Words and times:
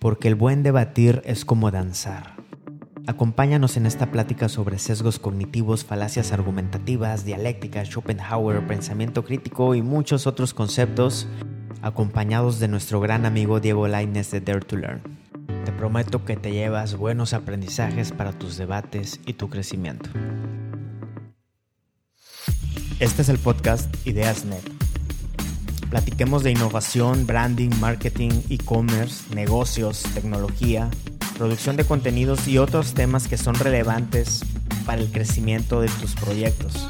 Porque 0.00 0.28
el 0.28 0.34
buen 0.34 0.62
debatir 0.62 1.22
es 1.24 1.44
como 1.44 1.70
danzar. 1.70 2.36
Acompáñanos 3.06 3.78
en 3.78 3.86
esta 3.86 4.10
plática 4.10 4.50
sobre 4.50 4.78
sesgos 4.78 5.18
cognitivos, 5.18 5.82
falacias 5.82 6.30
argumentativas, 6.32 7.24
dialéctica, 7.24 7.82
Schopenhauer, 7.82 8.66
pensamiento 8.66 9.24
crítico 9.24 9.74
y 9.74 9.80
muchos 9.80 10.26
otros 10.26 10.52
conceptos, 10.52 11.26
acompañados 11.80 12.60
de 12.60 12.68
nuestro 12.68 13.00
gran 13.00 13.24
amigo 13.24 13.60
Diego 13.60 13.88
Lainez 13.88 14.30
de 14.30 14.40
Dare 14.40 14.60
to 14.60 14.76
Learn. 14.76 15.00
Te 15.64 15.72
prometo 15.72 16.26
que 16.26 16.36
te 16.36 16.52
llevas 16.52 16.96
buenos 16.96 17.32
aprendizajes 17.32 18.12
para 18.12 18.32
tus 18.32 18.58
debates 18.58 19.20
y 19.24 19.32
tu 19.32 19.48
crecimiento. 19.48 20.10
Este 23.00 23.22
es 23.22 23.28
el 23.28 23.38
podcast 23.38 23.94
Ideas 24.06 24.44
Net. 24.44 24.87
Platiquemos 25.90 26.42
de 26.42 26.50
innovación, 26.50 27.26
branding, 27.26 27.70
marketing, 27.80 28.42
e-commerce, 28.50 29.34
negocios, 29.34 30.02
tecnología, 30.12 30.90
producción 31.38 31.76
de 31.76 31.84
contenidos 31.84 32.46
y 32.46 32.58
otros 32.58 32.92
temas 32.92 33.26
que 33.26 33.38
son 33.38 33.54
relevantes 33.54 34.44
para 34.84 35.00
el 35.00 35.10
crecimiento 35.10 35.80
de 35.80 35.88
tus 35.88 36.14
proyectos, 36.14 36.86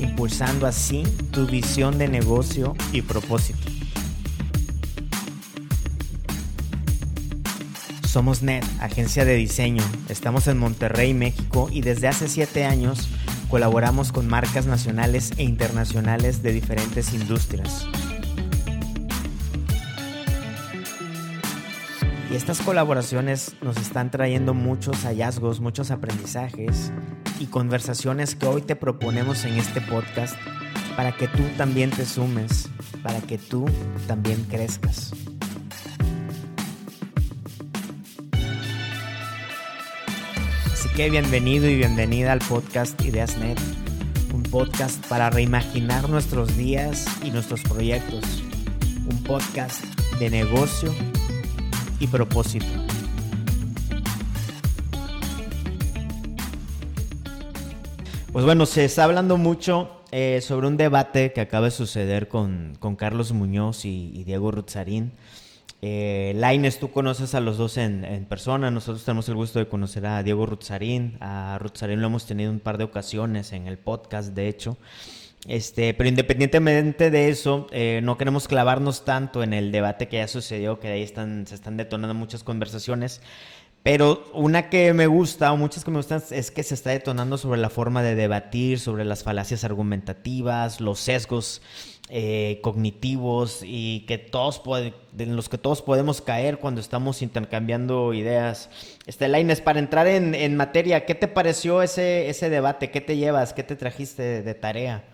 impulsando 0.00 0.68
así 0.68 1.02
tu 1.32 1.46
visión 1.46 1.98
de 1.98 2.06
negocio 2.06 2.76
y 2.92 3.02
propósito. 3.02 3.58
Somos 8.06 8.42
NET, 8.42 8.64
agencia 8.78 9.24
de 9.24 9.34
diseño. 9.34 9.82
Estamos 10.08 10.46
en 10.46 10.56
Monterrey, 10.56 11.14
México 11.14 11.68
y 11.72 11.80
desde 11.80 12.06
hace 12.06 12.28
7 12.28 12.64
años 12.64 13.08
Colaboramos 13.54 14.10
con 14.10 14.26
marcas 14.26 14.66
nacionales 14.66 15.32
e 15.36 15.44
internacionales 15.44 16.42
de 16.42 16.52
diferentes 16.52 17.12
industrias. 17.12 17.86
Y 22.34 22.36
estas 22.36 22.60
colaboraciones 22.62 23.54
nos 23.62 23.76
están 23.76 24.10
trayendo 24.10 24.54
muchos 24.54 25.04
hallazgos, 25.04 25.60
muchos 25.60 25.92
aprendizajes 25.92 26.90
y 27.38 27.46
conversaciones 27.46 28.34
que 28.34 28.46
hoy 28.46 28.60
te 28.60 28.74
proponemos 28.74 29.44
en 29.44 29.54
este 29.54 29.80
podcast 29.80 30.36
para 30.96 31.12
que 31.12 31.28
tú 31.28 31.44
también 31.56 31.92
te 31.92 32.04
sumes, 32.04 32.68
para 33.04 33.20
que 33.20 33.38
tú 33.38 33.66
también 34.08 34.42
crezcas. 34.50 35.12
que 40.96 41.10
bienvenido 41.10 41.68
y 41.68 41.76
bienvenida 41.76 42.32
al 42.32 42.40
podcast 42.40 43.00
IdeasNet, 43.00 43.58
un 44.32 44.42
podcast 44.44 45.04
para 45.06 45.30
reimaginar 45.30 46.08
nuestros 46.08 46.56
días 46.56 47.06
y 47.24 47.30
nuestros 47.30 47.62
proyectos, 47.62 48.42
un 49.08 49.22
podcast 49.22 49.84
de 50.18 50.30
negocio 50.30 50.92
y 52.00 52.06
propósito. 52.06 52.66
Pues 58.32 58.44
bueno, 58.44 58.66
se 58.66 58.84
está 58.84 59.04
hablando 59.04 59.36
mucho 59.36 60.02
eh, 60.10 60.40
sobre 60.40 60.66
un 60.66 60.76
debate 60.76 61.32
que 61.32 61.40
acaba 61.40 61.66
de 61.66 61.70
suceder 61.70 62.28
con, 62.28 62.76
Carlos 62.98 63.32
Muñoz 63.32 63.84
y, 63.84 64.24
Diego 64.24 64.50
Rutzarín 64.50 65.12
eh, 65.86 66.32
Laines, 66.34 66.78
tú 66.78 66.90
conoces 66.90 67.34
a 67.34 67.40
los 67.40 67.58
dos 67.58 67.76
en, 67.76 68.24
persona. 68.26 68.70
Nosotros 68.70 69.04
tenemos 69.04 69.28
el 69.28 69.34
gusto 69.34 69.58
de 69.58 69.68
conocer 69.68 70.06
a 70.06 70.22
Diego 70.22 70.46
Rutzarín. 70.46 71.18
A 71.20 71.58
Rutzarín 71.60 72.00
lo 72.00 72.06
hemos 72.06 72.24
tenido 72.24 72.50
un 72.50 72.58
par 72.58 72.78
de 72.78 72.84
ocasiones 72.84 73.52
en 73.52 73.66
el 73.66 73.76
podcast, 73.76 74.30
de 74.34 74.48
hecho. 74.48 74.78
Este, 75.46 75.92
pero 75.92 76.08
independientemente 76.08 77.10
de 77.10 77.28
eso, 77.28 77.66
eh, 77.70 78.00
no 78.02 78.16
queremos 78.16 78.48
clavarnos 78.48 79.04
tanto 79.04 79.42
en 79.42 79.52
el 79.52 79.72
debate 79.72 80.08
que 80.08 80.16
ya 80.16 80.28
sucedió, 80.28 80.80
que 80.80 80.88
ahí 80.88 81.02
están, 81.02 81.46
se 81.46 81.54
están 81.54 81.76
detonando 81.76 82.14
muchas 82.14 82.42
conversaciones. 82.42 83.20
Pero 83.82 84.24
una 84.32 84.70
que 84.70 84.94
me 84.94 85.06
gusta, 85.06 85.52
o 85.52 85.58
muchas 85.58 85.84
que 85.84 85.90
me 85.90 85.98
gustan, 85.98 86.22
es 86.30 86.50
que 86.50 86.62
se 86.62 86.74
está 86.74 86.90
detonando 86.90 87.36
sobre 87.36 87.60
la 87.60 87.68
forma 87.68 88.02
de 88.02 88.14
debatir, 88.14 88.80
sobre 88.80 89.04
las 89.04 89.22
falacias 89.22 89.62
argumentativas, 89.62 90.80
los 90.80 90.98
sesgos 91.00 91.60
eh, 92.10 92.60
cognitivos 92.62 93.60
y 93.62 94.00
que 94.06 94.18
todos 94.18 94.62
en 95.18 95.36
los 95.36 95.48
que 95.48 95.56
todos 95.56 95.80
podemos 95.80 96.20
caer 96.20 96.58
cuando 96.58 96.82
estamos 96.82 97.22
intercambiando 97.22 98.12
ideas. 98.12 98.68
Este, 99.06 99.26
Laines, 99.26 99.62
para 99.62 99.78
entrar 99.78 100.06
en, 100.06 100.56
materia, 100.56 101.06
¿qué 101.06 101.14
te 101.14 101.28
pareció 101.28 101.82
ese, 101.82 102.28
ese 102.28 102.50
debate? 102.50 102.90
¿Qué 102.90 103.00
te 103.00 103.16
llevas? 103.16 103.54
¿Qué 103.54 103.62
te 103.62 103.74
trajiste 103.74 104.42
de, 104.42 104.54
tarea? 104.54 105.04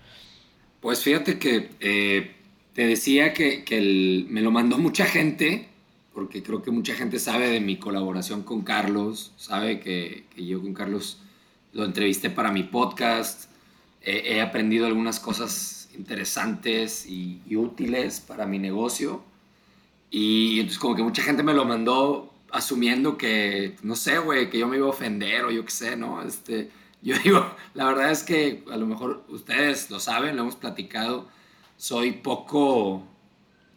Pues 0.80 1.02
fíjate 1.02 1.38
que 1.38 1.70
eh, 1.80 2.32
te 2.74 2.86
decía 2.86 3.34
que, 3.34 4.26
me 4.28 4.40
lo 4.40 4.50
mandó 4.50 4.78
mucha 4.78 5.04
gente, 5.04 5.68
porque 6.14 6.42
creo 6.42 6.62
que 6.62 6.70
mucha 6.70 6.94
gente 6.94 7.18
sabe 7.18 7.48
de 7.48 7.60
mi 7.60 7.76
colaboración 7.76 8.42
con 8.42 8.62
Carlos, 8.62 9.32
sabe 9.36 9.80
que, 9.80 10.24
yo 10.36 10.60
con 10.60 10.74
Carlos 10.74 11.18
lo 11.72 11.84
entrevisté 11.84 12.30
para 12.30 12.50
mi 12.50 12.62
podcast, 12.62 13.50
he 14.02 14.40
aprendido 14.40 14.86
algunas 14.86 15.20
cosas 15.20 15.80
interesantes 15.96 17.06
y, 17.06 17.40
útiles 17.56 18.20
para 18.20 18.46
mi 18.46 18.58
negocio. 18.58 19.22
Y 20.10 20.60
entonces 20.60 20.78
como 20.78 20.96
que 20.96 21.02
mucha 21.02 21.22
gente 21.22 21.42
me 21.42 21.54
lo 21.54 21.64
mandó 21.64 22.32
asumiendo 22.52 23.16
que, 23.16 23.76
no 23.82 23.94
sé, 23.94 24.18
güey, 24.18 24.50
que 24.50 24.58
yo 24.58 24.66
me 24.66 24.76
iba 24.76 24.86
a 24.86 24.90
ofender 24.90 25.44
o 25.44 25.50
yo 25.50 25.64
qué 25.64 25.70
sé, 25.70 25.96
¿no? 25.96 26.22
Este, 26.22 26.70
yo 27.02 27.16
digo, 27.24 27.54
la 27.74 27.86
verdad 27.86 28.10
es 28.10 28.22
que 28.22 28.64
a 28.70 28.76
lo 28.76 28.86
mejor 28.86 29.24
ustedes 29.28 29.90
lo 29.90 30.00
saben, 30.00 30.36
lo 30.36 30.42
hemos 30.42 30.56
platicado, 30.56 31.28
soy 31.76 32.12
poco... 32.12 33.06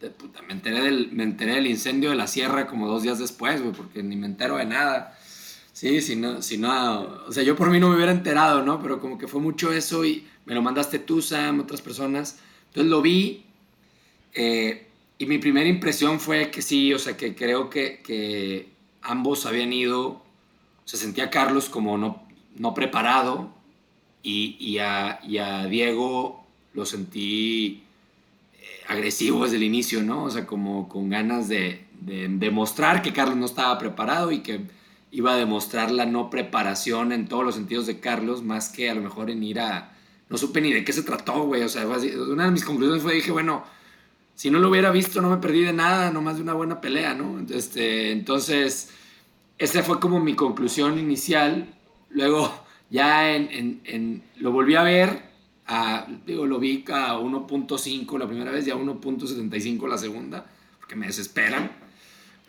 me, 0.00 0.52
enteré 0.52 0.82
del, 0.82 1.12
me 1.12 1.22
enteré 1.22 1.54
del 1.54 1.66
incendio 1.66 2.10
de 2.10 2.16
la 2.16 2.26
sierra 2.26 2.66
como 2.66 2.86
dos 2.86 3.02
días 3.02 3.18
después, 3.18 3.62
güey, 3.62 3.72
porque 3.72 4.02
ni 4.02 4.16
me 4.16 4.26
entero 4.26 4.56
de 4.56 4.66
nada. 4.66 5.18
Sí, 5.72 6.00
si 6.00 6.14
no, 6.16 6.40
si 6.40 6.58
no, 6.58 7.24
o 7.26 7.32
sea, 7.32 7.42
yo 7.42 7.56
por 7.56 7.70
mí 7.70 7.80
no 7.80 7.88
me 7.88 7.96
hubiera 7.96 8.12
enterado, 8.12 8.62
¿no? 8.62 8.80
Pero 8.80 9.00
como 9.00 9.18
que 9.18 9.26
fue 9.26 9.40
mucho 9.40 9.72
eso 9.72 10.04
y 10.04 10.26
me 10.44 10.54
lo 10.54 10.62
mandaste 10.62 10.98
tú, 11.00 11.20
Sam, 11.20 11.60
otras 11.60 11.82
personas. 11.82 12.38
Entonces 12.68 12.90
lo 12.90 13.02
vi 13.02 13.44
eh, 14.34 14.88
y 15.18 15.26
mi 15.26 15.38
primera 15.38 15.68
impresión 15.68 16.20
fue 16.20 16.50
que 16.50 16.60
sí, 16.62 16.92
o 16.92 16.98
sea, 16.98 17.16
que 17.16 17.34
creo 17.34 17.70
que, 17.70 18.02
que 18.02 18.68
ambos 19.02 19.46
habían 19.46 19.72
ido, 19.72 20.22
se 20.84 20.96
sentía 20.96 21.30
Carlos 21.30 21.68
como 21.68 21.96
no, 21.96 22.23
no 22.56 22.74
preparado 22.74 23.50
y, 24.22 24.56
y, 24.58 24.78
a, 24.78 25.20
y, 25.22 25.38
a, 25.38 25.66
Diego 25.66 26.44
lo 26.72 26.86
sentí 26.86 27.82
eh, 28.54 28.66
agresivo 28.88 29.44
desde 29.44 29.56
el 29.56 29.62
inicio, 29.64 30.02
¿no? 30.02 30.24
O 30.24 30.30
sea, 30.30 30.46
como 30.46 30.88
con 30.88 31.10
ganas 31.10 31.48
de, 31.48 31.86
de 32.00 32.28
demostrar 32.28 33.02
que 33.02 33.12
Carlos 33.12 33.36
no 33.36 33.46
estaba 33.46 33.78
preparado 33.78 34.32
y 34.32 34.40
que 34.40 34.62
iba 35.10 35.34
a 35.34 35.36
demostrar 35.36 35.92
la 35.92 36.06
no 36.06 36.28
preparación 36.28 37.12
en 37.12 37.28
todos 37.28 37.44
los 37.44 37.54
sentidos 37.54 37.86
de 37.86 38.00
Carlos, 38.00 38.42
más 38.42 38.68
que 38.68 38.90
a 38.90 38.94
lo 38.94 39.00
mejor 39.00 39.30
en 39.30 39.42
ir 39.44 39.60
a, 39.60 39.92
no 40.28 40.36
supe 40.36 40.60
ni 40.60 40.72
de 40.72 40.84
qué 40.84 40.92
se 40.92 41.02
trató, 41.02 41.44
güey. 41.44 41.62
O 41.62 41.68
sea, 41.68 41.86
una 41.86 42.46
de 42.46 42.50
mis 42.50 42.64
conclusiones 42.64 43.02
fue, 43.02 43.14
dije, 43.14 43.30
bueno, 43.30 43.64
si 44.34 44.50
no 44.50 44.58
lo 44.58 44.68
hubiera 44.68 44.90
visto, 44.90 45.20
no 45.20 45.30
me 45.30 45.36
perdí 45.36 45.62
de 45.62 45.72
nada, 45.72 46.10
nomás 46.10 46.36
de 46.36 46.42
una 46.42 46.54
buena 46.54 46.80
pelea, 46.80 47.14
¿no? 47.14 47.44
Este, 47.54 48.10
entonces, 48.10 48.90
esa 49.58 49.82
fue 49.84 50.00
como 50.00 50.18
mi 50.18 50.34
conclusión 50.34 50.98
inicial. 50.98 51.72
Luego, 52.14 52.64
ya 52.90 53.30
en, 53.34 54.22
lo 54.36 54.50
volví 54.50 54.74
a 54.74 54.82
ver, 54.82 55.22
digo, 56.26 56.46
lo 56.46 56.58
vi 56.58 56.84
a 56.88 57.18
1.5 57.18 58.18
la 58.18 58.26
primera 58.26 58.50
vez 58.50 58.66
y 58.66 58.70
a 58.70 58.76
1.75 58.76 59.88
la 59.88 59.98
segunda, 59.98 60.46
porque 60.80 60.96
me 60.96 61.06
desesperan. 61.06 61.70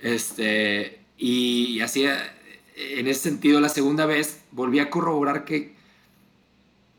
Este, 0.02 1.02
y 1.18 1.82
así, 1.82 2.06
en 2.06 3.08
ese 3.08 3.20
sentido, 3.20 3.60
la 3.60 3.70
segunda 3.70 4.06
vez 4.06 4.44
volví 4.52 4.80
a 4.80 4.90
corroborar 4.90 5.44
que 5.44 5.76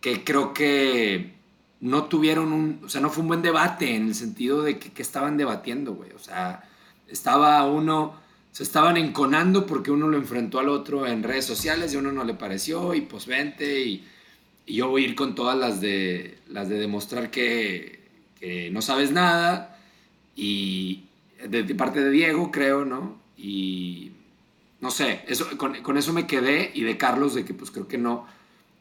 que 0.06 0.22
creo 0.22 0.54
que 0.54 1.32
no 1.80 2.04
tuvieron 2.04 2.52
un, 2.52 2.80
o 2.84 2.88
sea, 2.88 3.00
no 3.00 3.10
fue 3.10 3.22
un 3.22 3.28
buen 3.28 3.42
debate 3.42 3.96
en 3.96 4.06
el 4.06 4.14
sentido 4.14 4.62
de 4.62 4.78
que, 4.78 5.02
estaban 5.02 5.36
debatiendo, 5.36 5.94
güey. 5.94 6.12
O 6.12 6.20
sea, 6.20 6.62
estaba 7.08 7.66
uno, 7.66 8.14
se 8.56 8.62
estaban 8.62 8.96
enconando 8.96 9.66
porque 9.66 9.90
uno 9.90 10.08
lo 10.08 10.16
enfrentó 10.16 10.58
al 10.58 10.70
otro 10.70 11.06
en 11.06 11.22
redes 11.22 11.44
sociales 11.44 11.92
y 11.92 11.98
uno 11.98 12.10
no 12.10 12.24
le 12.24 12.32
pareció 12.32 12.94
y 12.94 13.02
pues 13.02 13.28
y, 13.28 14.02
yo 14.66 14.88
voy 14.88 15.04
a 15.04 15.08
ir 15.08 15.14
con 15.14 15.34
todas 15.34 15.58
las 15.58 15.82
de, 15.82 16.38
las 16.48 16.70
de 16.70 16.78
demostrar 16.78 17.30
que, 17.30 18.00
no 18.72 18.80
sabes 18.80 19.12
nada 19.12 19.78
y 20.34 21.04
de, 21.46 21.74
parte 21.74 22.00
de 22.00 22.08
Diego, 22.08 22.50
creo, 22.50 22.86
¿no? 22.86 23.18
Y 23.36 24.12
no 24.80 24.90
sé, 24.90 25.20
eso, 25.28 25.58
con, 25.58 25.82
con 25.82 25.98
eso 25.98 26.14
me 26.14 26.26
quedé 26.26 26.70
y 26.72 26.80
de 26.84 26.96
Carlos 26.96 27.34
de 27.34 27.44
que 27.44 27.52
pues 27.52 27.70
creo 27.70 27.86
que 27.86 27.98
no 27.98 28.26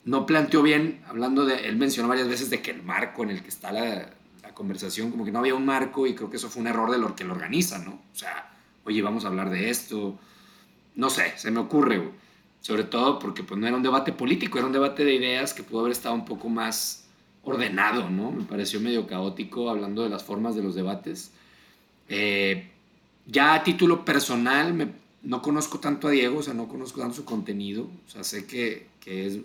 no 0.05 0.25
planteó 0.25 0.63
bien, 0.63 1.03
hablando 1.05 1.45
de, 1.45 1.67
él 1.67 1.75
mencionó 1.75 2.07
varias 2.07 2.29
veces 2.29 2.49
de 2.49 2.61
que 2.61 2.71
el 2.71 2.81
marco 2.81 3.23
en 3.23 3.31
el 3.31 3.41
que 3.41 3.49
está 3.49 3.73
la, 3.73 4.09
conversación, 4.53 5.11
como 5.11 5.25
que 5.25 5.33
no 5.33 5.39
había 5.39 5.53
un 5.53 5.65
marco 5.65 6.07
y 6.07 6.15
creo 6.15 6.29
que 6.29 6.37
eso 6.37 6.49
fue 6.49 6.61
un 6.61 6.69
error 6.69 6.89
de 6.89 6.97
lo 6.97 7.13
que 7.13 7.25
lo 7.25 7.33
organiza, 7.33 7.77
¿no? 7.79 7.91
O 7.91 8.15
sea, 8.15 8.54
oye, 8.85 9.01
vamos 9.01 9.25
a 9.25 9.27
hablar 9.27 9.49
de 9.49 9.69
esto, 9.69 10.17
no 10.95 11.09
sé, 11.09 11.33
se 11.37 11.51
me 11.51 11.59
ocurre, 11.59 12.09
sobre 12.61 12.83
todo 12.83 13.19
porque 13.19 13.43
pues 13.43 13.59
no 13.59 13.67
era 13.67 13.75
un 13.75 13.83
debate 13.83 14.13
político, 14.13 14.57
era 14.57 14.67
un 14.67 14.73
debate 14.73 15.03
de 15.03 15.15
ideas 15.15 15.53
que 15.53 15.63
pudo 15.63 15.81
haber 15.81 15.91
estado 15.91 16.15
un 16.15 16.25
poco 16.25 16.49
más 16.49 17.05
ordenado, 17.43 18.09
¿no? 18.09 18.31
Me 18.31 18.43
pareció 18.43 18.79
medio 18.79 19.05
caótico 19.05 19.69
hablando 19.69 20.03
de 20.03 20.09
las 20.09 20.23
formas 20.23 20.55
de 20.55 20.63
los 20.63 20.75
debates. 20.75 21.31
Eh, 22.09 22.71
ya 23.27 23.55
a 23.55 23.63
título 23.63 24.05
personal, 24.05 24.73
me, 24.73 24.87
no 25.23 25.41
conozco 25.41 25.79
tanto 25.79 26.07
a 26.07 26.11
Diego, 26.11 26.39
o 26.39 26.43
sea, 26.43 26.53
no 26.53 26.67
conozco 26.67 27.01
tanto 27.01 27.15
su 27.15 27.25
contenido, 27.25 27.89
o 28.07 28.09
sea, 28.09 28.23
sé 28.23 28.45
que, 28.45 28.87
que 28.99 29.27
es 29.27 29.39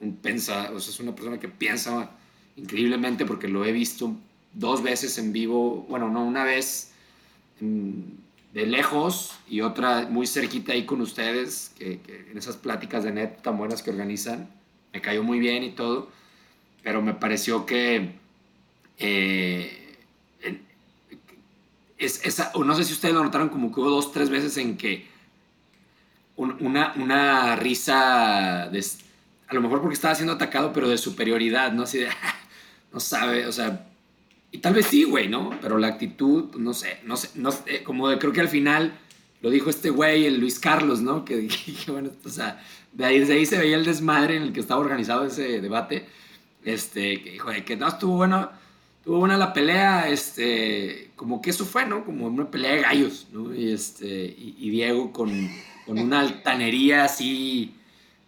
un 0.00 0.16
pensa, 0.16 0.70
o 0.74 0.80
sea, 0.80 0.92
es 0.92 1.00
una 1.00 1.14
persona 1.14 1.38
que 1.38 1.48
piensa 1.48 2.10
increíblemente 2.56 3.24
porque 3.26 3.48
lo 3.48 3.64
he 3.64 3.72
visto 3.72 4.14
dos 4.52 4.82
veces 4.82 5.18
en 5.18 5.32
vivo, 5.32 5.86
bueno, 5.88 6.10
no, 6.10 6.24
una 6.24 6.44
vez 6.44 6.92
de 8.56 8.64
lejos 8.64 9.34
y 9.46 9.60
otra 9.60 10.08
muy 10.08 10.26
cerquita 10.26 10.72
ahí 10.72 10.86
con 10.86 11.02
ustedes, 11.02 11.72
que, 11.78 12.00
en 12.30 12.38
esas 12.38 12.56
pláticas 12.56 13.04
de 13.04 13.12
net 13.12 13.42
tan 13.42 13.58
buenas 13.58 13.82
que 13.82 13.90
organizan, 13.90 14.48
me 14.94 15.02
cayó 15.02 15.22
muy 15.22 15.38
bien 15.38 15.62
y 15.62 15.72
todo, 15.72 16.08
pero 16.82 17.02
me 17.02 17.12
pareció 17.12 17.66
que 17.66 18.14
eh, 18.96 19.98
es, 21.98 22.24
esa, 22.24 22.50
no 22.58 22.74
sé 22.74 22.84
si 22.84 22.94
ustedes 22.94 23.14
lo 23.14 23.22
notaron 23.22 23.50
como 23.50 23.70
que 23.70 23.78
hubo 23.78 23.90
dos, 23.90 24.10
tres 24.10 24.30
veces 24.30 24.56
en 24.56 24.78
que 24.78 25.06
una, 26.36 26.94
una 26.96 27.56
risa, 27.56 28.62
a 28.62 28.70
lo 29.54 29.60
mejor 29.60 29.82
porque 29.82 29.96
estaba 29.96 30.14
siendo 30.14 30.32
atacado, 30.32 30.72
pero 30.72 30.88
de 30.88 30.96
superioridad, 30.96 31.72
¿no? 31.72 31.82
Así 31.82 31.98
de, 31.98 32.08
no 32.90 33.00
sabe, 33.00 33.46
o 33.46 33.52
sea, 33.52 33.86
y 34.50 34.58
tal 34.58 34.74
vez 34.74 34.86
sí, 34.86 35.04
güey, 35.04 35.28
¿no? 35.28 35.50
Pero 35.60 35.78
la 35.78 35.88
actitud, 35.88 36.54
no 36.56 36.74
sé, 36.74 37.00
no 37.04 37.16
sé, 37.16 37.30
no 37.34 37.52
sé, 37.52 37.82
como 37.82 38.06
creo 38.18 38.32
que 38.32 38.40
al 38.40 38.48
final 38.48 38.98
lo 39.42 39.50
dijo 39.50 39.70
este 39.70 39.90
güey, 39.90 40.26
el 40.26 40.38
Luis 40.40 40.58
Carlos, 40.58 41.00
¿no? 41.00 41.24
Que 41.24 41.36
dije, 41.36 41.90
bueno, 41.90 42.10
o 42.24 42.28
sea, 42.28 42.62
de 42.92 43.04
ahí, 43.04 43.20
de 43.20 43.34
ahí 43.34 43.46
se 43.46 43.58
veía 43.58 43.76
el 43.76 43.84
desmadre 43.84 44.36
en 44.36 44.42
el 44.42 44.52
que 44.52 44.60
estaba 44.60 44.80
organizado 44.80 45.24
ese 45.24 45.60
debate, 45.60 46.06
este, 46.64 47.22
que 47.22 47.32
dijo, 47.32 47.50
que 47.64 47.76
no, 47.76 47.88
estuvo 47.88 48.16
bueno 48.16 48.50
tuvo 49.06 49.20
buena 49.20 49.36
la 49.36 49.52
pelea, 49.52 50.08
este, 50.08 51.12
como 51.14 51.40
que 51.40 51.50
eso 51.50 51.64
fue, 51.64 51.86
¿no? 51.86 52.04
Como 52.04 52.26
una 52.26 52.50
pelea 52.50 52.72
de 52.72 52.80
gallos, 52.82 53.28
¿no? 53.30 53.54
Y, 53.54 53.70
este, 53.70 54.34
y, 54.36 54.68
Diego 54.68 55.12
con, 55.12 55.30
con, 55.86 56.00
una 56.00 56.18
altanería 56.18 57.04
así 57.04 57.76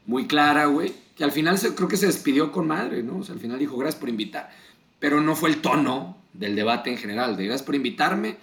muy 0.07 0.29
clara, 0.29 0.67
güey, 0.67 0.93
que 1.17 1.25
al 1.25 1.33
final 1.33 1.59
creo 1.75 1.89
que 1.89 1.97
se 1.97 2.07
despidió 2.07 2.53
con 2.53 2.69
madre, 2.69 3.03
¿no? 3.03 3.19
O 3.19 3.23
sea, 3.25 3.35
al 3.35 3.41
final 3.41 3.59
dijo, 3.59 3.77
gracias 3.77 3.99
por 3.99 4.09
invitar, 4.09 4.51
pero 4.99 5.21
no 5.21 5.37
fue 5.37 5.51
el 5.51 5.61
tono 5.61 6.17
del 6.33 6.57
debate 6.57 6.91
en 6.91 6.99
general, 6.99 7.37
de 7.37 7.47
gracias 7.47 7.65
por 7.65 7.75
invitarme, 7.75 8.37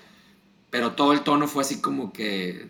pero 0.70 0.94
todo 0.94 1.14
el 1.14 1.22
tono 1.22 1.48
fue 1.48 1.64
así 1.64 1.82
como 1.82 2.12
que 2.12 2.68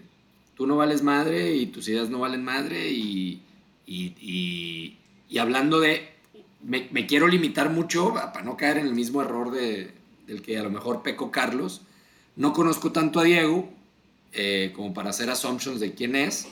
tú 0.56 0.68
no 0.68 0.78
vales 0.78 1.04
madre 1.04 1.56
y 1.56 1.68
tus 1.68 1.88
ideas 1.88 2.10
no 2.10 2.20
valen 2.20 2.44
madre 2.44 2.90
y, 2.90 3.42
y, 3.86 4.98
y 5.30 5.38
hablando 5.38 5.80
de 5.80 6.16
me, 6.66 7.06
quiero 7.06 7.28
limitar 7.28 7.70
mucho 7.70 8.14
para 8.14 8.42
no 8.42 8.58
caer 8.58 8.78
en 8.78 8.88
el 8.88 8.94
mismo 8.94 9.22
error 9.22 9.52
de, 9.52 9.92
del 10.26 10.42
que 10.42 10.58
a 10.58 10.64
lo 10.64 10.70
mejor 10.70 11.04
peco 11.04 11.32
Carlos. 11.32 11.82
No 12.36 12.54
conozco 12.54 12.92
tanto 12.92 13.20
a 13.20 13.24
Diego 13.24 13.70
eh, 14.34 14.74
como 14.76 14.94
para 14.94 15.12
hacer 15.12 15.30
assumptions 15.30 15.80
de 15.80 15.94
quién 15.94 16.16
es 16.16 16.48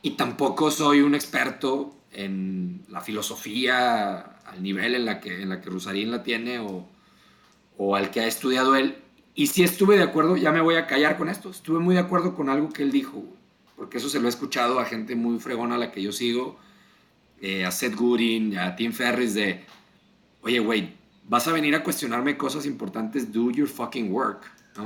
y 0.00 0.12
tampoco 0.12 0.70
soy 0.70 1.00
un 1.00 1.14
experto 1.14 1.94
en 2.12 2.84
la 2.88 3.00
filosofía 3.00 4.18
al 4.46 4.62
nivel 4.62 4.94
en 4.94 5.04
la 5.04 5.20
que, 5.20 5.42
en 5.42 5.48
la 5.48 5.60
que 5.60 5.70
Rusarín 5.70 6.10
la 6.10 6.22
tiene 6.22 6.58
o, 6.58 6.88
o 7.78 7.96
al 7.96 8.10
que 8.10 8.20
ha 8.20 8.26
estudiado 8.26 8.76
él. 8.76 8.96
Y 9.34 9.46
si 9.46 9.62
estuve 9.62 9.96
de 9.96 10.02
acuerdo, 10.02 10.36
ya 10.36 10.52
me 10.52 10.60
voy 10.60 10.74
a 10.74 10.86
callar 10.86 11.16
con 11.16 11.28
esto, 11.28 11.50
estuve 11.50 11.78
muy 11.78 11.94
de 11.94 12.00
acuerdo 12.00 12.34
con 12.34 12.50
algo 12.50 12.70
que 12.70 12.82
él 12.82 12.92
dijo, 12.92 13.24
porque 13.76 13.98
eso 13.98 14.08
se 14.08 14.20
lo 14.20 14.26
he 14.26 14.28
escuchado 14.28 14.78
a 14.78 14.84
gente 14.84 15.16
muy 15.16 15.38
fregona 15.38 15.76
a 15.76 15.78
la 15.78 15.90
que 15.90 16.02
yo 16.02 16.12
sigo 16.12 16.58
eh, 17.40 17.64
a 17.64 17.70
Seth 17.70 17.96
Godin, 17.96 18.58
a 18.58 18.76
Tim 18.76 18.92
Ferris 18.92 19.34
de, 19.34 19.64
oye, 20.42 20.58
güey, 20.58 20.94
vas 21.28 21.48
a 21.48 21.52
venir 21.52 21.74
a 21.74 21.82
cuestionarme 21.82 22.36
cosas 22.36 22.66
importantes, 22.66 23.32
do 23.32 23.50
your 23.50 23.68
fucking 23.68 24.12
work, 24.12 24.44
¿no? 24.76 24.84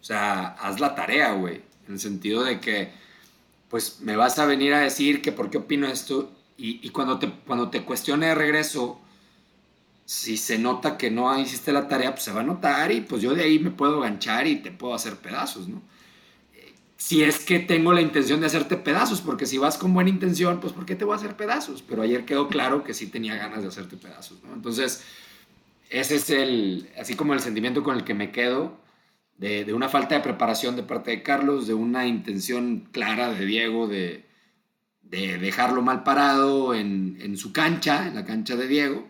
O 0.00 0.04
sea, 0.04 0.48
haz 0.60 0.78
la 0.78 0.94
tarea, 0.94 1.32
güey, 1.32 1.62
en 1.88 1.94
el 1.94 2.00
sentido 2.00 2.44
de 2.44 2.60
que, 2.60 2.92
pues, 3.68 4.00
me 4.00 4.14
vas 4.14 4.38
a 4.38 4.46
venir 4.46 4.74
a 4.74 4.80
decir 4.80 5.20
que 5.20 5.32
por 5.32 5.50
qué 5.50 5.58
opino 5.58 5.88
esto 5.88 6.37
y, 6.58 6.86
y 6.86 6.90
cuando, 6.90 7.18
te, 7.18 7.30
cuando 7.46 7.70
te 7.70 7.84
cuestione 7.84 8.26
de 8.26 8.34
regreso, 8.34 9.00
si 10.04 10.36
se 10.36 10.58
nota 10.58 10.98
que 10.98 11.10
no 11.10 11.38
hiciste 11.38 11.72
la 11.72 11.88
tarea, 11.88 12.12
pues 12.12 12.24
se 12.24 12.32
va 12.32 12.40
a 12.40 12.44
notar 12.44 12.92
y 12.92 13.00
pues 13.00 13.22
yo 13.22 13.34
de 13.34 13.44
ahí 13.44 13.58
me 13.58 13.70
puedo 13.70 14.00
ganchar 14.00 14.46
y 14.46 14.56
te 14.56 14.70
puedo 14.70 14.94
hacer 14.94 15.16
pedazos, 15.16 15.68
¿no? 15.68 15.82
si 16.98 17.22
es 17.22 17.38
que 17.38 17.60
tengo 17.60 17.92
la 17.92 18.02
intención 18.02 18.40
de 18.40 18.46
hacerte 18.46 18.76
pedazos, 18.76 19.20
porque 19.20 19.46
si 19.46 19.56
vas 19.56 19.78
con 19.78 19.94
buena 19.94 20.10
intención, 20.10 20.60
pues 20.60 20.72
¿por 20.72 20.84
qué 20.84 20.96
te 20.96 21.04
voy 21.04 21.14
a 21.14 21.16
hacer 21.16 21.36
pedazos? 21.36 21.80
Pero 21.80 22.02
ayer 22.02 22.24
quedó 22.24 22.48
claro 22.48 22.82
que 22.82 22.92
sí 22.92 23.06
tenía 23.06 23.36
ganas 23.36 23.62
de 23.62 23.68
hacerte 23.68 23.96
pedazos, 23.96 24.42
¿no? 24.42 24.52
Entonces, 24.52 25.04
ese 25.90 26.16
es 26.16 26.28
el, 26.28 26.90
así 27.00 27.14
como 27.14 27.34
el 27.34 27.40
sentimiento 27.40 27.84
con 27.84 27.96
el 27.96 28.04
que 28.04 28.14
me 28.14 28.32
quedo, 28.32 28.76
de, 29.38 29.72
una 29.72 29.88
falta 29.88 30.16
de 30.16 30.22
preparación 30.22 30.74
de 30.74 30.82
parte 30.82 31.12
de 31.12 31.22
Carlos, 31.22 31.68
de 31.68 31.74
una 31.74 32.06
intención 32.06 32.88
clara 32.90 33.32
de 33.32 33.46
Diego 33.46 33.86
de, 33.86 34.26
dejarlo 35.10 35.82
mal 35.82 36.02
parado 36.02 36.74
en, 36.74 37.36
su 37.36 37.52
cancha, 37.52 38.08
en 38.08 38.14
la 38.14 38.24
cancha 38.24 38.56
de 38.56 38.68
Diego, 38.68 39.08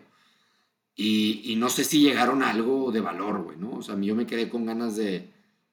y, 0.95 1.41
y 1.51 1.55
no 1.55 1.69
sé 1.69 1.83
si 1.83 2.01
llegaron 2.01 2.43
a 2.43 2.49
algo 2.49 2.91
de 2.91 3.01
valor, 3.01 3.43
güey, 3.43 3.57
¿no? 3.57 3.71
O 3.71 3.81
sea, 3.81 3.97
yo 3.99 4.15
me 4.15 4.25
quedé 4.25 4.49
con 4.49 4.65
ganas 4.65 4.95
de 4.95 5.29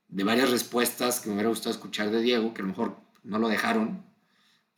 de 0.08 0.24
varias 0.24 0.50
respuestas 0.50 1.20
que 1.20 1.28
me 1.28 1.34
hubiera 1.34 1.48
gustado 1.48 1.70
escuchar 1.70 2.10
de 2.10 2.22
Diego, 2.22 2.54
que 2.54 2.62
a 2.62 2.64
lo 2.64 2.70
mejor 2.70 2.96
no 3.24 3.38
lo 3.38 3.48
dejaron, 3.48 4.04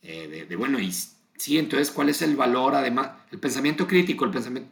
eh, 0.01 0.47
de, 0.49 0.57
bueno, 0.57 0.79
y 0.81 0.93
sí, 0.93 1.59
entonces, 1.59 1.91
¿cuál 1.91 2.09
es 2.09 2.23
el 2.23 2.37
valor? 2.37 2.75
Además, 2.75 3.11
el 3.31 3.39
pensamiento 3.39 3.87
crítico, 3.87 4.25
el 4.25 4.31
pensamiento, 4.31 4.71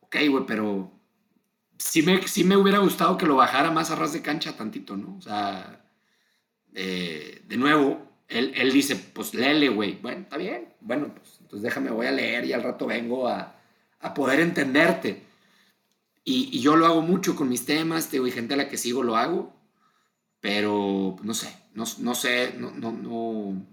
ok, 0.00 0.16
güey, 0.28 0.46
pero 0.46 0.92
sí 1.78 2.02
me, 2.02 2.26
sí 2.28 2.44
me 2.44 2.56
hubiera 2.56 2.78
gustado 2.78 3.16
que 3.16 3.26
lo 3.26 3.36
bajara 3.36 3.70
más 3.70 3.90
a 3.90 3.96
ras 3.96 4.12
de 4.12 4.22
cancha 4.22 4.56
tantito, 4.56 4.96
¿no? 4.96 5.16
O 5.16 5.20
sea, 5.22 5.84
eh, 6.74 7.42
de 7.46 7.56
nuevo, 7.56 8.13
él, 8.34 8.52
él, 8.56 8.72
dice, 8.72 8.96
pues 8.96 9.34
léele, 9.34 9.68
güey, 9.68 9.98
bueno, 10.02 10.22
está 10.22 10.36
bien, 10.36 10.68
bueno, 10.80 11.14
pues 11.14 11.38
entonces 11.40 11.62
déjame, 11.62 11.90
voy 11.90 12.06
a 12.06 12.12
leer 12.12 12.44
y 12.44 12.52
al 12.52 12.62
rato 12.62 12.86
vengo 12.86 13.28
a, 13.28 13.56
a 14.00 14.14
poder 14.14 14.40
entenderte. 14.40 15.22
Y, 16.24 16.50
y, 16.52 16.60
yo 16.60 16.76
lo 16.76 16.86
hago 16.86 17.02
mucho 17.02 17.36
con 17.36 17.48
mis 17.48 17.66
temas, 17.66 18.08
te 18.08 18.16
y 18.16 18.30
gente 18.30 18.54
a 18.54 18.56
la 18.56 18.68
que 18.68 18.78
sigo 18.78 19.02
lo 19.02 19.16
hago 19.16 19.54
pero 20.44 21.16
no 21.22 21.32
sé, 21.32 21.48
no, 21.72 21.84
no 22.00 22.14
sé, 22.14 22.52
no, 22.58 22.70
no, 22.72 22.92
no, 22.92 23.66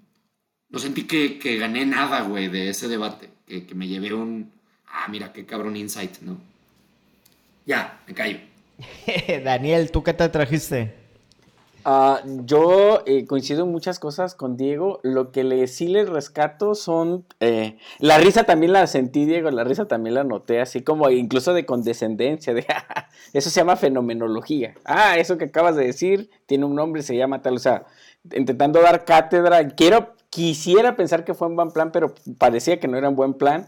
no 0.70 0.80
sentí 0.80 1.04
que, 1.04 1.38
que, 1.38 1.58
gané 1.58 1.86
nada, 1.86 2.22
güey, 2.22 2.48
de 2.48 2.70
ese 2.70 2.88
debate. 2.88 3.28
Que, 3.46 3.66
que, 3.66 3.76
me 3.76 3.90
llevé 3.90 4.14
un, 4.14 4.54
ah, 4.88 5.06
mira, 5.10 5.34
qué 5.34 5.46
cabrón 5.46 5.76
insight, 5.76 6.20
¿no? 6.22 6.38
Ya, 7.66 8.02
me 8.08 8.14
callo. 8.14 8.38
Daniel, 9.44 9.92
¿tú 9.92 10.02
qué 10.02 10.14
te 10.14 10.30
trajiste? 10.30 10.96
Ah, 11.86 12.22
yo 12.26 13.04
eh, 13.06 13.26
coincido 13.26 13.64
en 13.64 13.72
muchas 13.72 14.00
cosas 14.00 14.36
con 14.36 14.58
Diego. 14.58 15.00
Lo 15.04 15.32
que 15.32 15.44
le, 15.44 15.68
sí 15.68 15.88
le 15.88 16.06
rescato 16.06 16.76
son. 16.76 17.26
Eh, 17.40 17.78
la 18.00 18.18
risa 18.18 18.44
también 18.44 18.74
la 18.74 18.88
sentí, 18.88 19.26
Diego. 19.26 19.50
La 19.52 19.64
risa 19.64 19.88
también 19.88 20.16
la 20.16 20.24
noté, 20.24 20.62
así 20.62 20.82
como 20.82 21.10
incluso 21.10 21.54
de 21.54 21.66
condescendencia. 21.66 22.54
De, 22.54 22.66
eso 23.34 23.50
se 23.50 23.60
llama 23.60 23.76
fenomenología. 23.76 24.76
Ah, 24.86 25.18
eso 25.18 25.38
que 25.38 25.46
acabas 25.46 25.76
de 25.76 25.86
decir 25.86 26.30
tiene 26.46 26.66
un 26.66 26.76
nombre, 26.76 27.02
se 27.02 27.16
llama 27.16 27.42
tal. 27.42 27.56
O 27.56 27.60
sea, 27.60 27.86
intentando 28.34 28.82
dar 28.82 29.06
cátedra. 29.06 29.70
Quiero, 29.70 30.14
quisiera 30.30 30.96
pensar 30.96 31.26
que 31.26 31.34
fue 31.34 31.48
un 31.48 31.56
buen 31.56 31.72
plan, 31.72 31.92
pero 31.92 32.14
parecía 32.38 32.80
que 32.80 32.88
no 32.88 32.98
era 32.98 33.10
un 33.10 33.16
buen 33.16 33.34
plan. 33.34 33.68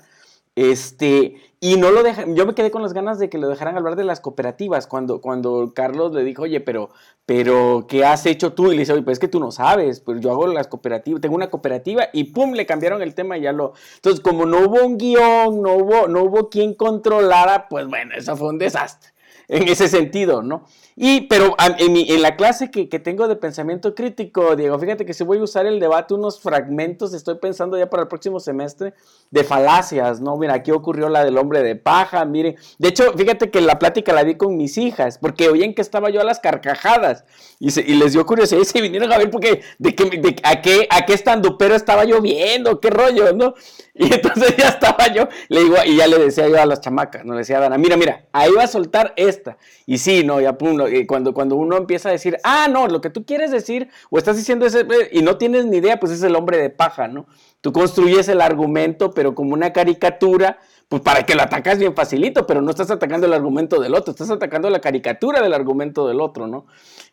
Este, 0.56 1.36
y 1.64 1.78
no 1.78 1.92
lo 1.92 2.04
dejan, 2.04 2.36
yo 2.36 2.46
me 2.46 2.56
quedé 2.56 2.72
con 2.72 2.82
las 2.82 2.92
ganas 2.92 3.20
de 3.20 3.30
que 3.30 3.38
lo 3.38 3.48
dejaran 3.48 3.78
hablar 3.78 3.96
de 3.96 4.04
las 4.04 4.20
cooperativas, 4.20 4.86
cuando, 4.86 5.22
cuando 5.22 5.72
Carlos 5.74 6.14
le 6.14 6.26
dijo, 6.26 6.42
oye, 6.42 6.60
pero, 6.60 6.90
pero, 7.26 7.86
¿qué 7.88 8.04
has 8.04 8.26
hecho 8.26 8.52
tú? 8.52 8.68
Y 8.68 8.72
le 8.72 8.80
dice, 8.80 8.92
oye, 8.92 9.02
pues 9.02 9.16
es 9.16 9.20
que 9.20 9.30
tú 9.30 9.40
no 9.40 9.50
sabes, 9.50 10.02
pues 10.02 10.20
yo 10.20 10.30
hago 10.32 10.46
las 10.48 10.68
cooperativas, 10.68 11.22
tengo 11.22 11.36
una 11.36 11.50
cooperativa, 11.50 12.10
y 12.12 12.26
pum, 12.26 12.52
le 12.52 12.66
cambiaron 12.66 13.02
el 13.02 13.16
tema 13.16 13.38
y 13.38 13.44
ya 13.44 13.54
lo... 13.54 13.72
Entonces, 13.96 14.20
como 14.20 14.46
no 14.46 14.60
hubo 14.60 14.86
un 14.86 14.98
guion, 14.98 15.62
no 15.62 15.76
hubo, 15.76 16.10
no 16.10 16.24
hubo 16.24 16.50
quien 16.50 16.74
controlara, 16.74 17.70
pues 17.70 17.88
bueno, 17.88 18.12
eso 18.14 18.36
fue 18.36 18.50
un 18.50 18.58
desastre, 18.58 19.12
en 19.48 19.66
ese 19.70 19.88
sentido, 19.88 20.44
¿no? 20.44 20.66
Y, 20.96 21.22
pero 21.22 21.56
en, 21.78 21.98
en 21.98 22.22
la 22.22 22.36
clase 22.36 22.70
que, 22.70 22.88
que, 22.88 23.00
tengo 23.00 23.28
de 23.28 23.36
pensamiento 23.36 23.96
crítico, 23.96 24.56
Diego, 24.56 24.78
fíjate 24.78 25.06
que 25.06 25.14
si 25.14 25.24
voy 25.24 25.40
a 25.40 25.44
usar 25.44 25.66
el 25.66 25.80
debate, 25.80 26.14
unos 26.14 26.40
fragmentos, 26.40 27.14
estoy 27.14 27.36
pensando 27.36 27.78
ya 27.78 27.90
para 27.90 28.04
el 28.04 28.10
próximo 28.10 28.40
semestre, 28.40 28.94
de 29.32 29.44
falacias, 29.44 30.22
¿no? 30.22 30.38
Mira, 30.38 30.54
aquí 30.54 30.72
ocurrió 30.72 31.10
la 31.10 31.26
del 31.26 31.38
hombre 31.38 31.64
de 31.64 31.76
paja, 31.76 32.24
mire. 32.26 32.58
De 32.78 32.90
hecho, 32.90 33.12
fíjate 33.14 33.50
que 33.50 33.62
la 33.62 33.80
plática 33.80 34.14
la 34.14 34.24
vi 34.24 34.36
con 34.36 34.56
mis 34.56 34.78
hijas, 34.78 35.18
porque 35.18 35.50
oían 35.50 35.74
que 35.74 35.82
estaba 35.82 36.12
yo 36.12 36.22
a 36.22 36.24
las 36.24 36.40
carcajadas 36.40 37.26
y, 37.60 37.72
se, 37.72 37.82
y 37.82 37.96
les 37.96 38.14
dio 38.14 38.26
curiosidad 38.26 38.62
y 38.62 38.66
se 38.66 38.82
vinieron 38.82 39.12
a 39.12 39.18
ver 39.18 39.32
porque, 39.32 39.62
de, 39.80 39.96
que, 39.96 40.06
de 40.06 40.36
a 40.44 40.62
qué, 40.62 40.88
a 40.90 41.06
qué 41.06 41.16
pero 41.58 41.76
estaba 41.76 42.04
yo 42.04 42.22
viendo, 42.22 42.80
qué 42.80 42.90
rollo, 42.90 43.34
¿no? 43.34 43.54
Y 43.96 44.12
entonces 44.12 44.56
ya 44.58 44.70
estaba 44.70 45.08
yo, 45.14 45.28
le 45.50 45.60
digo, 45.66 45.76
y 45.86 45.98
ya 45.98 46.08
le 46.08 46.18
decía 46.18 46.48
yo 46.48 46.60
a 46.60 46.66
las 46.66 46.82
chamacas, 46.82 47.24
no 47.26 47.34
le 47.34 47.40
decía 47.40 47.58
a 47.58 47.62
Dana, 47.62 47.78
mira, 47.78 47.96
mira, 47.96 48.26
ahí 48.32 48.52
va 48.52 48.64
a 48.64 48.68
soltar 48.68 49.14
esta. 49.18 49.58
Y 49.86 50.00
sí, 50.00 50.24
no, 50.24 50.42
ya 50.42 50.58
pum, 50.58 50.83
eh, 50.88 51.06
cuando, 51.06 51.34
cuando 51.34 51.56
uno 51.56 51.78
empieza 51.78 52.10
a 52.10 52.12
decir, 52.12 52.38
ah, 52.44 52.68
no, 52.70 52.88
lo 52.88 53.02
que 53.02 53.10
tú 53.10 53.26
quieres 53.26 53.52
decir 53.52 53.90
o 54.10 54.18
estás 54.18 54.38
diciendo 54.38 54.66
ese, 54.66 54.82
eh, 54.82 55.10
y 55.12 55.22
no 55.22 55.38
tienes 55.38 55.66
ni 55.66 55.78
idea, 55.78 56.00
pues 56.00 56.12
es 56.12 56.24
el 56.24 56.36
hombre 56.36 56.58
de 56.58 56.70
paja, 56.70 57.08
¿no? 57.08 57.26
Tú 57.62 57.72
construyes 57.72 58.28
el 58.30 58.42
argumento, 58.42 59.12
pero 59.12 59.36
como 59.36 59.54
una 59.54 59.74
caricatura, 59.74 60.60
pues 60.90 61.02
para 61.02 61.24
que 61.24 61.36
lo 61.36 61.42
atacas 61.42 61.80
bien 61.80 61.96
facilito, 61.96 62.48
pero 62.48 62.62
no 62.62 62.70
estás 62.70 62.92
atacando 62.92 63.28
el 63.28 63.34
argumento 63.34 63.80
del 63.80 63.96
otro, 63.96 64.12
estás 64.12 64.30
atacando 64.30 64.70
la 64.70 64.80
caricatura 64.80 65.42
del 65.42 65.54
argumento 65.54 66.08
del 66.08 66.22
otro, 66.22 66.48
¿no? 66.48 66.66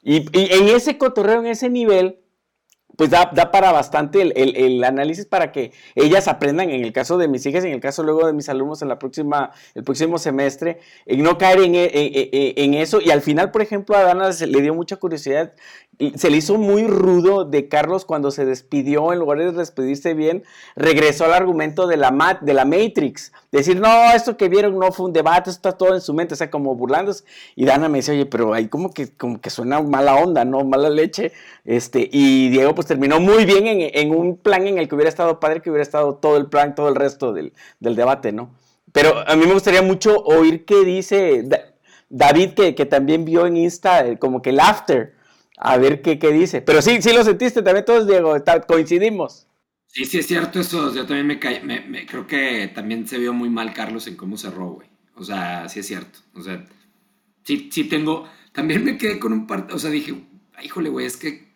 Y, 0.03 0.27
y 0.39 0.53
en 0.53 0.69
ese 0.69 0.99
cotorreo, 0.99 1.41
en 1.41 1.47
ese 1.47 1.69
nivel, 1.69 2.20
pues 3.01 3.09
da, 3.09 3.31
para 3.51 3.73
bastante 3.73 4.21
el, 4.21 4.85
análisis 4.85 5.25
para 5.25 5.53
que 5.53 5.73
ellas 5.95 6.29
aprendan, 6.29 6.69
en 6.69 6.85
el 6.85 6.93
caso 6.93 7.17
de 7.17 7.29
mis 7.29 7.47
hijas, 7.47 7.65
en 7.65 7.73
el 7.73 7.81
caso 7.81 8.03
luego 8.03 8.27
de 8.27 8.35
mis 8.35 8.51
alumnos 8.51 8.83
en 8.83 8.89
la 8.89 8.99
próxima, 8.99 9.53
el 9.75 9.85
próximo 9.85 10.19
semestre, 10.19 10.81
en 11.07 11.23
no 11.23 11.39
caer 11.39 11.61
en, 11.61 11.73
en, 11.75 12.75
eso. 12.75 13.01
Y 13.01 13.11
al 13.11 13.23
final, 13.23 13.53
por 13.53 13.63
ejemplo, 13.63 13.97
a 13.97 14.03
Dana 14.03 14.29
le 14.29 14.61
dio 14.61 14.75
mucha 14.75 14.97
curiosidad 14.97 15.55
se 16.15 16.31
le 16.31 16.39
hizo 16.39 16.57
muy 16.57 16.87
rudo 16.87 17.45
de 17.45 17.69
Carlos 17.69 18.05
cuando 18.05 18.31
se 18.31 18.47
despidió, 18.47 19.13
en 19.13 19.19
lugar 19.19 19.39
de 19.39 19.53
despedirse 19.53 20.15
bien, 20.15 20.45
regresó 20.75 21.27
al 21.27 21.35
argumento 21.35 21.87
de 21.87 21.99
la, 21.99 22.39
de 22.41 22.55
la 22.55 22.65
Matrix. 22.65 23.33
Decir, 23.53 23.79
no, 23.81 24.13
esto 24.13 24.37
que 24.37 24.49
vieron 24.49 24.79
no 24.79 24.93
fue 24.93 25.07
un 25.07 25.13
debate, 25.13 25.51
esto 25.51 25.69
está 25.69 25.73
todo 25.73 25.95
en 25.95 26.01
su 26.01 26.15
mente, 26.15 26.35
o 26.35 26.37
sea, 26.37 26.51
como 26.51 26.75
burlándose. 26.75 27.25
Y 27.55 27.67
Dana 27.67 27.89
me 27.89 27.99
dice, 27.99 28.13
oye, 28.13 28.25
pero 28.25 28.55
ahí 28.55 28.69
como 28.69 28.95
que, 28.95 29.11
como 29.13 29.41
que 29.41 29.51
suena 29.51 29.81
mala 29.83 30.15
onda, 30.17 30.45
¿no? 30.45 30.65
Mala 30.65 30.89
leche. 30.89 31.33
Este, 31.67 32.09
y 32.11 32.49
Diego 32.49 32.75
pues 32.75 32.87
terminó 32.91 33.21
muy 33.21 33.45
bien 33.45 33.67
en, 33.69 34.11
un 34.11 34.37
plan 34.37 34.67
en 34.67 34.77
el 34.77 34.89
que 34.89 34.97
hubiera 34.97 35.09
estado 35.09 35.39
padre, 35.39 35.63
que 35.63 35.71
hubiera 35.71 35.85
estado 35.85 36.17
todo 36.17 36.37
el 36.37 36.47
plan, 36.47 36.75
todo 36.75 36.89
el 36.89 36.97
resto 36.97 37.33
del, 37.33 37.53
del 37.79 37.95
debate, 37.95 38.33
¿no? 38.33 38.53
Pero 38.91 39.17
a 39.29 39.37
mí 39.37 39.47
me 39.47 39.53
gustaría 39.53 39.81
mucho 39.81 40.17
oír 40.25 40.65
qué 40.65 40.85
dice 40.85 41.45
David, 42.09 42.55
que, 42.55 42.87
también 42.87 43.25
vio 43.25 43.47
en 43.47 43.57
Insta 43.57 44.05
eh, 44.05 44.19
como 44.19 44.43
que 44.43 44.51
el 44.51 44.59
after 44.59 45.15
a 45.57 45.79
ver 45.79 46.03
qué, 46.03 46.19
qué 46.19 46.33
dice. 46.33 46.63
Pero 46.63 46.83
sí, 46.83 47.01
sí 47.01 47.13
lo 47.13 47.23
sentiste 47.23 47.63
también 47.63 47.85
todos, 47.85 48.09
Diego, 48.09 48.35
coincidimos. 48.67 49.47
Sí, 49.87 50.05
sí 50.05 50.19
es 50.19 50.27
cierto 50.27 50.59
eso. 50.59 50.93
Yo 50.93 51.07
también 51.07 51.29
me, 51.29 51.81
me, 51.83 52.07
creo 52.07 52.27
que 52.27 52.73
también 52.75 53.07
se 53.07 53.19
vio 53.19 53.33
muy 53.33 53.51
mal 53.51 53.73
Carlos 53.73 54.09
en 54.09 54.17
cómo 54.17 54.37
cerró, 54.37 54.71
güey. 54.71 54.89
O 55.15 55.23
sea, 55.23 55.69
sí 55.69 55.79
es 55.79 55.87
cierto. 55.87 56.19
O 56.35 56.43
sea, 56.43 56.65
sí, 57.45 57.71
sí 57.71 57.85
tengo. 57.85 58.29
También 58.53 58.83
me 58.83 58.99
quedé 58.99 59.21
con 59.21 59.33
un 59.33 59.47
par. 59.47 59.69
O 59.73 59.79
sea, 59.79 59.91
dije, 59.91 60.13
híjole, 60.61 60.89
güey, 60.89 61.07
es 61.07 61.17
que 61.17 61.50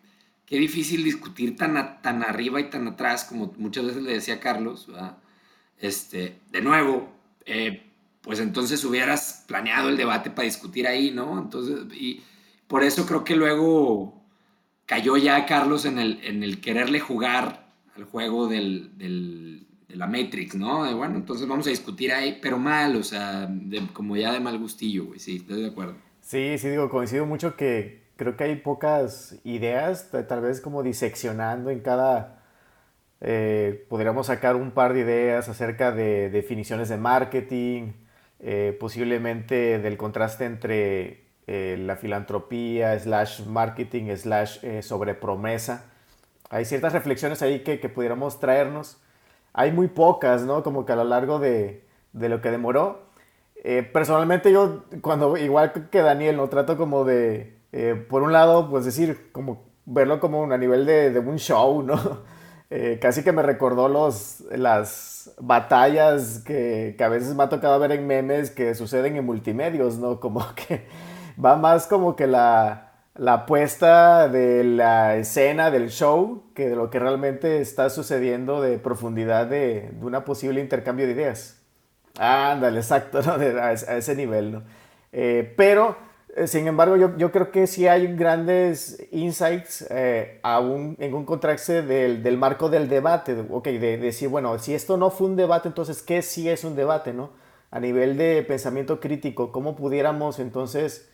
qué 0.45 0.57
difícil 0.59 1.03
discutir 1.03 1.55
tan, 1.55 2.01
tan 2.01 2.23
arriba 2.23 2.59
y 2.59 2.69
tan 2.69 2.87
atrás, 2.87 3.23
como 3.25 3.53
muchas 3.57 3.85
veces 3.85 4.03
le 4.03 4.13
decía 4.13 4.39
Carlos. 4.39 4.87
Este, 5.79 6.39
de 6.51 6.61
nuevo, 6.61 7.09
eh, 7.45 7.83
pues 8.21 8.39
entonces 8.39 8.83
hubieras 8.85 9.43
planeado 9.47 9.89
el 9.89 9.97
debate 9.97 10.29
para 10.29 10.45
discutir 10.45 10.87
ahí, 10.87 11.11
¿no? 11.11 11.39
Entonces, 11.39 11.93
y 11.93 12.23
por 12.67 12.83
eso 12.83 13.05
creo 13.05 13.23
que 13.23 13.35
luego 13.35 14.23
cayó 14.85 15.17
ya 15.17 15.45
Carlos 15.45 15.85
en 15.85 15.99
el, 15.99 16.19
en 16.23 16.43
el 16.43 16.61
quererle 16.61 16.99
jugar 16.99 17.73
al 17.95 18.03
juego 18.05 18.47
del, 18.47 18.97
de 18.97 19.95
la 19.95 20.07
Matrix, 20.07 20.55
¿no? 20.55 20.85
De, 20.85 20.93
bueno, 20.93 21.15
entonces 21.15 21.47
vamos 21.47 21.67
a 21.67 21.71
discutir 21.71 22.11
ahí, 22.11 22.39
pero 22.41 22.57
mal, 22.57 22.95
o 22.95 23.03
sea, 23.03 23.49
como 23.93 24.15
ya 24.15 24.31
de 24.31 24.39
mal 24.39 24.57
gustillo, 24.57 25.05
güey, 25.05 25.19
sí, 25.19 25.37
estoy 25.37 25.61
de 25.61 25.67
acuerdo. 25.67 25.95
Sí, 26.21 26.57
sí, 26.57 26.69
digo, 26.69 26.89
coincido 26.89 27.25
mucho 27.25 27.55
que 27.55 28.04
creo 28.17 28.37
que 28.37 28.45
hay 28.45 28.55
pocas 28.57 29.39
ideas, 29.43 30.09
tal 30.27 30.41
vez 30.41 30.61
como 30.61 30.83
diseccionando 30.83 31.69
en 31.69 31.79
cada... 31.81 32.41
Eh, 33.21 33.85
podríamos 33.89 34.27
sacar 34.27 34.55
un 34.55 34.71
par 34.71 34.93
de 34.93 34.99
ideas 35.01 35.49
acerca 35.49 35.91
de 35.91 36.29
definiciones 36.29 36.89
de 36.89 36.97
marketing, 36.97 37.93
eh, 38.39 38.77
posiblemente 38.79 39.79
del 39.79 39.97
contraste 39.97 40.45
entre 40.45 41.25
eh, 41.47 41.77
la 41.79 41.95
filantropía, 41.95 42.97
slash 42.99 43.45
marketing, 43.45 44.15
slash 44.15 44.59
eh, 44.63 44.81
sobre 44.81 45.15
promesa. 45.15 45.85
Hay 46.49 46.65
ciertas 46.65 46.93
reflexiones 46.93 47.41
ahí 47.41 47.61
que, 47.63 47.79
que, 47.79 47.89
pudiéramos 47.89 48.39
traernos. 48.39 49.01
Hay 49.53 49.71
muy 49.71 49.87
pocas, 49.87 50.43
¿no? 50.43 50.63
Como 50.63 50.85
que 50.85 50.91
a 50.91 50.95
lo 50.97 51.05
largo 51.05 51.39
de, 51.39 51.85
de 52.13 52.29
lo 52.29 52.41
que 52.41 52.51
demoró. 52.51 53.05
Personalmente 53.93 54.51
yo, 54.51 54.83
cuando 55.01 55.37
igual 55.37 55.89
que 55.89 56.01
Daniel, 56.01 56.37
no 56.37 56.49
trato 56.49 56.77
como 56.77 57.03
de, 57.03 57.54
por 58.09 58.23
un 58.23 58.31
lado, 58.31 58.69
pues 58.69 58.85
decir, 58.85 59.31
como 59.31 59.63
verlo 59.85 60.19
como 60.19 60.51
a 60.51 60.57
nivel 60.57 60.85
de, 60.85 61.11
de 61.11 61.19
un 61.19 61.37
show, 61.37 61.83
¿no? 61.83 61.99
casi 63.01 63.23
que 63.23 63.31
me 63.31 63.41
recordó 63.41 63.87
los, 63.87 64.41
las 64.51 65.33
batallas 65.39 66.41
que, 66.45 66.95
que, 66.97 67.03
a 67.03 67.09
veces 67.09 67.35
me 67.35 67.43
ha 67.43 67.49
tocado 67.49 67.79
ver 67.79 67.91
en 67.91 68.07
memes 68.07 68.51
que 68.51 68.75
suceden 68.75 69.15
en 69.15 69.25
multimedios, 69.25 69.97
¿no? 69.97 70.19
Como 70.19 70.43
que 70.55 70.85
va 71.43 71.55
más 71.57 71.87
como 71.87 72.15
que 72.15 72.27
la, 72.27 72.91
la 73.15 73.33
apuesta 73.33 74.27
de 74.27 74.63
la 74.63 75.15
escena 75.15 75.71
del 75.71 75.89
show 75.89 76.43
que 76.53 76.69
de 76.69 76.75
lo 76.75 76.89
que 76.89 76.99
realmente 76.99 77.61
está 77.61 77.89
sucediendo 77.89 78.61
de 78.61 78.77
profundidad 78.77 79.47
de, 79.47 79.89
de 79.91 80.05
una 80.05 80.25
posible 80.25 80.61
intercambio 80.61 81.05
de 81.05 81.13
ideas. 81.13 81.61
Ándale, 82.17 82.79
exacto, 82.79 83.21
¿no? 83.25 83.33
a, 83.33 83.71
ese 83.73 84.15
nivel, 84.15 84.51
¿no? 84.51 84.63
Eh, 85.11 85.53
pero, 85.55 85.91
eh, 85.91 85.95
sin 86.45 86.67
embargo, 86.67 86.97
yo, 86.97 87.15
yo, 87.17 87.31
creo 87.31 87.51
que 87.51 87.65
sí 87.67 87.87
hay 87.87 88.15
grandes 88.15 89.05
insights 89.11 89.85
eh, 89.89 90.39
aún 90.43 90.95
en 90.99 91.13
un 91.13 91.25
contraste 91.25 91.81
del, 91.81 92.23
del, 92.23 92.37
marco 92.37 92.69
del 92.69 92.89
debate, 92.89 93.35
ok, 93.49 93.65
de, 93.65 93.79
de, 93.79 93.97
decir, 93.97 94.29
bueno, 94.29 94.57
si 94.59 94.73
esto 94.73 94.97
no 94.97 95.09
fue 95.09 95.27
un 95.27 95.35
debate, 95.35 95.67
entonces, 95.67 96.01
¿qué 96.01 96.21
sí 96.21 96.49
es 96.49 96.63
un 96.63 96.75
debate, 96.75 97.13
no? 97.13 97.31
A 97.71 97.79
nivel 97.79 98.17
de 98.17 98.43
pensamiento 98.43 98.99
crítico, 98.99 99.51
¿cómo 99.51 99.75
pudiéramos 99.75 100.39
entonces 100.39 101.09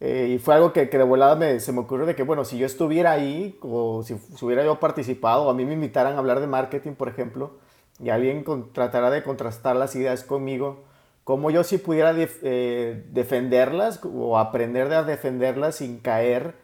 eh, 0.00 0.32
y 0.34 0.38
fue 0.38 0.54
algo 0.54 0.72
que, 0.72 0.90
que 0.90 0.98
de 0.98 1.04
volada 1.04 1.36
me, 1.36 1.58
se 1.58 1.72
me 1.72 1.80
ocurrió 1.80 2.04
de 2.06 2.14
que, 2.14 2.22
bueno, 2.22 2.44
si 2.44 2.58
yo 2.58 2.66
estuviera 2.66 3.12
ahí 3.12 3.58
o 3.62 4.02
si, 4.02 4.14
hubiera 4.42 4.62
yo 4.64 4.78
participado 4.78 5.44
o 5.44 5.50
a 5.50 5.54
mí 5.54 5.64
me 5.64 5.72
invitaran 5.72 6.14
a 6.14 6.18
hablar 6.18 6.40
de 6.40 6.46
marketing, 6.46 6.92
por 6.92 7.08
ejemplo, 7.08 7.52
y 7.98 8.10
alguien 8.10 8.44
tratara 8.72 9.10
de 9.10 9.22
contrastar 9.22 9.74
las 9.76 9.96
ideas 9.96 10.22
conmigo, 10.22 10.84
cómo 11.26 11.50
yo 11.50 11.64
sí 11.64 11.78
pudiera 11.78 12.14
eh, 12.16 13.04
defenderlas 13.10 13.98
o 14.04 14.38
aprender 14.38 14.92
a 14.92 15.02
defenderlas 15.02 15.74
sin 15.74 15.98
caer 15.98 16.54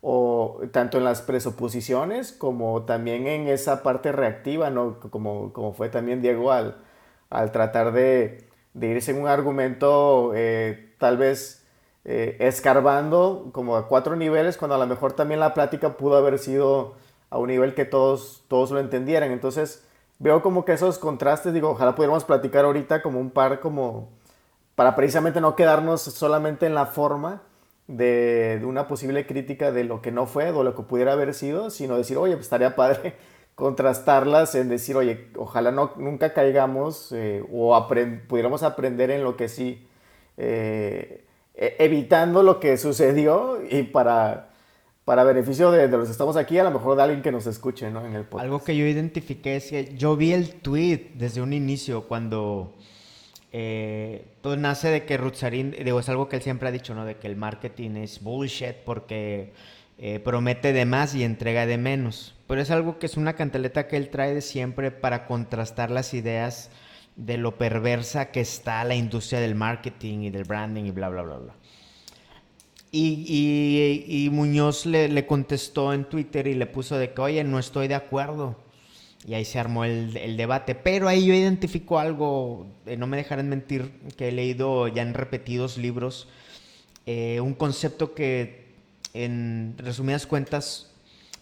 o 0.00 0.60
tanto 0.72 0.98
en 0.98 1.04
las 1.04 1.22
presuposiciones 1.22 2.32
como 2.32 2.82
también 2.82 3.28
en 3.28 3.46
esa 3.46 3.84
parte 3.84 4.10
reactiva, 4.10 4.70
¿no? 4.70 4.98
Como, 4.98 5.52
como 5.52 5.72
fue 5.72 5.88
también 5.88 6.20
Diego 6.20 6.50
al, 6.50 6.78
al 7.30 7.52
tratar 7.52 7.92
de, 7.92 8.48
de 8.74 8.88
irse 8.88 9.12
en 9.12 9.22
un 9.22 9.28
argumento 9.28 10.32
eh, 10.34 10.94
tal 10.98 11.16
vez 11.16 11.64
eh, 12.04 12.36
escarbando 12.40 13.50
como 13.52 13.76
a 13.76 13.86
cuatro 13.86 14.16
niveles, 14.16 14.56
cuando 14.56 14.74
a 14.74 14.78
lo 14.78 14.88
mejor 14.88 15.12
también 15.12 15.38
la 15.38 15.54
plática 15.54 15.96
pudo 15.96 16.16
haber 16.16 16.40
sido 16.40 16.96
a 17.30 17.38
un 17.38 17.46
nivel 17.46 17.72
que 17.72 17.84
todos, 17.84 18.44
todos 18.48 18.72
lo 18.72 18.80
entendieran. 18.80 19.30
Entonces 19.30 19.87
veo 20.18 20.42
como 20.42 20.64
que 20.64 20.72
esos 20.72 20.98
contrastes, 20.98 21.52
digo, 21.52 21.70
ojalá 21.70 21.94
pudiéramos 21.94 22.24
platicar 22.24 22.64
ahorita 22.64 23.02
como 23.02 23.20
un 23.20 23.30
par, 23.30 23.60
como 23.60 24.10
para 24.74 24.94
precisamente 24.94 25.40
no 25.40 25.56
quedarnos 25.56 26.02
solamente 26.02 26.66
en 26.66 26.74
la 26.74 26.86
forma 26.86 27.42
de, 27.86 28.58
de 28.60 28.66
una 28.66 28.86
posible 28.86 29.26
crítica 29.26 29.72
de 29.72 29.84
lo 29.84 30.02
que 30.02 30.12
no 30.12 30.26
fue 30.26 30.50
o 30.50 30.62
lo 30.62 30.74
que 30.74 30.82
pudiera 30.82 31.12
haber 31.12 31.34
sido, 31.34 31.70
sino 31.70 31.96
decir, 31.96 32.16
oye, 32.16 32.34
pues 32.34 32.46
estaría 32.46 32.76
padre 32.76 33.14
contrastarlas 33.54 34.54
en 34.54 34.68
decir, 34.68 34.96
oye, 34.96 35.30
ojalá 35.36 35.72
no, 35.72 35.92
nunca 35.96 36.32
caigamos 36.32 37.12
eh, 37.12 37.44
o 37.52 37.76
pudiéramos 38.28 38.62
aprender 38.62 39.10
en 39.10 39.24
lo 39.24 39.36
que 39.36 39.48
sí 39.48 39.88
eh, 40.36 41.24
e, 41.54 41.74
evitando 41.80 42.44
lo 42.44 42.60
que 42.60 42.76
sucedió 42.76 43.58
y 43.68 43.82
para, 43.82 44.47
para 45.08 45.24
beneficio 45.24 45.70
de, 45.70 45.88
los 45.88 46.04
que 46.04 46.12
estamos 46.12 46.36
aquí, 46.36 46.58
a 46.58 46.64
lo 46.64 46.70
mejor 46.70 46.94
de 46.94 47.02
alguien 47.02 47.22
que 47.22 47.32
nos 47.32 47.46
escuche 47.46 47.90
¿no? 47.90 48.04
en 48.04 48.14
el 48.14 48.24
podcast. 48.24 48.44
Algo 48.44 48.62
que 48.62 48.76
yo 48.76 48.84
identifiqué 48.84 49.56
es 49.56 49.70
que 49.70 49.94
yo 49.96 50.16
vi 50.16 50.34
el 50.34 50.56
tweet 50.56 51.12
desde 51.14 51.40
un 51.40 51.54
inicio 51.54 52.02
cuando 52.02 52.74
eh, 53.50 54.26
todo 54.42 54.58
nace 54.58 54.90
de 54.90 55.06
que 55.06 55.16
Rutzarín, 55.16 55.74
digo, 55.82 55.98
es 55.98 56.10
algo 56.10 56.28
que 56.28 56.36
él 56.36 56.42
siempre 56.42 56.68
ha 56.68 56.72
dicho, 56.72 56.94
¿no? 56.94 57.06
De 57.06 57.16
que 57.16 57.26
el 57.26 57.36
marketing 57.36 57.92
es 57.92 58.22
bullshit 58.22 58.74
porque 58.84 59.54
eh, 59.96 60.20
promete 60.20 60.74
de 60.74 60.84
más 60.84 61.14
y 61.14 61.24
entrega 61.24 61.64
de 61.64 61.78
menos. 61.78 62.36
Pero 62.46 62.60
es 62.60 62.70
algo 62.70 62.98
que 62.98 63.06
es 63.06 63.16
una 63.16 63.32
cantaleta 63.32 63.88
que 63.88 63.96
él 63.96 64.10
trae 64.10 64.34
de 64.34 64.42
siempre 64.42 64.90
para 64.90 65.24
contrastar 65.26 65.90
las 65.90 66.12
ideas 66.12 66.68
de 67.16 67.38
lo 67.38 67.56
perversa 67.56 68.30
que 68.30 68.42
está 68.42 68.84
la 68.84 68.94
industria 68.94 69.40
del 69.40 69.54
marketing 69.54 70.24
y 70.24 70.30
del 70.30 70.44
branding 70.44 70.84
y 70.84 70.90
bla, 70.90 71.08
bla, 71.08 71.22
bla, 71.22 71.38
bla. 71.38 71.54
Y, 72.90 74.28
Muñoz 74.32 74.86
le, 74.86 75.26
contestó 75.26 75.92
en 75.92 76.04
Twitter 76.04 76.46
y 76.46 76.54
le 76.54 76.66
puso 76.66 76.96
de 76.96 77.12
que, 77.12 77.20
oye, 77.20 77.44
no 77.44 77.58
estoy 77.58 77.88
de 77.88 77.94
acuerdo. 77.94 78.56
Y 79.26 79.34
ahí 79.34 79.44
se 79.44 79.58
armó 79.58 79.84
el, 79.84 80.36
debate. 80.36 80.74
Pero 80.74 81.08
ahí 81.08 81.26
yo 81.26 81.34
identifico 81.34 81.98
algo, 81.98 82.66
eh, 82.86 82.96
no 82.96 83.06
me 83.06 83.16
dejarán 83.16 83.48
mentir, 83.48 83.90
que 84.16 84.28
he 84.28 84.32
leído 84.32 84.88
ya 84.88 85.02
en 85.02 85.14
repetidos 85.14 85.76
libros, 85.76 86.28
eh, 87.06 87.40
un 87.40 87.54
concepto 87.54 88.14
que 88.14 88.68
en 89.14 89.74
resumidas 89.78 90.26
cuentas 90.26 90.87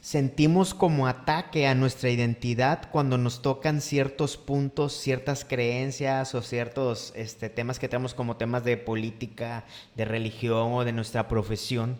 sentimos 0.06 0.72
como 0.72 1.08
ataque 1.08 1.66
a 1.66 1.74
nuestra 1.74 2.10
identidad 2.10 2.90
cuando 2.92 3.18
nos 3.18 3.42
tocan 3.42 3.80
ciertos 3.80 4.36
puntos, 4.36 4.92
ciertas 4.92 5.44
creencias 5.44 6.32
o 6.36 6.42
ciertos 6.42 7.12
este, 7.16 7.50
temas 7.50 7.80
que 7.80 7.88
tenemos 7.88 8.14
como 8.14 8.36
temas 8.36 8.62
de 8.62 8.76
política, 8.76 9.64
de 9.96 10.04
religión 10.04 10.74
o 10.74 10.84
de 10.84 10.92
nuestra 10.92 11.26
profesión. 11.26 11.98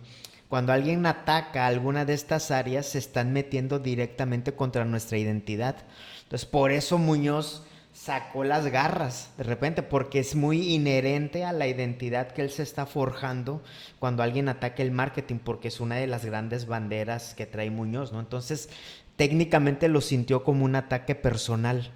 Cuando 0.49 0.73
alguien 0.73 1.05
ataca 1.05 1.67
alguna 1.67 2.05
de 2.05 2.15
estas 2.15 2.53
áreas, 2.53 2.87
se 2.87 2.99
están 2.99 3.33
metiendo 3.33 3.81
directamente 3.81 4.53
contra 4.53 4.85
nuestra 4.85 5.19
identidad. 5.19 5.75
Entonces, 6.23 6.47
por 6.47 6.71
eso 6.71 6.99
Muñoz 6.99 7.65
sacó 7.97 8.45
las 8.45 8.67
garras 8.67 9.31
de 9.39 9.45
repente, 9.45 9.83
porque 9.83 10.19
es 10.19 10.35
muy 10.37 10.75
inherente 10.75 11.45
a 11.45 11.53
la 11.53 11.67
identidad 11.67 12.31
que 12.31 12.43
él 12.43 12.51
se 12.51 12.63
está 12.63 12.85
forjando 12.85 13.63
cuando 13.99 14.23
alguien 14.23 14.49
ataca 14.49 14.83
el 14.83 14.91
marketing, 14.91 15.37
porque 15.37 15.69
es 15.69 15.81
una 15.81 15.97
de 15.97 16.07
las 16.07 16.25
grandes 16.25 16.67
banderas 16.67 17.35
que 17.35 17.47
trae 17.47 17.71
Muñoz, 17.71 18.13
¿no? 18.13 18.21
Entonces, 18.21 18.69
técnicamente 19.17 19.89
lo 19.89 20.03
sintió 20.03 20.45
como 20.45 20.65
un 20.65 20.77
ataque 20.77 21.15
personal, 21.15 21.91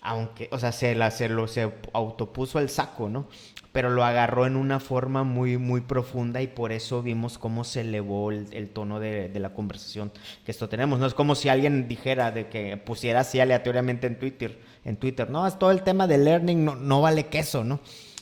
aunque, 0.00 0.48
o 0.52 0.58
sea, 0.58 0.72
se, 0.72 0.94
la, 0.94 1.10
se 1.10 1.28
lo 1.28 1.46
se 1.46 1.70
autopuso 1.92 2.58
el 2.58 2.70
saco, 2.70 3.10
¿no? 3.10 3.28
Pero 3.72 3.88
lo 3.88 4.04
agarró 4.04 4.46
en 4.46 4.56
una 4.56 4.80
forma 4.80 5.24
muy, 5.24 5.56
muy 5.56 5.80
profunda 5.80 6.42
y 6.42 6.46
por 6.46 6.72
eso 6.72 7.02
vimos 7.02 7.38
cómo 7.38 7.64
se 7.64 7.80
elevó 7.80 8.30
el, 8.30 8.68
tono 8.70 9.00
de, 9.00 9.28
de, 9.30 9.40
la 9.40 9.54
conversación 9.54 10.12
que 10.44 10.52
esto 10.52 10.68
tenemos. 10.68 11.00
No 11.00 11.06
es 11.06 11.14
como 11.14 11.34
si 11.34 11.48
alguien 11.48 11.88
dijera 11.88 12.30
de 12.32 12.48
que 12.48 12.76
pusiera 12.76 13.20
así 13.20 13.40
aleatoriamente 13.40 14.06
en 14.06 14.18
Twitter 14.18 14.58
en 14.84 14.96
Twitter, 14.96 15.30
no, 15.30 15.46
es 15.46 15.58
todo 15.58 15.70
el 15.70 15.82
tema 15.82 16.06
de 16.06 16.18
learning, 16.18 16.64
no, 16.64 16.76
no 16.76 17.00
vale 17.00 17.26
queso, 17.26 17.64
¿no? 17.64 17.80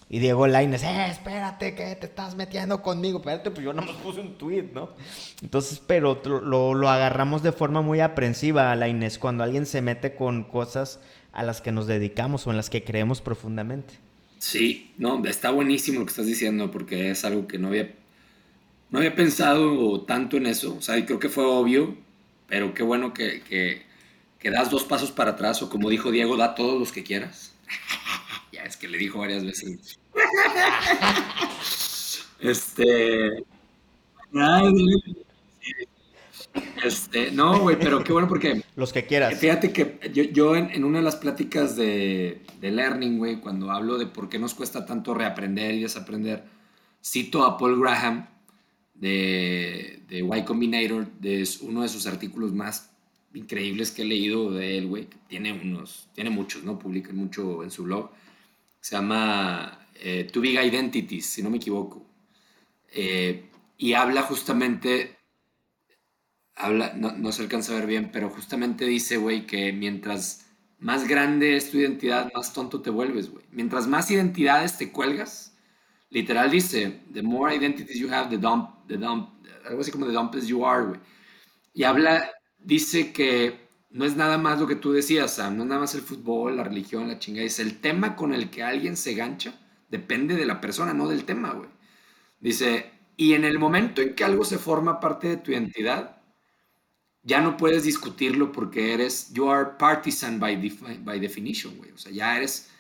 Y 0.09 0.19
Diego 0.19 0.49
Laines, 0.49 0.83
eh, 0.83 1.07
espérate, 1.07 1.75
que 1.75 1.95
te 1.95 2.07
estás 2.07 2.35
metiendo 2.35 2.83
conmigo, 2.83 3.19
espérate, 3.19 3.53
pues 3.53 3.65
yo 3.65 3.73
no 3.73 3.83
me 3.83 3.93
puse 3.95 4.21
un 4.21 4.37
tweet, 4.37 4.71
¿no? 4.75 4.91
Entonces, 5.41 5.81
pero 5.87 6.21
lo, 6.25 6.75
lo 6.75 6.89
agarramos 6.89 7.43
de 7.43 7.53
forma 7.53 7.81
muy 7.81 8.01
aprensiva 8.01 8.75
Laines 8.75 9.19
cuando 9.19 9.45
alguien 9.45 9.67
se 9.67 9.83
mete 9.83 10.17
con 10.17 10.43
cosas 10.45 10.99
a 11.33 11.45
las 11.45 11.61
que 11.61 11.71
nos 11.71 11.87
dedicamos 11.87 12.47
o 12.47 12.51
en 12.51 12.57
las 12.57 12.71
que 12.71 12.83
creemos 12.83 13.21
profundamente. 13.21 13.95
Sí, 14.41 14.93
no, 14.99 15.25
está 15.27 15.51
buenísimo 15.51 16.01
lo 16.01 16.07
que 16.07 16.11
estás 16.11 16.27
diciendo 16.27 16.73
porque 16.73 17.11
es 17.13 17.25
algo 17.25 17.47
que 17.47 17.59
no 17.59 17.69
había, 17.69 17.95
no 18.91 18.99
había 18.99 19.15
pensado 19.15 20.01
tanto 20.03 20.37
en 20.37 20.47
eso. 20.47 20.77
O 20.77 20.83
sea, 20.83 21.05
creo 21.07 21.21
que 21.21 21.29
fue 21.29 21.45
obvio, 21.45 21.97
pero 22.49 22.75
qué 22.75 22.83
bueno 22.83 23.15
que, 23.15 23.43
que 23.43 23.89
que 24.41 24.51
das 24.51 24.71
dos 24.71 24.85
pasos 24.85 25.13
para 25.13 25.33
atrás 25.33 25.63
o 25.63 25.69
como 25.69 25.91
dijo 25.91 26.11
Diego, 26.11 26.37
da 26.37 26.55
todos 26.55 26.81
los 26.81 26.91
que 26.91 27.05
quieras. 27.05 27.53
ya 28.53 28.63
es 28.63 28.77
que 28.77 28.89
le 28.89 28.99
dijo 28.99 29.19
varias 29.19 29.45
veces. 29.45 29.99
este... 32.41 33.45
Este, 36.85 37.31
no, 37.31 37.61
güey, 37.61 37.79
pero 37.79 38.03
qué 38.03 38.13
bueno 38.13 38.29
porque... 38.29 38.63
Los 38.77 38.93
que 38.93 39.07
quieras. 39.07 39.39
Fíjate 39.39 39.73
que 39.73 39.99
yo, 40.33 40.57
en, 40.57 40.85
una 40.85 40.99
de 40.99 41.05
las 41.05 41.17
pláticas 41.17 41.77
de, 41.77 42.43
de 42.61 42.71
Learning, 42.71 43.19
güey, 43.19 43.41
cuando 43.41 43.71
hablo 43.71 43.99
de 43.99 44.07
por 44.07 44.29
qué 44.29 44.39
nos 44.39 44.55
cuesta 44.55 44.87
tanto 44.87 45.15
reaprender 45.15 45.75
y 45.75 45.83
desaprender, 45.83 46.45
cito 47.05 47.45
a 47.45 47.59
Paul 47.59 47.81
Graham 47.81 48.27
de, 48.95 50.03
de 50.09 50.19
Y 50.19 50.45
Combinator, 50.45 51.11
de 51.19 51.49
uno 51.63 51.83
de 51.83 51.89
sus 51.89 52.07
artículos 52.07 52.53
más 52.53 52.91
increíbles 53.35 53.91
que 53.91 54.03
he 54.03 54.05
leído 54.05 54.51
de 54.51 54.79
él, 54.79 54.87
güey. 54.87 55.09
Tiene 55.29 55.53
unos, 55.53 56.09
tiene 56.15 56.31
muchos, 56.31 56.65
¿no? 56.65 56.79
Publica 56.79 57.13
mucho 57.13 57.63
en 57.63 57.71
su 57.71 57.85
blog. 57.85 58.11
Se 58.81 58.97
llama 58.97 59.87
eh, 59.95 60.31
Big 60.35 60.59
Identities, 60.59 61.27
si 61.27 61.43
no 61.43 61.51
me 61.51 61.57
equivoco. 61.57 62.05
Eh, 62.93 63.49
y 63.79 63.95
habla 63.95 64.23
justamente, 64.23 65.17
habla, 66.61 66.93
no, 66.95 67.13
no, 67.13 67.33
se 67.33 67.43
alcanza 67.43 67.73
a 67.73 67.77
ver 67.77 67.87
bien, 67.87 68.11
pero 68.13 68.31
justamente 68.31 68.85
dice, 68.87 69.17
güey, 69.17 69.47
que 69.47 69.73
mientras 69.73 70.47
más 70.79 71.09
grande 71.09 71.57
es 71.57 71.71
tu 71.71 71.79
identidad, 71.79 72.31
más 72.35 72.53
tonto 72.53 72.81
te 72.83 72.91
vuelves, 72.91 73.31
güey. 73.31 73.45
Mientras 73.51 73.87
más 73.87 74.11
identidades 74.11 74.79
te 74.79 74.93
cuelgas, 74.93 75.57
literal 76.11 76.51
dice, 76.51 77.01
the 77.13 77.23
more 77.23 77.55
identities 77.55 77.99
you 77.99 78.13
have, 78.13 78.31
the 78.31 78.39
dump, 78.39 78.71
the 78.89 78.97
dump, 78.97 79.31
algo 79.67 79.81
así 79.81 79.91
como 79.91 80.07
the 80.07 80.13
dump 80.13 80.35
as 80.35 80.47
you 80.47 80.65
are, 80.67 80.87
güey. 80.87 81.01
Y 81.75 81.85
habla 81.85 82.31
dice 82.59 83.13
que 83.13 83.69
no 83.91 84.05
es 84.05 84.17
nada 84.17 84.39
más 84.39 84.61
lo 84.61 84.67
que 84.67 84.77
tú 84.77 84.93
decías, 84.93 85.35
Sam, 85.35 85.57
no 85.57 85.63
es 85.65 85.69
nada 85.69 85.81
más 85.81 85.95
el 85.95 86.03
fútbol, 86.03 86.57
la 86.57 86.65
religión, 86.65 87.09
la 87.09 87.19
chingada, 87.19 87.47
es 87.47 87.59
el 87.59 87.81
tema 87.81 88.17
con 88.17 88.33
el 88.33 88.51
que 88.51 88.63
alguien 88.63 88.97
se 88.97 89.15
gancha, 89.15 89.55
depende 89.89 90.37
de 90.37 90.47
la 90.47 90.61
persona, 90.61 90.95
no 90.95 91.09
del 91.09 91.25
tema, 91.25 91.53
güey. 91.53 91.69
Dice, 92.41 92.91
y 93.17 93.35
en 93.35 93.45
el 93.45 93.59
momento 93.59 94.01
en 94.01 94.15
que 94.15 94.25
algo 94.25 94.45
se 94.45 94.59
forma 94.59 95.01
parte 95.01 95.29
de 95.29 95.37
tu 95.39 95.53
identidad, 95.53 96.20
ya 97.23 97.41
no 97.41 97.57
puedes 97.57 97.85
discutirlo 97.85 98.53
porque 98.53 98.95
eres, 98.95 99.33
you 99.33 99.51
are 99.51 99.71
partisan 99.79 100.39
by, 100.41 100.57
by 101.05 101.21
definition, 101.21 101.77
güey. 101.77 101.91
O 101.93 101.99
sea, 101.99 102.13
ya 102.13 102.37
eres, 102.37 102.71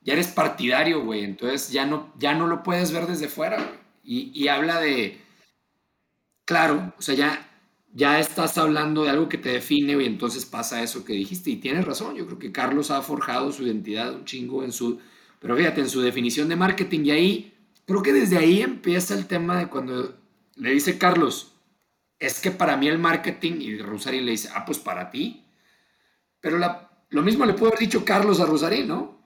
ya 0.00 0.14
eres 0.14 0.28
partidario, 0.28 1.04
güey. 1.04 1.24
Entonces 1.24 1.70
ya 1.72 1.86
no, 1.86 2.12
ya 2.18 2.34
no 2.34 2.46
lo 2.46 2.62
puedes 2.62 2.92
ver 2.92 3.06
desde 3.06 3.28
fuera, 3.28 3.56
güey. 3.56 3.80
Y, 4.02 4.32
y 4.34 4.48
habla 4.48 4.80
de, 4.80 5.20
claro, 6.44 6.92
o 6.98 7.02
sea, 7.02 7.14
ya 7.14 7.46
ya 7.92 8.20
estás 8.20 8.56
hablando 8.58 9.02
de 9.04 9.10
algo 9.10 9.28
que 9.28 9.38
te 9.38 9.48
define 9.50 10.00
y 10.00 10.06
entonces 10.06 10.46
pasa 10.46 10.82
eso 10.82 11.04
que 11.04 11.12
dijiste. 11.14 11.50
Y 11.50 11.56
tienes 11.56 11.84
razón, 11.84 12.14
yo 12.16 12.26
creo 12.26 12.38
que 12.38 12.52
Carlos 12.52 12.90
ha 12.90 13.02
forjado 13.02 13.52
su 13.52 13.64
identidad 13.64 14.14
un 14.14 14.24
chingo 14.24 14.62
en 14.64 14.72
su, 14.72 15.00
pero 15.40 15.56
fíjate, 15.56 15.80
en 15.80 15.88
su 15.88 16.00
definición 16.00 16.48
de 16.48 16.56
marketing. 16.56 17.00
Y 17.06 17.10
ahí, 17.10 17.54
creo 17.86 18.02
que 18.02 18.12
desde 18.12 18.38
ahí 18.38 18.62
empieza 18.62 19.14
el 19.14 19.26
tema 19.26 19.58
de 19.58 19.68
cuando 19.68 20.16
le 20.56 20.70
dice 20.70 20.98
Carlos, 20.98 21.54
es 22.20 22.38
que 22.40 22.50
para 22.50 22.76
mí 22.76 22.86
el 22.86 22.98
marketing, 22.98 23.60
y 23.60 23.78
Rosarín 23.78 24.26
le 24.26 24.32
dice, 24.32 24.50
ah, 24.54 24.64
pues 24.66 24.78
para 24.78 25.10
ti. 25.10 25.46
Pero 26.38 26.58
lo 27.08 27.22
mismo 27.22 27.46
le 27.46 27.54
pudo 27.54 27.68
haber 27.68 27.80
dicho 27.80 28.04
Carlos 28.04 28.40
a 28.40 28.46
Rosarín, 28.46 28.86
¿no? 28.86 29.18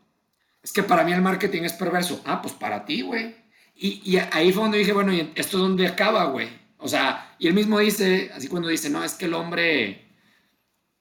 Es 0.63 0.73
que 0.73 0.85
para 0.85 1.05
mí 1.05 1.13
el 1.13 1.21
marketing 1.21 1.63
es 1.63 1.73
perverso. 1.73 2.23
Ah, 2.25 2.41
pues 2.41 2.55
para 2.55 2.85
ti, 2.85 3.03
güey. 3.03 3.35
Y, 3.75 4.01
y 4.05 4.17
ahí 4.17 4.53
fue 4.53 4.63
donde 4.63 4.79
dije, 4.79 4.93
bueno, 4.93 5.13
¿y 5.13 5.33
esto 5.35 5.57
es 5.57 5.63
donde 5.63 5.89
acaba, 5.89 6.25
güey? 6.27 6.49
O 6.79 6.87
sea, 6.89 7.35
y 7.41 7.49
él 7.49 7.55
mismo 7.55 7.81
dice, 7.81 8.31
así 8.33 8.47
cuando 8.47 8.69
dice, 8.69 8.89
no, 8.89 9.03
es 9.03 9.15
que 9.15 9.25
el 9.25 9.35
hombre 9.35 10.09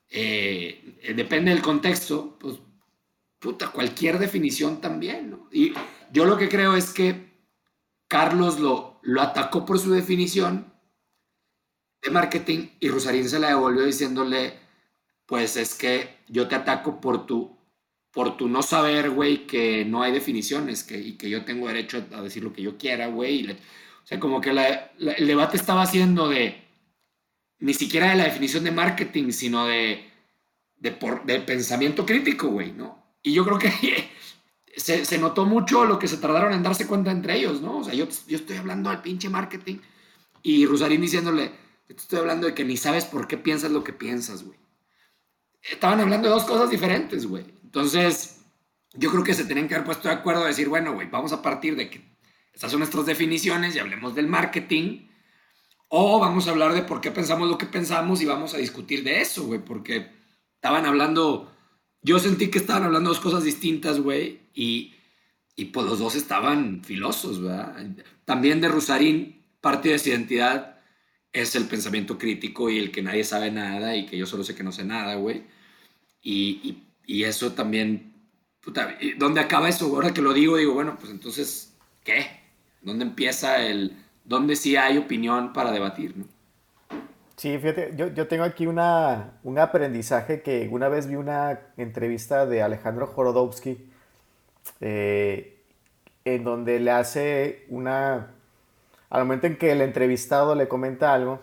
eh, 0.09 0.97
eh, 1.01 1.13
depende 1.13 1.51
del 1.51 1.61
contexto, 1.61 2.37
pues, 2.39 2.57
puta, 3.37 3.69
cualquier 3.69 4.17
definición 4.17 4.81
también, 4.81 5.29
¿no? 5.29 5.47
Y 5.51 5.73
yo 6.11 6.25
lo 6.25 6.37
que 6.37 6.49
creo 6.49 6.75
es 6.75 6.91
que 6.91 7.33
Carlos 8.07 8.59
lo, 8.59 8.99
lo 9.03 9.21
atacó 9.21 9.65
por 9.65 9.77
su 9.77 9.91
definición 9.91 10.72
de 12.03 12.11
marketing 12.11 12.67
y 12.79 12.89
Rosarín 12.89 13.27
se 13.29 13.39
la 13.39 13.49
devolvió 13.49 13.83
diciéndole, 13.85 14.53
pues 15.25 15.55
es 15.57 15.75
que 15.75 16.17
yo 16.27 16.47
te 16.47 16.55
ataco 16.55 16.99
por 16.99 17.25
tu, 17.25 17.57
por 18.11 18.37
tu 18.37 18.47
no 18.49 18.61
saber, 18.61 19.09
güey, 19.09 19.47
que 19.47 19.85
no 19.85 20.03
hay 20.03 20.11
definiciones 20.11 20.83
que, 20.83 20.99
y 20.99 21.13
que 21.13 21.29
yo 21.29 21.45
tengo 21.45 21.67
derecho 21.67 22.05
a 22.13 22.21
decir 22.21 22.43
lo 22.43 22.53
que 22.53 22.61
yo 22.61 22.77
quiera, 22.77 23.07
güey. 23.07 23.51
O 23.51 24.05
sea, 24.05 24.19
como 24.19 24.41
que 24.41 24.49
el 24.49 25.27
debate 25.27 25.57
estaba 25.57 25.81
haciendo 25.81 26.27
de, 26.29 26.61
ni 27.59 27.73
siquiera 27.73 28.09
de 28.09 28.15
la 28.15 28.25
definición 28.25 28.65
de 28.65 28.71
marketing, 28.71 29.31
sino 29.31 29.65
de, 29.65 30.05
de, 30.75 30.91
por, 30.91 31.23
pensamiento 31.45 32.05
crítico, 32.05 32.49
güey, 32.49 32.73
¿no? 32.73 33.01
Y 33.23 33.33
yo 33.33 33.45
creo 33.45 33.57
que 33.57 33.71
se, 34.75 35.05
se, 35.05 35.17
notó 35.17 35.45
mucho 35.45 35.85
lo 35.85 35.97
que 35.97 36.09
se 36.09 36.17
tardaron 36.17 36.51
en 36.51 36.63
darse 36.63 36.85
cuenta 36.85 37.11
entre 37.11 37.37
ellos, 37.37 37.61
¿no? 37.61 37.77
O 37.77 37.83
sea, 37.83 37.93
yo, 37.93 38.07
yo 38.27 38.37
estoy 38.37 38.57
hablando 38.57 38.89
del 38.89 38.99
pinche 38.99 39.29
marketing 39.29 39.77
y 40.41 40.65
Rosarín 40.65 40.99
diciéndole, 40.99 41.62
estoy 41.87 42.19
hablando 42.19 42.47
de 42.47 42.53
que 42.53 42.65
ni 42.65 42.77
sabes 42.77 43.05
por 43.05 43.27
qué 43.27 43.37
piensas 43.37 43.71
lo 43.71 43.83
que 43.83 43.93
piensas, 43.93 44.43
güey. 44.43 44.57
Estaban 45.61 45.99
hablando 45.99 46.27
de 46.27 46.33
dos 46.33 46.43
cosas 46.43 46.69
diferentes, 46.69 47.25
güey. 47.25 47.45
Entonces, 47.63 48.41
yo 48.93 49.09
creo 49.11 49.23
que 49.23 49.33
se 49.33 49.45
tenían 49.45 49.67
que 49.67 49.75
haber 49.75 49.85
puesto 49.85 50.07
de 50.07 50.13
acuerdo 50.13 50.43
a 50.43 50.47
decir, 50.47 50.69
bueno, 50.69 50.93
güey, 50.93 51.09
vamos 51.09 51.31
a 51.33 51.41
partir 51.41 51.75
de 51.75 51.89
que 51.89 52.17
estas 52.53 52.71
son 52.71 52.79
nuestras 52.79 53.05
definiciones 53.05 53.75
y 53.75 53.79
hablemos 53.79 54.13
del 54.13 54.27
marketing. 54.27 55.07
O 55.87 56.19
vamos 56.19 56.47
a 56.47 56.51
hablar 56.51 56.73
de 56.73 56.83
por 56.83 57.01
qué 57.01 57.11
pensamos 57.11 57.47
lo 57.47 57.57
que 57.57 57.65
pensamos 57.65 58.21
y 58.21 58.25
vamos 58.25 58.53
a 58.53 58.57
discutir 58.57 59.03
de 59.03 59.21
eso, 59.21 59.45
güey, 59.45 59.63
porque 59.63 60.11
estaban 60.55 60.85
hablando, 60.85 61.51
yo 62.01 62.19
sentí 62.19 62.49
que 62.49 62.57
estaban 62.57 62.83
hablando 62.83 63.09
dos 63.09 63.19
cosas 63.19 63.43
distintas, 63.43 63.99
güey, 63.99 64.49
y, 64.53 64.95
y 65.55 65.65
pues 65.65 65.85
los 65.85 65.99
dos 65.99 66.15
estaban 66.15 66.83
filosos, 66.83 67.41
¿verdad? 67.41 67.75
También 68.25 68.59
de 68.59 68.69
Rusarín, 68.69 69.45
parte 69.61 69.89
de 69.89 69.99
su 69.99 70.09
identidad 70.09 70.72
es 71.33 71.55
el 71.55 71.65
pensamiento 71.65 72.17
crítico 72.17 72.69
y 72.69 72.77
el 72.77 72.91
que 72.91 73.01
nadie 73.01 73.23
sabe 73.23 73.51
nada 73.51 73.95
y 73.95 74.05
que 74.05 74.17
yo 74.17 74.25
solo 74.27 74.43
sé 74.43 74.55
que 74.55 74.63
no 74.63 74.71
sé 74.71 74.85
nada, 74.85 75.15
güey. 75.15 75.43
Y, 76.21 76.83
y, 77.05 77.23
eso 77.23 77.51
también, 77.51 78.13
puta, 78.61 78.97
¿dónde 79.17 79.41
acaba 79.41 79.67
eso? 79.67 79.87
Ahora 79.87 80.13
que 80.13 80.21
lo 80.21 80.33
digo, 80.33 80.55
digo, 80.57 80.73
bueno, 80.73 80.95
pues 80.97 81.11
entonces, 81.11 81.73
¿qué? 82.03 82.27
¿Dónde 82.81 83.03
empieza 83.03 83.65
el, 83.65 83.97
dónde 84.23 84.55
sí 84.55 84.75
hay 84.77 84.97
opinión 84.97 85.51
para 85.51 85.71
debatir? 85.71 86.15
¿no? 86.15 86.25
Sí, 87.35 87.57
fíjate, 87.57 87.93
yo, 87.97 88.13
yo 88.13 88.27
tengo 88.27 88.43
aquí 88.43 88.67
una, 88.67 89.39
un 89.43 89.59
aprendizaje 89.59 90.41
que 90.43 90.69
una 90.71 90.87
vez 90.87 91.07
vi 91.07 91.15
una 91.15 91.59
entrevista 91.77 92.45
de 92.45 92.61
Alejandro 92.61 93.07
Jorodowski, 93.07 93.89
eh, 94.79 95.61
en 96.25 96.43
donde 96.43 96.79
le 96.79 96.91
hace 96.91 97.65
una, 97.69 98.32
al 99.13 99.25
momento 99.25 99.45
en 99.45 99.57
que 99.57 99.71
el 99.71 99.81
entrevistado 99.81 100.55
le 100.55 100.67
comenta 100.67 101.13
algo, 101.13 101.39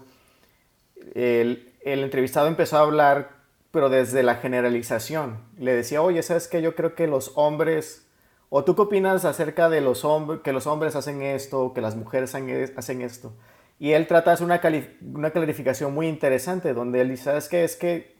el 1.14 1.72
entrevistado 1.84 2.48
empezó 2.48 2.78
a 2.78 2.80
hablar, 2.80 3.30
pero 3.70 3.88
desde 3.88 4.24
la 4.24 4.34
generalización. 4.34 5.38
Le 5.56 5.74
decía, 5.74 6.02
oye, 6.02 6.20
¿sabes 6.24 6.48
qué? 6.48 6.62
Yo 6.62 6.74
creo 6.74 6.96
que 6.96 7.06
los 7.06 7.30
hombres, 7.36 8.08
o 8.48 8.64
tú 8.64 8.74
qué 8.74 8.82
opinas 8.82 9.24
acerca 9.24 9.68
de 9.68 9.80
los 9.80 10.04
hombres, 10.04 10.40
que 10.42 10.52
los 10.52 10.66
hombres 10.66 10.96
hacen 10.96 11.22
esto, 11.22 11.72
que 11.72 11.80
las 11.80 11.94
mujeres 11.94 12.34
hacen 12.34 13.02
esto. 13.02 13.32
Y 13.78 13.92
él 13.92 14.08
trata 14.08 14.34
de 14.34 14.42
una, 14.42 14.60
una 15.14 15.30
clarificación 15.30 15.94
muy 15.94 16.08
interesante, 16.08 16.74
donde 16.74 17.00
él 17.02 17.10
dice, 17.10 17.24
¿sabes 17.24 17.48
qué? 17.48 17.62
Es 17.62 17.76
que 17.76 18.16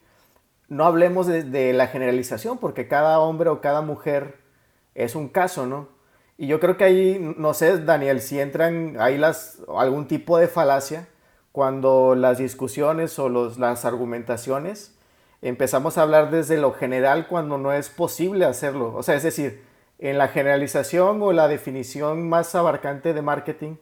no 0.69 0.85
hablemos 0.85 1.27
de, 1.27 1.73
la 1.73 1.89
generalización, 1.89 2.59
porque 2.59 2.87
cada 2.87 3.19
hombre 3.19 3.51
o 3.51 3.61
cada 3.61 3.83
mujer 3.83 4.39
es 4.95 5.17
un 5.17 5.29
caso, 5.29 5.67
¿no? 5.67 5.89
Y 6.41 6.47
yo 6.47 6.59
creo 6.59 6.79
que 6.79 6.85
ahí, 6.85 7.35
no 7.37 7.53
sé, 7.53 7.77
Daniel, 7.81 8.23
si 8.23 8.41
entran 8.41 8.97
ahí 8.99 9.19
las, 9.19 9.59
algún 9.77 10.09
tipo 10.09 10.39
de 10.39 10.49
falacia 10.49 11.07
cuando 11.53 12.15
las 12.15 12.39
discusiones 12.39 13.19
o 13.19 13.29
los, 13.29 13.59
las 13.59 13.85
argumentaciones 13.85 14.97
empezamos 15.43 15.99
a 15.99 16.03
hablar 16.03 16.31
desde 16.31 16.57
lo 16.57 16.73
general 16.73 17.27
cuando 17.29 17.59
no 17.59 17.75
es 17.75 17.91
posible 17.91 18.47
hacerlo. 18.47 18.95
O 18.97 19.03
sea, 19.03 19.17
es 19.17 19.23
decir, 19.23 19.63
en 19.99 20.17
la 20.17 20.29
generalización 20.29 21.21
o 21.21 21.33
la 21.35 21.47
definición 21.47 22.27
más 22.31 22.55
abarcante 22.55 23.13
de 23.13 23.21
marketing, 23.21 23.75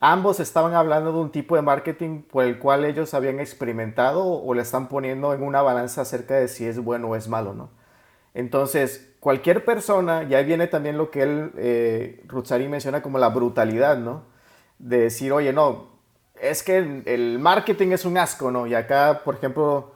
ambos 0.00 0.40
estaban 0.40 0.72
hablando 0.72 1.12
de 1.12 1.18
un 1.18 1.30
tipo 1.30 1.54
de 1.54 1.60
marketing 1.60 2.22
por 2.22 2.44
el 2.46 2.58
cual 2.58 2.86
ellos 2.86 3.12
habían 3.12 3.40
experimentado 3.40 4.24
o 4.24 4.54
le 4.54 4.62
están 4.62 4.88
poniendo 4.88 5.34
en 5.34 5.42
una 5.42 5.60
balanza 5.60 6.00
acerca 6.00 6.36
de 6.36 6.48
si 6.48 6.64
es 6.64 6.78
bueno 6.78 7.08
o 7.08 7.16
es 7.16 7.28
malo, 7.28 7.52
¿no? 7.52 7.68
Entonces, 8.34 9.14
cualquier 9.20 9.64
persona, 9.64 10.22
ya 10.24 10.42
viene 10.42 10.66
también 10.66 10.96
lo 10.98 11.10
que 11.10 11.22
él, 11.22 11.52
eh, 11.56 12.24
menciona 12.68 13.02
como 13.02 13.18
la 13.18 13.28
brutalidad, 13.28 13.98
¿no? 13.98 14.24
De 14.78 14.98
decir, 14.98 15.32
oye, 15.32 15.52
no, 15.52 15.88
es 16.40 16.62
que 16.62 17.02
el 17.04 17.38
marketing 17.38 17.92
es 17.92 18.04
un 18.04 18.16
asco, 18.18 18.50
¿no? 18.50 18.66
Y 18.66 18.74
acá, 18.74 19.22
por 19.24 19.34
ejemplo, 19.36 19.92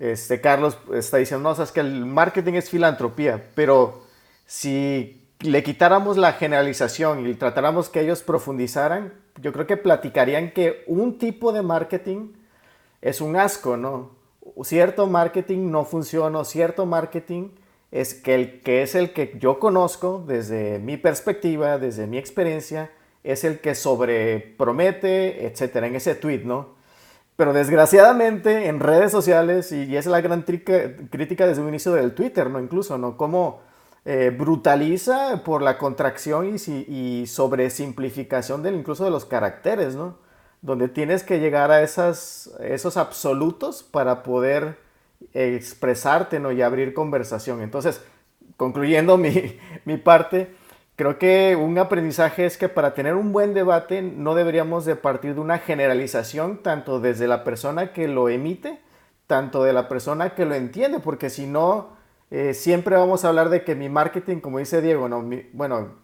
este 0.00 0.40
Carlos 0.40 0.78
está 0.94 1.18
diciendo, 1.18 1.48
no, 1.48 1.54
o 1.54 1.62
es 1.62 1.72
que 1.72 1.80
el 1.80 2.06
marketing 2.06 2.54
es 2.54 2.70
filantropía, 2.70 3.50
pero 3.54 4.02
si 4.46 5.28
le 5.40 5.62
quitáramos 5.62 6.16
la 6.16 6.32
generalización 6.32 7.26
y 7.26 7.34
tratáramos 7.34 7.90
que 7.90 8.00
ellos 8.00 8.22
profundizaran, 8.22 9.12
yo 9.40 9.52
creo 9.52 9.66
que 9.66 9.76
platicarían 9.76 10.52
que 10.52 10.84
un 10.86 11.18
tipo 11.18 11.52
de 11.52 11.62
marketing 11.62 12.32
es 13.02 13.20
un 13.20 13.36
asco, 13.36 13.76
¿no? 13.76 14.12
Cierto 14.64 15.06
marketing 15.06 15.70
no 15.70 15.84
funciona, 15.84 16.44
cierto 16.44 16.86
marketing 16.86 17.50
es 17.90 18.14
que, 18.14 18.34
el, 18.34 18.60
que 18.60 18.82
es 18.82 18.94
el 18.94 19.12
que 19.12 19.36
yo 19.38 19.58
conozco 19.58 20.24
desde 20.26 20.78
mi 20.78 20.96
perspectiva, 20.96 21.78
desde 21.78 22.06
mi 22.06 22.18
experiencia, 22.18 22.90
es 23.24 23.44
el 23.44 23.60
que 23.60 23.74
sobrepromete, 23.74 25.46
etcétera, 25.46 25.86
en 25.86 25.96
ese 25.96 26.14
tweet, 26.14 26.44
¿no? 26.44 26.80
Pero 27.36 27.52
desgraciadamente 27.52 28.66
en 28.66 28.80
redes 28.80 29.10
sociales, 29.10 29.72
y, 29.72 29.96
es 29.96 30.06
la 30.06 30.20
gran 30.20 30.42
crítica 30.42 31.46
desde 31.46 31.62
un 31.62 31.68
inicio 31.68 31.92
del 31.92 32.14
Twitter, 32.14 32.48
¿no? 32.50 32.60
Incluso, 32.60 32.96
¿no? 32.98 33.16
Cómo 33.16 33.60
eh, 34.04 34.34
brutaliza 34.36 35.42
por 35.44 35.62
la 35.62 35.76
contracción 35.78 36.56
y, 36.56 36.70
y 36.88 37.26
sobresimplificación 37.26 38.62
del, 38.62 38.76
incluso 38.76 39.04
de 39.04 39.10
los 39.10 39.24
caracteres, 39.24 39.96
¿no? 39.96 40.18
Donde 40.62 40.88
tienes 40.88 41.22
que 41.22 41.40
llegar 41.40 41.70
a 41.70 41.82
esas, 41.82 42.50
esos 42.60 42.96
absolutos 42.96 43.82
para 43.82 44.22
poder 44.22 44.78
expresarte, 45.32 46.40
¿no? 46.40 46.52
Y 46.52 46.62
abrir 46.62 46.94
conversación. 46.94 47.62
Entonces, 47.62 48.02
concluyendo 48.56 49.16
mi, 49.18 49.58
mi 49.84 49.96
parte, 49.96 50.54
Creo 51.00 51.18
que 51.18 51.56
un 51.56 51.78
aprendizaje 51.78 52.44
es 52.44 52.58
que 52.58 52.68
para 52.68 52.92
tener 52.92 53.14
un 53.14 53.32
buen 53.32 53.54
debate 53.54 54.02
no 54.02 54.34
deberíamos 54.34 54.84
de 54.84 54.96
partir 54.96 55.34
de 55.34 55.40
una 55.40 55.56
generalización 55.56 56.62
tanto 56.62 57.00
desde 57.00 57.26
la 57.26 57.42
persona 57.42 57.94
que 57.94 58.06
lo 58.06 58.28
emite, 58.28 58.82
tanto 59.26 59.64
de 59.64 59.72
la 59.72 59.88
persona 59.88 60.34
que 60.34 60.44
lo 60.44 60.54
entiende, 60.54 61.00
porque 61.00 61.30
si 61.30 61.46
no, 61.46 61.96
eh, 62.30 62.52
siempre 62.52 62.96
vamos 62.96 63.24
a 63.24 63.28
hablar 63.28 63.48
de 63.48 63.64
que 63.64 63.74
mi 63.74 63.88
marketing, 63.88 64.40
como 64.40 64.58
dice 64.58 64.82
Diego, 64.82 65.08
no, 65.08 65.26
bueno, 65.54 65.94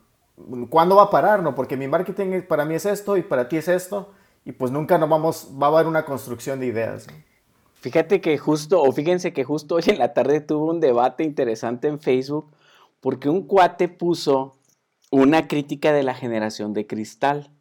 ¿cuándo 0.70 0.96
va 0.96 1.02
a 1.02 1.10
parar? 1.10 1.42
No? 1.42 1.54
Porque 1.54 1.76
mi 1.76 1.88
marketing 1.88 2.40
para 2.48 2.64
mí 2.64 2.74
es 2.74 2.86
esto 2.86 3.18
y 3.18 3.22
para 3.22 3.50
ti 3.50 3.58
es 3.58 3.68
esto, 3.68 4.14
y 4.46 4.52
pues 4.52 4.72
nunca 4.72 4.96
nos 4.96 5.10
vamos, 5.10 5.50
va 5.60 5.66
a 5.66 5.70
haber 5.72 5.88
una 5.88 6.06
construcción 6.06 6.58
de 6.58 6.68
ideas. 6.68 7.06
Fíjate 7.86 8.20
que 8.20 8.36
justo, 8.36 8.82
o 8.82 8.90
fíjense 8.90 9.32
que 9.32 9.44
justo 9.44 9.76
hoy 9.76 9.84
en 9.86 10.00
la 10.00 10.12
tarde 10.12 10.40
tuvo 10.40 10.72
un 10.72 10.80
debate 10.80 11.22
interesante 11.22 11.86
en 11.86 12.00
Facebook, 12.00 12.50
porque 12.98 13.28
un 13.28 13.46
cuate 13.46 13.86
puso 13.86 14.58
una 15.12 15.46
crítica 15.46 15.92
de 15.92 16.02
la 16.02 16.12
generación 16.12 16.72
de 16.72 16.88
cristal. 16.88 17.52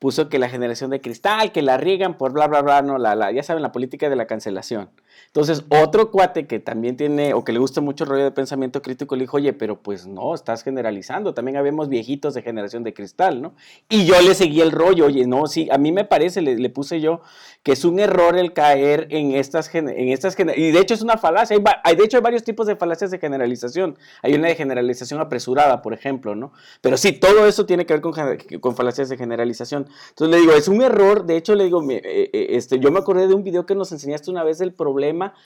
Puso 0.00 0.28
que 0.28 0.40
la 0.40 0.48
generación 0.48 0.90
de 0.90 1.00
cristal, 1.00 1.52
que 1.52 1.62
la 1.62 1.76
riegan 1.76 2.18
por 2.18 2.32
bla, 2.32 2.48
bla, 2.48 2.62
bla, 2.62 2.82
no, 2.82 2.98
la, 2.98 3.14
la, 3.14 3.30
ya 3.30 3.44
saben, 3.44 3.62
la 3.62 3.70
política 3.70 4.10
de 4.10 4.16
la 4.16 4.26
cancelación. 4.26 4.90
Entonces, 5.32 5.64
otro 5.68 6.10
cuate 6.10 6.48
que 6.48 6.58
también 6.58 6.96
tiene, 6.96 7.34
o 7.34 7.44
que 7.44 7.52
le 7.52 7.60
gusta 7.60 7.80
mucho 7.80 8.02
el 8.02 8.10
rollo 8.10 8.24
de 8.24 8.30
pensamiento 8.32 8.82
crítico, 8.82 9.14
le 9.14 9.22
dijo, 9.22 9.36
oye, 9.36 9.52
pero 9.52 9.80
pues 9.80 10.06
no, 10.06 10.34
estás 10.34 10.64
generalizando, 10.64 11.34
también 11.34 11.56
habemos 11.56 11.88
viejitos 11.88 12.34
de 12.34 12.42
generación 12.42 12.82
de 12.82 12.92
cristal, 12.92 13.40
¿no? 13.40 13.54
Y 13.88 14.06
yo 14.06 14.20
le 14.20 14.34
seguí 14.34 14.60
el 14.60 14.72
rollo, 14.72 15.06
oye, 15.06 15.26
no, 15.26 15.46
sí, 15.46 15.68
a 15.70 15.78
mí 15.78 15.92
me 15.92 16.04
parece, 16.04 16.42
le, 16.42 16.70
puse 16.70 17.00
yo, 17.00 17.20
que 17.62 17.72
es 17.72 17.84
un 17.84 18.00
error 18.00 18.36
el 18.36 18.52
caer 18.52 19.06
en 19.10 19.32
estas, 19.32 19.72
en 19.74 19.88
estas 20.08 20.36
y 20.38 20.70
de 20.72 20.80
hecho 20.80 20.94
es 20.94 21.02
una 21.02 21.16
falacia, 21.16 21.56
hay, 21.84 21.96
de 21.96 22.04
hecho 22.04 22.16
hay 22.16 22.22
varios 22.22 22.42
tipos 22.42 22.66
de 22.66 22.76
falacias 22.76 23.10
de 23.10 23.18
generalización, 23.18 23.96
hay 24.22 24.34
una 24.34 24.48
de 24.48 24.56
generalización 24.56 25.20
apresurada, 25.20 25.80
por 25.80 25.92
ejemplo, 25.92 26.34
¿no? 26.34 26.52
Pero 26.80 26.96
sí, 26.96 27.12
todo 27.12 27.46
eso 27.46 27.66
tiene 27.66 27.86
que 27.86 27.94
ver 27.94 28.00
con, 28.00 28.14
con 28.60 28.74
falacias 28.74 29.08
de 29.08 29.16
generalización. 29.16 29.86
Entonces 30.08 30.34
le 30.34 30.40
digo, 30.40 30.54
es 30.54 30.68
un 30.68 30.82
error, 30.82 31.24
de 31.24 31.36
hecho 31.36 31.54
le 31.54 31.64
digo, 31.64 31.88
eh, 31.88 32.00
eh, 32.04 32.46
este, 32.50 32.80
yo 32.80 32.90
me 32.90 32.98
acordé 32.98 33.28
de 33.28 33.34
un 33.34 33.44
video 33.44 33.64
que 33.66 33.74
nos 33.74 33.92
enseñaste 33.92 34.30
una 34.30 34.44
vez 34.44 34.58
del 34.58 34.72
problema 34.72 34.99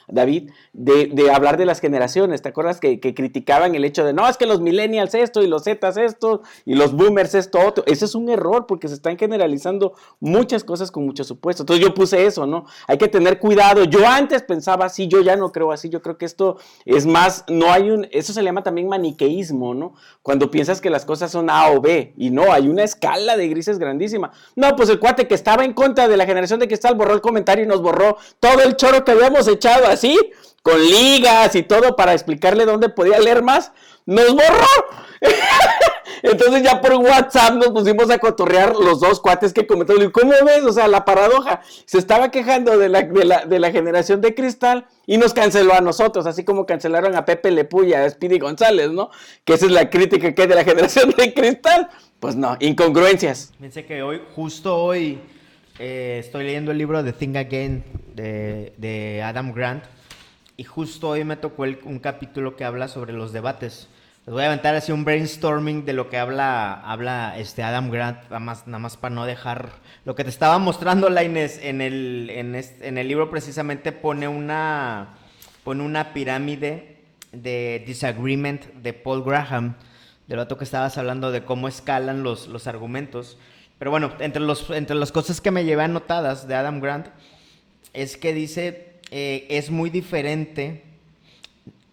David, 0.08 0.50
de, 0.72 1.30
hablar 1.30 1.56
de 1.56 1.66
las 1.66 1.80
generaciones. 1.80 2.42
¿Te 2.42 2.48
acuerdas 2.48 2.80
que, 2.80 3.00
criticaban 3.00 3.74
el 3.74 3.84
hecho 3.84 4.04
de, 4.04 4.12
no, 4.12 4.28
es 4.28 4.36
que 4.36 4.46
los 4.46 4.60
millennials 4.60 5.14
esto 5.14 5.42
y 5.42 5.46
los 5.46 5.64
zetas 5.64 5.96
esto 5.96 6.42
y 6.64 6.74
los 6.74 6.94
boomers 6.94 7.34
esto 7.34 7.60
otro? 7.60 7.84
Ese 7.86 8.04
es 8.04 8.14
un 8.14 8.28
error 8.28 8.66
porque 8.66 8.88
se 8.88 8.94
están 8.94 9.18
generalizando 9.18 9.94
muchas 10.20 10.64
cosas 10.64 10.90
con 10.90 11.04
mucho 11.04 11.24
supuesto. 11.24 11.62
Entonces 11.62 11.84
yo 11.84 11.94
puse 11.94 12.26
eso, 12.26 12.46
¿no? 12.46 12.66
Hay 12.86 12.98
que 12.98 13.08
tener 13.08 13.38
cuidado. 13.38 13.84
Yo 13.84 14.06
antes 14.06 14.42
pensaba 14.42 14.86
así, 14.86 15.08
yo 15.08 15.20
ya 15.20 15.36
no 15.36 15.52
creo 15.52 15.72
así. 15.72 15.88
Yo 15.88 16.02
creo 16.02 16.18
que 16.18 16.24
esto 16.24 16.58
es 16.84 17.06
más, 17.06 17.44
no 17.48 17.72
hay 17.72 17.90
un, 17.90 18.06
eso 18.10 18.32
se 18.32 18.42
le 18.42 18.46
llama 18.46 18.62
también 18.62 18.88
maniqueísmo, 18.88 19.74
¿no? 19.74 19.94
Cuando 20.22 20.50
piensas 20.50 20.80
que 20.80 20.90
las 20.90 21.04
cosas 21.04 21.30
son 21.30 21.50
A 21.50 21.70
o 21.70 21.80
B 21.80 22.14
y 22.16 22.30
no, 22.30 22.52
hay 22.52 22.68
una 22.68 22.82
escala 22.82 23.36
de 23.36 23.48
grises 23.48 23.78
grandísima. 23.78 24.32
No, 24.56 24.74
pues 24.76 24.88
el 24.88 24.98
cuate 24.98 25.26
que 25.26 25.34
estaba 25.34 25.64
en 25.64 25.72
contra 25.72 26.08
de 26.08 26.16
la 26.16 26.26
generación 26.26 26.60
de 26.60 26.66
cristal 26.66 26.94
borró 26.94 27.14
el 27.14 27.20
comentario 27.20 27.64
y 27.64 27.68
nos 27.68 27.82
borró 27.82 28.16
todo 28.40 28.62
el 28.62 28.76
choro 28.76 29.04
que 29.04 29.12
habíamos 29.12 29.43
hecho 29.48 29.68
así, 29.88 30.18
con 30.62 30.80
ligas 30.80 31.54
y 31.54 31.62
todo 31.62 31.96
para 31.96 32.12
explicarle 32.12 32.64
dónde 32.64 32.88
podía 32.88 33.18
leer 33.18 33.42
más, 33.42 33.72
nos 34.06 34.32
borró. 34.32 34.66
Entonces 36.22 36.62
ya 36.62 36.80
por 36.80 36.94
WhatsApp 36.94 37.54
nos 37.54 37.68
pusimos 37.68 38.08
a 38.10 38.18
cotorrear 38.18 38.74
los 38.76 38.98
dos 39.00 39.20
cuates 39.20 39.52
que 39.52 39.66
comentaron. 39.66 40.10
¿Cómo 40.10 40.32
ves? 40.44 40.64
O 40.64 40.72
sea, 40.72 40.88
la 40.88 41.04
paradoja. 41.04 41.60
Se 41.84 41.98
estaba 41.98 42.30
quejando 42.30 42.78
de 42.78 42.88
la, 42.88 43.02
de 43.02 43.58
la, 43.58 43.70
generación 43.70 44.22
de 44.22 44.34
cristal 44.34 44.86
y 45.06 45.18
nos 45.18 45.34
canceló 45.34 45.74
a 45.74 45.82
nosotros, 45.82 46.24
así 46.26 46.42
como 46.42 46.64
cancelaron 46.64 47.14
a 47.14 47.26
Pepe 47.26 47.50
Lepuya, 47.50 48.04
a 48.04 48.08
Speedy 48.10 48.38
González, 48.38 48.90
¿no? 48.90 49.10
Que 49.44 49.52
esa 49.52 49.66
es 49.66 49.72
la 49.72 49.90
crítica 49.90 50.34
que 50.34 50.42
hay 50.42 50.48
de 50.48 50.54
la 50.54 50.64
generación 50.70 51.10
de 51.10 51.34
cristal. 51.34 51.90
Pues 52.20 52.36
no, 52.36 52.56
incongruencias. 52.58 53.52
Fíjense 53.58 53.84
que 53.84 54.02
hoy, 54.02 54.22
justo 54.34 54.78
hoy, 54.78 55.20
eh, 55.78 56.18
estoy 56.20 56.44
leyendo 56.44 56.70
el 56.70 56.78
libro 56.78 57.02
de 57.02 57.12
Think 57.12 57.36
Again 57.36 57.84
de, 58.14 59.22
Adam 59.24 59.52
Grant 59.52 59.84
y 60.56 60.64
justo 60.64 61.08
hoy 61.08 61.24
me 61.24 61.36
tocó 61.36 61.62
un 61.62 61.98
capítulo 61.98 62.56
que 62.56 62.64
habla 62.64 62.88
sobre 62.88 63.12
los 63.12 63.32
debates. 63.32 63.88
Les 64.26 64.32
voy 64.32 64.44
a 64.44 64.46
aventar 64.46 64.74
así 64.74 64.92
un 64.92 65.04
brainstorming 65.04 65.84
de 65.84 65.92
lo 65.92 66.08
que 66.08 66.16
habla, 66.16 66.80
habla 66.80 67.38
este 67.38 67.62
Adam 67.62 67.90
Grant, 67.90 68.22
nada 68.24 68.38
más, 68.38 68.66
nada 68.66 68.78
más 68.78 68.96
para 68.96 69.14
no 69.14 69.26
dejar... 69.26 69.70
Lo 70.04 70.14
que 70.14 70.24
te 70.24 70.30
estaba 70.30 70.58
mostrando, 70.58 71.10
Laines, 71.10 71.58
en 71.62 71.80
el, 71.80 72.30
en, 72.30 72.54
en 72.54 72.98
el 72.98 73.08
libro 73.08 73.30
precisamente 73.30 73.92
pone 73.92 74.28
una, 74.28 75.16
pone 75.64 75.82
una 75.82 76.14
pirámide 76.14 76.98
de 77.32 77.82
disagreement 77.86 78.64
de 78.74 78.92
Paul 78.92 79.24
Graham, 79.24 79.74
del 80.26 80.38
rato 80.38 80.56
que 80.56 80.64
estabas 80.64 80.96
hablando 80.96 81.32
de 81.32 81.44
cómo 81.44 81.68
escalan 81.68 82.22
los, 82.22 82.46
los 82.48 82.66
argumentos. 82.66 83.38
Pero 83.78 83.90
bueno, 83.90 84.12
entre, 84.20 84.42
los, 84.42 84.70
entre 84.70 84.96
las 84.96 85.12
cosas 85.12 85.40
que 85.40 85.50
me 85.50 85.64
llevé 85.64 85.82
anotadas 85.82 86.46
de 86.48 86.54
Adam 86.54 86.80
Grant 86.80 87.08
es 87.92 88.16
que 88.16 88.32
dice, 88.32 89.00
eh, 89.10 89.46
es 89.50 89.70
muy 89.70 89.90
diferente, 89.90 90.84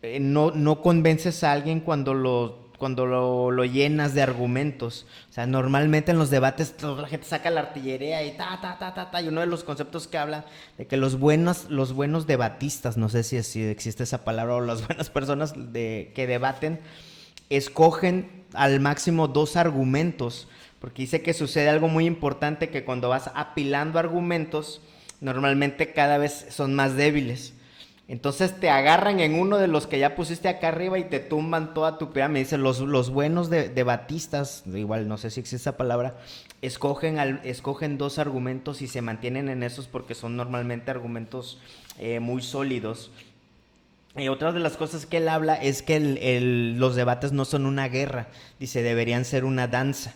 eh, 0.02 0.20
no, 0.20 0.52
no 0.52 0.82
convences 0.82 1.44
a 1.44 1.52
alguien 1.52 1.80
cuando 1.80 2.14
lo 2.14 2.62
cuando 2.82 3.06
lo, 3.06 3.64
llenas 3.64 4.16
de 4.16 4.24
argumentos. 4.24 5.06
O 5.30 5.34
sea, 5.34 5.46
normalmente 5.46 6.14
en 6.14 6.18
los 6.18 6.32
debates 6.32 6.76
toda 6.76 7.04
la 7.04 7.08
gente 7.08 7.28
saca 7.28 7.52
la 7.52 7.60
artillería 7.60 8.26
y 8.26 8.32
ta, 8.36 8.58
ta, 8.60 8.80
ta, 8.80 8.96
ta, 8.96 9.12
ta. 9.12 9.22
Y 9.22 9.28
uno 9.28 9.42
de 9.42 9.46
los 9.46 9.64
conceptos 9.64 10.08
que 10.08 10.18
habla 10.18 10.46
de 10.80 10.88
que 10.88 10.98
los 10.98 11.20
buenos, 11.20 11.70
los 11.70 11.94
buenos 11.94 12.26
debatistas, 12.26 12.98
no 12.98 13.08
sé 13.08 13.22
si, 13.22 13.44
si 13.44 13.62
existe 13.62 14.02
esa 14.02 14.24
palabra, 14.24 14.56
o 14.56 14.62
las 14.62 14.88
buenas 14.88 15.12
personas 15.12 15.54
de, 15.56 16.12
que 16.16 16.26
debaten, 16.26 16.80
escogen 17.52 18.46
al 18.56 18.80
máximo 18.80 19.28
dos 19.28 19.58
argumentos 19.58 20.48
porque 20.82 21.04
dice 21.04 21.22
que 21.22 21.36
sucede 21.36 21.70
algo 21.70 21.88
muy 21.88 22.08
importante 22.08 22.70
que 22.70 22.84
cuando 22.84 23.08
vas 23.08 23.30
apilando 23.36 24.00
argumentos, 24.00 24.82
normalmente 25.22 25.94
cada 25.94 26.18
vez 26.18 26.48
son 26.50 26.74
más 26.74 26.96
débiles. 26.96 27.54
Entonces 28.08 28.60
te 28.60 28.72
agarran 28.72 29.20
en 29.20 29.36
uno 29.36 29.60
de 29.60 29.68
los 29.68 29.86
que 29.86 30.00
ya 30.00 30.16
pusiste 30.16 30.50
acá 30.50 30.70
arriba 30.70 30.98
y 30.98 31.04
te 31.04 31.20
tumban 31.20 31.76
toda 31.76 32.00
tu 32.00 32.12
pirámide. 32.12 32.44
Dice, 32.44 32.58
los, 32.58 32.80
los 32.80 33.12
buenos 33.12 33.52
de, 33.52 33.70
debatistas, 33.70 34.64
igual 34.66 35.08
no 35.08 35.18
sé 35.18 35.30
si 35.30 35.40
existe 35.40 35.62
esa 35.62 35.78
palabra, 35.78 36.18
escogen, 36.64 37.20
escogen 37.44 38.00
dos 38.00 38.18
argumentos 38.18 38.82
y 38.82 38.88
se 38.88 39.04
mantienen 39.04 39.50
en 39.50 39.62
esos 39.62 39.88
porque 39.88 40.16
son 40.16 40.36
normalmente 40.36 40.90
argumentos 40.90 41.62
eh, 42.00 42.20
muy 42.20 42.42
sólidos. 42.42 43.12
Y 44.18 44.30
otra 44.30 44.52
de 44.52 44.60
las 44.60 44.78
cosas 44.78 45.06
que 45.06 45.18
él 45.18 45.30
habla 45.30 45.54
es 45.56 45.84
que 45.84 46.00
los 46.76 46.96
debates 46.96 47.32
no 47.32 47.46
son 47.46 47.68
una 47.68 47.88
guerra, 47.88 48.28
dice, 48.60 48.82
deberían 48.82 49.24
ser 49.24 49.46
una 49.46 49.68
danza, 49.68 50.16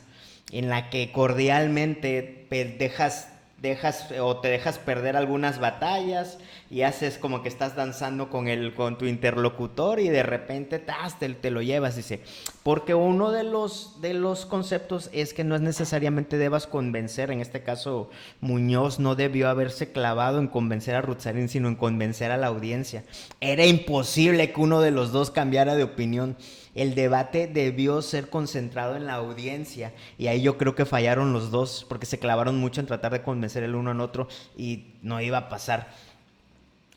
en 0.51 0.69
la 0.69 0.89
que 0.89 1.11
cordialmente 1.11 2.45
dejas 2.77 3.29
dejas 3.61 4.11
o 4.19 4.37
te 4.37 4.49
dejas 4.49 4.77
perder 4.77 5.15
algunas 5.15 5.59
batallas 5.59 6.37
y 6.69 6.81
haces 6.81 7.17
como 7.17 7.43
que 7.43 7.49
estás 7.49 7.75
danzando 7.75 8.29
con 8.29 8.47
el 8.47 8.73
con 8.73 8.97
tu 8.97 9.05
interlocutor 9.05 9.99
y 9.99 10.09
de 10.09 10.23
repente 10.23 10.79
te, 10.79 11.29
te, 11.29 11.51
lo 11.51 11.61
llevas 11.61 11.95
dice. 11.95 12.21
Porque 12.63 12.95
uno 12.95 13.31
de 13.31 13.43
los 13.43 14.01
de 14.01 14.13
los 14.13 14.45
conceptos 14.45 15.09
es 15.13 15.33
que 15.33 15.43
no 15.43 15.55
es 15.55 15.61
necesariamente 15.61 16.37
debas 16.37 16.65
convencer 16.67 17.31
en 17.31 17.41
este 17.41 17.61
caso 17.61 18.09
Muñoz 18.41 18.99
no 18.99 19.15
debió 19.15 19.49
haberse 19.49 19.91
clavado 19.91 20.39
en 20.39 20.47
convencer 20.47 20.95
a 20.95 21.01
Rutzarín 21.01 21.49
sino 21.49 21.67
en 21.67 21.75
convencer 21.75 22.31
a 22.31 22.37
la 22.37 22.47
audiencia. 22.47 23.03
Era 23.41 23.65
imposible 23.65 24.51
que 24.51 24.59
uno 24.59 24.81
de 24.81 24.91
los 24.91 25.11
dos 25.11 25.31
cambiara 25.31 25.75
de 25.75 25.83
opinión. 25.83 26.35
El 26.73 26.93
debate 26.93 27.47
debió 27.47 28.01
ser 28.01 28.29
concentrado 28.29 28.97
en 28.97 29.05
la 29.05 29.13
audiencia 29.13 29.93
y 30.17 30.27
ahí 30.27 30.41
yo 30.41 30.57
creo 30.57 30.75
que 30.75 30.85
fallaron 30.85 31.31
los 31.31 31.49
dos 31.49 31.85
porque 31.87 32.05
se 32.05 32.19
clavaron 32.19 32.57
mucho 32.57 32.81
en 32.81 32.87
tratar 32.87 33.13
de 33.13 33.21
convencer 33.21 33.63
el 33.63 33.75
uno 33.75 33.91
al 33.91 34.01
otro 34.01 34.27
y 34.57 34.95
no 35.01 35.21
iba 35.21 35.37
a 35.37 35.49
pasar. 35.49 35.87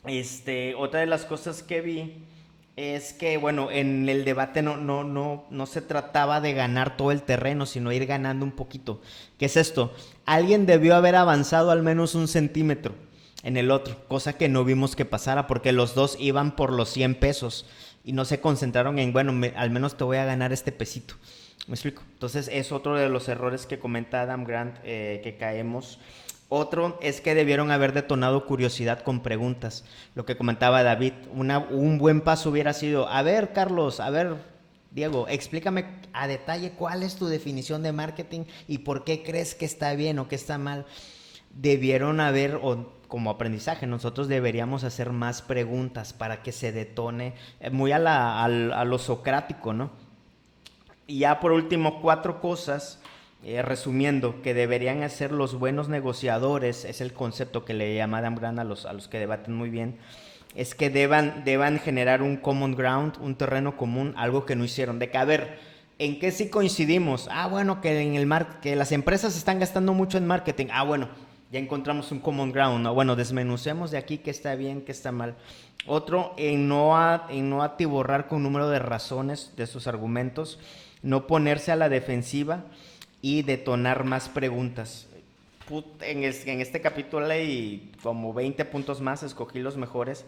Este, 0.05 0.75
otra 0.75 1.01
de 1.01 1.05
las 1.05 1.25
cosas 1.25 1.63
que 1.63 1.81
vi 1.81 2.13
es 2.75 3.11
que, 3.11 3.37
bueno, 3.37 3.69
en 3.71 4.07
el 4.07 4.23
debate 4.23 4.61
no, 4.61 4.77
no, 4.77 5.03
no, 5.03 5.45
no 5.49 5.65
se 5.65 5.81
trataba 5.81 6.39
de 6.39 6.53
ganar 6.53 6.95
todo 6.95 7.11
el 7.11 7.23
terreno, 7.23 7.65
sino 7.65 7.91
ir 7.91 8.05
ganando 8.05 8.45
un 8.45 8.53
poquito. 8.53 9.01
¿Qué 9.37 9.45
es 9.45 9.57
esto? 9.57 9.93
Alguien 10.25 10.65
debió 10.65 10.95
haber 10.95 11.15
avanzado 11.15 11.71
al 11.71 11.83
menos 11.83 12.15
un 12.15 12.29
centímetro 12.29 12.95
en 13.43 13.57
el 13.57 13.71
otro, 13.71 13.97
cosa 14.07 14.33
que 14.33 14.49
no 14.49 14.63
vimos 14.63 14.95
que 14.95 15.05
pasara 15.05 15.47
porque 15.47 15.71
los 15.71 15.95
dos 15.95 16.15
iban 16.19 16.55
por 16.55 16.71
los 16.71 16.89
100 16.89 17.15
pesos 17.15 17.65
y 18.03 18.13
no 18.13 18.25
se 18.25 18.39
concentraron 18.39 18.97
en, 18.99 19.11
bueno, 19.13 19.33
al 19.55 19.69
menos 19.71 19.97
te 19.97 20.03
voy 20.03 20.17
a 20.17 20.25
ganar 20.25 20.53
este 20.53 20.71
pesito. 20.71 21.15
¿Me 21.67 21.75
explico? 21.75 22.01
Entonces 22.13 22.49
es 22.51 22.71
otro 22.71 22.95
de 22.95 23.09
los 23.09 23.27
errores 23.27 23.65
que 23.65 23.77
comenta 23.77 24.21
Adam 24.21 24.45
Grant 24.45 24.77
eh, 24.83 25.21
que 25.23 25.37
caemos. 25.37 25.99
Otro 26.49 26.97
es 27.01 27.21
que 27.21 27.35
debieron 27.35 27.69
haber 27.69 27.93
detonado 27.93 28.45
curiosidad 28.45 29.01
con 29.01 29.21
preguntas. 29.21 29.85
Lo 30.15 30.25
que 30.25 30.35
comentaba 30.35 30.81
David, 30.81 31.13
un 31.31 31.97
buen 31.99 32.21
paso 32.21 32.49
hubiera 32.49 32.73
sido, 32.73 33.07
a 33.07 33.21
ver 33.21 33.53
Carlos, 33.53 33.99
a 33.99 34.09
ver 34.09 34.35
Diego, 34.91 35.27
explícame 35.27 35.85
a 36.13 36.27
detalle 36.27 36.71
cuál 36.71 37.03
es 37.03 37.15
tu 37.15 37.27
definición 37.27 37.83
de 37.83 37.91
marketing 37.91 38.45
y 38.67 38.79
por 38.79 39.03
qué 39.03 39.21
crees 39.21 39.53
que 39.53 39.65
está 39.65 39.93
bien 39.93 40.17
o 40.17 40.27
que 40.27 40.35
está 40.35 40.57
mal. 40.57 40.85
Debieron 41.51 42.19
haber, 42.19 42.59
o 42.61 42.93
como 43.07 43.29
aprendizaje, 43.29 43.85
nosotros 43.85 44.27
deberíamos 44.27 44.83
hacer 44.83 45.11
más 45.11 45.41
preguntas 45.43 46.13
para 46.13 46.41
que 46.41 46.51
se 46.51 46.71
detone 46.71 47.35
eh, 47.59 47.69
muy 47.69 47.91
a, 47.91 47.99
la, 47.99 48.43
a, 48.43 48.85
lo 48.85 48.97
socrático, 48.97 49.73
¿no? 49.73 49.91
Y 51.05 51.19
ya 51.19 51.39
por 51.39 51.51
último, 51.51 52.01
cuatro 52.01 52.39
cosas, 52.41 52.99
eh, 53.41 53.61
resumiendo, 53.61 54.41
que 54.41 54.53
deberían 54.53 55.01
hacer 55.01 55.31
los 55.31 55.57
buenos 55.57 55.87
negociadores, 55.87 56.83
es 56.83 56.99
el 56.99 57.13
concepto 57.13 57.63
que 57.63 57.73
le 57.73 57.95
llama 57.95 58.19
Grant 58.19 58.59
a 58.59 58.65
los, 58.65 58.85
a 58.85 58.91
los 58.91 59.07
que 59.07 59.17
debaten 59.17 59.53
muy 59.53 59.69
bien, 59.69 59.97
es 60.55 60.75
que 60.75 60.89
deban, 60.89 61.43
deban 61.45 61.79
generar 61.79 62.21
un 62.21 62.35
common 62.35 62.75
ground, 62.75 63.13
un 63.21 63.35
terreno 63.35 63.77
común, 63.77 64.13
algo 64.17 64.45
que 64.45 64.57
no 64.57 64.65
hicieron. 64.65 64.99
De 64.99 65.09
que, 65.09 65.17
a 65.17 65.23
ver, 65.23 65.57
¿en 65.99 66.19
qué 66.19 66.31
sí 66.31 66.49
coincidimos? 66.49 67.29
Ah, 67.31 67.47
bueno, 67.47 67.79
que, 67.79 68.01
en 68.01 68.15
el 68.15 68.25
mar 68.25 68.59
que 68.59 68.75
las 68.75 68.91
empresas 68.91 69.37
están 69.37 69.59
gastando 69.59 69.93
mucho 69.93 70.17
en 70.17 70.27
marketing. 70.27 70.67
Ah, 70.73 70.83
bueno, 70.83 71.07
ya 71.49 71.59
encontramos 71.59 72.11
un 72.11 72.19
common 72.19 72.51
ground, 72.51 72.83
¿no? 72.83 72.93
Bueno, 72.93 73.15
desmenucemos 73.15 73.89
de 73.89 73.99
aquí 73.99 74.17
qué 74.17 74.31
está 74.31 74.55
bien, 74.55 74.81
qué 74.81 74.91
está 74.91 75.13
mal. 75.13 75.35
Otro, 75.85 76.33
en 76.35 76.67
no, 76.67 76.93
en 77.29 77.49
no 77.49 77.63
atiborrar 77.63 78.27
con 78.27 78.43
número 78.43 78.69
de 78.69 78.79
razones 78.79 79.53
de 79.55 79.65
sus 79.65 79.87
argumentos, 79.87 80.59
no 81.03 81.25
ponerse 81.25 81.71
a 81.71 81.77
la 81.77 81.87
defensiva 81.87 82.65
y 83.21 83.43
detonar 83.43 84.03
más 84.03 84.29
preguntas. 84.29 85.07
En, 86.01 86.23
en 86.23 86.61
este 86.61 86.81
capítulo 86.81 87.25
hay 87.27 87.91
como 88.01 88.33
20 88.33 88.65
puntos 88.65 89.01
más, 89.01 89.23
escogí 89.23 89.59
los 89.59 89.77
mejores. 89.77 90.25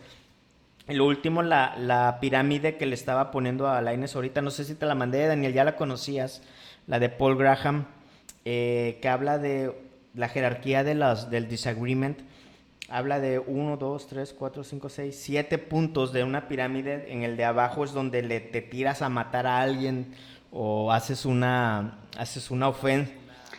Y 0.88 0.94
lo 0.94 1.06
último, 1.06 1.42
la, 1.42 1.76
la 1.78 2.20
pirámide 2.20 2.78
que 2.78 2.86
le 2.86 2.96
estaba 2.96 3.32
poniendo 3.32 3.68
a 3.68 3.82
Laines 3.82 4.16
ahorita, 4.16 4.42
no 4.42 4.52
sé 4.52 4.66
si 4.66 4.76
te 4.76 4.86
la 4.86 4.96
mandé, 4.96 5.26
Daniel, 5.26 5.54
ya 5.54 5.64
la 5.64 5.76
conocías, 5.76 6.42
la 6.88 7.00
de 7.00 7.10
Paul 7.10 7.38
Graham, 7.38 7.86
eh, 8.46 9.00
que 9.02 9.10
habla 9.10 9.38
de 9.38 9.74
la 10.14 10.28
jerarquía 10.28 10.84
de 10.84 10.96
las, 10.96 11.30
del 11.30 11.48
disagreement 11.48 12.20
habla 12.92 13.20
de 13.22 13.40
1, 13.40 13.78
2, 13.78 14.08
3, 14.08 14.36
4, 14.38 14.64
5, 14.64 14.90
6, 14.90 15.20
7 15.20 15.58
puntos 15.58 16.12
de 16.12 16.24
una 16.24 16.48
pirámide. 16.48 17.12
En 17.12 17.24
el 17.24 17.38
de 17.38 17.46
abajo 17.46 17.86
es 17.86 17.94
donde 17.94 18.22
le, 18.22 18.42
te 18.42 18.62
tiras 18.62 19.02
a 19.02 19.10
matar 19.10 19.48
a 19.48 19.62
alguien 19.62 20.14
o 20.52 20.92
haces 20.92 21.26
una, 21.26 22.01
haces 22.18 22.52
una 22.52 22.70
ofensa. 22.70 23.12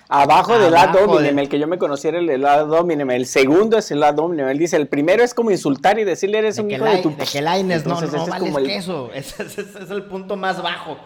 Abajo 0.08 0.58
del 0.58 0.76
ad 0.76 0.94
hominem, 0.94 1.38
el 1.38 1.48
que 1.48 1.58
yo 1.58 1.66
me 1.66 1.78
conociera 1.78 2.18
el 2.18 2.26
del 2.26 2.44
ad 2.44 2.70
hominem, 2.70 3.10
el 3.12 3.24
segundo 3.24 3.78
es 3.78 3.90
el 3.90 4.02
ad 4.02 4.18
hominem. 4.18 4.48
Él 4.48 4.58
dice, 4.58 4.76
el 4.76 4.86
primero 4.86 5.22
es 5.24 5.32
como 5.32 5.50
insultar 5.50 5.98
y 5.98 6.04
decirle 6.04 6.38
eres 6.38 6.58
un 6.58 6.70
hijo 6.70 6.84
de 6.84 6.98
tu... 6.98 7.16
De 7.16 7.24
que 7.24 7.40
Laines 7.40 7.86
no, 7.86 7.98
no, 7.98 8.26
vales 8.26 8.56
es 8.58 8.68
queso, 8.68 9.10
ese, 9.14 9.44
es 9.44 9.90
el 9.90 10.04
punto 10.04 10.36
más 10.36 10.62
bajo 10.62 10.98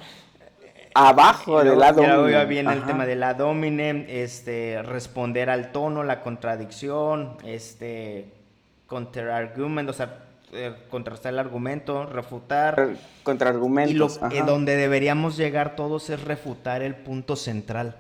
abajo 0.97 1.63
del 1.63 1.79
lado 1.79 2.03
Luego 2.03 2.49
viene 2.49 2.73
el 2.73 2.85
tema 2.85 3.07
de 3.07 3.17
la 3.17 3.35
domine, 3.35 4.07
este, 4.09 4.83
responder 4.83 5.51
al 5.51 5.71
tono, 5.71 6.03
la 6.03 6.23
contradicción, 6.23 7.37
este, 7.45 8.33
contraargument, 8.87 9.89
o 9.91 9.93
sea, 9.93 10.26
eh, 10.53 10.75
contrastar 10.91 11.33
el 11.33 11.39
argumento, 11.39 12.07
refutar. 12.07 12.97
Contraargumentos. 13.23 14.21
Y 14.31 14.39
lo, 14.39 14.47
donde 14.47 14.77
deberíamos 14.77 15.37
llegar 15.37 15.77
todos 15.77 16.11
es 16.11 16.23
refutar 16.23 16.83
el 16.83 16.95
punto 16.95 17.37
central. 17.37 17.97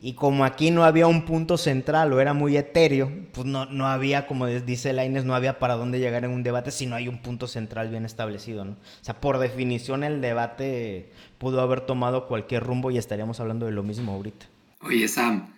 Y 0.00 0.12
como 0.12 0.44
aquí 0.44 0.70
no 0.70 0.84
había 0.84 1.08
un 1.08 1.24
punto 1.24 1.56
central 1.56 2.12
o 2.12 2.20
era 2.20 2.32
muy 2.32 2.56
etéreo, 2.56 3.10
pues 3.32 3.46
no, 3.46 3.66
no 3.66 3.88
había, 3.88 4.28
como 4.28 4.46
dice 4.46 4.92
Laines, 4.92 5.24
no 5.24 5.34
había 5.34 5.58
para 5.58 5.74
dónde 5.74 5.98
llegar 5.98 6.24
en 6.24 6.30
un 6.30 6.44
debate 6.44 6.70
si 6.70 6.86
no 6.86 6.94
hay 6.94 7.08
un 7.08 7.18
punto 7.20 7.48
central 7.48 7.88
bien 7.88 8.04
establecido, 8.04 8.64
¿no? 8.64 8.72
O 8.72 9.04
sea, 9.04 9.20
por 9.20 9.38
definición 9.38 10.04
el 10.04 10.20
debate 10.20 11.10
pudo 11.38 11.60
haber 11.62 11.80
tomado 11.80 12.28
cualquier 12.28 12.62
rumbo 12.62 12.92
y 12.92 12.98
estaríamos 12.98 13.40
hablando 13.40 13.66
de 13.66 13.72
lo 13.72 13.82
mismo 13.82 14.12
ahorita. 14.12 14.46
Oye, 14.82 15.08
Sam, 15.08 15.48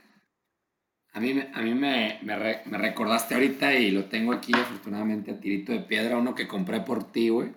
a 1.12 1.20
mí, 1.20 1.42
a 1.54 1.60
mí 1.62 1.74
me, 1.74 2.18
me, 2.22 2.62
me 2.64 2.78
recordaste 2.78 3.34
ahorita 3.34 3.74
y 3.74 3.90
lo 3.90 4.04
tengo 4.04 4.32
aquí 4.32 4.52
afortunadamente 4.54 5.32
a 5.32 5.40
tirito 5.40 5.72
de 5.72 5.80
piedra, 5.80 6.16
uno 6.16 6.34
que 6.34 6.46
compré 6.46 6.80
por 6.80 7.10
ti, 7.10 7.28
güey, 7.28 7.52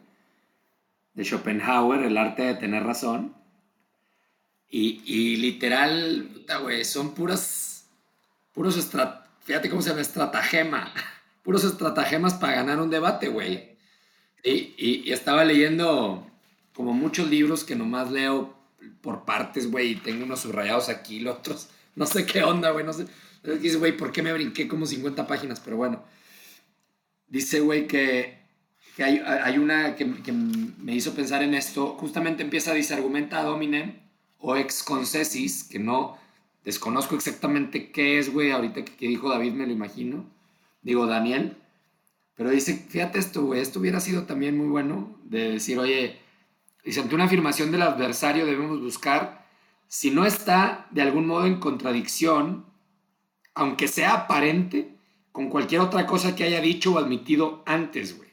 de 1.14 1.24
Schopenhauer, 1.24 2.04
El 2.04 2.18
arte 2.18 2.44
de 2.44 2.56
tener 2.56 2.84
razón 2.84 3.36
y, 4.76 5.36
literal, 5.36 6.32
güey, 6.64 6.84
son 6.84 7.14
puras, 7.14 7.86
puros, 8.54 8.76
fíjate 9.44 9.70
cómo 9.70 9.84
se 9.84 9.90
llama, 9.90 10.02
estratagema, 10.02 10.92
puros 11.44 11.64
estratagemas 11.64 12.34
para 12.34 12.56
ganar 12.56 12.80
un 12.80 12.90
debate, 12.90 13.28
güey. 13.28 13.78
Y, 14.44 14.74
y, 14.76 15.12
estaba 15.12 15.46
leyendo 15.46 16.26
como 16.74 16.94
muchos 16.94 17.30
libros 17.30 17.64
que 17.64 17.76
nomás 17.76 18.10
leo 18.10 18.56
por 19.02 19.26
partes, 19.26 19.70
güey, 19.70 19.92
y 19.92 19.96
tengo 19.96 20.26
unos 20.26 20.40
subrayados 20.40 20.90
aquí, 20.90 21.20
los 21.20 21.38
otros, 21.38 21.70
no 21.96 22.08
sé 22.08 22.26
qué 22.26 22.44
onda, 22.44 22.72
güey, 22.72 22.84
no 22.84 22.94
sé. 22.94 23.06
Dice, 23.44 23.78
güey, 23.78 23.98
¿por 23.98 24.12
qué 24.12 24.22
me 24.22 24.34
brinqué 24.34 24.68
como 24.68 24.86
50 24.86 25.28
páginas? 25.28 25.60
Pero 25.60 25.78
bueno, 25.78 26.04
dice, 27.28 27.60
güey, 27.60 27.88
que, 27.88 28.38
que 28.96 29.04
hay, 29.04 29.18
hay, 29.18 29.58
una 29.58 29.96
que, 29.96 30.22
que, 30.24 30.32
me 30.32 30.96
hizo 30.96 31.14
pensar 31.14 31.44
en 31.44 31.54
esto. 31.54 31.98
Justamente 32.00 32.44
empieza 32.44 32.74
decir, 32.74 32.96
argumenta 32.96 33.44
Domine 33.44 34.04
o 34.40 34.56
ex 34.56 34.84
concesis, 34.84 35.64
que 35.64 35.80
no 35.80 36.18
desconozco 36.64 37.16
exactamente 37.16 37.92
qué 37.92 38.20
es, 38.20 38.32
güey, 38.32 38.52
ahorita 38.52 38.86
que, 38.86 39.08
dijo 39.08 39.30
David 39.30 39.54
me 39.54 39.66
lo 39.66 39.74
imagino, 39.74 40.26
digo 40.82 41.06
Daniel, 41.08 41.58
pero 42.36 42.50
dice, 42.50 42.76
fíjate 42.76 43.20
esto, 43.20 43.44
güey, 43.44 43.62
esto 43.62 43.80
hubiera 43.80 44.00
sido 44.00 44.24
también 44.24 44.58
muy 44.58 44.68
bueno 44.68 45.18
de 45.24 45.52
decir, 45.52 45.78
oye, 45.80 46.20
dice, 46.84 47.02
ante 47.02 47.16
una 47.16 47.26
afirmación 47.26 47.72
del 47.72 47.82
adversario 47.82 48.46
debemos 48.46 48.82
buscar 48.82 49.46
si 49.88 50.10
no 50.12 50.26
está 50.26 50.88
de 50.92 51.02
algún 51.02 51.28
modo 51.28 51.46
en 51.46 51.60
contradicción, 51.60 52.66
aunque 53.56 53.88
sea 53.88 54.14
aparente, 54.14 54.98
con 55.32 55.50
cualquier 55.50 55.82
otra 55.82 56.06
cosa 56.06 56.36
que 56.36 56.44
haya 56.44 56.62
dicho 56.62 56.94
o 56.94 57.00
admitido 57.00 57.64
antes, 57.66 58.18
güey. 58.18 58.30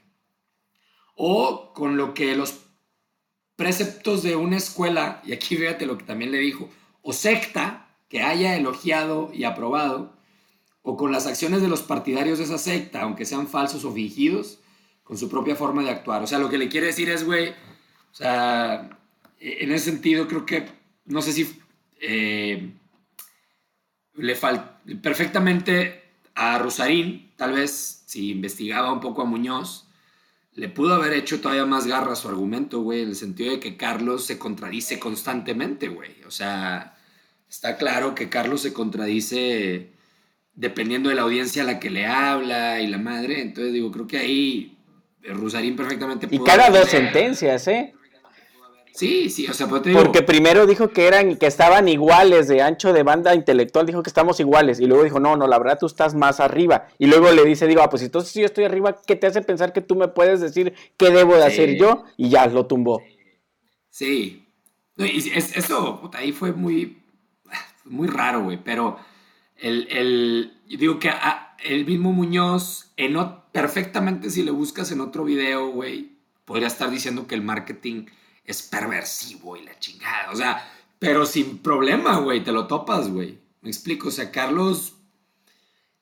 O 1.17 1.73
con 1.73 1.97
lo 1.97 2.15
que 2.15 2.37
los 2.37 2.61
preceptos 3.57 4.23
de 4.23 4.37
una 4.37 4.57
escuela, 4.57 5.21
y 5.25 5.33
aquí 5.33 5.57
fíjate 5.57 5.87
lo 5.87 5.99
que 5.99 6.05
también 6.05 6.31
le 6.31 6.39
dijo, 6.39 6.69
o 7.03 7.13
secta 7.13 7.89
que 8.09 8.23
haya 8.23 8.57
elogiado 8.57 9.31
y 9.33 9.45
aprobado, 9.45 10.13
o 10.83 10.97
con 10.97 11.13
las 11.13 11.27
acciones 11.27 11.63
de 11.63 11.69
los 11.69 11.83
partidarios 11.83 12.39
de 12.39 12.45
esa 12.45 12.59
secta, 12.59 13.03
aunque 13.03 13.25
sean 13.25 13.49
falsos 13.49 13.85
o 13.85 13.93
fingidos, 13.93 14.59
con 15.05 15.19
su 15.19 15.29
propia 15.29 15.57
forma 15.57 15.83
de 15.83 15.91
actuar. 15.91 16.23
O 16.23 16.27
sea, 16.27 16.39
lo 16.39 16.49
que 16.49 16.59
le 16.59 16.69
quiere 16.69 16.87
decir 16.87 17.11
es, 17.11 17.25
güey, 17.25 17.51
o 17.51 18.15
sea, 18.15 18.99
en 19.39 19.73
ese 19.73 19.91
sentido 19.91 20.29
creo 20.29 20.47
que, 20.47 20.69
no 21.05 21.23
sé 21.23 21.33
si 21.33 21.61
eh, 22.01 22.73
le 24.21 24.35
falta 24.35 24.81
perfectamente 25.03 26.03
a 26.35 26.59
Rosarín, 26.59 27.33
tal 27.37 27.53
vez 27.53 28.03
si 28.07 28.31
investigaba 28.31 28.93
un 28.93 29.01
poco 29.01 29.23
a 29.23 29.25
Muñoz, 29.25 29.87
le 30.55 30.69
pudo 30.69 30.95
haber 30.95 31.13
hecho 31.13 31.41
todavía 31.41 31.65
más 31.65 31.87
garra 31.87 32.13
a 32.13 32.17
su 32.17 32.29
argumento, 32.29 32.81
güey, 32.81 33.03
en 33.03 33.11
el 33.11 33.17
sentido 33.17 33.53
de 33.53 33.61
que 33.61 33.77
Carlos 33.77 34.27
se 34.27 34.39
contradice 34.39 34.99
constantemente, 34.99 35.89
güey. 35.89 36.23
O 36.27 36.31
sea, 36.31 36.97
está 37.49 37.77
claro 37.77 38.15
que 38.15 38.29
Carlos 38.29 38.63
se 38.63 38.73
contradice 38.73 39.93
dependiendo 40.55 41.09
de 41.09 41.15
la 41.15 41.23
audiencia 41.23 41.63
a 41.63 41.67
la 41.67 41.81
que 41.81 41.91
le 41.91 42.07
habla 42.07 42.81
y 42.81 42.89
la 42.89 42.99
madre. 42.99 43.41
Entonces, 43.41 43.73
digo, 43.73 43.91
creo 43.91 44.07
que 44.07 44.19
ahí 44.19 44.77
Rosarín 45.23 45.77
perfectamente 45.77 46.27
pudo 46.27 46.43
Y 46.43 46.47
cada 46.47 46.69
dos 46.71 46.89
sentencias, 46.89 47.69
¿eh? 47.69 47.95
Sí, 48.93 49.31
sí, 49.31 49.47
o 49.47 49.55
sea, 49.55 49.69
pues 49.69 49.83
Porque 49.95 50.23
primero 50.23 50.67
dijo 50.67 50.91
que 50.91 51.07
eran, 51.07 51.37
que 51.37 51.47
estaban 51.47 51.89
iguales 51.89 52.49
de 52.49 52.61
ancho 52.61 52.93
de 52.93 53.03
banda 53.03 53.35
intelectual, 53.35 53.87
dijo 53.87 54.03
que 54.03 54.11
estamos 54.11 54.41
iguales, 54.41 54.81
y 54.81 54.87
luego 54.87 55.05
dijo, 55.05 55.21
no, 55.21 55.37
no, 55.37 55.47
la 55.47 55.59
verdad 55.59 55.79
tú 55.79 55.87
estás 55.87 56.15
más 56.15 56.41
arriba. 56.41 56.89
Y 56.99 57.07
luego 57.07 57.31
le 57.31 57.45
dice, 57.45 57.67
digo, 57.67 57.83
ah, 57.83 57.89
pues 57.89 58.03
entonces 58.03 58.33
si 58.33 58.41
yo 58.41 58.47
estoy 58.47 58.65
arriba, 58.65 59.01
¿qué 59.07 59.17
te 59.17 59.27
hace 59.27 59.43
pensar 59.43 59.73
que 59.73 59.81
tú 59.81 59.95
me 59.97 60.09
puedes 60.09 60.41
decir 60.41 60.75
qué 60.97 61.11
debo 61.11 61.37
de 61.37 61.45
hacer 61.45 61.77
yo? 61.77 62.05
Y 62.17 62.29
ya 62.31 62.47
lo 62.47 62.67
tumbó. 62.67 63.03
Sí. 63.91 64.47
y 64.97 65.31
eso, 65.39 66.01
puta, 66.01 66.19
ahí 66.19 66.33
fue 66.33 66.53
muy, 66.53 66.99
muy 67.85 68.09
raro, 68.09 68.45
güey, 68.45 68.59
pero 68.63 68.99
el, 69.57 69.89
el, 69.91 70.53
digo 70.67 70.99
que 70.99 71.11
el 71.65 71.85
mismo 71.85 72.13
Muñoz, 72.13 72.93
en, 72.97 73.17
perfectamente 73.53 74.31
si 74.31 74.43
le 74.43 74.51
buscas 74.51 74.91
en 74.93 75.01
otro 75.01 75.25
video, 75.25 75.71
güey, 75.71 76.13
podría 76.45 76.69
estar 76.69 76.91
diciendo 76.91 77.27
que 77.27 77.35
el 77.35 77.43
marketing 77.43 78.07
es 78.45 78.63
perversivo 78.63 79.57
y 79.57 79.65
la 79.65 79.79
chingada. 79.79 80.31
O 80.33 80.37
sea, 80.37 80.71
pero 80.99 81.27
sin 81.27 81.59
problema, 81.59 82.19
güey, 82.19 82.43
te 82.43 82.53
lo 82.53 82.67
topas, 82.67 83.09
güey. 83.11 83.39
Me 83.63 83.71
explico, 83.71 84.09
o 84.09 84.11
sea, 84.11 84.31
Carlos, 84.31 84.95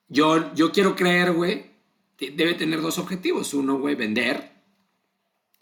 yo, 0.09 0.55
yo 0.55 0.73
quiero 0.73 0.95
creer, 0.97 1.33
güey, 1.33 1.71
debe 2.19 2.55
tener 2.55 2.81
dos 2.81 2.99
objetivos. 2.99 3.55
Uno, 3.55 3.79
güey, 3.79 3.95
vender. 3.95 4.53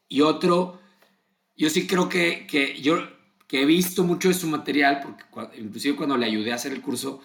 Y 0.09 0.21
otro, 0.21 0.81
yo 1.57 1.71
sí 1.71 1.87
creo 1.87 2.09
que, 2.09 2.47
que 2.47 2.81
yo 2.81 3.17
que 3.47 3.63
he 3.63 3.65
visto 3.65 4.03
mucho 4.03 4.29
de 4.29 4.35
su 4.35 4.49
material, 4.49 5.01
porque 5.03 5.61
inclusive 5.61 5.97
cuando 5.97 6.17
le 6.17 6.27
ayudé 6.27 6.53
a 6.53 6.57
hacer 6.57 6.73
el 6.73 6.83
curso, 6.83 7.21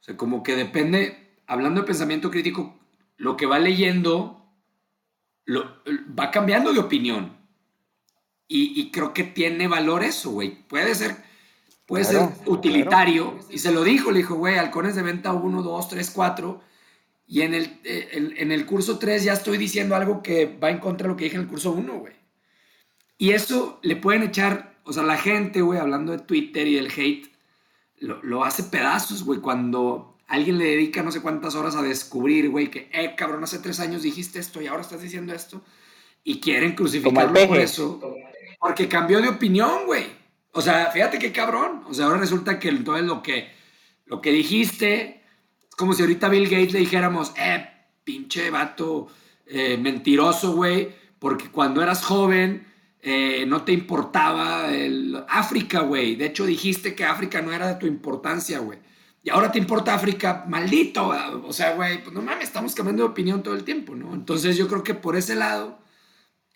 o 0.00 0.02
sea, 0.02 0.16
como 0.16 0.42
que 0.42 0.54
depende, 0.54 1.36
hablando 1.46 1.80
de 1.80 1.86
pensamiento 1.86 2.30
crítico, 2.30 2.78
lo 3.16 3.36
que 3.36 3.46
va 3.46 3.58
leyendo 3.58 4.38
lo, 5.44 5.82
va 6.18 6.30
cambiando 6.30 6.72
de 6.72 6.80
opinión. 6.80 7.37
Y, 8.50 8.90
creo 8.90 9.12
que 9.12 9.24
tiene 9.24 9.68
valor 9.68 10.02
eso, 10.02 10.30
güey. 10.30 10.50
Puede 10.66 10.94
ser, 10.94 11.16
puede 11.84 12.04
ser 12.04 12.28
utilitario. 12.46 13.38
Y 13.50 13.58
se 13.58 13.72
lo 13.72 13.84
dijo, 13.84 14.10
le 14.10 14.18
dijo, 14.18 14.36
güey, 14.36 14.56
halcones 14.56 14.94
de 14.94 15.02
venta 15.02 15.34
1, 15.34 15.62
2, 15.62 15.88
3, 15.88 16.10
4. 16.10 16.60
Y 17.26 17.42
en 17.42 17.52
el, 17.52 17.78
eh, 17.84 18.34
en 18.38 18.50
el 18.50 18.64
curso 18.64 18.98
3 18.98 19.22
ya 19.22 19.34
estoy 19.34 19.58
diciendo 19.58 19.94
algo 19.94 20.22
que 20.22 20.46
va 20.46 20.70
en 20.70 20.78
contra 20.78 21.06
de 21.06 21.12
lo 21.12 21.16
que 21.16 21.24
dije 21.24 21.36
en 21.36 21.42
el 21.42 21.48
curso 21.48 21.72
1, 21.72 21.98
güey. 21.98 22.14
Y 23.18 23.32
eso 23.32 23.80
le 23.82 23.96
pueden 23.96 24.22
echar, 24.22 24.78
o 24.84 24.94
sea, 24.94 25.02
la 25.02 25.18
gente, 25.18 25.60
güey, 25.60 25.78
hablando 25.78 26.12
de 26.12 26.20
Twitter 26.20 26.66
y 26.66 26.76
del 26.76 26.90
hate, 26.90 27.30
lo, 27.98 28.22
lo 28.22 28.44
hace 28.44 28.62
pedazos, 28.62 29.24
güey, 29.24 29.40
cuando 29.40 30.16
alguien 30.28 30.58
le 30.58 30.66
dedica 30.66 31.02
no 31.02 31.10
sé 31.10 31.20
cuántas 31.20 31.54
horas 31.54 31.74
a 31.74 31.82
descubrir, 31.82 32.48
güey, 32.50 32.70
que, 32.70 32.88
eh, 32.92 33.14
cabrón, 33.16 33.42
hace 33.42 33.58
tres 33.58 33.80
años 33.80 34.02
dijiste 34.02 34.38
esto 34.38 34.62
y 34.62 34.66
ahora 34.66 34.82
estás 34.82 35.02
diciendo 35.02 35.34
esto. 35.34 35.62
Y 36.22 36.40
quieren 36.40 36.74
crucificarlo 36.74 37.48
por 37.48 37.58
eso. 37.58 38.00
Porque 38.58 38.88
cambió 38.88 39.20
de 39.20 39.28
opinión, 39.28 39.86
güey. 39.86 40.06
O 40.52 40.60
sea, 40.60 40.90
fíjate 40.90 41.18
qué 41.18 41.32
cabrón. 41.32 41.84
O 41.88 41.94
sea, 41.94 42.06
ahora 42.06 42.18
resulta 42.18 42.58
que 42.58 42.68
entonces 42.68 43.06
lo 43.06 43.22
que, 43.22 43.50
lo 44.06 44.20
que 44.20 44.32
dijiste 44.32 45.22
es 45.68 45.76
como 45.76 45.92
si 45.92 46.02
ahorita 46.02 46.28
Bill 46.28 46.48
Gates 46.48 46.72
le 46.72 46.80
dijéramos, 46.80 47.32
eh, 47.36 47.68
pinche 48.02 48.50
vato 48.50 49.08
eh, 49.46 49.76
mentiroso, 49.76 50.52
güey, 50.52 50.92
porque 51.18 51.50
cuando 51.50 51.82
eras 51.82 52.04
joven 52.04 52.66
eh, 53.00 53.44
no 53.46 53.62
te 53.62 53.72
importaba 53.72 54.72
el 54.72 55.24
África, 55.28 55.80
güey. 55.80 56.16
De 56.16 56.26
hecho, 56.26 56.44
dijiste 56.44 56.94
que 56.94 57.04
África 57.04 57.40
no 57.40 57.52
era 57.52 57.68
de 57.68 57.74
tu 57.76 57.86
importancia, 57.86 58.58
güey. 58.58 58.78
Y 59.22 59.30
ahora 59.30 59.52
te 59.52 59.58
importa 59.58 59.94
África, 59.94 60.44
maldito. 60.48 61.12
O 61.44 61.52
sea, 61.52 61.74
güey, 61.74 62.02
pues 62.02 62.14
no 62.14 62.22
mames, 62.22 62.44
estamos 62.44 62.74
cambiando 62.74 63.04
de 63.04 63.10
opinión 63.10 63.42
todo 63.42 63.54
el 63.54 63.64
tiempo, 63.64 63.94
¿no? 63.94 64.14
Entonces 64.14 64.56
yo 64.56 64.68
creo 64.68 64.82
que 64.82 64.94
por 64.94 65.16
ese 65.16 65.34
lado 65.34 65.78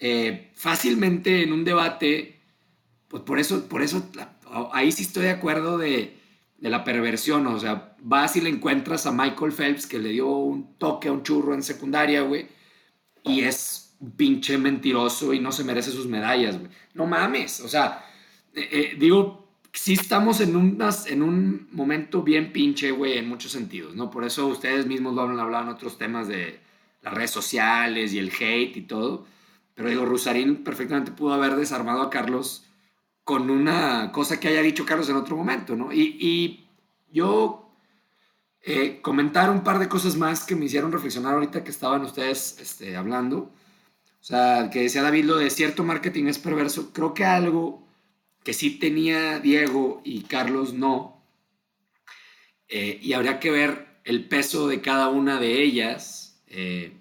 eh, 0.04 0.50
fácilmente 0.56 1.44
en 1.44 1.52
un 1.52 1.62
debate, 1.62 2.40
pues 3.06 3.22
por 3.22 3.38
eso, 3.38 3.68
por 3.68 3.82
eso 3.82 4.04
ahí 4.72 4.90
sí 4.90 5.04
estoy 5.04 5.22
de 5.22 5.30
acuerdo 5.30 5.78
de, 5.78 6.18
la 6.58 6.82
perversión, 6.82 7.46
o 7.46 7.58
sea, 7.60 7.94
vas 8.00 8.34
y 8.34 8.40
le 8.40 8.48
encuentras 8.48 9.06
a 9.06 9.12
Michael 9.12 9.52
Phelps 9.52 9.86
que 9.86 10.00
le 10.00 10.08
dio 10.08 10.26
un 10.28 10.76
toque 10.76 11.06
a 11.06 11.12
un 11.12 11.22
churro 11.22 11.54
en 11.54 11.62
secundaria, 11.62 12.22
güey, 12.22 12.48
y 13.22 13.42
es 13.42 13.94
un 14.00 14.10
pinche 14.12 14.58
mentiroso 14.58 15.32
y 15.32 15.38
no 15.38 15.52
se 15.52 15.62
merece 15.62 15.92
sus 15.92 16.06
medallas, 16.06 16.58
güey. 16.58 16.70
No 16.94 17.06
mames, 17.06 17.60
o 17.60 17.68
sea, 17.68 18.04
eh, 18.54 18.68
eh, 18.72 18.96
digo, 18.98 19.54
sí 19.72 19.92
estamos 19.92 20.40
en, 20.40 20.56
unas, 20.56 21.06
en 21.06 21.22
un 21.22 21.68
momento 21.70 22.24
bien 22.24 22.52
pinche, 22.52 22.90
güey, 22.90 23.18
en 23.18 23.28
muchos 23.28 23.52
sentidos, 23.52 23.94
¿no? 23.94 24.10
Por 24.10 24.24
eso 24.24 24.48
ustedes 24.48 24.84
mismos 24.84 25.14
lo 25.14 25.22
han 25.22 25.38
hablado 25.38 25.62
en 25.62 25.70
otros 25.70 25.96
temas 25.96 26.26
de 26.26 26.58
las 27.02 27.14
redes 27.14 27.30
sociales 27.30 28.12
y 28.12 28.18
el 28.18 28.32
hate 28.32 28.76
y 28.76 28.82
todo. 28.82 29.26
Pero 29.74 29.88
digo, 29.88 30.04
Rusarín 30.04 30.64
perfectamente 30.64 31.12
pudo 31.12 31.34
haber 31.34 31.56
desarmado 31.56 32.02
a 32.02 32.10
Carlos 32.10 32.66
con 33.24 33.50
una 33.50 34.12
cosa 34.12 34.40
que 34.40 34.48
haya 34.48 34.62
dicho 34.62 34.84
Carlos 34.84 35.08
en 35.08 35.16
otro 35.16 35.36
momento, 35.36 35.76
¿no? 35.76 35.92
Y, 35.92 36.58
yo 37.12 37.70
eh, 38.62 39.00
comentar 39.02 39.50
un 39.50 39.62
par 39.62 39.78
de 39.78 39.88
cosas 39.88 40.16
más 40.16 40.46
que 40.46 40.56
me 40.56 40.64
hicieron 40.64 40.92
reflexionar 40.92 41.34
ahorita 41.34 41.62
que 41.62 41.70
estaban 41.70 42.02
ustedes 42.02 42.56
este, 42.58 42.96
hablando. 42.96 43.52
O 44.22 44.24
sea, 44.24 44.70
que 44.70 44.82
decía 44.82 45.02
David 45.02 45.26
lo 45.26 45.36
de 45.36 45.50
cierto 45.50 45.84
marketing 45.84 46.26
es 46.26 46.38
perverso. 46.38 46.90
Creo 46.94 47.12
que 47.12 47.26
algo 47.26 47.86
que 48.44 48.54
sí 48.54 48.78
tenía 48.78 49.40
Diego 49.40 50.00
y 50.04 50.22
Carlos 50.22 50.72
no. 50.72 51.22
Eh, 52.68 52.98
y 53.02 53.12
habría 53.12 53.38
que 53.38 53.50
ver 53.50 54.00
el 54.04 54.26
peso 54.28 54.68
de 54.68 54.80
cada 54.80 55.08
una 55.08 55.38
de 55.38 55.62
ellas. 55.62 56.42
Eh, 56.46 56.96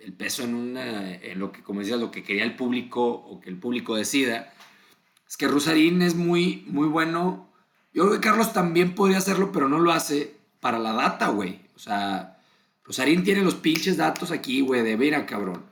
el 0.00 0.12
peso 0.12 0.42
en, 0.42 0.54
una, 0.54 1.14
en 1.14 1.38
lo 1.38 1.52
que, 1.52 1.62
como 1.62 1.80
decías, 1.80 2.00
lo 2.00 2.10
que 2.10 2.22
quería 2.22 2.44
el 2.44 2.56
público 2.56 3.06
o 3.06 3.40
que 3.40 3.50
el 3.50 3.58
público 3.58 3.94
decida. 3.94 4.52
Es 5.28 5.36
que 5.36 5.48
Rosarín 5.48 6.02
es 6.02 6.14
muy, 6.14 6.64
muy 6.66 6.88
bueno. 6.88 7.50
Yo 7.92 8.04
creo 8.04 8.14
que 8.14 8.26
Carlos 8.26 8.52
también 8.52 8.94
podría 8.94 9.18
hacerlo, 9.18 9.52
pero 9.52 9.68
no 9.68 9.78
lo 9.78 9.92
hace 9.92 10.36
para 10.60 10.78
la 10.78 10.92
data, 10.92 11.28
güey. 11.28 11.60
O 11.76 11.78
sea, 11.78 12.38
Rosarín 12.84 13.22
tiene 13.22 13.42
los 13.42 13.54
pinches 13.54 13.96
datos 13.96 14.30
aquí, 14.30 14.60
güey, 14.60 14.82
de 14.82 14.96
vera, 14.96 15.26
cabrón. 15.26 15.64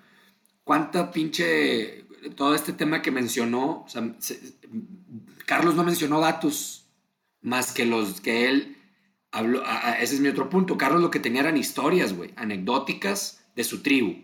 ¿Cuánta 0.65 1.11
pinche... 1.11 2.05
Todo 2.35 2.55
este 2.55 2.73
tema 2.73 3.01
que 3.01 3.13
mencionó, 3.13 3.85
o 3.85 3.89
sea, 3.89 4.03
Carlos 5.47 5.77
no 5.77 5.85
mencionó 5.85 6.21
datos 6.21 6.89
más 7.41 7.73
que 7.73 7.87
los 7.87 8.21
que 8.21 8.49
él 8.49 8.77
habló. 9.31 9.63
ese 10.01 10.17
es 10.17 10.21
mi 10.21 10.29
otro 10.29 10.51
punto. 10.51 10.77
Carlos 10.77 11.01
lo 11.01 11.13
que 11.13 11.21
tenía 11.21 11.43
eran 11.43 11.57
historias, 11.57 12.13
güey, 12.13 12.33
anecdóticas 12.37 13.38
de 13.59 13.65
su 13.65 13.83
tribu. 13.83 14.23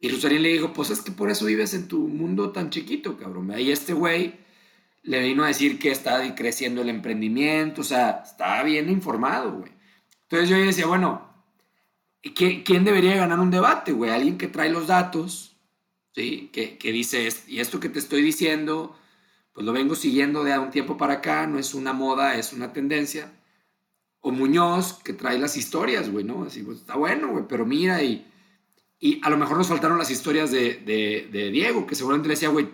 Y 0.00 0.08
Rosarín 0.08 0.42
le 0.42 0.48
dijo, 0.48 0.72
pues 0.72 0.90
es 0.90 1.00
que 1.00 1.12
por 1.12 1.30
eso 1.30 1.46
vives 1.46 1.74
en 1.74 1.86
tu 1.86 2.08
mundo 2.08 2.50
tan 2.50 2.70
chiquito, 2.70 3.16
cabrón. 3.16 3.52
Ahí 3.52 3.70
este 3.70 3.92
güey 3.92 4.34
le 5.04 5.20
vino 5.20 5.44
a 5.44 5.46
decir 5.46 5.78
que 5.78 5.92
está 5.92 6.34
creciendo 6.34 6.82
el 6.82 6.88
emprendimiento, 6.88 7.82
o 7.82 7.84
sea, 7.84 8.24
estaba 8.26 8.64
bien 8.64 8.90
informado, 8.90 9.52
güey. 9.60 9.70
Entonces 10.22 10.48
yo 10.48 10.56
decía, 10.56 10.86
bueno, 10.86 11.32
¿quién 12.34 12.84
debería 12.84 13.14
ganar 13.14 13.38
un 13.38 13.52
debate, 13.52 13.92
güey? 13.92 14.10
Alguien 14.10 14.38
que 14.38 14.48
trae 14.48 14.70
los 14.70 14.88
datos, 14.88 15.56
¿sí? 16.16 16.50
Que, 16.52 16.78
que 16.78 16.90
dice, 16.90 17.28
y 17.46 17.60
esto 17.60 17.78
que 17.78 17.88
te 17.88 18.00
estoy 18.00 18.22
diciendo, 18.22 18.96
pues 19.52 19.64
lo 19.64 19.72
vengo 19.72 19.94
siguiendo 19.94 20.42
de 20.42 20.58
un 20.58 20.70
tiempo 20.70 20.96
para 20.96 21.14
acá, 21.14 21.46
no 21.46 21.60
es 21.60 21.74
una 21.74 21.92
moda, 21.92 22.34
es 22.36 22.52
una 22.52 22.72
tendencia. 22.72 23.32
O 24.18 24.32
Muñoz, 24.32 24.94
que 25.04 25.12
trae 25.12 25.38
las 25.38 25.56
historias, 25.56 26.10
güey, 26.10 26.24
¿no? 26.24 26.42
Así, 26.42 26.64
pues 26.64 26.78
está 26.78 26.96
bueno, 26.96 27.28
güey, 27.28 27.44
pero 27.48 27.64
mira 27.64 28.02
y 28.02 28.26
y 29.00 29.20
a 29.22 29.30
lo 29.30 29.36
mejor 29.36 29.56
nos 29.56 29.68
faltaron 29.68 29.98
las 29.98 30.10
historias 30.10 30.50
de, 30.50 31.50
Diego, 31.52 31.86
que 31.86 31.94
seguramente 31.94 32.28
le 32.28 32.34
decía, 32.34 32.48
güey, 32.48 32.68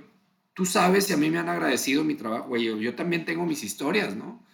tú 0.55 0.65
sabes 0.65 1.07
si 1.07 1.13
a 1.13 1.17
mí 1.17 1.31
me 1.31 1.39
han 1.39 1.49
agradecido 1.49 2.05
mi 2.05 2.15
trabajo, 2.15 2.49
güey, 2.49 2.65
yo, 2.81 2.95
también 2.95 3.25
tengo 3.25 3.45
mis 3.45 3.63
historias, 3.63 4.17
¿no? 4.17 4.45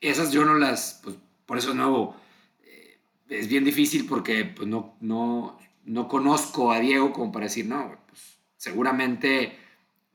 Esas 0.00 0.32
yo 0.32 0.44
no 0.44 0.54
las, 0.54 1.00
pues 1.02 1.16
por 1.46 1.58
eso 1.58 1.74
no, 1.74 2.16
eh, 2.64 2.98
es 3.28 3.48
bien 3.48 3.64
difícil 3.64 4.06
porque 4.06 4.44
pues 4.44 4.68
no, 4.68 4.96
no, 5.00 5.58
no 5.84 6.08
conozco 6.08 6.72
a 6.72 6.80
Diego 6.80 7.12
como 7.12 7.32
para 7.32 7.46
decir, 7.46 7.66
no, 7.66 7.98
pues 8.08 8.38
seguramente 8.56 9.56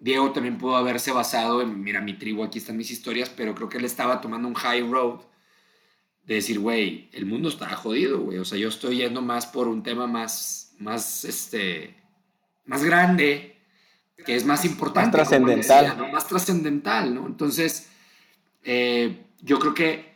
Diego 0.01 0.31
también 0.31 0.57
pudo 0.57 0.75
haberse 0.75 1.11
basado 1.11 1.61
en, 1.61 1.81
mira, 1.81 2.01
mi 2.01 2.17
tribu, 2.17 2.43
aquí 2.43 2.57
están 2.57 2.75
mis 2.75 2.91
historias, 2.91 3.29
pero 3.29 3.55
creo 3.55 3.69
que 3.69 3.77
él 3.77 3.85
estaba 3.85 4.19
tomando 4.19 4.47
un 4.47 4.55
high 4.55 4.81
road 4.81 5.21
de 6.23 6.35
decir, 6.35 6.59
güey, 6.59 7.09
el 7.13 7.25
mundo 7.25 7.49
está 7.49 7.69
jodido, 7.75 8.19
güey. 8.19 8.37
O 8.37 8.45
sea, 8.45 8.57
yo 8.57 8.69
estoy 8.69 8.97
yendo 8.97 9.21
más 9.21 9.45
por 9.45 9.67
un 9.67 9.83
tema 9.83 10.07
más, 10.07 10.70
más, 10.81 11.23
este, 11.25 11.95
más 12.65 12.83
grande, 12.83 13.57
que 14.25 14.35
es 14.35 14.45
más 14.45 14.65
importante. 14.65 15.17
Más 15.17 15.29
trascendental. 15.29 15.97
¿no? 15.97 16.07
Más 16.09 16.27
trascendental, 16.27 17.15
¿no? 17.15 17.27
Entonces, 17.27 17.89
eh, 18.63 19.25
yo 19.41 19.59
creo 19.59 19.73
que 19.73 20.11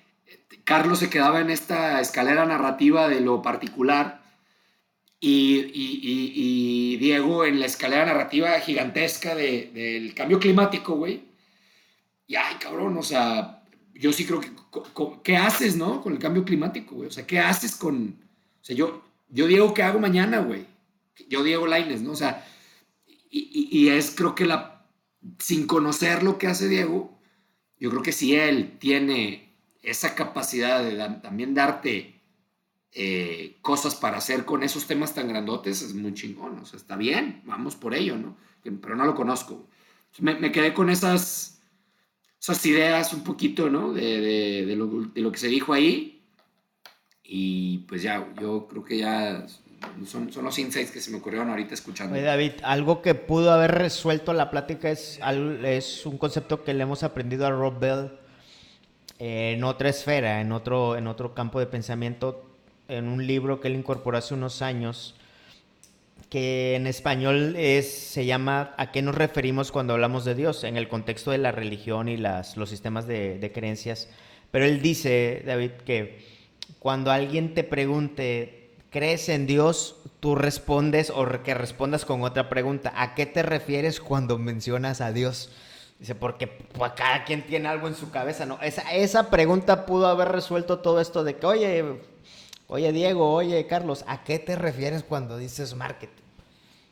Carlos 0.63 0.99
se 0.99 1.09
quedaba 1.09 1.41
en 1.41 1.49
esta 1.49 2.01
escalera 2.01 2.45
narrativa 2.45 3.07
de 3.07 3.22
lo 3.22 3.41
particular 3.41 4.24
y, 5.20 5.72
y, 5.74 6.97
Diego 6.97 7.45
en 7.45 7.59
la 7.59 7.66
escalera 7.66 8.05
narrativa 8.05 8.59
gigantesca 8.59 9.36
del 9.36 10.13
cambio 10.13 10.39
climático, 10.39 10.95
güey. 10.95 11.24
Y 12.28 12.36
ay, 12.36 12.55
cabrón, 12.59 12.97
o 12.97 13.03
sea, 13.03 13.63
yo 13.93 14.11
sí 14.11 14.26
creo 14.26 14.39
que, 14.39 14.51
¿qué 15.24 15.38
haces, 15.38 15.76
no? 15.76 16.01
Con 16.01 16.13
el 16.13 16.20
cambio 16.20 16.43
climático, 16.43 16.95
güey. 16.95 17.07
O 17.07 17.11
sea, 17.11 17.26
¿qué 17.26 17.39
haces 17.39 17.76
con, 17.76 18.20
o 18.61 18.66
sea, 18.66 18.76
yo, 18.76 19.03
yo 19.36 19.47
Diego, 19.47 19.73
¿qué 19.73 19.83
hago 19.83 19.99
mañana, 19.99 20.39
güey? 20.39 20.65
Yo 21.29 21.43
Diego 21.43 21.67
Laines, 21.67 22.01
¿no? 22.01 22.11
O 22.11 22.15
sea, 22.15 22.47
y, 23.29 23.89
es 23.89 24.11
creo 24.15 24.33
que 24.33 24.45
la, 24.45 24.88
sin 25.39 25.67
conocer 25.67 26.23
lo 26.23 26.38
que 26.38 26.47
hace 26.47 26.69
Diego, 26.69 27.19
yo 27.77 27.89
creo 27.89 28.01
que 28.01 28.13
si 28.13 28.36
él 28.36 28.77
tiene 28.79 29.53
esa 29.83 30.15
capacidad 30.15 30.81
de 30.83 30.95
también 31.21 31.53
darte 31.53 32.21
eh, 32.93 33.57
cosas 33.61 33.95
para 33.95 34.17
hacer 34.17 34.45
con 34.45 34.63
esos 34.63 34.88
temas 34.88 35.13
tan 35.13 35.27
grandotes, 35.27 35.81
es 35.81 35.93
muy 35.93 36.13
chingón, 36.13 36.59
o 36.59 36.65
sea, 36.65 36.77
está 36.77 36.95
bien, 36.95 37.41
vamos 37.43 37.75
por 37.75 37.93
ello, 37.93 38.15
¿no? 38.15 38.38
Pero 38.63 38.95
no 38.95 39.05
lo 39.05 39.15
conozco. 39.15 39.67
Me, 40.19 40.51
quedé 40.53 40.73
con 40.73 40.89
esas 40.89 41.59
esas 42.39 42.65
ideas 42.65 43.11
un 43.11 43.23
poquito, 43.23 43.69
¿no? 43.69 43.91
De, 43.91 44.75
lo, 44.77 45.31
que 45.31 45.38
se 45.38 45.47
dijo 45.47 45.73
ahí. 45.73 46.14
Y 47.28 47.80
pues 47.80 48.01
ya, 48.01 48.28
yo 48.39 48.67
creo 48.67 48.84
que 48.84 48.97
ya 48.99 49.45
son, 50.05 50.32
son, 50.32 50.43
los 50.43 50.57
insights 50.59 50.91
que 50.91 51.01
se 51.01 51.11
me 51.11 51.17
ocurrieron 51.17 51.49
ahorita 51.49 51.73
escuchando. 51.73 52.13
Oye, 52.13 52.23
David, 52.23 52.51
algo 52.63 53.01
que 53.01 53.15
pudo 53.15 53.51
haber 53.51 53.71
resuelto 53.71 54.34
la 54.34 54.51
plática 54.51 54.89
es, 54.89 55.19
es 55.63 56.05
un 56.05 56.17
concepto 56.17 56.63
que 56.63 56.73
le 56.73 56.84
hemos 56.84 57.03
aprendido 57.03 57.45
a 57.45 57.51
Rob 57.51 57.80
Bell 57.80 58.11
en 59.17 59.63
otra 59.63 59.89
esfera, 59.89 60.41
en 60.41 60.51
otro, 60.51 60.97
en 60.97 61.07
otro 61.07 61.34
campo 61.34 61.59
de 61.59 61.65
pensamiento, 61.67 62.45
en 62.88 63.07
un 63.07 63.26
libro 63.26 63.59
que 63.59 63.69
él 63.69 63.76
incorporó 63.76 64.17
hace 64.17 64.34
unos 64.34 64.61
años 64.61 65.15
que 66.30 66.76
en 66.76 66.88
español 66.88 67.55
es, 67.57 67.91
se 67.91 68.26
llama 68.26 68.73
¿A 68.78 68.91
qué 68.91 69.01
nos 69.01 69.15
referimos 69.15 69.71
cuando 69.71 69.93
hablamos 69.93 70.26
de 70.26 70.36
Dios? 70.36 70.63
En 70.63 70.76
el 70.76 70.88
contexto 70.88 71.32
de 71.32 71.38
la 71.38 71.51
religión 71.51 72.09
y 72.09 72.17
las, 72.17 72.57
los 72.57 72.69
sistemas 72.69 73.07
de, 73.07 73.51
creencias. 73.53 74.09
Pero 74.51 74.65
él 74.65 74.82
dice, 74.82 75.43
David, 75.45 75.71
que 75.86 76.34
cuando 76.80 77.11
alguien 77.11 77.53
te 77.53 77.63
pregunte, 77.63 78.72
¿crees 78.89 79.30
en 79.30 79.47
Dios? 79.47 79.97
Tú 80.20 80.36
respondes 80.36 81.09
o 81.09 81.28
que 81.43 81.53
respondas 81.53 82.05
con 82.05 82.24
otra 82.24 82.49
pregunta. 82.49 82.93
¿A 82.95 83.16
qué 83.16 83.26
te 83.26 83.43
refieres 83.43 83.99
cuando 83.99 84.38
mencionas 84.38 85.01
a 85.01 85.11
Dios? 85.11 85.51
Dice, 85.99 86.16
porque 86.16 86.47
pues, 86.47 86.91
cada 86.93 87.24
quien 87.24 87.45
tiene 87.45 87.68
algo 87.70 87.88
en 87.88 87.95
su 87.95 88.11
cabeza, 88.11 88.45
¿no? 88.45 88.59
Esa, 88.61 88.93
esa 88.93 89.30
pregunta 89.30 89.86
pudo 89.86 90.07
haber 90.07 90.30
resuelto 90.30 90.80
todo 90.80 90.99
esto 90.99 91.24
de 91.24 91.38
que, 91.38 91.45
oye, 91.45 91.84
Oye, 92.68 92.91
Diego, 92.91 93.32
oye, 93.32 93.68
Carlos, 93.68 94.03
¿a 94.07 94.24
qué 94.24 94.39
te 94.39 94.55
refieres 94.55 95.03
cuando 95.03 95.38
dices 95.38 95.76
marketing? 95.76 96.24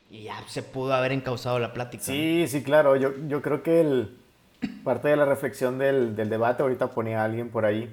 Y 0.08 0.24
ya 0.24 0.40
se 0.46 0.62
pudo 0.62 0.94
haber 0.94 1.10
encausado 1.10 1.58
la 1.58 1.72
plática. 1.72 2.04
Sí, 2.04 2.46
sí, 2.46 2.62
claro. 2.62 2.94
Yo, 2.94 3.12
yo 3.26 3.42
creo 3.42 3.64
que 3.64 3.80
el, 3.80 4.16
parte 4.84 5.08
de 5.08 5.16
la 5.16 5.24
reflexión 5.24 5.78
del, 5.78 6.14
del, 6.14 6.28
debate, 6.28 6.62
ahorita 6.62 6.92
ponía 6.92 7.24
alguien 7.24 7.48
por 7.48 7.64
ahí, 7.64 7.92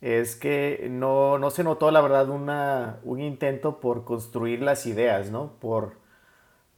es 0.00 0.36
que 0.36 0.88
no, 0.90 1.38
no 1.38 1.50
se 1.50 1.64
notó, 1.64 1.90
la 1.90 2.00
verdad, 2.00 2.28
un 3.04 3.20
intento 3.20 3.80
por 3.80 4.04
construir 4.04 4.62
las 4.62 4.86
ideas, 4.86 5.30
¿no? 5.30 5.52
Por, 5.60 5.94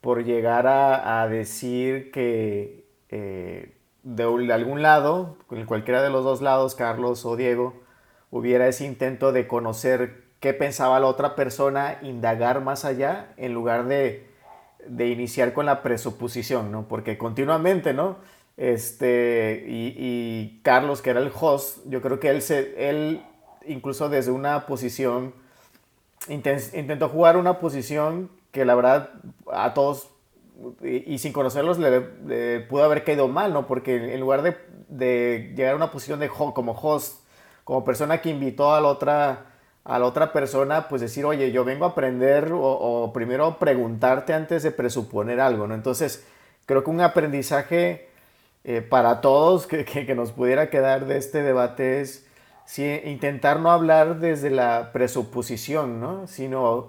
por 0.01 0.25
llegar 0.25 0.67
a, 0.67 1.23
a 1.23 1.29
decir 1.29 2.11
que 2.11 2.87
eh, 3.09 3.77
de, 4.03 4.25
de, 4.25 4.53
algún 4.53 4.83
lado, 4.83 5.37
en 5.51 5.67
cualquiera 5.67 6.03
de 6.03 6.11
los 6.11 6.25
dos 6.25 6.43
lados, 6.43 6.75
Carlos 6.75 7.25
o 7.25 7.37
Diego, 7.37 7.75
hubiera 8.31 8.67
ese 8.67 8.87
intento 8.87 9.31
de 9.33 9.47
conocer 9.47 10.23
qué 10.43 10.53
pensaba 10.53 10.99
la 10.99 11.07
otra 11.07 11.37
persona, 11.37 11.99
indagar 12.03 12.63
más 12.63 12.85
allá, 12.85 13.33
en 13.37 13.55
lugar 13.55 13.87
de, 13.87 14.27
iniciar 14.89 15.53
con 15.53 15.67
la 15.67 15.83
presuposición, 15.83 16.73
¿no? 16.73 16.89
Porque 16.89 17.17
continuamente, 17.17 17.95
¿no? 17.95 18.17
Este, 18.57 19.65
y, 19.67 20.61
Carlos, 20.63 21.03
que 21.03 21.11
era 21.11 21.21
el 21.21 21.33
host, 21.39 21.79
yo 21.87 22.03
creo 22.03 22.21
que 22.21 22.29
él, 22.29 22.43
se, 22.43 22.91
él 22.91 23.25
incluso 23.67 24.09
desde 24.09 24.31
una 24.31 24.67
posición, 24.67 25.35
intentó 26.29 27.09
jugar 27.09 27.37
una 27.37 27.59
posición 27.59 28.31
que 28.53 28.65
la 28.65 28.75
verdad 28.75 29.11
a 29.51 29.75
todos, 29.75 30.11
y, 30.83 31.19
sin 31.19 31.33
conocerlos, 31.33 31.79
le, 31.79 32.61
pudo 32.61 32.85
haber 32.85 33.05
caído 33.05 33.27
mal, 33.29 33.53
¿no? 33.53 33.67
Porque 33.67 34.15
en 34.15 34.21
lugar 34.21 34.43
de, 34.43 35.53
llegar 35.57 35.73
a 35.73 35.77
una 35.77 35.91
posición 35.91 36.21
de 36.21 36.29
como 36.29 36.73
host, 36.73 37.25
como 37.65 37.85
persona 37.85 38.21
que 38.21 38.31
invitó 38.31 38.75
a 38.75 38.81
la 38.81 38.89
otra 38.89 39.47
a 39.85 39.99
la 39.99 40.07
otra 40.07 40.33
persona, 40.33 40.89
pues 40.89 41.01
decir, 41.01 41.25
oye, 41.25 41.51
yo 41.51 41.65
vengo 41.65 41.85
a 41.85 41.89
aprender 41.89 42.53
o, 42.55 43.11
primero 43.13 43.59
preguntarte 43.59 44.33
antes 44.33 44.63
de 44.63 44.71
presuponer 44.71 45.41
algo, 45.41 45.67
¿no? 45.67 45.75
Entonces, 45.75 46.25
creo 46.67 46.85
que 46.85 46.91
un 46.91 47.01
aprendizaje 47.01 48.09
eh, 48.65 48.81
para 48.81 49.21
todos 49.21 49.67
que, 49.67 50.15
nos 50.15 50.33
pudiera 50.33 50.71
quedar 50.71 51.07
de 51.07 51.19
este 51.19 51.43
debate 51.43 52.01
es 52.01 52.27
intentar 53.05 53.61
no 53.61 53.71
hablar 53.71 54.21
desde 54.21 54.51
la 54.51 54.91
presuposición, 54.93 56.01
¿no? 56.01 56.27
Sino 56.27 56.89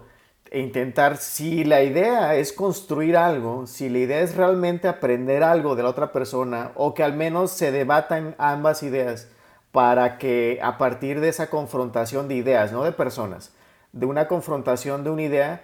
intentar, 0.52 1.16
si 1.16 1.64
la 1.64 1.82
idea 1.82 2.36
es 2.36 2.52
construir 2.52 3.16
algo, 3.16 3.66
si 3.66 3.88
la 3.88 3.98
idea 3.98 4.20
es 4.20 4.36
realmente 4.36 4.88
aprender 4.88 5.42
algo 5.42 5.74
de 5.74 5.82
la 5.82 5.88
otra 5.88 6.12
persona 6.12 6.70
o 6.76 6.94
que 6.94 7.02
al 7.02 7.14
menos 7.14 7.50
se 7.50 7.72
debatan 7.72 8.34
ambas 8.38 8.82
ideas, 8.82 9.28
para 9.72 10.18
que 10.18 10.60
a 10.62 10.78
partir 10.78 11.18
de 11.20 11.28
esa 11.28 11.50
confrontación 11.50 12.28
de 12.28 12.36
ideas, 12.36 12.70
no 12.70 12.84
de 12.84 12.92
personas, 12.92 13.52
de 13.92 14.06
una 14.06 14.28
confrontación 14.28 15.02
de 15.02 15.10
una 15.10 15.22
idea, 15.22 15.62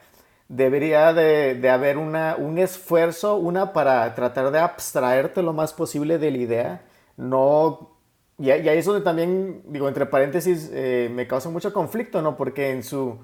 debería 0.51 1.12
de, 1.12 1.70
haber 1.70 1.96
una, 1.96 2.34
un 2.36 2.59
esfuerzo, 2.59 3.36
una 3.36 3.72
para 3.72 4.12
tratar 4.16 4.51
de 4.51 4.59
abstraerte 4.59 5.42
lo 5.42 5.53
más 5.53 5.72
posible 5.72 6.18
de 6.18 6.30
la 6.30 6.38
idea, 6.38 6.82
no... 7.16 7.96
Y, 8.36 8.51
ahí 8.51 8.78
es 8.78 8.84
donde 8.84 9.03
también, 9.03 9.62
digo, 9.66 9.86
entre 9.86 10.07
paréntesis, 10.07 10.70
eh, 10.72 11.09
me 11.12 11.28
causa 11.28 11.51
mucho 11.51 11.72
conflicto, 11.72 12.20
¿no? 12.20 12.36
Porque 12.36 12.70
en 12.70 12.82
su... 12.82 13.18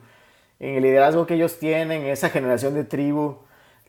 En 0.60 0.76
el 0.76 0.82
liderazgo 0.84 1.26
que 1.26 1.34
ellos 1.34 1.58
tienen, 1.58 2.04
esa 2.04 2.30
generación 2.30 2.74
de 2.74 2.84
tribu 2.84 3.38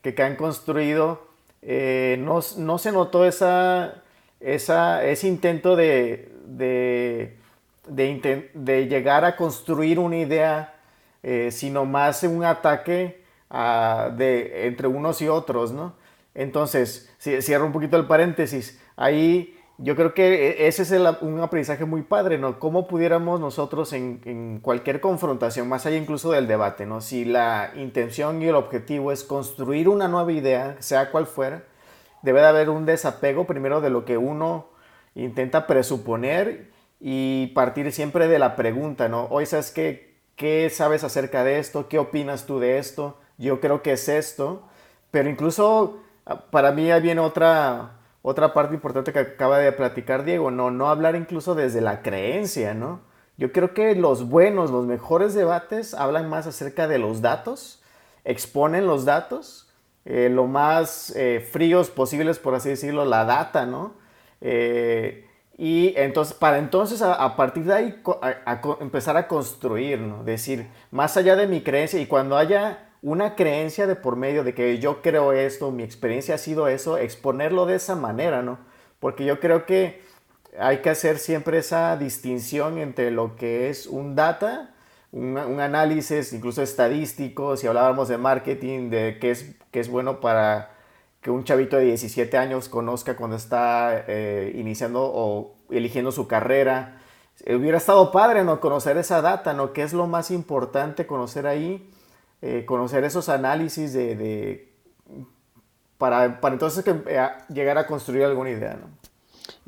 que, 0.02 0.14
que 0.14 0.22
han 0.22 0.36
construido, 0.36 1.28
eh, 1.62 2.16
no, 2.20 2.40
no, 2.58 2.78
se 2.78 2.92
notó 2.92 3.24
esa, 3.24 4.02
esa, 4.40 5.04
ese 5.04 5.28
intento 5.28 5.76
de, 5.76 6.32
de, 6.44 7.38
de, 7.86 8.86
llegar 8.86 9.24
a 9.24 9.36
construir 9.36 9.98
una 9.98 10.18
idea, 10.18 10.74
eh, 11.22 11.50
sino 11.52 11.84
más 11.86 12.22
un 12.24 12.44
ataque 12.44 13.27
de, 13.50 14.66
entre 14.66 14.88
unos 14.88 15.22
y 15.22 15.28
otros, 15.28 15.72
¿no? 15.72 15.94
Entonces, 16.34 17.12
cierro 17.18 17.66
un 17.66 17.72
poquito 17.72 17.96
el 17.96 18.06
paréntesis, 18.06 18.80
ahí 18.96 19.54
yo 19.78 19.94
creo 19.94 20.12
que 20.12 20.50
e, 20.50 20.66
ese 20.66 20.82
es 20.82 20.90
un 21.20 21.40
aprendizaje 21.40 21.84
muy 21.84 22.02
padre, 22.02 22.36
¿no? 22.36 22.58
¿Cómo 22.58 22.88
pudiéramos 22.88 23.40
nosotros 23.40 23.92
en, 23.92 24.20
en, 24.24 24.58
cualquier 24.60 25.00
confrontación, 25.00 25.68
más 25.68 25.86
allá 25.86 25.96
incluso 25.96 26.32
del 26.32 26.48
debate, 26.48 26.84
¿no? 26.84 27.00
Si 27.00 27.24
la 27.24 27.72
intención 27.76 28.42
y 28.42 28.46
el 28.48 28.56
objetivo 28.56 29.12
es 29.12 29.24
construir 29.24 29.88
una 29.88 30.08
nueva 30.08 30.32
idea, 30.32 30.76
sea 30.80 31.10
cual 31.10 31.26
fuera, 31.26 31.64
debe 32.22 32.40
de 32.40 32.46
haber 32.46 32.70
un 32.70 32.86
desapego 32.86 33.46
primero 33.46 33.80
de 33.80 33.90
lo 33.90 34.04
que 34.04 34.18
uno 34.18 34.68
intenta 35.14 35.66
presuponer 35.66 36.70
y 37.00 37.48
partir 37.48 37.92
siempre 37.92 38.28
de 38.28 38.38
la 38.38 38.56
pregunta, 38.56 39.08
¿no? 39.08 39.26
Oye, 39.30 39.46
¿sabes 39.46 39.70
qué? 39.70 40.08
¿Qué 40.36 40.70
sabes 40.70 41.04
acerca 41.04 41.44
de 41.44 41.58
esto? 41.58 41.88
¿Qué 41.88 41.98
opinas 41.98 42.46
tú 42.46 42.58
de 42.58 42.78
esto? 42.78 43.18
Yo 43.38 43.60
creo 43.60 43.82
que 43.82 43.92
es 43.92 44.08
esto. 44.08 44.68
Pero 45.10 45.30
incluso 45.30 46.00
ah, 46.26 46.44
para 46.50 46.72
mí 46.72 46.90
viene 47.00 47.20
otra, 47.20 47.92
otra 48.22 48.52
parte 48.52 48.74
importante 48.74 49.12
que 49.12 49.20
acaba 49.20 49.58
de 49.58 49.72
platicar 49.72 50.24
Diego, 50.24 50.50
no, 50.50 50.70
no 50.70 50.90
hablar 50.90 51.16
incluso 51.16 51.54
desde 51.54 51.80
la 51.80 52.02
creencia, 52.02 52.74
¿no? 52.74 53.00
Yo 53.38 53.52
creo 53.52 53.72
que 53.72 53.94
los 53.94 54.28
buenos, 54.28 54.70
los 54.70 54.84
mejores 54.84 55.32
debates 55.32 55.94
hablan 55.94 56.28
más 56.28 56.46
acerca 56.48 56.88
de 56.88 56.98
los 56.98 57.22
datos, 57.22 57.82
exponen 58.24 58.86
los 58.86 59.04
datos, 59.04 59.72
eh, 60.04 60.28
lo 60.28 60.46
más 60.46 61.14
eh, 61.14 61.46
fríos 61.52 61.88
posibles, 61.88 62.40
por 62.40 62.56
así 62.56 62.70
decirlo, 62.70 63.04
la 63.04 63.24
data, 63.24 63.64
¿no? 63.64 63.94
Eh, 64.40 65.28
y 65.56 65.92
entonces, 65.96 66.34
para 66.34 66.58
entonces, 66.58 67.00
a, 67.02 67.36
partir 67.36 67.64
de 67.64 67.74
ahí, 67.74 68.02
empezar 68.80 69.16
a 69.16 69.28
construir, 69.28 70.00
¿no? 70.00 70.24
Decir, 70.24 70.68
más 70.90 71.16
allá 71.16 71.36
de 71.36 71.46
mi 71.46 71.62
creencia, 71.62 72.00
y 72.00 72.06
cuando 72.06 72.36
haya 72.36 72.87
una 73.02 73.36
creencia 73.36 73.86
de 73.86 73.96
por 73.96 74.16
medio 74.16 74.44
de 74.44 74.54
que 74.54 74.78
yo 74.78 75.02
creo 75.02 75.32
esto, 75.32 75.70
mi 75.70 75.82
experiencia 75.82 76.34
ha 76.34 76.38
sido 76.38 76.68
eso, 76.68 76.98
exponerlo 76.98 77.66
de 77.66 77.76
esa 77.76 77.94
manera, 77.94 78.42
¿no? 78.42 78.58
Porque 79.00 79.24
yo 79.24 79.38
creo 79.40 79.66
que 79.66 80.02
hay 80.58 80.78
que 80.78 80.90
hacer 80.90 81.18
siempre 81.18 81.58
esa 81.58 81.96
distinción 81.96 82.78
entre 82.78 83.10
lo 83.10 83.36
que 83.36 83.70
es 83.70 83.86
un 83.86 84.16
data, 84.16 84.74
un, 85.12 85.38
análisis 85.38 86.32
incluso 86.32 86.62
estadístico, 86.62 87.56
si 87.56 87.66
hablábamos 87.66 88.08
de 88.08 88.18
marketing, 88.18 88.90
de 88.90 89.18
qué 89.20 89.30
es, 89.30 89.56
qué 89.70 89.80
es 89.80 89.88
bueno 89.88 90.20
para 90.20 90.72
que 91.20 91.30
un 91.30 91.44
chavito 91.44 91.76
de 91.76 91.84
17 91.84 92.36
años 92.36 92.68
conozca 92.68 93.16
cuando 93.16 93.36
está 93.36 94.04
eh, 94.06 94.52
iniciando 94.56 95.02
o 95.02 95.56
eligiendo 95.70 96.12
su 96.12 96.26
carrera. 96.26 97.00
Hubiera 97.46 97.78
estado 97.78 98.10
padre, 98.10 98.44
¿no? 98.44 98.60
Conocer 98.60 98.96
esa 98.96 99.22
data, 99.22 99.52
¿no? 99.52 99.72
¿Qué 99.72 99.82
es 99.82 99.92
lo 99.92 100.06
más 100.06 100.30
importante 100.30 101.06
conocer 101.06 101.46
ahí? 101.46 101.88
Eh, 102.40 102.64
conocer 102.66 103.02
esos 103.04 103.28
análisis 103.28 103.92
de, 103.92 104.72
para, 105.98 106.40
para, 106.40 106.54
entonces 106.54 106.84
que, 106.84 106.90
eh, 107.06 107.28
llegar 107.52 107.78
a 107.78 107.86
construir 107.86 108.24
alguna 108.24 108.50
idea, 108.50 108.74
¿no? 108.74 108.98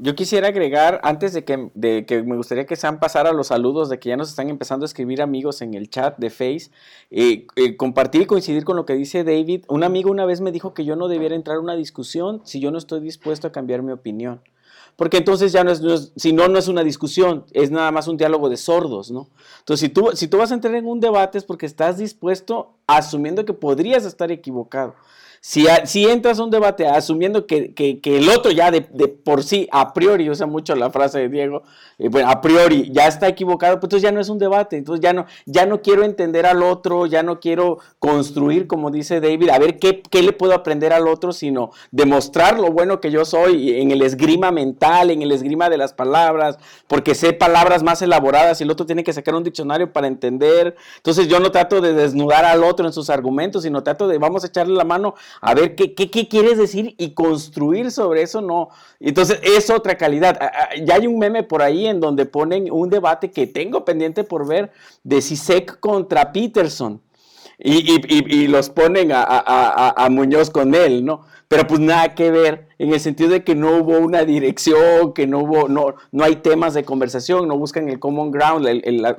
Yo 0.02 0.14
quisiera 0.14 0.48
agregar, 0.48 0.98
antes 1.02 1.34
de 1.34 1.44
que, 1.44 1.70
de 1.74 2.06
que 2.06 2.22
me 2.22 2.34
gustaría 2.34 2.64
que 2.64 2.74
sean 2.74 3.00
pasar 3.00 3.26
a 3.26 3.32
los 3.32 3.48
saludos, 3.48 3.90
de 3.90 3.98
que 3.98 4.08
ya 4.08 4.16
nos 4.16 4.30
están 4.30 4.48
empezando 4.48 4.84
a 4.84 4.86
escribir 4.86 5.20
amigos 5.20 5.60
en 5.60 5.74
el 5.74 5.90
chat 5.90 6.16
de 6.16 6.30
Face, 6.30 6.70
eh, 7.10 7.46
eh, 7.56 7.76
compartir 7.76 8.22
y 8.22 8.26
coincidir 8.26 8.64
con 8.64 8.76
lo 8.76 8.86
que 8.86 8.94
dice 8.94 9.24
David. 9.24 9.64
Un 9.68 9.84
amigo 9.84 10.10
una 10.10 10.24
vez 10.24 10.40
me 10.40 10.52
dijo 10.52 10.72
que 10.72 10.86
yo 10.86 10.96
no 10.96 11.08
debiera 11.08 11.34
entrar 11.34 11.58
a 11.58 11.60
una 11.60 11.76
discusión 11.76 12.40
si 12.44 12.60
yo 12.60 12.70
no 12.70 12.78
estoy 12.78 13.00
dispuesto 13.00 13.48
a 13.48 13.52
cambiar 13.52 13.82
mi 13.82 13.92
opinión. 13.92 14.40
Porque 15.00 15.16
entonces 15.16 15.50
ya 15.50 15.64
no 15.64 15.70
es, 15.70 16.12
si 16.14 16.34
no, 16.34 16.46
no 16.48 16.58
es 16.58 16.68
una 16.68 16.84
discusión, 16.84 17.46
es 17.52 17.70
nada 17.70 17.90
más 17.90 18.06
un 18.06 18.18
diálogo 18.18 18.50
de 18.50 18.58
sordos, 18.58 19.10
¿no? 19.10 19.30
Entonces, 19.60 19.80
si 19.80 19.88
tú, 19.88 20.10
si 20.12 20.28
tú 20.28 20.36
vas 20.36 20.50
a 20.50 20.54
entrar 20.54 20.74
en 20.74 20.86
un 20.86 21.00
debate 21.00 21.38
es 21.38 21.44
porque 21.44 21.64
estás 21.64 21.96
dispuesto, 21.96 22.74
asumiendo 22.86 23.46
que 23.46 23.54
podrías 23.54 24.04
estar 24.04 24.30
equivocado. 24.30 24.94
Si, 25.42 25.66
entras 26.06 26.38
a 26.38 26.44
un 26.44 26.50
debate 26.50 26.86
asumiendo 26.86 27.46
que, 27.46 27.72
el 28.04 28.28
otro 28.28 28.50
ya 28.50 28.70
de, 28.70 28.82
por 28.82 29.42
sí, 29.42 29.66
a 29.72 29.94
priori, 29.94 30.28
usa 30.28 30.46
mucho 30.46 30.76
la 30.76 30.90
frase 30.90 31.18
de 31.18 31.28
Diego, 31.30 31.62
eh, 31.98 32.10
a 32.26 32.42
priori 32.42 32.90
ya 32.92 33.06
está 33.06 33.26
equivocado, 33.26 33.76
pues 33.76 33.84
entonces 33.84 34.02
ya 34.02 34.12
no 34.12 34.20
es 34.20 34.28
un 34.28 34.38
debate, 34.38 34.76
entonces 34.76 35.02
ya 35.02 35.14
no, 35.14 35.24
ya 35.46 35.64
no 35.64 35.80
quiero 35.80 36.04
entender 36.04 36.44
al 36.44 36.62
otro, 36.62 37.06
ya 37.06 37.22
no 37.22 37.40
quiero 37.40 37.78
construir, 37.98 38.66
como 38.66 38.90
dice 38.90 39.20
David, 39.20 39.48
a 39.48 39.58
ver 39.58 39.78
qué, 39.78 40.02
qué 40.02 40.22
le 40.22 40.32
puedo 40.32 40.52
aprender 40.52 40.92
al 40.92 41.08
otro, 41.08 41.32
sino 41.32 41.70
demostrar 41.90 42.60
lo 42.60 42.70
bueno 42.70 43.00
que 43.00 43.10
yo 43.10 43.24
soy 43.24 43.80
en 43.80 43.92
el 43.92 44.02
esgrima 44.02 44.50
mental, 44.50 45.10
en 45.10 45.22
el 45.22 45.32
esgrima 45.32 45.70
de 45.70 45.78
las 45.78 45.94
palabras, 45.94 46.58
porque 46.86 47.14
sé 47.14 47.32
palabras 47.32 47.82
más 47.82 48.02
elaboradas 48.02 48.60
y 48.60 48.64
el 48.64 48.70
otro 48.70 48.84
tiene 48.84 49.04
que 49.04 49.14
sacar 49.14 49.34
un 49.34 49.44
diccionario 49.44 49.90
para 49.90 50.06
entender. 50.06 50.76
Entonces 50.96 51.28
yo 51.28 51.40
no 51.40 51.50
trato 51.50 51.80
de 51.80 51.94
desnudar 51.94 52.44
al 52.44 52.62
otro 52.62 52.86
en 52.86 52.92
sus 52.92 53.08
argumentos, 53.08 53.62
sino 53.62 53.82
trato 53.82 54.06
de 54.06 54.18
vamos 54.18 54.44
a 54.44 54.48
echarle 54.48 54.74
la 54.74 54.84
mano 54.84 55.14
a 55.40 55.54
ver 55.54 55.74
qué, 55.74 55.94
qué, 55.94 56.10
qué 56.10 56.28
quieres 56.28 56.58
decir 56.58 56.94
y 56.98 57.12
construir 57.12 57.90
sobre 57.90 58.22
eso, 58.22 58.40
no. 58.40 58.68
Entonces 58.98 59.40
es 59.42 59.70
otra 59.70 59.96
calidad. 59.96 60.38
Ya 60.84 60.94
hay 60.94 61.06
un 61.06 61.18
meme 61.18 61.42
por 61.42 61.62
ahí 61.62 61.86
en 61.86 62.00
donde 62.00 62.26
ponen 62.26 62.70
un 62.70 62.90
debate 62.90 63.30
que 63.30 63.46
tengo 63.46 63.84
pendiente 63.84 64.24
por 64.24 64.46
ver 64.46 64.70
de 65.02 65.22
Sisek 65.22 65.80
contra 65.80 66.32
Peterson. 66.32 67.00
Y, 67.62 67.92
y, 67.92 68.00
y, 68.08 68.46
los 68.48 68.70
ponen 68.70 69.12
a, 69.12 69.22
a, 69.22 70.04
a, 70.04 70.08
Muñoz 70.08 70.48
con 70.48 70.74
él, 70.74 71.04
¿no? 71.04 71.26
Pero 71.50 71.66
pues 71.66 71.80
nada 71.80 72.14
que 72.14 72.30
ver 72.30 72.68
en 72.78 72.92
el 72.92 73.00
sentido 73.00 73.30
de 73.30 73.42
que 73.42 73.56
no 73.56 73.78
hubo 73.78 73.98
una 73.98 74.24
dirección, 74.24 75.12
que 75.12 75.26
no 75.26 75.40
hubo, 75.40 75.68
no, 75.68 75.96
no 76.12 76.22
hay 76.22 76.36
temas 76.36 76.74
de 76.74 76.84
conversación, 76.84 77.48
no 77.48 77.58
buscan 77.58 77.88
el 77.88 77.98
common 77.98 78.30
ground, 78.30 78.68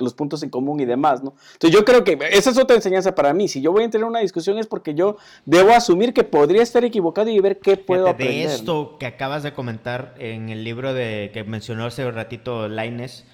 los 0.00 0.14
puntos 0.14 0.42
en 0.42 0.48
común 0.48 0.80
y 0.80 0.86
demás, 0.86 1.22
¿no? 1.22 1.34
Entonces 1.52 1.78
yo 1.78 1.84
creo 1.84 2.04
que 2.04 2.18
esa 2.30 2.48
es 2.48 2.56
otra 2.56 2.74
enseñanza 2.74 3.14
para 3.14 3.34
mí. 3.34 3.48
Si 3.48 3.60
yo 3.60 3.70
voy 3.70 3.82
a 3.82 3.84
entrar 3.84 4.00
en 4.00 4.08
una 4.08 4.20
discusión 4.20 4.56
es 4.56 4.66
porque 4.66 4.94
yo 4.94 5.18
debo 5.44 5.72
asumir 5.72 6.14
que 6.14 6.24
podría 6.24 6.62
estar 6.62 6.82
equivocado 6.86 7.28
y 7.28 7.38
ver 7.38 7.58
qué 7.58 7.76
puedo 7.76 8.08
aprender. 8.08 8.48
De 8.48 8.54
esto 8.54 8.96
que 8.98 9.04
acabas 9.04 9.42
de 9.42 9.52
comentar 9.52 10.14
en 10.18 10.48
el 10.48 10.64
libro 10.64 10.94
de 10.94 11.32
que 11.34 11.44
mencionó 11.44 11.84
hace 11.84 12.06
un 12.06 12.14
ratito 12.14 12.66
Laines, 12.66 13.26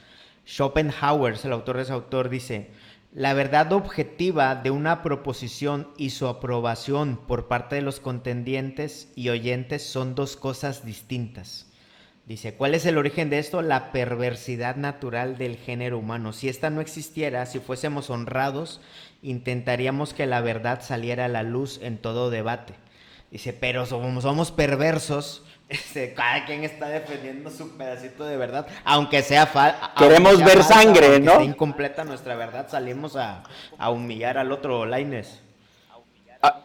Schopenhauer, 0.45 1.37
el 1.45 1.53
autor 1.53 1.77
de 1.77 1.83
ese 1.85 1.93
autor, 1.93 2.31
dice 2.31 2.69
la 3.13 3.33
verdad 3.33 3.73
objetiva 3.73 4.55
de 4.55 4.71
una 4.71 5.03
proposición 5.03 5.89
y 5.97 6.11
su 6.11 6.29
aprobación 6.29 7.19
por 7.27 7.49
parte 7.49 7.77
de 7.77 7.83
los 7.83 8.01
contendientes 8.01 9.11
y 9.17 9.31
oyentes 9.31 9.83
son 9.83 10.15
dos 10.15 10.37
cosas 10.37 10.85
distintas. 10.85 11.67
Dice, 12.27 12.53
¿cuál 12.53 12.75
es 12.75 12.85
el 12.85 12.99
origen 12.99 13.31
de 13.31 13.39
esto? 13.39 13.63
La 13.63 13.91
perversidad 13.91 14.77
natural 14.77 15.39
del 15.39 15.57
género 15.57 15.99
humano. 15.99 16.35
Si 16.35 16.51
esta 16.51 16.69
no 16.69 16.83
existiera, 16.83 17.47
si 17.47 17.59
fuésemos 17.59 18.11
honrados, 18.11 18.83
intentaríamos 19.23 20.13
que 20.13 20.27
la 20.27 20.43
verdad 20.43 20.83
saliera 20.83 21.25
a 21.25 21.29
la 21.29 21.43
luz 21.43 21.81
en 21.83 21.97
todo 21.97 22.29
debate. 22.29 22.75
Dice, 23.31 23.55
pero 23.55 23.87
somos, 23.87 24.25
somos 24.25 24.53
perversos 24.53 25.43
este, 25.69 26.15
cada 26.15 26.45
quien 26.47 26.65
está 26.65 26.89
defendiendo 26.89 27.51
su 27.51 27.77
pedacito 27.77 28.25
de 28.25 28.37
verdad, 28.37 28.67
aunque 28.85 29.23
sea 29.23 29.47
falso. 29.47 29.79
Queremos 29.97 30.43
ver 30.43 30.63
sangre, 30.63 31.21
¿no? 31.21 31.43
incompleta 31.43 32.05
nuestra 32.05 32.35
verdad, 32.37 32.69
salimos 32.71 33.17
a, 33.17 33.43
humillar 33.91 34.39
al 34.39 34.51
otro 34.53 34.87
Laines. 34.87 35.41
Ah. 36.41 36.61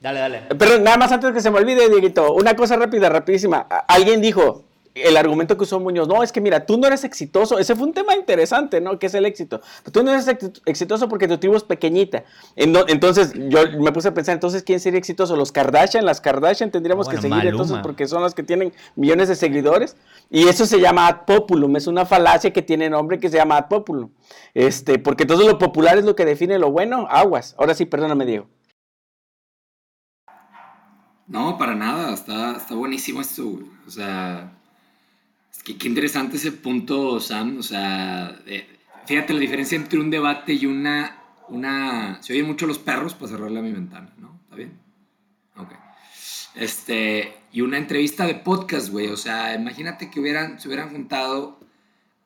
dale, 0.00 0.20
dale. 0.20 0.42
Pero 0.58 0.78
nada 0.78 0.96
más 0.96 1.10
antes 1.10 1.32
que 1.32 1.40
se 1.40 1.50
me 1.50 1.58
olvide, 1.58 1.88
Dieguito, 1.88 2.32
una 2.34 2.54
cosa 2.54 2.76
rápida, 2.76 3.08
rapidísima. 3.08 3.66
Alguien 3.88 4.20
dijo, 4.20 4.63
el 4.94 5.16
argumento 5.16 5.56
que 5.56 5.64
usó 5.64 5.80
Muñoz, 5.80 6.06
no, 6.06 6.22
es 6.22 6.30
que 6.30 6.40
mira, 6.40 6.66
tú 6.66 6.78
no 6.78 6.86
eres 6.86 7.02
exitoso, 7.02 7.58
ese 7.58 7.74
fue 7.74 7.88
un 7.88 7.92
tema 7.92 8.14
interesante, 8.14 8.80
¿no? 8.80 8.98
¿Qué 8.98 9.06
es 9.06 9.14
el 9.14 9.26
éxito? 9.26 9.60
Tú 9.90 10.04
no 10.04 10.12
eres 10.12 10.28
exitoso 10.66 11.08
porque 11.08 11.26
tu 11.26 11.38
tribu 11.38 11.56
es 11.56 11.64
pequeñita. 11.64 12.24
Entonces 12.54 13.32
yo 13.34 13.60
me 13.80 13.90
puse 13.90 14.08
a 14.08 14.14
pensar, 14.14 14.34
entonces, 14.34 14.62
¿quién 14.62 14.78
sería 14.78 14.98
exitoso? 14.98 15.34
¿Los 15.34 15.50
Kardashian? 15.50 16.04
¿Las 16.04 16.20
Kardashian 16.20 16.70
tendríamos 16.70 17.08
que 17.08 17.16
seguir 17.16 17.44
entonces 17.44 17.78
porque 17.82 18.06
son 18.06 18.22
las 18.22 18.34
que 18.34 18.44
tienen 18.44 18.72
millones 18.94 19.28
de 19.28 19.34
seguidores? 19.34 19.96
Y 20.30 20.46
eso 20.46 20.64
se 20.64 20.80
llama 20.80 21.08
ad 21.08 21.24
populum, 21.26 21.74
es 21.76 21.88
una 21.88 22.06
falacia 22.06 22.52
que 22.52 22.62
tiene 22.62 22.88
nombre 22.88 23.18
que 23.18 23.28
se 23.28 23.36
llama 23.36 23.56
ad 23.56 23.68
populum. 23.68 24.10
Este, 24.54 25.00
porque 25.00 25.26
todo 25.26 25.44
lo 25.44 25.58
popular 25.58 25.98
es 25.98 26.04
lo 26.04 26.14
que 26.14 26.24
define 26.24 26.58
lo 26.60 26.70
bueno, 26.70 27.08
aguas. 27.10 27.56
Ahora 27.58 27.74
sí, 27.74 27.84
perdóname, 27.84 28.26
Diego. 28.26 28.46
No, 31.26 31.58
para 31.58 31.74
nada, 31.74 32.12
está, 32.12 32.56
está 32.56 32.74
buenísimo 32.74 33.22
esto, 33.22 33.58
o 33.86 33.90
sea 33.90 34.52
Qué, 35.64 35.88
interesante 35.88 36.36
ese 36.36 36.52
punto, 36.52 37.18
Sam. 37.20 37.58
O 37.58 37.62
sea, 37.62 38.38
eh, 38.46 38.68
fíjate 39.06 39.32
la 39.32 39.40
diferencia 39.40 39.76
entre 39.76 39.98
un 39.98 40.10
debate 40.10 40.52
y 40.52 40.66
una, 40.66 41.22
una... 41.48 42.22
Se 42.22 42.34
oyen 42.34 42.46
mucho 42.46 42.66
los 42.66 42.78
perros 42.78 43.14
para 43.14 43.32
cerrarle 43.32 43.60
a 43.60 43.62
mi 43.62 43.72
ventana, 43.72 44.12
¿no? 44.18 44.38
¿Está 44.44 44.56
bien? 44.56 44.78
Ok. 45.56 45.72
Este, 46.54 47.34
y 47.50 47.62
una 47.62 47.78
entrevista 47.78 48.26
de 48.26 48.34
podcast, 48.34 48.90
güey. 48.90 49.08
O 49.08 49.16
sea, 49.16 49.54
imagínate 49.54 50.10
que 50.10 50.20
hubieran, 50.20 50.60
se 50.60 50.68
hubieran 50.68 50.90
juntado 50.90 51.58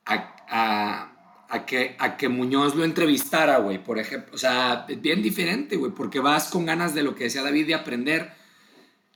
a, 0.05 1.13
a, 1.47 1.65
que, 1.65 1.95
a 1.97 2.17
que 2.17 2.27
Muñoz 2.27 2.75
lo 2.75 2.83
entrevistara, 2.83 3.59
güey, 3.59 3.81
por 3.81 3.99
ejemplo. 3.99 4.35
O 4.35 4.37
sea, 4.37 4.85
es 4.89 5.01
bien 5.01 5.23
diferente, 5.23 5.77
güey, 5.77 5.93
porque 5.93 6.19
vas 6.19 6.49
con 6.49 6.65
ganas 6.65 6.93
de 6.93 7.03
lo 7.03 7.15
que 7.15 7.25
decía 7.25 7.41
David 7.41 7.67
de 7.67 7.75
aprender 7.75 8.38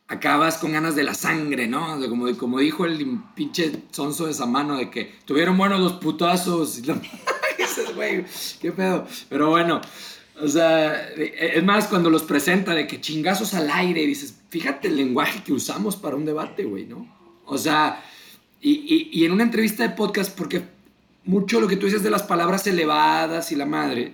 acabas 0.07 0.57
con 0.57 0.73
ganas 0.73 0.95
de 0.95 1.03
la 1.03 1.13
sangre, 1.13 1.67
¿no? 1.67 1.99
como, 2.09 2.35
como 2.37 2.59
dijo 2.59 2.85
el 2.85 3.19
pinche 3.35 3.71
sonso 3.91 4.25
de 4.25 4.31
esa 4.31 4.45
mano, 4.45 4.77
de 4.77 4.89
que 4.89 5.15
tuvieron 5.25 5.57
buenos 5.57 5.79
los 5.79 5.93
putazos. 5.93 6.81
güey, 7.95 8.25
qué 8.61 8.71
pedo. 8.71 9.07
Pero 9.29 9.49
bueno, 9.49 9.81
o 10.41 10.47
sea, 10.47 11.09
es 11.09 11.63
más 11.63 11.87
cuando 11.87 12.09
los 12.09 12.23
presenta 12.23 12.73
de 12.73 12.87
que 12.87 13.01
chingazos 13.01 13.53
al 13.53 13.69
aire, 13.69 14.03
y 14.03 14.07
dices, 14.07 14.35
fíjate 14.49 14.87
el 14.87 14.97
lenguaje 14.97 15.43
que 15.43 15.53
usamos 15.53 15.95
para 15.95 16.15
un 16.15 16.25
debate, 16.25 16.63
güey, 16.63 16.85
¿no? 16.85 17.07
O 17.45 17.57
sea, 17.57 18.03
y, 18.61 19.09
y, 19.11 19.25
en 19.25 19.31
una 19.31 19.43
entrevista 19.43 19.83
de 19.83 19.89
podcast, 19.89 20.35
porque 20.37 20.63
mucho 21.25 21.59
lo 21.59 21.67
que 21.67 21.75
tú 21.75 21.85
dices 21.85 22.03
de 22.03 22.09
las 22.09 22.23
palabras 22.23 22.65
elevadas 22.65 23.51
y 23.51 23.55
la 23.55 23.65
madre, 23.65 24.13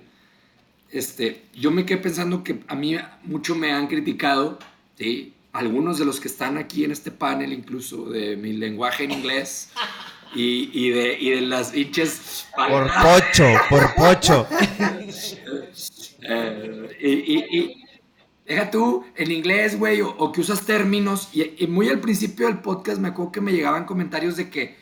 este, 0.90 1.44
yo 1.54 1.70
me 1.70 1.86
quedé 1.86 1.98
pensando 1.98 2.42
que 2.42 2.60
a 2.66 2.74
mí 2.74 2.96
mucho 3.22 3.54
me 3.54 3.72
han 3.72 3.86
criticado, 3.86 4.58
¿sí? 4.98 5.34
Algunos 5.52 5.98
de 5.98 6.04
los 6.04 6.20
que 6.20 6.28
están 6.28 6.58
aquí 6.58 6.84
en 6.84 6.92
este 6.92 7.10
panel, 7.10 7.52
incluso 7.52 8.04
de 8.04 8.36
mi 8.36 8.52
lenguaje 8.52 9.04
en 9.04 9.12
inglés 9.12 9.70
y, 10.34 10.70
y, 10.72 10.90
de, 10.90 11.18
y 11.18 11.30
de, 11.30 11.40
las 11.42 11.74
hinches. 11.74 12.46
Por 12.54 12.90
pocho, 13.02 13.44
por 13.68 13.94
pocho. 13.94 14.46
Eh, 16.22 16.96
y, 17.00 17.58
y, 17.58 17.84
deja 18.46 18.70
tú 18.70 19.04
en 19.16 19.32
inglés, 19.32 19.78
güey, 19.78 20.00
o, 20.02 20.30
que 20.32 20.40
usas 20.40 20.62
términos. 20.66 21.30
Y, 21.32 21.66
muy 21.66 21.88
al 21.88 22.00
principio 22.00 22.46
del 22.46 22.58
podcast 22.58 23.00
me 23.00 23.08
acuerdo 23.08 23.32
que 23.32 23.40
me 23.40 23.52
llegaban 23.52 23.86
comentarios 23.86 24.36
de 24.36 24.50
que, 24.50 24.76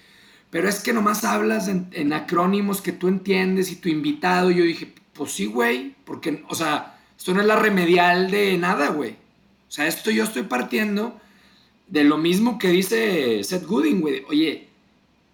pero 0.51 0.69
es 0.69 0.81
que 0.81 0.93
nomás 0.93 1.25
hablas 1.25 1.69
en, 1.69 1.89
en 1.93 2.13
acrónimos 2.13 2.81
que 2.81 2.93
tú 2.93 3.09
entiendes 3.09 3.71
y 3.71 3.77
tu 3.77 3.89
invitado. 3.89 4.51
Y 4.51 4.57
yo 4.57 4.65
dije, 4.65 4.95
pues 5.15 5.33
sí, 5.33 5.47
güey, 5.47 5.95
porque, 6.05 6.45
o 6.49 6.55
sea, 6.55 6.99
esto 7.17 7.33
no 7.33 7.41
es 7.41 7.47
la 7.47 7.57
remedial 7.57 8.31
de 8.31 8.59
nada, 8.59 8.89
güey. 8.89 9.17
O 9.69 9.71
sea, 9.71 9.87
esto 9.87 10.11
yo 10.11 10.25
estoy 10.25 10.45
partiendo 10.45 11.21
de 11.87 12.05
lo 12.05 12.19
mismo 12.19 12.59
que 12.59 12.69
dice 12.69 13.43
Seth 13.45 13.67
Gooding, 13.67 14.01
güey. 14.01 14.25
Oye, 14.29 14.69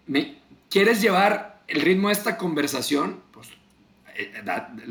¿me 0.06 0.36
quieres 0.70 1.00
llevar 1.00 1.62
el 1.68 1.80
ritmo 1.80 2.08
de 2.08 2.14
esta 2.14 2.36
conversación? 2.36 3.20
Pues 3.32 3.48
eh, 4.16 4.32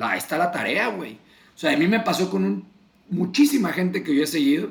ahí 0.02 0.18
está 0.18 0.38
la 0.38 0.52
tarea, 0.52 0.88
güey. 0.88 1.14
O 1.56 1.58
sea, 1.58 1.72
a 1.72 1.78
mí 1.78 1.88
me 1.88 2.00
pasó 2.00 2.30
con 2.30 2.66
muchísima 3.10 3.74
gente 3.74 4.04
que 4.04 4.16
yo 4.16 4.24
he 4.24 4.28
seguido. 4.28 4.68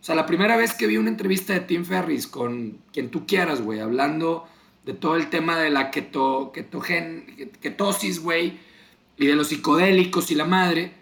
O 0.00 0.04
sea, 0.06 0.14
la 0.14 0.26
primera 0.26 0.56
vez 0.56 0.74
que 0.74 0.86
vi 0.86 0.96
una 0.96 1.10
entrevista 1.10 1.52
de 1.52 1.60
Tim 1.60 1.84
Ferris 1.84 2.26
con 2.26 2.78
quien 2.92 3.10
tú 3.10 3.26
quieras, 3.26 3.60
güey, 3.60 3.80
hablando 3.80 4.48
de 4.84 4.94
todo 4.94 5.16
el 5.16 5.30
tema 5.30 5.58
de 5.58 5.70
la 5.70 5.90
keto, 5.90 6.52
ketogen, 6.52 7.50
ketosis, 7.60 8.20
güey, 8.20 8.58
y 9.16 9.26
de 9.26 9.34
los 9.34 9.48
psicodélicos 9.48 10.30
y 10.30 10.36
la 10.36 10.44
madre, 10.44 10.92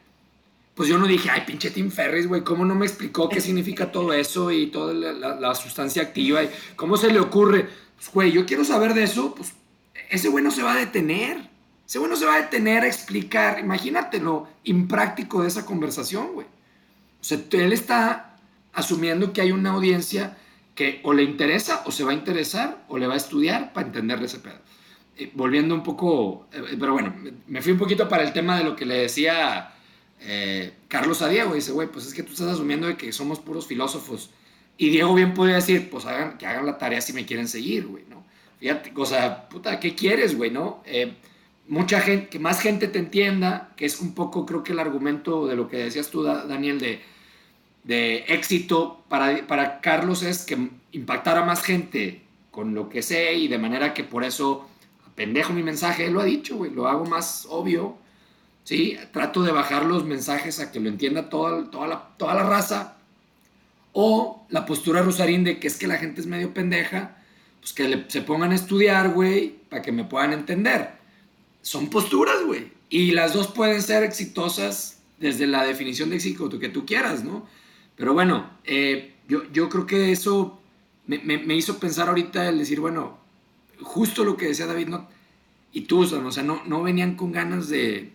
pues 0.75 0.89
yo 0.89 0.99
no 0.99 1.07
dije, 1.07 1.31
ay, 1.31 1.43
pinche 1.47 1.71
Tim 1.71 1.91
Ferris, 1.91 2.27
güey, 2.27 2.43
¿cómo 2.43 2.65
no 2.65 2.75
me 2.75 2.87
explicó 2.87 3.29
qué 3.29 3.41
significa 3.43 3.93
todo 3.93 4.13
eso 4.13 4.51
y 4.51 4.67
toda 4.67 4.93
la, 4.93 5.55
sustancia 5.55 6.03
activa? 6.03 6.43
Y 6.43 6.51
¿Cómo 6.77 6.97
se 6.97 7.13
le 7.13 7.21
ocurre? 7.21 7.69
Pues, 7.97 8.11
güey, 8.13 8.33
yo 8.33 8.45
quiero 8.45 8.65
saber 8.65 8.95
de 8.95 9.05
eso, 9.05 9.35
pues 9.35 9.55
ese 10.11 10.29
güey 10.29 10.43
no 10.43 10.51
se 10.51 10.63
va 10.63 10.73
a 10.75 10.77
detener. 10.77 11.49
Ese 11.87 11.99
güey 11.99 12.11
no 12.11 12.17
se 12.17 12.27
va 12.27 12.37
a 12.37 12.43
detener 12.43 12.83
a 12.83 12.87
explicar. 12.87 13.61
Imagínate 13.61 14.19
lo 14.19 14.49
impráctico 14.65 15.43
de 15.43 15.49
esa 15.49 15.67
conversación, 15.67 16.33
güey. 16.33 16.47
O 17.21 17.25
sea, 17.25 17.39
él 17.53 17.73
está 17.73 18.37
asumiendo 18.73 19.33
que 19.33 19.41
hay 19.41 19.53
una 19.53 19.71
audiencia 19.71 20.37
que 20.75 21.01
o 21.05 21.13
le 21.13 21.23
interesa 21.23 21.83
o 21.87 21.93
se 21.93 22.03
va 22.03 22.11
a 22.11 22.15
interesar 22.15 22.85
o 22.89 22.99
le 22.99 23.07
va 23.07 23.15
a 23.15 23.17
estudiar 23.17 23.73
para 23.73 23.87
entenderle 23.87 24.27
ese 24.27 24.41
pedo. 24.41 24.59
Eh, 25.17 25.31
volviendo 25.35 25.75
un 25.75 25.83
poco, 25.83 26.49
eh, 26.53 26.77
pero 26.79 26.95
bueno, 26.95 27.15
me 27.47 27.63
fui 27.63 27.73
un 27.73 27.79
poquito 27.79 28.09
para 28.09 28.25
el 28.25 28.33
tema 28.33 28.59
de 28.59 28.65
lo 28.65 28.75
que 28.75 28.85
le 28.85 28.99
decía 28.99 29.74
eh, 30.25 30.73
Carlos 30.89 31.23
a 31.23 31.29
Diego. 31.29 31.55
Dice, 31.55 31.73
güey, 31.73 31.89
pues 31.89 32.07
es 32.07 32.15
que 32.15 32.23
tú 32.23 32.33
estás 32.33 32.49
asumiendo 32.49 32.87
de 32.87 32.97
que 32.97 33.13
somos 33.13 33.39
puros 33.39 33.67
filósofos. 33.67 34.31
Y 34.77 34.91
Diego 34.91 35.15
bien 35.15 35.35
podría 35.35 35.57
decir, 35.57 35.89
pues 35.91 36.05
hagan, 36.07 36.37
que 36.39 36.47
hagan 36.47 36.67
la 36.67 36.79
tarea 36.79 37.01
si 37.01 37.13
me 37.13 37.25
quieren 37.25 37.47
seguir, 37.49 37.87
güey, 37.87 38.05
¿no? 38.09 38.25
Fíjate, 38.59 38.93
o 38.97 39.07
sea, 39.07 39.49
puta, 39.49 39.79
¿qué 39.79 39.95
quieres, 39.95 40.37
güey, 40.37 40.51
no? 40.51 40.83
mucha 41.67 42.01
gente, 42.01 42.29
que 42.29 42.39
más 42.39 42.61
gente 42.61 42.89
te 42.89 42.99
entienda, 42.99 43.73
que 43.77 43.87
es 43.87 44.01
un 44.01 44.15
poco, 44.15 44.45
creo 44.45 44.63
que 44.63 44.73
el 44.73 44.79
argumento 44.79 45.47
de 45.47 45.57
lo 45.57 45.69
que 45.69 45.79
decías 45.79 46.09
tú, 46.09 46.23
Daniel, 46.23 46.79
de 46.79 47.01
de 47.85 48.25
éxito 48.29 49.05
para, 49.09 49.47
para 49.47 49.81
Carlos 49.81 50.23
es 50.23 50.45
que 50.45 50.71
impactara 50.93 51.45
más 51.45 51.63
gente 51.63 52.23
con 52.51 52.75
lo 52.75 52.89
que 52.89 53.03
sé 53.03 53.35
y 53.35 53.49
de 53.49 53.59
manera 53.59 53.95
que 53.95 54.05
por 54.05 54.25
eso 54.25 54.69
pendejo 55.15 55.53
mi 55.53 55.63
mensaje, 55.63 56.11
lo 56.11 56.21
ha 56.21 56.25
dicho, 56.25 56.57
güey, 56.57 56.71
lo 56.73 56.89
hago 56.89 57.05
más 57.05 57.47
obvio, 57.49 57.97
¿sí? 58.65 58.97
Trato 59.13 59.43
de 59.43 59.53
bajar 59.53 59.85
los 59.85 60.05
mensajes 60.05 60.59
a 60.59 60.73
que 60.73 60.81
lo 60.81 60.89
entienda 60.89 61.29
toda, 61.29 61.71
toda, 61.71 61.87
la, 61.87 62.09
toda 62.17 62.35
la 62.35 62.43
raza. 62.43 62.97
O 63.93 64.45
la 64.49 64.67
postura 64.67 65.03
Rosarín 65.03 65.45
de 65.45 65.61
que 65.61 65.69
es 65.69 65.77
que 65.77 65.87
la 65.87 65.99
gente 65.99 66.21
es 66.21 66.27
medio 66.27 66.53
pendeja, 66.53 67.17
pues 67.61 67.73
que 67.73 68.05
se 68.09 68.23
pongan 68.23 68.51
a 68.51 68.57
estudiar, 68.57 69.11
güey, 69.11 69.55
para 69.69 69.83
que 69.83 69.93
me 69.93 70.05
puedan 70.05 70.33
entender. 70.33 70.91
Son 71.63 71.89
posturas, 71.89 72.43
güey. 72.45 72.73
Y 72.91 73.13
las 73.13 73.33
dos 73.33 73.49
pueden 73.49 73.81
ser 73.81 74.03
exitosas 74.03 74.99
desde 75.19 75.47
la 75.47 75.65
definición 75.65 76.11
de 76.11 76.17
éxito 76.17 76.59
que 76.59 76.69
tú 76.69 76.85
quieras, 76.85 77.23
¿no? 77.23 77.47
Pero 77.97 78.15
bueno, 78.15 78.51
eh, 78.65 79.15
yo, 79.29 79.51
yo, 79.53 79.69
creo 79.69 79.87
que 79.87 80.11
eso 80.11 80.61
me, 81.07 81.19
me, 81.19 81.55
hizo 81.55 81.79
pensar 81.79 82.09
ahorita 82.09 82.49
el 82.49 82.59
decir, 82.59 82.81
bueno, 82.81 83.17
justo 83.81 84.25
lo 84.25 84.37
que 84.37 84.49
decía 84.49 84.67
David, 84.67 84.89
no, 84.89 85.09
y 85.73 85.83
tú, 85.83 86.03
o 86.03 86.31
sea, 86.33 86.43
no, 86.43 86.63
no 86.67 86.83
venían 86.83 87.15
con 87.17 87.33
ganas 87.33 87.69
de, 87.69 88.13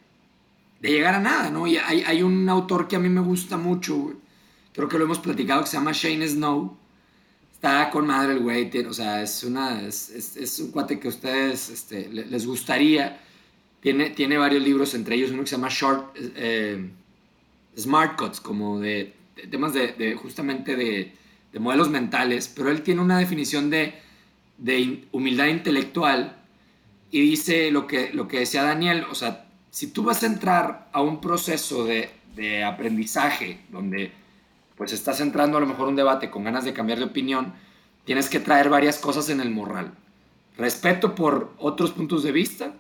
de 0.81 0.89
llegar 0.89 1.15
a 1.15 1.19
nada, 1.19 1.49
¿no? 1.49 1.67
Y 1.67 1.77
hay, 1.77 2.03
hay, 2.05 2.23
un 2.23 2.47
autor 2.47 2.87
que 2.87 2.95
a 2.95 2.99
mí 2.99 3.09
me 3.09 3.21
gusta 3.21 3.57
mucho, 3.57 4.13
creo 4.73 4.87
que 4.87 4.97
lo 4.97 5.05
hemos 5.05 5.19
platicado, 5.19 5.61
que 5.61 5.67
se 5.67 5.77
llama 5.77 5.91
Shane 5.93 6.27
Snow. 6.27 6.77
Está 7.53 7.89
con 7.89 8.07
madre 8.07 8.33
el 8.33 8.39
güey, 8.39 8.71
o 8.87 8.93
sea, 8.93 9.21
es, 9.21 9.43
una, 9.43 9.81
es, 9.81 10.09
es, 10.37 10.59
un 10.59 10.71
cuate 10.71 10.97
que 10.97 11.07
a 11.07 11.11
ustedes 11.11 11.69
este, 11.69 12.07
les 12.07 12.45
gustaría. 12.45 13.19
Tiene, 13.81 14.11
tiene 14.11 14.37
varios 14.37 14.63
libros, 14.63 14.93
entre 14.93 15.15
ellos 15.15 15.31
uno 15.31 15.41
que 15.41 15.47
se 15.47 15.55
llama 15.55 15.67
Short, 15.69 16.15
eh, 16.35 16.89
Smart 17.77 18.17
Cuts, 18.17 18.39
como 18.39 18.79
de 18.79 19.13
temas 19.49 19.73
de, 19.73 20.17
justamente 20.21 20.75
de, 20.75 21.13
modelos 21.59 21.89
mentales, 21.89 22.51
pero 22.53 22.69
él 22.69 22.81
tiene 22.81 23.01
una 23.01 23.17
definición 23.17 23.69
de, 23.69 23.95
humildad 25.11 25.47
intelectual 25.47 26.37
y 27.11 27.21
dice 27.21 27.71
lo 27.71 27.87
que, 27.87 28.11
lo 28.13 28.27
que 28.27 28.39
decía 28.39 28.63
Daniel, 28.63 29.05
o 29.09 29.15
sea, 29.15 29.48
si 29.71 29.87
tú 29.87 30.03
vas 30.03 30.23
a 30.23 30.27
entrar 30.27 30.89
a 30.91 31.01
un 31.01 31.21
proceso 31.21 31.85
de, 31.85 32.17
aprendizaje 32.63 33.59
donde 33.69 34.13
pues 34.77 34.93
estás 34.93 35.19
entrando 35.19 35.57
a 35.57 35.59
lo 35.59 35.67
mejor 35.67 35.89
un 35.89 35.97
debate 35.97 36.29
con 36.29 36.45
ganas 36.45 36.63
de 36.63 36.71
cambiar 36.71 36.99
de 36.99 37.03
opinión, 37.03 37.53
tienes 38.05 38.29
que 38.29 38.39
traer 38.39 38.69
varias 38.69 38.97
cosas 38.97 39.27
en 39.27 39.41
el 39.41 39.49
morral. 39.49 39.91
Respeto 40.57 41.15
por 41.15 41.53
otros 41.57 41.91
puntos 41.91 42.23
de 42.23 42.31
vista, 42.31 42.73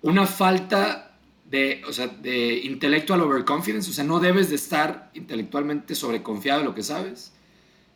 una 0.00 0.26
falta 0.26 1.16
de, 1.50 1.82
o 1.88 1.92
sea, 1.92 2.06
de 2.06 2.58
intellectual 2.58 3.20
overconfidence, 3.22 3.90
o 3.90 3.92
sea, 3.92 4.04
no 4.04 4.20
debes 4.20 4.48
de 4.48 4.54
estar 4.54 5.10
intelectualmente 5.14 5.96
sobreconfiado 5.96 6.60
en 6.60 6.66
lo 6.66 6.74
que 6.74 6.84
sabes, 6.84 7.32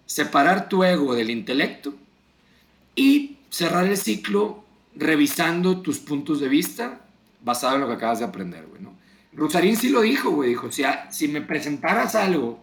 separar 0.04 0.68
tu 0.68 0.82
ego 0.82 1.14
del 1.14 1.30
intelecto 1.30 1.94
y 2.96 3.36
cerrar 3.50 3.86
el 3.86 3.96
ciclo 3.96 4.64
revisando 4.96 5.80
tus 5.80 5.98
puntos 5.98 6.40
de 6.40 6.48
vista 6.48 7.05
basado 7.46 7.76
en 7.76 7.80
lo 7.80 7.86
que 7.86 7.94
acabas 7.94 8.18
de 8.18 8.26
aprender, 8.26 8.66
güey, 8.66 8.82
¿no? 8.82 8.94
Rusarín 9.32 9.76
sí 9.76 9.88
lo 9.88 10.02
dijo, 10.02 10.30
güey, 10.30 10.50
dijo, 10.50 10.70
si, 10.70 10.82
si 11.10 11.28
me 11.28 11.40
presentaras 11.40 12.14
algo 12.14 12.58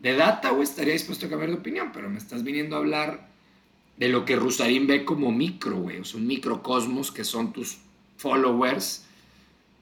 de 0.00 0.14
data, 0.14 0.50
güey, 0.50 0.62
estaría 0.62 0.92
dispuesto 0.92 1.26
a 1.26 1.28
cambiar 1.28 1.50
de 1.50 1.56
opinión, 1.56 1.90
pero 1.92 2.08
me 2.08 2.18
estás 2.18 2.44
viniendo 2.44 2.76
a 2.76 2.78
hablar 2.78 3.28
de 3.96 4.08
lo 4.08 4.24
que 4.24 4.36
Rusarín 4.36 4.86
ve 4.86 5.04
como 5.04 5.32
micro, 5.32 5.78
güey, 5.78 5.98
o 5.98 6.04
sea, 6.04 6.20
un 6.20 6.28
microcosmos 6.28 7.10
que 7.10 7.24
son 7.24 7.52
tus 7.52 7.78
followers 8.16 9.04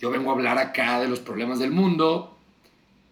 yo 0.00 0.10
vengo 0.10 0.30
a 0.30 0.34
hablar 0.34 0.58
acá 0.58 0.98
de 0.98 1.08
los 1.08 1.20
problemas 1.20 1.58
del 1.58 1.72
mundo 1.72 2.38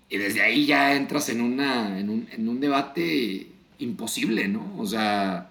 y 0.08 0.16
desde 0.16 0.40
ahí 0.40 0.64
ya 0.64 0.94
entras 0.94 1.28
en, 1.28 1.42
una, 1.42 1.98
en, 2.00 2.48
un, 2.48 2.60
debate 2.60 3.46
imposible, 3.78 4.48
¿no? 4.48 4.74
O 4.78 4.86
sea, 4.86 5.50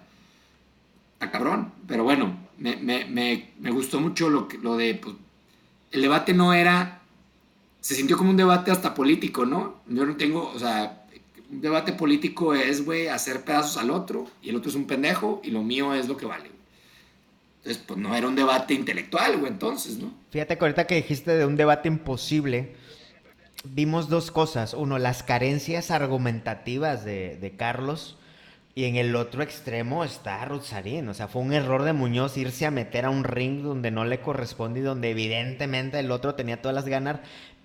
está 1.12 1.30
cabrón. 1.30 1.72
Pero 1.86 2.02
bueno, 2.02 2.36
me, 2.58 3.70
gustó 3.70 4.00
mucho 4.00 4.28
lo, 4.28 4.48
lo 4.62 4.76
de, 4.76 4.96
pues, 4.96 5.14
el 5.90 6.02
debate 6.02 6.34
no 6.34 6.52
era, 6.52 7.00
se 7.80 7.94
sintió 7.94 8.16
como 8.16 8.30
un 8.30 8.36
debate 8.36 8.70
hasta 8.70 8.94
político, 8.94 9.46
¿no? 9.46 9.80
Yo 9.88 10.04
no 10.04 10.16
tengo, 10.16 10.50
o 10.54 10.58
sea, 10.58 11.04
un 11.50 11.60
debate 11.60 11.92
político 11.92 12.54
es, 12.54 12.84
güey, 12.84 13.08
hacer 13.08 13.42
pedazos 13.42 13.76
al 13.78 13.90
otro 13.90 14.26
y 14.42 14.50
el 14.50 14.56
otro 14.56 14.70
es 14.70 14.76
un 14.76 14.86
pendejo 14.86 15.40
y 15.42 15.50
lo 15.50 15.62
mío 15.62 15.94
es 15.94 16.08
lo 16.08 16.16
que 16.16 16.26
vale. 16.26 16.50
Entonces, 17.58 17.82
pues 17.86 17.98
no 17.98 18.14
era 18.14 18.28
un 18.28 18.36
debate 18.36 18.74
intelectual, 18.74 19.38
güey, 19.38 19.52
entonces, 19.52 19.98
¿no? 19.98 20.12
Fíjate 20.30 20.56
que 20.56 20.64
ahorita 20.64 20.86
que 20.86 20.96
dijiste 20.96 21.32
de 21.32 21.44
un 21.44 21.56
debate 21.56 21.88
imposible, 21.88 22.76
vimos 23.64 24.08
dos 24.08 24.30
cosas. 24.30 24.74
Uno, 24.74 24.98
las 24.98 25.22
carencias 25.22 25.90
argumentativas 25.90 27.04
de, 27.04 27.54
Carlos. 27.56 28.16
Y 28.78 28.84
en 28.84 28.94
el 28.94 29.16
otro 29.16 29.42
extremo 29.42 30.04
está 30.04 30.44
Rutzarín. 30.44 31.08
O 31.08 31.14
sea, 31.14 31.26
fue 31.26 31.42
un 31.42 31.52
error 31.52 31.82
de 31.82 31.92
Muñoz 31.92 32.36
irse 32.36 32.64
a 32.64 32.70
meter 32.70 33.06
a 33.06 33.10
un 33.10 33.24
ring 33.24 33.60
donde 33.60 33.90
no 33.90 34.04
le 34.04 34.20
corresponde 34.20 34.78
y 34.78 34.82
donde 34.84 35.10
evidentemente 35.10 35.98
el 35.98 36.12
otro 36.12 36.36
tenía 36.36 36.62
todas 36.62 36.76
las 36.76 36.84
ganas. 36.84 37.18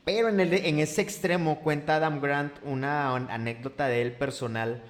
Pero 0.06 0.30
en, 0.30 0.80
ese 0.80 1.02
extremo 1.04 1.60
cuenta 1.60 1.98
Adam 1.98 2.20
Grant 2.20 2.54
una 2.64 3.16
anécdota 3.16 3.88
de 3.90 4.02
él 4.02 4.14
personal 4.14 4.82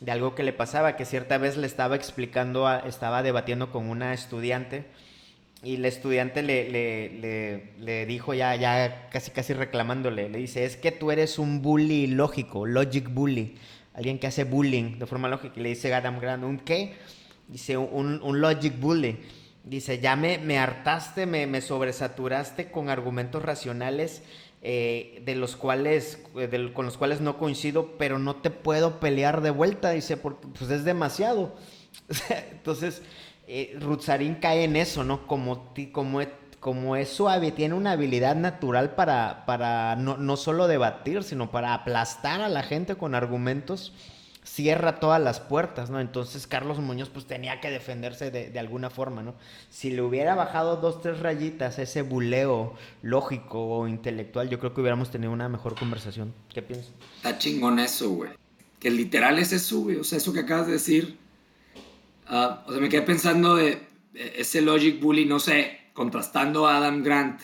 de 0.00 0.10
algo 0.10 0.34
que 0.34 0.42
le 0.42 0.52
pasaba, 0.52 0.96
que 0.96 1.04
cierta 1.04 1.38
vez 1.38 1.56
le 1.56 1.68
estaba 1.68 1.94
explicando, 1.94 2.68
estaba 2.84 3.22
debatiendo 3.22 3.70
con 3.70 3.88
una 3.88 4.12
estudiante 4.12 4.84
y 5.62 5.76
el 5.76 5.84
estudiante 5.84 6.42
le, 6.42 6.70
le, 6.70 7.72
le, 7.78 8.06
dijo 8.06 8.34
ya, 8.34 8.56
ya 8.56 9.08
casi 9.10 9.30
casi 9.30 9.52
reclamándole, 9.52 10.28
le 10.28 10.38
dice, 10.38 10.64
es 10.64 10.76
que 10.76 10.90
tú 10.90 11.12
eres 11.12 11.38
un 11.38 11.62
bully 11.62 12.08
lógico, 12.08 12.66
logic 12.66 13.12
bully, 13.12 13.56
alguien 13.98 14.18
que 14.20 14.28
hace 14.28 14.44
bullying 14.44 14.98
de 14.98 15.06
forma 15.06 15.28
lógica, 15.28 15.54
y 15.58 15.62
le 15.62 15.68
dice 15.70 15.92
Adam 15.92 16.20
Grant, 16.20 16.44
¿un 16.44 16.60
qué? 16.60 16.94
Dice, 17.48 17.76
un, 17.76 18.22
un 18.22 18.40
logic 18.40 18.78
bully. 18.78 19.18
Dice, 19.64 19.98
ya 19.98 20.14
me, 20.14 20.38
me 20.38 20.56
hartaste, 20.58 21.26
me, 21.26 21.46
me 21.48 21.60
sobresaturaste 21.60 22.70
con 22.70 22.90
argumentos 22.90 23.42
racionales 23.42 24.22
eh, 24.62 25.20
de 25.24 25.34
los 25.34 25.56
cuales, 25.56 26.22
eh, 26.36 26.70
con 26.72 26.86
los 26.86 26.96
cuales 26.96 27.20
no 27.20 27.38
coincido, 27.38 27.98
pero 27.98 28.20
no 28.20 28.36
te 28.36 28.50
puedo 28.50 29.00
pelear 29.00 29.40
de 29.40 29.50
vuelta, 29.50 29.90
dice, 29.90 30.16
porque 30.16 30.46
pues 30.56 30.70
es 30.70 30.84
demasiado. 30.84 31.56
Entonces, 32.52 33.02
eh, 33.48 33.76
Rutzarín 33.80 34.36
cae 34.36 34.62
en 34.62 34.76
eso, 34.76 35.02
¿no? 35.02 35.26
Como, 35.26 35.74
como, 35.90 36.20
como 36.60 36.96
es 36.96 37.08
suave, 37.08 37.52
tiene 37.52 37.74
una 37.74 37.92
habilidad 37.92 38.36
natural 38.36 38.94
para, 38.94 39.44
para 39.46 39.96
no, 39.96 40.16
no 40.16 40.36
solo 40.36 40.66
debatir, 40.68 41.22
sino 41.22 41.50
para 41.50 41.74
aplastar 41.74 42.40
a 42.40 42.48
la 42.48 42.62
gente 42.62 42.96
con 42.96 43.14
argumentos 43.14 43.92
cierra 44.48 44.98
todas 44.98 45.20
las 45.22 45.40
puertas, 45.40 45.90
¿no? 45.90 46.00
Entonces 46.00 46.46
Carlos 46.46 46.78
Muñoz 46.78 47.10
pues 47.10 47.26
tenía 47.26 47.60
que 47.60 47.70
defenderse 47.70 48.30
de, 48.30 48.58
alguna 48.58 48.90
forma, 48.90 49.22
¿no? 49.22 49.34
Si 49.70 49.90
le 49.90 50.02
hubiera 50.02 50.34
bajado 50.34 50.76
dos, 50.76 51.00
tres 51.02 51.20
rayitas 51.20 51.78
ese 51.78 52.02
buleo 52.02 52.74
lógico 53.02 53.64
o 53.66 53.86
intelectual, 53.86 54.48
yo 54.48 54.58
creo 54.58 54.74
que 54.74 54.80
hubiéramos 54.80 55.10
tenido 55.10 55.32
una 55.32 55.48
mejor 55.48 55.78
conversación. 55.78 56.32
¿Qué 56.52 56.62
piensas? 56.62 56.92
Está 57.16 57.38
chingón 57.38 57.78
eso, 57.78 58.10
güey. 58.10 58.30
Que 58.80 58.90
literal 58.90 59.38
es 59.38 59.52
eso, 59.52 59.80
güey. 59.80 59.96
O 59.96 60.04
sea, 60.04 60.18
eso 60.18 60.32
que 60.32 60.40
acabas 60.40 60.66
de 60.66 60.72
decir. 60.72 61.18
Ah, 62.26 62.64
o 62.66 62.72
sea, 62.72 62.80
me 62.80 62.88
quedé 62.88 63.02
pensando 63.02 63.56
de, 63.56 63.86
ese 64.14 64.60
logic 64.60 65.00
bully, 65.00 65.24
no 65.24 65.38
sé, 65.38 65.77
contrastando 65.98 66.68
a 66.68 66.76
Adam 66.76 67.02
Grant 67.02 67.42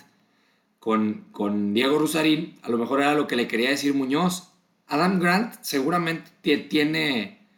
con, 0.79 1.27
con 1.33 1.75
Diego 1.75 1.99
Rusarín, 1.99 2.57
a 2.63 2.69
lo 2.69 2.79
mejor 2.79 3.01
era 3.01 3.17
lo 3.17 3.27
que 3.27 3.35
le 3.35 3.49
quería 3.49 3.71
decir 3.71 3.95
Muñoz 3.95 4.53
Adam 4.87 5.19
Grant 5.19 5.57
seguramente 5.61 6.31
tiene 6.59 7.49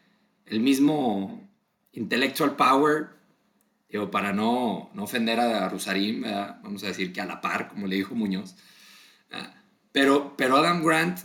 el 0.47 0.61
mismo 0.61 1.47
intellectual 1.93 2.57
power 2.57 3.09
digo, 3.91 4.11
para 4.11 4.33
no, 4.33 4.91
no 4.95 5.05
ofender 5.05 5.39
a 5.39 5.69
Rosarín, 5.69 6.23
vamos 6.23 6.83
a 6.83 6.87
decir 6.87 7.13
que 7.13 7.21
a 7.21 7.27
la 7.27 7.43
par, 7.43 7.69
como 7.69 7.87
le 7.87 7.97
dijo 7.97 8.15
Muñoz. 8.15 8.57
Pero, 9.93 10.35
pero 10.35 10.57
Adam 10.57 10.83
Grant, 10.83 11.19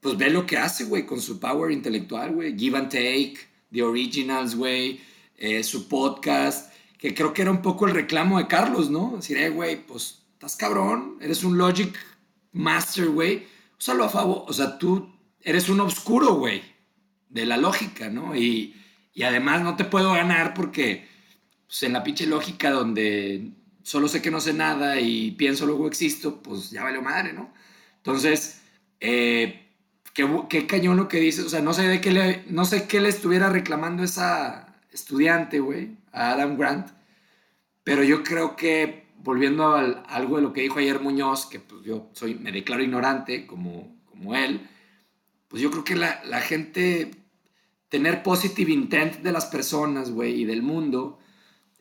pues 0.00 0.16
ve 0.16 0.30
lo 0.30 0.46
que 0.46 0.56
hace, 0.56 0.84
güey, 0.84 1.04
con 1.04 1.20
su 1.20 1.38
power 1.38 1.70
intelectual, 1.70 2.32
güey. 2.32 2.58
Give 2.58 2.78
and 2.78 2.88
Take, 2.88 3.36
The 3.70 3.82
Originals, 3.82 4.54
güey, 4.54 5.00
eh, 5.36 5.62
su 5.62 5.88
podcast, 5.88 6.67
que 6.98 7.14
creo 7.14 7.32
que 7.32 7.42
era 7.42 7.50
un 7.50 7.62
poco 7.62 7.86
el 7.86 7.94
reclamo 7.94 8.38
de 8.38 8.48
Carlos, 8.48 8.90
¿no? 8.90 9.14
Decir, 9.16 9.38
eh, 9.38 9.50
güey, 9.50 9.86
pues 9.86 10.22
estás 10.32 10.56
cabrón, 10.56 11.16
eres 11.20 11.44
un 11.44 11.56
Logic 11.56 11.96
Master, 12.52 13.08
güey. 13.08 13.46
Úsalo 13.78 14.04
a 14.04 14.08
favor, 14.08 14.44
o 14.46 14.52
sea, 14.52 14.78
tú 14.78 15.08
eres 15.40 15.68
un 15.68 15.80
obscuro, 15.80 16.34
güey, 16.34 16.62
de 17.28 17.46
la 17.46 17.56
lógica, 17.56 18.10
¿no? 18.10 18.34
Y, 18.36 18.74
y 19.14 19.22
además 19.22 19.62
no 19.62 19.76
te 19.76 19.84
puedo 19.84 20.12
ganar 20.12 20.54
porque 20.54 21.06
pues, 21.66 21.82
en 21.84 21.92
la 21.92 22.02
pinche 22.02 22.26
lógica 22.26 22.70
donde 22.70 23.52
solo 23.82 24.08
sé 24.08 24.20
que 24.20 24.30
no 24.30 24.40
sé 24.40 24.52
nada 24.52 25.00
y 25.00 25.30
pienso 25.32 25.66
luego 25.66 25.86
existo, 25.86 26.42
pues 26.42 26.70
ya 26.70 26.82
vale 26.82 27.00
madre, 27.00 27.32
¿no? 27.32 27.52
Entonces, 27.98 28.60
eh, 29.00 29.68
qué, 30.48 30.66
cañón 30.66 30.96
lo 30.96 31.08
que 31.08 31.20
dices. 31.20 31.44
O 31.44 31.48
sea, 31.48 31.60
no 31.60 31.72
sé, 31.74 31.82
de 31.82 32.00
qué 32.00 32.10
le, 32.12 32.44
no 32.48 32.64
sé 32.64 32.86
qué 32.88 33.00
le 33.00 33.08
estuviera 33.08 33.48
reclamando 33.50 34.02
esa 34.02 34.76
estudiante, 34.92 35.60
güey, 35.60 35.96
a 36.12 36.32
Adam 36.32 36.56
Grant. 36.56 36.90
Pero 37.84 38.02
yo 38.04 38.22
creo 38.22 38.56
que, 38.56 39.06
volviendo 39.18 39.74
a 39.74 39.80
algo 40.08 40.36
de 40.36 40.42
lo 40.42 40.52
que 40.52 40.62
dijo 40.62 40.78
ayer 40.78 41.00
Muñoz, 41.00 41.46
que 41.46 41.60
pues 41.60 41.82
yo 41.84 42.10
soy, 42.12 42.34
me 42.34 42.52
declaro 42.52 42.82
ignorante 42.82 43.46
como, 43.46 43.96
como 44.04 44.34
él, 44.34 44.68
pues 45.48 45.62
yo 45.62 45.70
creo 45.70 45.84
que 45.84 45.96
la, 45.96 46.22
la 46.24 46.40
gente, 46.40 47.10
tener 47.88 48.22
positive 48.22 48.72
intent 48.72 49.16
de 49.16 49.32
las 49.32 49.46
personas, 49.46 50.10
güey, 50.10 50.42
y 50.42 50.44
del 50.44 50.62
mundo, 50.62 51.18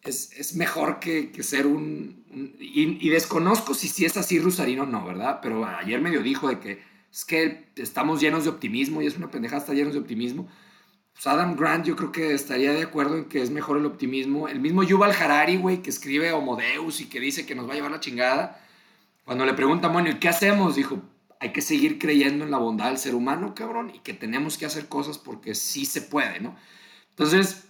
es, 0.04 0.32
es 0.38 0.56
mejor 0.56 1.00
que, 1.00 1.32
que, 1.32 1.44
ser 1.44 1.68
un... 1.68 2.26
y, 2.60 3.10
desconozco 3.10 3.74
si, 3.74 3.88
si 3.88 4.06
es 4.06 4.16
así 4.16 4.40
Rusarino 4.40 4.86
no, 4.86 5.06
¿verdad? 5.06 5.40
Pero 5.42 5.66
ayer 5.66 6.00
medio 6.02 6.22
dijo 6.24 6.48
de 6.48 6.60
que 6.60 6.82
es 7.12 7.26
que 7.26 7.68
estamos 7.76 8.22
llenos 8.22 8.44
de 8.44 8.50
optimismo 8.50 9.02
y 9.02 9.08
es 9.08 9.18
una 9.18 9.32
pendejada 9.32 9.62
estar 9.62 9.76
llenos 9.76 9.94
de 9.94 10.00
optimismo. 10.00 10.48
Pues 11.18 11.26
Adam 11.26 11.56
Grant 11.56 11.84
yo 11.84 11.96
creo 11.96 12.12
que 12.12 12.36
estaría 12.36 12.72
de 12.74 12.84
acuerdo 12.84 13.18
en 13.18 13.26
que 13.26 13.42
es 13.42 13.50
mejor 13.50 13.78
el 13.78 13.88
optimismo. 13.88 14.48
El 14.48 14.60
mismo 14.60 14.84
Yuval 14.84 15.12
Harari, 15.12 15.58
güey, 15.58 15.82
que 15.82 15.90
escribe 15.90 16.32
Homo 16.32 16.56
Deus 16.56 17.02
y 17.02 17.10
que 17.10 17.20
dice 17.20 17.48
que 17.48 17.56
nos 17.56 17.68
va 17.68 17.72
a 17.72 17.76
llevar 17.76 17.90
la 17.90 18.00
chingada. 18.00 18.64
Cuando 19.26 19.44
le 19.44 19.56
preguntan, 19.56 19.92
bueno, 19.92 20.12
¿y 20.12 20.20
qué 20.20 20.30
hacemos? 20.30 20.76
Dijo, 20.76 21.02
hay 21.40 21.52
que 21.54 21.62
seguir 21.62 21.98
creyendo 21.98 22.46
en 22.46 22.52
la 22.52 22.60
bondad 22.60 22.90
del 22.90 23.00
ser 23.00 23.16
humano, 23.16 23.56
cabrón, 23.56 23.92
y 23.96 24.00
que 24.00 24.14
tenemos 24.14 24.60
que 24.60 24.68
hacer 24.68 24.88
cosas 24.90 25.18
porque 25.18 25.56
sí 25.56 25.86
se 25.88 26.04
puede, 26.04 26.40
¿no? 26.40 26.56
Entonces, 27.10 27.68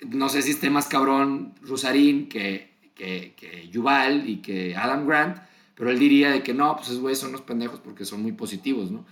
no 0.00 0.30
sé 0.30 0.40
si 0.40 0.52
esté 0.52 0.70
más 0.70 0.86
cabrón 0.86 1.54
Rusarín 1.60 2.30
que, 2.30 2.72
que, 2.94 3.34
que 3.36 3.68
Yuval 3.68 4.30
y 4.30 4.38
que 4.38 4.74
Adam 4.74 5.06
Grant, 5.06 5.36
pero 5.74 5.90
él 5.90 5.98
diría 5.98 6.30
de 6.30 6.42
que 6.42 6.54
no, 6.54 6.74
pues 6.74 6.88
esos 6.88 7.00
güeyes 7.00 7.18
son 7.18 7.30
unos 7.30 7.42
pendejos 7.42 7.80
porque 7.80 8.06
son 8.06 8.22
muy 8.22 8.32
positivos, 8.32 8.90
¿no? 8.90 9.04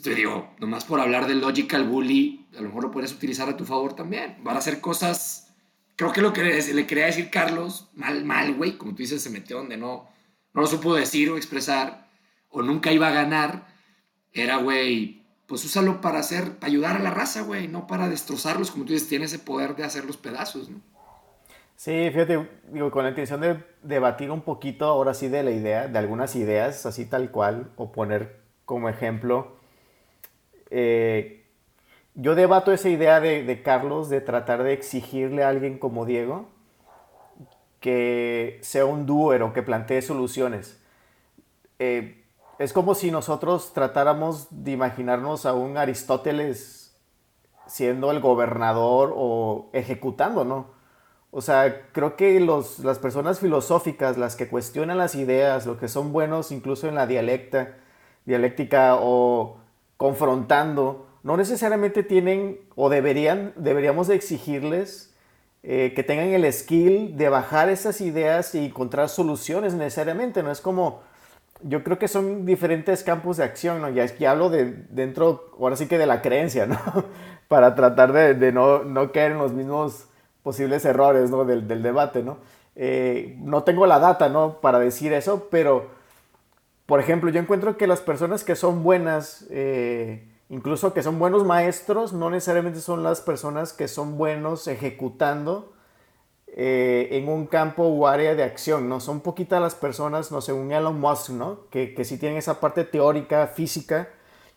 Te 0.00 0.14
digo, 0.14 0.54
nomás 0.58 0.84
por 0.84 1.00
hablar 1.00 1.26
del 1.26 1.40
logical 1.40 1.84
bully, 1.84 2.46
a 2.56 2.60
lo 2.62 2.68
mejor 2.68 2.84
lo 2.84 2.90
puedes 2.90 3.12
utilizar 3.12 3.48
a 3.48 3.56
tu 3.56 3.64
favor 3.64 3.94
también. 3.94 4.36
Van 4.42 4.56
a 4.56 4.58
hacer 4.58 4.80
cosas, 4.80 5.54
creo 5.96 6.12
que 6.12 6.22
lo 6.22 6.32
que 6.32 6.42
le 6.42 6.86
quería 6.86 7.06
decir 7.06 7.30
Carlos, 7.30 7.90
mal, 7.94 8.24
mal, 8.24 8.54
güey, 8.54 8.78
como 8.78 8.92
tú 8.92 8.98
dices, 8.98 9.22
se 9.22 9.30
metió 9.30 9.58
donde 9.58 9.76
no, 9.76 10.08
no 10.54 10.62
lo 10.62 10.66
supo 10.66 10.94
decir 10.94 11.30
o 11.30 11.36
expresar, 11.36 12.08
o 12.48 12.62
nunca 12.62 12.90
iba 12.90 13.08
a 13.08 13.12
ganar, 13.12 13.66
era, 14.32 14.56
güey, 14.56 15.22
pues 15.46 15.64
úsalo 15.64 16.00
para 16.00 16.20
hacer, 16.20 16.58
para 16.58 16.70
ayudar 16.70 16.96
a 16.96 17.02
la 17.02 17.10
raza, 17.10 17.42
güey, 17.42 17.68
no 17.68 17.86
para 17.86 18.08
destrozarlos, 18.08 18.70
como 18.70 18.86
tú 18.86 18.94
dices, 18.94 19.08
tiene 19.08 19.26
ese 19.26 19.38
poder 19.38 19.76
de 19.76 19.84
hacer 19.84 20.06
los 20.06 20.16
pedazos, 20.16 20.70
¿no? 20.70 20.80
Sí, 21.76 22.08
fíjate, 22.10 22.48
digo, 22.68 22.90
con 22.90 23.02
la 23.02 23.10
intención 23.10 23.40
de 23.40 23.62
debatir 23.82 24.30
un 24.30 24.42
poquito 24.42 24.86
ahora 24.86 25.14
sí 25.14 25.28
de 25.28 25.42
la 25.42 25.50
idea, 25.50 25.88
de 25.88 25.98
algunas 25.98 26.36
ideas, 26.36 26.86
así 26.86 27.04
tal 27.04 27.30
cual, 27.30 27.72
o 27.76 27.92
poner 27.92 28.40
como 28.64 28.88
ejemplo. 28.88 29.60
Eh, 30.74 31.44
yo 32.14 32.34
debato 32.34 32.72
esa 32.72 32.88
idea 32.88 33.20
de, 33.20 33.62
Carlos 33.62 34.08
de 34.08 34.22
tratar 34.22 34.62
de 34.62 34.72
exigirle 34.72 35.44
a 35.44 35.50
alguien 35.50 35.78
como 35.78 36.06
Diego 36.06 36.48
que 37.78 38.58
sea 38.62 38.86
un 38.86 39.06
doer 39.06 39.44
que 39.52 39.62
plantee 39.62 40.00
soluciones. 40.02 40.80
Eh, 41.78 42.24
es 42.58 42.72
como 42.72 42.94
si 42.94 43.10
nosotros 43.10 43.72
tratáramos 43.74 44.46
de 44.50 44.70
imaginarnos 44.70 45.46
a 45.46 45.52
un 45.52 45.76
Aristóteles 45.76 46.96
siendo 47.66 48.10
el 48.10 48.20
gobernador 48.20 49.12
o 49.14 49.68
ejecutando, 49.72 50.44
¿no? 50.44 50.70
O 51.32 51.40
sea, 51.40 51.88
creo 51.92 52.16
que 52.16 52.38
los, 52.40 52.78
las 52.80 52.98
personas 52.98 53.40
filosóficas, 53.40 54.16
las 54.16 54.36
que 54.36 54.48
cuestionan 54.48 54.98
las 54.98 55.14
ideas, 55.14 55.66
lo 55.66 55.78
que 55.78 55.88
son 55.88 56.12
buenos 56.12 56.52
incluso 56.52 56.88
en 56.88 56.94
la 56.94 57.06
dialecta, 57.06 57.78
dialéctica 58.26 58.96
o 59.00 59.61
confrontando, 60.02 61.06
no 61.22 61.36
necesariamente 61.36 62.02
tienen 62.02 62.58
o 62.74 62.88
deberían, 62.88 63.52
deberíamos 63.54 64.08
exigirles 64.08 65.14
eh, 65.62 65.92
que 65.94 66.02
tengan 66.02 66.26
el 66.26 66.52
skill 66.52 67.16
de 67.16 67.28
bajar 67.28 67.68
esas 67.68 68.00
ideas 68.00 68.52
y 68.56 68.66
encontrar 68.66 69.08
soluciones 69.08 69.74
necesariamente, 69.74 70.42
no 70.42 70.50
es 70.50 70.60
como, 70.60 71.02
yo 71.62 71.84
creo 71.84 72.00
que 72.00 72.08
son 72.08 72.44
diferentes 72.44 73.04
campos 73.04 73.36
de 73.36 73.44
acción, 73.44 73.80
¿no? 73.80 73.90
Ya, 73.90 74.04
que 74.08 74.26
hablo 74.26 74.50
de 74.50 74.74
dentro, 74.90 75.52
ahora 75.60 75.76
sí 75.76 75.86
que 75.86 75.98
de 75.98 76.06
la 76.06 76.20
creencia, 76.20 76.66
¿no? 76.66 76.80
Para 77.46 77.76
tratar 77.76 78.12
de, 78.12 78.50
no, 78.50 78.82
no 78.82 79.12
caer 79.12 79.30
en 79.30 79.38
los 79.38 79.52
mismos 79.52 80.08
posibles 80.42 80.84
errores 80.84 81.30
¿no? 81.30 81.44
del, 81.44 81.68
del, 81.68 81.80
debate. 81.80 82.24
¿no? 82.24 82.38
Eh, 82.74 83.36
no 83.38 83.62
tengo 83.62 83.86
la 83.86 84.00
data 84.00 84.28
¿no? 84.28 84.60
para 84.60 84.80
decir 84.80 85.12
eso, 85.12 85.46
pero, 85.48 85.90
por 86.92 87.00
ejemplo, 87.00 87.30
yo 87.30 87.40
encuentro 87.40 87.78
que 87.78 87.86
las 87.86 88.02
personas 88.02 88.44
que 88.44 88.54
son 88.54 88.82
buenas, 88.82 89.46
eh, 89.48 90.28
incluso 90.50 90.92
que 90.92 91.02
son 91.02 91.18
buenos 91.18 91.42
maestros, 91.42 92.12
no 92.12 92.28
necesariamente 92.28 92.80
son 92.80 93.02
las 93.02 93.22
personas 93.22 93.72
que 93.72 93.88
son 93.88 94.18
buenos 94.18 94.68
ejecutando 94.68 95.72
eh, 96.48 97.08
en 97.12 97.30
un 97.30 97.46
campo 97.46 97.84
o 97.84 98.06
área 98.06 98.34
de 98.34 98.42
acción, 98.42 98.90
¿no? 98.90 99.00
Son 99.00 99.22
poquitas 99.22 99.58
las 99.58 99.74
personas, 99.74 100.30
no 100.30 100.42
según 100.42 100.70
Elon 100.70 101.00
Musk, 101.00 101.30
¿no? 101.30 101.60
Que, 101.70 101.94
que 101.94 102.04
sí 102.04 102.18
tienen 102.18 102.36
esa 102.36 102.60
parte 102.60 102.84
teórica, 102.84 103.46
física, 103.46 104.10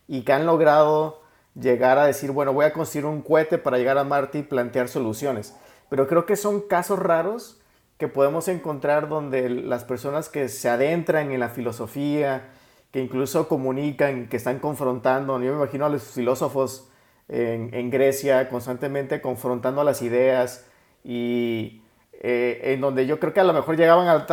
y 0.06 0.24
que 0.24 0.34
han 0.34 0.46
logrado 0.46 1.22
llegar 1.58 1.98
a 2.00 2.06
decir, 2.06 2.32
bueno, 2.32 2.52
voy 2.52 2.66
a 2.66 2.74
construir 2.74 3.06
un 3.06 3.22
cohete 3.22 3.58
para 3.60 3.78
llegar 3.78 3.98
a 3.98 4.04
Marte 4.04 4.40
y 4.40 4.44
plantear 4.44 4.90
soluciones 4.90 5.56
pero 5.90 6.08
creo 6.08 6.26
que 6.26 6.36
son 6.36 6.62
casos 6.62 7.00
raros 7.00 7.62
que 7.98 8.08
podemos 8.08 8.48
encontrar 8.48 9.08
donde 9.08 9.50
las 9.50 9.84
personas 9.84 10.30
que 10.30 10.50
se 10.50 10.70
adentran 10.70 11.32
en 11.32 11.40
la 11.40 11.50
filosofía, 11.50 12.50
que 12.92 13.02
incluso 13.02 13.48
comunican, 13.48 14.28
que 14.28 14.38
están 14.38 14.60
confrontando, 14.60 15.42
yo 15.42 15.52
me 15.52 15.58
imagino 15.58 15.86
a 15.86 15.90
los 15.90 16.04
filósofos 16.04 16.90
en, 17.28 17.90
Grecia 17.90 18.50
constantemente 18.50 19.20
confrontando 19.22 19.84
las 19.84 20.02
ideas 20.02 20.66
y 21.04 21.82
eh, 22.14 22.62
en 22.74 22.82
donde 22.82 23.06
yo 23.06 23.20
creo 23.20 23.34
que 23.34 23.40
a 23.40 23.44
lo 23.44 23.54
mejor 23.54 23.78
llegaban 23.78 24.08
a, 24.08 24.26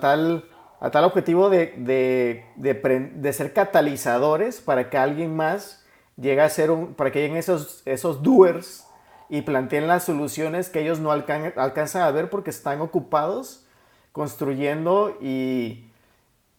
tal, 0.00 0.48
a 0.80 0.90
tal 0.90 1.04
objetivo 1.04 1.50
de, 1.50 1.74
de, 2.56 3.32
ser 3.32 3.52
catalizadores 3.52 4.60
para 4.60 4.90
que 4.90 4.96
alguien 4.96 5.36
más 5.36 5.84
llegue 6.16 6.40
a 6.40 6.48
ser 6.48 6.70
un, 6.70 6.94
para 6.94 7.12
que 7.12 7.20
lleguen 7.20 7.36
esos, 7.36 7.82
esos 7.84 8.22
doers 8.22 8.87
y 9.28 9.42
planteen 9.42 9.86
las 9.86 10.04
soluciones 10.04 10.70
que 10.70 10.80
ellos 10.80 11.00
no 11.00 11.10
alcanzan 11.10 12.02
a 12.02 12.10
ver 12.10 12.30
porque 12.30 12.50
están 12.50 12.80
ocupados 12.80 13.66
construyendo 14.12 15.16
y 15.20 15.90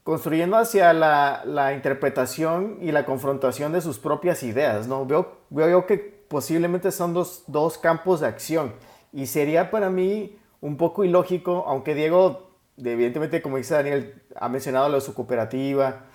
construyendo 0.03 0.57
hacia 0.57 0.93
la, 0.93 1.73
interpretación 1.73 2.77
y 2.81 2.91
la 2.91 3.05
confrontación 3.05 3.73
de 3.73 3.81
sus 3.81 3.99
propias 3.99 4.43
ideas. 4.43 4.87
¿no? 4.87 5.05
Veo, 5.05 5.39
veo 5.49 5.85
que 5.85 5.97
posiblemente 5.97 6.91
son 6.91 7.13
dos, 7.13 7.43
dos 7.47 7.77
campos 7.77 8.19
de 8.21 8.27
acción 8.27 8.73
y 9.11 9.25
sería 9.25 9.71
para 9.71 9.89
mí 9.89 10.37
un 10.61 10.77
poco 10.77 11.03
ilógico, 11.03 11.65
aunque 11.67 11.95
Diego, 11.95 12.51
evidentemente, 12.77 13.41
como 13.41 13.57
dice 13.57 13.73
Daniel, 13.73 14.21
ha 14.35 14.49
mencionado 14.49 14.89
lo 14.89 14.95
de 14.95 15.01
su 15.01 15.13
cooperativa, 15.13 16.05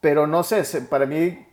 pero 0.00 0.26
no 0.26 0.42
sé, 0.42 0.64
para 0.82 1.06
mí 1.06 1.46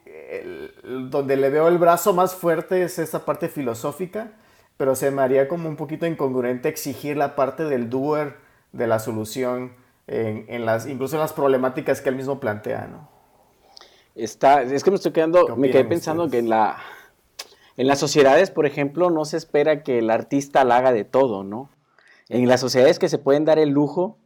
donde 0.84 1.38
le 1.38 1.50
veo 1.50 1.68
el 1.68 1.78
brazo 1.78 2.14
más 2.14 2.36
fuerte 2.36 2.84
es 2.84 3.00
esa 3.00 3.26
parte 3.26 3.50
filosófica, 3.50 4.34
pero 4.78 4.96
se 4.96 5.12
me 5.12 5.22
haría 5.22 5.48
como 5.48 5.68
un 5.68 5.76
poquito 5.76 6.06
incongruente 6.06 6.70
exigir 6.70 7.18
la 7.18 7.36
parte 7.36 7.64
del 7.66 7.90
doer 7.90 8.38
de 8.72 8.88
la 8.88 9.00
solución, 9.00 9.74
en, 10.08 10.66
las, 10.66 10.88
incluso 10.88 11.16
en 11.16 11.22
las 11.22 11.34
problemáticas 11.34 12.02
que 12.02 12.10
él 12.10 12.16
mismo 12.16 12.40
plantea, 12.40 12.88
¿no? 12.88 13.10
Está, 14.16 14.64
es 14.64 14.84
que 14.84 14.90
me 14.90 14.96
estoy 14.96 15.12
quedando, 15.12 15.56
me 15.56 15.70
quedé 15.70 15.86
pensando 15.86 16.30
que 16.30 16.40
en 16.40 16.50
la, 16.50 16.78
en 17.78 17.88
las 17.88 18.00
sociedades, 18.00 18.52
por 18.52 18.66
ejemplo, 18.66 19.10
no 19.12 19.24
se 19.24 19.38
espera 19.38 19.84
que 19.84 20.00
el 20.00 20.10
artista 20.10 20.64
la 20.64 20.78
haga 20.78 20.92
de 20.92 21.06
todo, 21.06 21.44
¿no? 21.44 21.70
En 22.28 22.48
las 22.48 22.60
sociedades 22.60 23.00
que 23.00 23.08
se 23.08 23.18
pueden 23.18 23.46
dar 23.46 23.60
el 23.60 23.70
lujo 23.70 24.18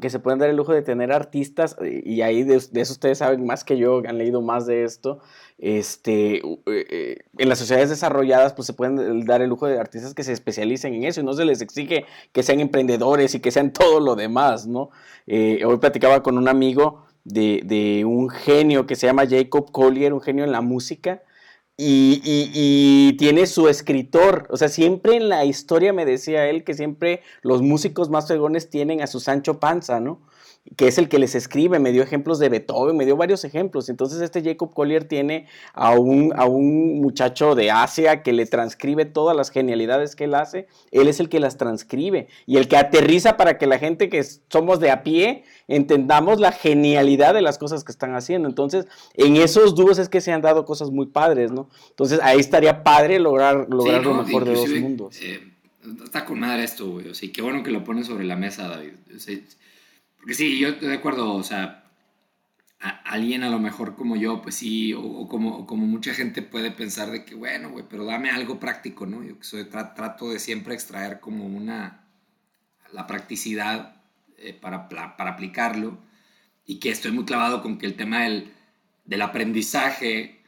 que 0.00 0.10
se 0.10 0.18
pueden 0.18 0.38
dar 0.38 0.48
el 0.48 0.56
lujo 0.56 0.72
de 0.72 0.82
tener 0.82 1.12
artistas, 1.12 1.76
y 1.80 2.22
ahí 2.22 2.42
de, 2.42 2.56
eso 2.56 2.92
ustedes 2.92 3.18
saben 3.18 3.44
más 3.46 3.64
que 3.64 3.78
yo, 3.78 4.02
han 4.06 4.18
leído 4.18 4.42
más 4.42 4.66
de 4.66 4.84
esto, 4.84 5.20
este, 5.58 6.36
eh, 6.38 6.42
eh, 6.66 7.18
en 7.36 7.48
las 7.48 7.58
sociedades 7.58 7.90
desarrolladas 7.90 8.54
pues 8.54 8.66
se 8.66 8.72
pueden 8.72 9.26
dar 9.26 9.42
el 9.42 9.50
lujo 9.50 9.66
de 9.66 9.78
artistas 9.78 10.14
que 10.14 10.24
se 10.24 10.32
especialicen 10.32 10.94
en 10.94 11.04
eso 11.04 11.20
y 11.20 11.24
no 11.24 11.34
se 11.34 11.44
les 11.44 11.60
exige 11.60 12.06
que 12.32 12.42
sean 12.42 12.60
emprendedores 12.60 13.34
y 13.34 13.40
que 13.40 13.50
sean 13.50 13.72
todo 13.74 14.00
lo 14.00 14.16
demás, 14.16 14.66
¿no? 14.66 14.90
Eh, 15.26 15.62
hoy 15.64 15.76
platicaba 15.76 16.22
con 16.22 16.38
un 16.38 16.48
amigo 16.48 17.04
de, 17.24 17.60
de, 17.64 18.04
un 18.06 18.30
genio 18.30 18.86
que 18.86 18.96
se 18.96 19.06
llama 19.06 19.26
Jacob 19.28 19.70
Collier, 19.70 20.14
un 20.14 20.22
genio 20.22 20.44
en 20.44 20.52
la 20.52 20.62
música, 20.62 21.22
y, 21.80 23.16
tiene 23.18 23.46
su 23.46 23.68
escritor, 23.68 24.46
o 24.50 24.56
sea, 24.56 24.68
siempre 24.68 25.16
en 25.16 25.28
la 25.28 25.44
historia 25.44 25.92
me 25.92 26.04
decía 26.04 26.48
él 26.48 26.64
que 26.64 26.74
siempre 26.74 27.22
los 27.42 27.62
músicos 27.62 28.10
más 28.10 28.26
fregones 28.26 28.70
tienen 28.70 29.02
a 29.02 29.06
su 29.06 29.20
Sancho 29.20 29.60
Panza, 29.60 30.00
¿no? 30.00 30.20
Que 30.76 30.86
es 30.86 30.98
el 30.98 31.08
que 31.08 31.18
les 31.18 31.34
escribe, 31.34 31.78
me 31.78 31.92
dio 31.92 32.02
ejemplos 32.02 32.38
de 32.38 32.48
Beethoven, 32.48 32.96
me 32.96 33.04
dio 33.04 33.16
varios 33.16 33.44
ejemplos. 33.44 33.88
Entonces 33.88 34.20
este 34.20 34.42
Jacob 34.42 34.72
Collier 34.72 35.04
tiene 35.04 35.46
a 35.74 35.98
un, 35.98 36.32
a 36.36 36.46
un 36.46 37.00
muchacho 37.00 37.54
de 37.54 37.70
Asia 37.70 38.22
que 38.22 38.32
le 38.32 38.46
transcribe 38.46 39.04
todas 39.04 39.36
las 39.36 39.50
genialidades 39.50 40.14
que 40.14 40.24
él 40.24 40.34
hace, 40.34 40.68
él 40.92 41.08
es 41.08 41.18
el 41.18 41.28
que 41.28 41.40
las 41.40 41.56
transcribe 41.56 42.28
y 42.46 42.56
el 42.56 42.68
que 42.68 42.76
aterriza 42.76 43.36
para 43.36 43.58
que 43.58 43.66
la 43.66 43.78
gente 43.78 44.08
que 44.08 44.22
somos 44.48 44.78
de 44.80 44.90
a 44.90 45.02
pie 45.02 45.44
entendamos 45.66 46.38
la 46.40 46.52
genialidad 46.52 47.34
de 47.34 47.42
las 47.42 47.58
cosas 47.58 47.82
que 47.82 47.92
están 47.92 48.14
haciendo. 48.14 48.48
Entonces 48.48 48.86
en 49.14 49.36
esos 49.36 49.74
dúos 49.74 49.98
es 49.98 50.08
que 50.08 50.20
se 50.20 50.32
han 50.32 50.40
dado 50.40 50.64
cosas 50.64 50.90
muy 50.90 51.06
padres, 51.06 51.50
¿no? 51.50 51.68
Entonces 51.90 52.20
ahí 52.22 52.38
estaría 52.38 52.84
padre 52.84 53.18
lograr, 53.18 53.66
lograr 53.68 54.04
lo 54.04 54.22
mejor 54.22 54.44
de 54.44 54.54
dos 54.54 54.68
mundos. 54.68 55.20
Eh, 55.20 55.40
está 56.04 56.24
con 56.24 56.38
madre 56.38 56.62
esto, 56.62 56.88
güey. 56.88 57.08
O 57.08 57.14
sea, 57.14 57.28
qué 57.32 57.42
bueno 57.42 57.62
que 57.62 57.70
lo 57.70 57.82
pones 57.82 58.06
sobre 58.06 58.24
la 58.24 58.36
mesa, 58.36 58.68
David. 58.68 58.92
Porque 60.20 60.34
sí, 60.34 60.58
yo 60.58 60.68
estoy 60.68 60.88
de 60.88 60.94
acuerdo, 60.94 61.32
o 61.34 61.42
sea, 61.42 61.90
alguien 62.78 63.42
a 63.42 63.48
lo 63.48 63.58
mejor 63.58 63.96
como 63.96 64.16
yo, 64.16 64.42
pues 64.42 64.56
sí, 64.56 64.92
o, 64.94 65.26
como, 65.28 65.66
como 65.66 65.86
mucha 65.86 66.14
gente 66.14 66.42
puede 66.42 66.70
pensar 66.70 67.10
de 67.10 67.24
que, 67.24 67.34
bueno, 67.34 67.70
güey, 67.70 67.84
pero 67.88 68.04
dame 68.04 68.30
algo 68.30 68.60
práctico, 68.60 69.06
¿no? 69.06 69.22
Yo 69.22 69.36
soy, 69.40 69.64
trato 69.64 70.30
de 70.30 70.38
siempre 70.38 70.74
extraer 70.74 71.20
como 71.20 71.46
una, 71.46 72.06
la 72.92 73.06
practicidad 73.06 74.02
eh, 74.36 74.52
para, 74.52 74.88
para 74.88 75.30
aplicarlo 75.30 75.98
y 76.66 76.78
que 76.78 76.90
estoy 76.90 77.12
muy 77.12 77.24
clavado 77.24 77.62
con 77.62 77.78
que 77.78 77.86
el 77.86 77.96
tema 77.96 78.22
del, 78.22 78.52
del 79.04 79.22
aprendizaje, 79.22 80.40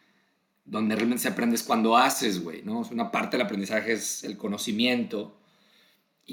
donde 0.65 0.95
realmente 0.95 1.23
se 1.23 1.29
aprende 1.29 1.57
es 1.57 1.63
cuando 1.63 1.97
haces, 1.97 2.43
güey, 2.43 2.63
¿no? 2.63 2.81
una 2.91 3.11
parte 3.11 3.37
del 3.37 3.47
aprendizaje 3.47 3.93
es 3.93 4.23
el 4.23 4.37
conocimiento 4.37 5.42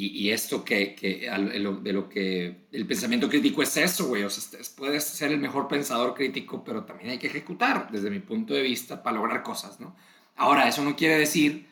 y, 0.02 0.32
esto 0.32 0.64
que, 0.64 0.96
que 0.96 1.30
de 1.30 1.94
lo 1.94 2.08
que 2.08 2.68
el 2.72 2.88
pensamiento 2.88 3.28
crítico 3.28 3.62
es 3.62 3.76
eso, 3.76 4.08
güey. 4.08 4.24
O 4.24 4.30
sea, 4.30 4.60
puedes 4.78 5.04
ser 5.04 5.32
el 5.32 5.40
mejor 5.40 5.68
pensador 5.68 6.14
crítico, 6.14 6.64
pero 6.64 6.86
también 6.86 7.10
hay 7.10 7.18
que 7.18 7.28
ejecutar, 7.28 7.92
desde 7.92 8.10
mi 8.10 8.20
punto 8.20 8.54
de 8.54 8.62
vista, 8.62 9.04
para 9.04 9.18
lograr 9.18 9.44
cosas, 9.44 9.80
¿no? 9.82 9.96
Ahora, 10.38 10.70
eso 10.70 10.84
no 10.86 10.96
quiere 10.96 11.18
decir 11.18 11.68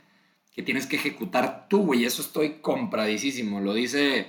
que 0.54 0.62
tienes 0.62 0.88
que 0.88 0.98
ejecutar 0.98 1.68
tú, 1.70 1.86
güey. 1.86 2.04
Eso 2.04 2.22
estoy 2.22 2.60
compradísimo. 2.62 3.62
Lo 3.62 3.74
dice 3.74 4.28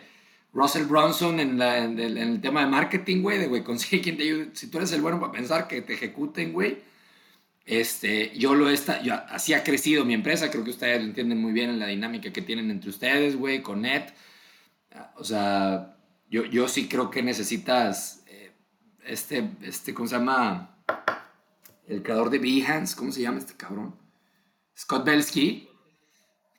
Russell 0.53 0.85
Brunson 0.85 1.41
en, 1.41 1.61
en, 1.61 1.99
el, 1.99 2.41
tema 2.41 2.61
de 2.61 2.67
marketing, 2.67 3.23
güey, 3.23 3.39
de, 3.39 3.49
güey, 3.49 3.65
consigue 3.65 4.01
quien 4.01 4.17
te 4.17 4.23
ayude. 4.23 4.51
Si 4.53 4.71
tú 4.71 4.79
eres 4.79 4.93
el 4.93 5.01
bueno 5.01 5.19
para 5.19 5.33
pensar, 5.33 5.67
que 5.67 5.83
te 5.83 5.95
ejecuten, 5.95 6.53
güey 6.53 6.89
este, 7.69 8.33
yo 8.35 8.55
lo 8.55 8.71
está, 8.71 9.03
yo, 9.03 9.13
así 9.29 9.53
ha 9.53 9.63
crecido 9.63 10.07
mi 10.07 10.15
empresa, 10.15 10.51
creo 10.51 10.65
que 10.65 10.71
ustedes 10.71 11.03
lo 11.03 11.07
entienden 11.07 11.39
muy 11.39 11.53
bien 11.53 11.69
en 11.69 11.79
la 11.79 11.87
dinámica 11.87 12.33
que 12.33 12.41
tienen 12.41 12.71
entre 12.71 12.89
ustedes, 12.89 13.37
güey, 13.37 13.61
con 13.61 13.83
Net. 13.83 14.15
O 15.17 15.23
sea, 15.23 15.95
yo, 16.31 16.47
yo 16.47 16.67
sí 16.67 16.89
creo 16.89 17.11
que 17.11 17.23
necesitas 17.23 18.25
eh, 18.27 18.53
este, 19.05 19.51
este, 19.61 19.93
¿cómo 19.93 20.09
se 20.09 20.17
llama? 20.17 20.83
El 21.87 22.03
creador 22.03 22.31
de 22.31 22.39
Behance, 22.39 22.97
¿cómo 22.97 23.13
se 23.13 23.21
llama 23.21 23.37
este 23.37 23.53
cabrón? 23.53 23.95
Scott 24.75 25.05
Belsky, 25.05 25.69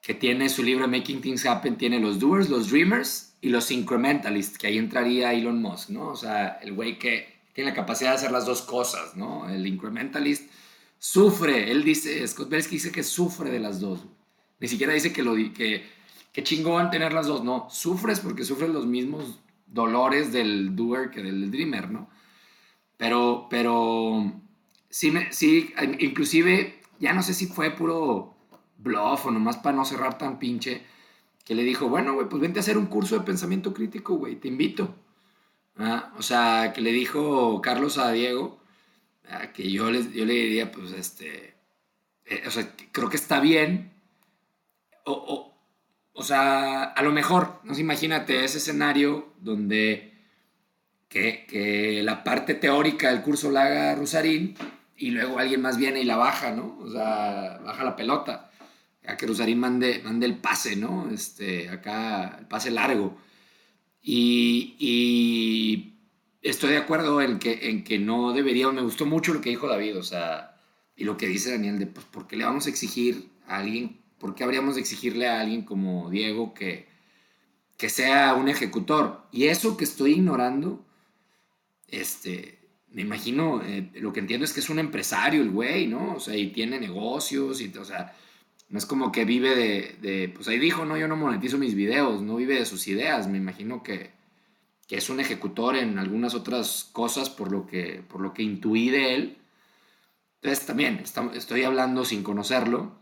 que 0.03 0.14
tiene 0.14 0.47
su 0.47 0.62
libro 0.62 0.88
Making 0.88 1.22
Things 1.22 1.43
Happen, 1.43 1.76
tiene 1.76 1.99
los 1.99 2.20
doers, 2.20 2.49
los 2.49 2.70
dreamers 2.70 3.36
y 3.41 3.49
los 3.49 3.72
incrementalists, 3.72 4.60
que 4.60 4.68
ahí 4.68 4.78
entraría 4.78 5.34
Elon 5.34 5.60
Musk, 5.60 5.89
¿no? 5.89 6.10
O 6.10 6.16
sea, 6.16 6.60
el 6.62 6.74
güey 6.74 6.99
que 6.99 7.39
tiene 7.53 7.72
la 7.72 7.76
capacidad 7.76 8.12
de 8.12 8.18
hacer 8.18 8.32
las 8.32 8.45
dos 8.45 8.62
cosas, 8.62 9.16
¿no? 9.16 9.49
El 9.49 9.66
incrementalist 9.66 10.51
Sufre, 11.00 11.72
él 11.72 11.84
dice, 11.86 12.28
Scott 12.28 12.50
Belsky 12.50 12.76
dice 12.76 12.91
que 12.91 13.04
sufre 13.04 13.50
de 13.50 13.60
las 13.60 13.80
dos. 13.80 14.06
Ni 14.60 14.68
siquiera 14.68 14.93
dice 14.93 15.14
que, 15.14 15.24
lo, 15.24 15.34
que, 15.36 15.86
que 16.34 16.43
chingón 16.43 16.91
tener 16.91 17.14
las 17.14 17.28
dos, 17.28 17.43
no. 17.43 17.70
Sufres 17.70 18.20
porque 18.20 18.43
sufres 18.43 18.70
los 18.70 18.86
mismos 18.86 19.39
dolores 19.66 20.34
del 20.34 20.76
doer 20.76 21.10
que 21.10 21.24
del 21.24 21.50
dreamer, 21.50 21.89
¿no? 21.89 22.10
Pero, 22.97 23.47
pero, 23.50 24.34
sí, 24.89 25.14
sí, 25.32 25.74
inclusive, 26.00 26.82
ya 27.00 27.14
no 27.14 27.24
sé 27.24 27.34
si 27.34 27.47
fue 27.47 27.72
puro 27.72 28.36
bluff 28.78 29.26
o 29.26 29.32
nomás 29.32 29.58
para 29.58 29.78
no 29.78 29.86
cerrar 29.86 30.18
tan 30.18 30.38
pinche, 30.38 30.84
que 31.45 31.56
le 31.56 31.64
dijo, 31.64 31.88
bueno, 31.88 32.14
güey, 32.14 32.28
pues 32.28 32.41
vente 32.41 32.60
a 32.60 32.62
hacer 32.62 32.78
un 32.78 32.88
curso 32.88 33.18
de 33.18 33.26
pensamiento 33.26 33.74
crítico, 33.74 34.16
güey, 34.16 34.36
te 34.36 34.50
invito. 34.50 34.95
¿Ah? 35.78 36.14
O 36.18 36.22
sea, 36.22 36.74
que 36.74 36.82
le 36.82 36.91
dijo 36.91 37.62
Carlos 37.62 37.97
a 37.97 38.12
Diego, 38.12 38.59
que 39.53 39.71
yo, 39.71 39.91
les, 39.91 40.11
yo 40.13 40.25
le 40.25 40.34
diría, 40.34 40.71
pues, 40.71 40.91
este, 40.91 41.55
eh, 42.25 42.43
o 42.47 42.51
sea, 42.51 42.67
creo 42.91 43.09
que 43.09 43.17
está 43.17 43.39
bien, 43.39 43.91
o, 45.05 45.11
o, 45.13 45.57
o, 46.13 46.23
sea, 46.23 46.84
a 46.84 47.01
lo 47.01 47.11
mejor, 47.11 47.59
no 47.63 47.73
sé, 47.73 47.82
imagínate 47.82 48.43
ese 48.43 48.57
escenario 48.57 49.34
donde 49.39 50.13
que, 51.07 51.45
que, 51.47 52.03
la 52.03 52.23
parte 52.23 52.53
teórica 52.53 53.09
del 53.09 53.21
curso 53.21 53.51
la 53.51 53.63
haga 53.63 53.95
Rusarín 53.95 54.55
y 54.95 55.11
luego 55.11 55.39
alguien 55.39 55.61
más 55.61 55.77
viene 55.77 56.01
y 56.01 56.05
la 56.05 56.17
baja, 56.17 56.51
¿no? 56.51 56.77
O 56.82 56.91
sea, 56.91 57.59
baja 57.63 57.84
la 57.84 57.95
pelota. 57.95 58.51
A 59.07 59.17
que 59.17 59.25
Rusarín 59.25 59.59
mande, 59.59 60.01
mande 60.03 60.25
el 60.27 60.38
pase, 60.38 60.75
¿no? 60.75 61.09
Este, 61.11 61.69
acá, 61.69 62.38
el 62.39 62.45
pase 62.47 62.69
largo. 62.69 63.17
Y, 64.03 64.75
y 64.80 65.99
estoy 66.41 66.71
de 66.71 66.77
acuerdo 66.77 67.21
en 67.21 67.39
que, 67.39 67.69
en 67.69 67.83
que 67.83 67.99
no 67.99 68.33
debería, 68.33 68.71
me 68.71 68.81
gustó 68.81 69.05
mucho 69.05 69.33
lo 69.33 69.41
que 69.41 69.49
dijo 69.49 69.67
David, 69.67 69.97
o 69.97 70.03
sea, 70.03 70.59
y 70.95 71.03
lo 71.03 71.17
que 71.17 71.27
dice 71.27 71.51
Daniel, 71.51 71.79
de 71.79 71.87
pues, 71.87 72.05
¿por 72.05 72.27
qué 72.27 72.37
le 72.37 72.45
vamos 72.45 72.67
a 72.67 72.69
exigir 72.69 73.29
a 73.47 73.57
alguien, 73.57 73.99
por 74.19 74.35
qué 74.35 74.43
habríamos 74.43 74.75
de 74.75 74.81
exigirle 74.81 75.27
a 75.27 75.41
alguien 75.41 75.63
como 75.63 76.09
Diego 76.09 76.53
que, 76.53 76.87
que 77.77 77.89
sea 77.89 78.33
un 78.35 78.49
ejecutor? 78.49 79.27
Y 79.31 79.45
eso 79.45 79.77
que 79.77 79.85
estoy 79.85 80.13
ignorando, 80.13 80.85
este, 81.87 82.59
me 82.91 83.01
imagino, 83.01 83.61
eh, 83.63 83.89
lo 83.95 84.13
que 84.13 84.19
entiendo 84.19 84.45
es 84.45 84.53
que 84.53 84.59
es 84.59 84.69
un 84.69 84.79
empresario 84.79 85.41
el 85.41 85.51
güey, 85.51 85.87
¿no? 85.87 86.15
O 86.15 86.19
sea, 86.19 86.35
y 86.35 86.51
tiene 86.51 86.79
negocios, 86.79 87.61
y, 87.61 87.71
o 87.77 87.85
sea, 87.85 88.15
no 88.69 88.77
es 88.77 88.85
como 88.85 89.11
que 89.11 89.25
vive 89.25 89.55
de, 89.55 89.95
de, 90.01 90.29
pues 90.29 90.47
ahí 90.47 90.59
dijo, 90.59 90.85
no, 90.85 90.97
yo 90.97 91.07
no 91.07 91.15
monetizo 91.15 91.57
mis 91.57 91.75
videos, 91.75 92.21
no 92.21 92.35
vive 92.35 92.55
de 92.59 92.65
sus 92.65 92.87
ideas, 92.87 93.27
me 93.27 93.37
imagino 93.37 93.83
que 93.83 94.18
que 94.89 94.97
es 94.97 95.09
un 95.11 95.19
ejecutor 95.19 95.75
en 95.75 95.99
algunas 95.99 96.33
otras 96.33 96.89
cosas 96.91 97.29
por 97.29 97.51
lo 97.51 97.67
que, 97.67 98.03
por 98.09 98.21
lo 98.21 98.33
que 98.33 98.41
intuí 98.41 98.89
de 98.89 99.13
él. 99.13 99.37
Entonces 100.41 100.65
también 100.65 101.03
estoy 101.35 101.63
hablando 101.63 102.03
sin 102.05 102.23
conocerlo, 102.23 102.97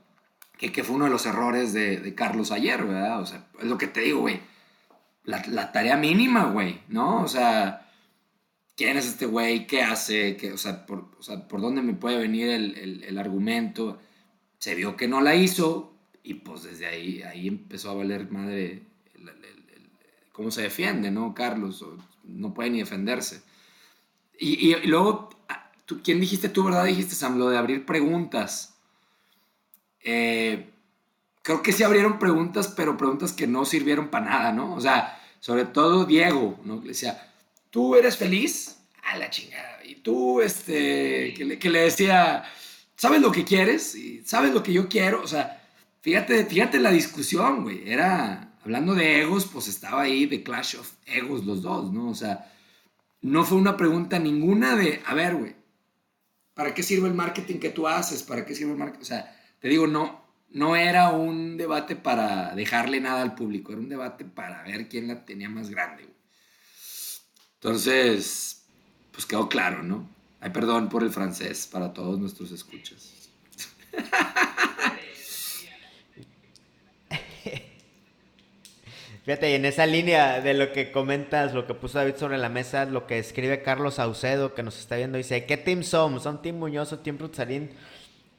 que, 0.57 0.73
que, 0.73 0.83
fue 0.83 0.97
uno 0.97 1.05
de 1.05 1.11
los 1.11 1.25
errores 1.25 1.71
de, 1.71 2.13
Carlos 2.13 2.51
ayer, 2.51 2.83
¿verdad? 2.83 3.21
O 3.21 3.25
sea, 3.25 3.47
es 3.59 3.67
lo 3.67 3.77
que 3.77 3.88
te 3.88 4.01
digo, 4.01 4.19
güey. 4.19 4.41
La, 5.23 5.71
tarea 5.71 5.95
mínima, 5.95 6.51
güey, 6.51 6.81
¿no? 6.89 7.23
O 7.23 7.27
sea, 7.29 7.89
¿quién 8.75 8.97
es 8.97 9.07
este 9.07 9.25
güey? 9.25 9.65
¿Qué 9.65 9.81
hace? 9.81 10.35
¿Qué, 10.35 10.51
o, 10.51 10.57
sea, 10.57 10.85
por, 10.85 11.11
por, 11.47 11.61
dónde 11.61 11.81
me 11.81 11.93
puede 11.93 12.17
venir 12.17 12.49
el, 12.49 13.03
el, 13.05 13.17
argumento? 13.17 13.97
Se 14.59 14.75
vio 14.75 14.97
que 14.97 15.07
no 15.07 15.21
la 15.21 15.35
hizo 15.35 15.93
y 16.21 16.33
pues 16.33 16.63
desde 16.63 16.88
ahí, 16.88 17.21
ahí 17.21 17.47
empezó 17.47 17.91
a 17.91 17.95
valer 17.95 18.29
madre 18.29 18.88
cómo 20.38 20.51
se 20.51 20.61
defiende, 20.61 21.09
¿no? 21.09 21.33
Carlos 21.33 21.83
no 22.23 22.53
puede 22.53 22.69
ni 22.69 22.77
defenderse. 22.77 23.41
Y, 24.39 24.75
luego, 24.85 25.29
ah, 25.49 25.71
¿tú, 25.85 25.99
¿quién 26.03 26.19
dijiste 26.19 26.47
tú, 26.47 26.63
verdad? 26.63 26.85
Dijiste, 26.85 27.15
Sam, 27.15 27.39
lo 27.39 27.49
de 27.49 27.57
abrir 27.57 27.88
preguntas. 27.88 28.75
Eh, 30.03 30.69
creo 31.41 31.63
que 31.63 31.73
sí 31.73 31.81
abrieron 31.81 32.19
preguntas, 32.19 32.67
pero 32.67 32.97
preguntas 32.97 33.33
que 33.33 33.47
no 33.47 33.65
sirvieron 33.65 34.09
para 34.09 34.25
nada, 34.25 34.53
¿no? 34.53 34.75
O 34.75 34.79
sea, 34.79 35.19
sobre 35.39 35.65
todo 35.65 36.05
Diego, 36.05 36.59
¿no? 36.63 36.81
Le 36.81 36.89
decía, 36.89 37.33
¿tú 37.71 37.95
eres 37.95 38.15
feliz? 38.15 38.77
A 39.01 39.17
la 39.17 39.31
chingada. 39.31 39.83
Y 39.83 39.95
tú, 39.95 40.41
este, 40.41 41.33
que 41.35 41.45
le, 41.45 41.57
que 41.57 41.71
le 41.71 41.79
decía, 41.79 42.43
¿sabes 42.95 43.21
lo 43.21 43.31
que 43.31 43.43
quieres? 43.43 43.95
Y 43.95 44.21
¿Sabes 44.23 44.53
lo 44.53 44.61
que 44.61 44.73
yo 44.73 44.88
quiero? 44.88 45.23
O 45.23 45.27
sea, 45.27 45.67
fíjate, 46.01 46.45
fíjate 46.45 46.79
la 46.79 46.91
discusión, 46.91 47.63
güey. 47.63 47.89
Era, 47.89 48.51
hablando 48.68 48.95
de 48.95 49.22
egos, 49.22 49.45
pues 49.45 49.70
estaba 49.70 50.01
ahí 50.01 50.26
de 50.26 50.43
Clash 50.43 50.76
of 50.76 50.91
Egos 51.05 51.45
los 51.45 51.61
dos, 51.61 51.93
¿no? 51.93 52.09
O 52.09 52.15
sea, 52.15 52.53
no 53.22 53.45
fue 53.45 53.57
una 53.57 53.78
pregunta 53.78 54.20
ninguna 54.20 54.76
de, 54.76 55.01
a 55.05 55.13
ver, 55.13 55.38
güey, 55.38 55.55
¿para 56.53 56.74
qué 56.74 56.84
sirve 56.84 57.07
el 57.07 57.13
marketing 57.13 57.59
que 57.59 57.70
tú 57.70 57.88
haces? 57.88 58.24
¿Para 58.24 58.45
qué 58.45 58.53
sirve 58.53 58.74
el 58.74 58.78
marketing? 58.78 59.03
O 59.03 59.05
sea, 59.05 59.34
te 59.61 59.70
digo, 59.70 59.88
no, 59.88 60.22
no 60.49 60.76
era 60.76 61.11
un 61.11 61.55
debate 61.55 61.95
para 61.95 62.55
dejarle 62.55 62.99
nada 62.99 63.22
al 63.22 63.36
público, 63.36 63.72
era 63.72 63.80
un 63.80 63.88
debate 63.88 64.26
para 64.26 64.63
ver 64.63 64.89
quién 64.89 65.07
la 65.07 65.24
tenía 65.24 65.47
más 65.47 65.70
grande, 65.70 66.03
güey. 66.03 66.18
Entonces, 67.53 68.65
pues 69.13 69.26
quedó 69.26 69.47
claro, 69.47 69.82
¿no? 69.82 70.09
Hay 70.41 70.49
perdón 70.49 70.89
por 70.89 71.03
el 71.03 71.11
francés 71.11 71.68
para 71.72 71.93
todos 71.93 72.20
nuestros 72.20 72.51
escuchas. 72.51 73.30
Fíjate, 79.28 79.51
y 79.51 79.55
en 79.55 79.65
esa 79.65 79.86
línea 79.86 80.39
de 80.39 80.53
lo 80.53 80.71
que 80.71 80.89
comentas, 80.89 81.53
lo 81.53 81.67
que 81.67 81.73
puso 81.73 81.97
David 81.97 82.15
sobre 82.15 82.38
la 82.38 82.47
mesa, 82.47 82.86
lo 82.86 83.07
que 83.07 83.19
escribe 83.19 83.61
Carlos 83.61 83.95
Saucedo, 83.95 84.53
que 84.53 84.63
nos 84.63 84.80
está 84.80 84.95
viendo, 84.95 85.17
dice, 85.17 85.43
¿qué 85.43 85.57
team 85.57 85.84
somos? 85.84 86.23
¿Son 86.23 86.41
Team 86.41 86.55
Muñoz 86.55 86.93
o 86.93 86.99
Team 86.99 87.17
Rutzarín? 87.17 87.71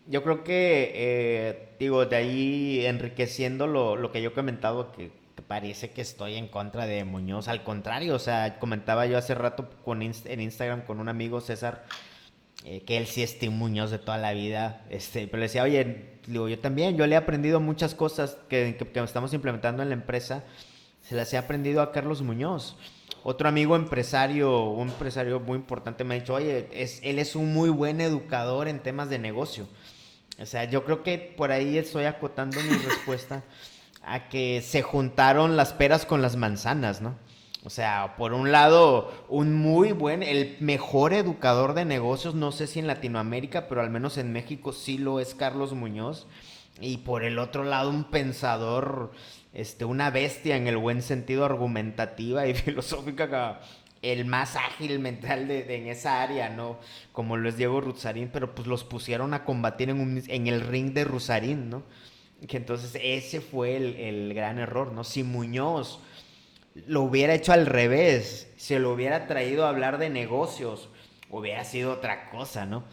Yo 0.06 0.22
creo 0.22 0.42
que, 0.44 0.92
eh, 0.94 1.68
digo, 1.78 2.06
de 2.06 2.16
ahí 2.16 2.86
enriqueciendo 2.86 3.66
lo, 3.66 3.96
lo 3.96 4.10
que 4.12 4.22
yo 4.22 4.30
he 4.30 4.32
comentado, 4.32 4.90
que, 4.92 5.10
parece 5.46 5.90
que 5.90 6.00
estoy 6.00 6.36
en 6.36 6.48
contra 6.48 6.86
de 6.86 7.04
Muñoz. 7.04 7.48
Al 7.48 7.64
contrario, 7.64 8.14
o 8.14 8.18
sea, 8.18 8.58
comentaba 8.58 9.04
yo 9.04 9.18
hace 9.18 9.34
rato 9.34 9.68
con 9.84 10.00
en 10.00 10.40
Instagram 10.40 10.86
con 10.86 11.00
un 11.00 11.10
amigo, 11.10 11.42
César, 11.42 11.84
eh, 12.64 12.80
que 12.80 12.96
él 12.96 13.06
sí 13.06 13.22
es 13.22 13.38
Team 13.38 13.52
Muñoz 13.52 13.90
de 13.90 13.98
toda 13.98 14.16
la 14.16 14.32
vida. 14.32 14.86
Este, 14.88 15.26
pero 15.26 15.40
le 15.40 15.48
decía, 15.48 15.64
oye, 15.64 16.18
digo, 16.26 16.48
yo 16.48 16.58
también, 16.58 16.96
yo 16.96 17.06
le 17.06 17.14
he 17.14 17.18
aprendido 17.18 17.60
muchas 17.60 17.94
cosas 17.94 18.38
que, 18.48 18.78
que 18.90 19.00
estamos 19.00 19.34
implementando 19.34 19.82
en 19.82 19.90
la 19.90 19.94
empresa 19.94 20.44
se 21.08 21.14
las 21.14 21.32
he 21.32 21.38
aprendido 21.38 21.80
a 21.80 21.90
Carlos 21.90 22.20
Muñoz. 22.20 22.76
Otro 23.22 23.48
amigo 23.48 23.76
empresario, 23.76 24.64
un 24.64 24.88
empresario 24.88 25.40
muy 25.40 25.56
importante 25.56 26.04
me 26.04 26.14
ha 26.14 26.20
dicho, 26.20 26.34
oye, 26.34 26.68
es, 26.72 27.00
él 27.02 27.18
es 27.18 27.34
un 27.34 27.54
muy 27.54 27.70
buen 27.70 28.02
educador 28.02 28.68
en 28.68 28.80
temas 28.80 29.08
de 29.08 29.18
negocio. 29.18 29.66
O 30.38 30.44
sea, 30.44 30.64
yo 30.64 30.84
creo 30.84 31.02
que 31.02 31.16
por 31.16 31.50
ahí 31.50 31.78
estoy 31.78 32.04
acotando 32.04 32.60
mi 32.60 32.76
respuesta 32.76 33.42
a 34.02 34.28
que 34.28 34.60
se 34.60 34.82
juntaron 34.82 35.56
las 35.56 35.72
peras 35.72 36.04
con 36.04 36.20
las 36.20 36.36
manzanas, 36.36 37.00
¿no? 37.00 37.16
O 37.64 37.70
sea, 37.70 38.14
por 38.18 38.34
un 38.34 38.52
lado, 38.52 39.10
un 39.30 39.54
muy 39.54 39.92
buen, 39.92 40.22
el 40.22 40.58
mejor 40.60 41.14
educador 41.14 41.72
de 41.72 41.86
negocios, 41.86 42.34
no 42.34 42.52
sé 42.52 42.66
si 42.66 42.80
en 42.80 42.86
Latinoamérica, 42.86 43.66
pero 43.66 43.80
al 43.80 43.90
menos 43.90 44.18
en 44.18 44.30
México 44.30 44.74
sí 44.74 44.98
lo 44.98 45.20
es 45.20 45.34
Carlos 45.34 45.72
Muñoz. 45.72 46.26
Y 46.80 46.98
por 46.98 47.24
el 47.24 47.38
otro 47.38 47.64
lado, 47.64 47.90
un 47.90 48.04
pensador 48.04 49.10
este, 49.52 49.84
una 49.84 50.10
bestia 50.10 50.56
en 50.56 50.66
el 50.66 50.76
buen 50.76 51.02
sentido 51.02 51.44
argumentativa 51.44 52.46
y 52.46 52.54
filosófica, 52.54 53.60
el 54.02 54.24
más 54.26 54.56
ágil 54.56 54.98
mental 54.98 55.48
de, 55.48 55.76
en 55.76 55.88
esa 55.88 56.22
área, 56.22 56.48
¿no? 56.48 56.78
Como 57.12 57.36
lo 57.36 57.48
es 57.48 57.56
Diego 57.56 57.80
Ruzarín, 57.80 58.30
pero 58.32 58.54
pues 58.54 58.68
los 58.68 58.84
pusieron 58.84 59.34
a 59.34 59.44
combatir 59.44 59.90
en, 59.90 60.22
en 60.26 60.46
el 60.46 60.60
ring 60.60 60.92
de 60.92 61.04
Ruzarín, 61.04 61.70
¿no? 61.70 61.82
Que 62.46 62.58
entonces 62.58 62.98
ese 63.02 63.40
fue 63.40 63.76
el, 63.76 63.96
el, 63.96 64.34
gran 64.34 64.58
error, 64.58 64.92
¿no? 64.92 65.02
Si 65.02 65.24
Muñoz 65.24 66.00
lo 66.86 67.02
hubiera 67.02 67.34
hecho 67.34 67.52
al 67.52 67.66
revés, 67.66 68.52
se 68.56 68.78
lo 68.78 68.92
hubiera 68.92 69.26
traído 69.26 69.66
a 69.66 69.70
hablar 69.70 69.98
de 69.98 70.10
negocios, 70.10 70.88
hubiera 71.30 71.64
sido 71.64 71.92
otra 71.92 72.30
cosa, 72.30 72.64
¿no? 72.64 72.84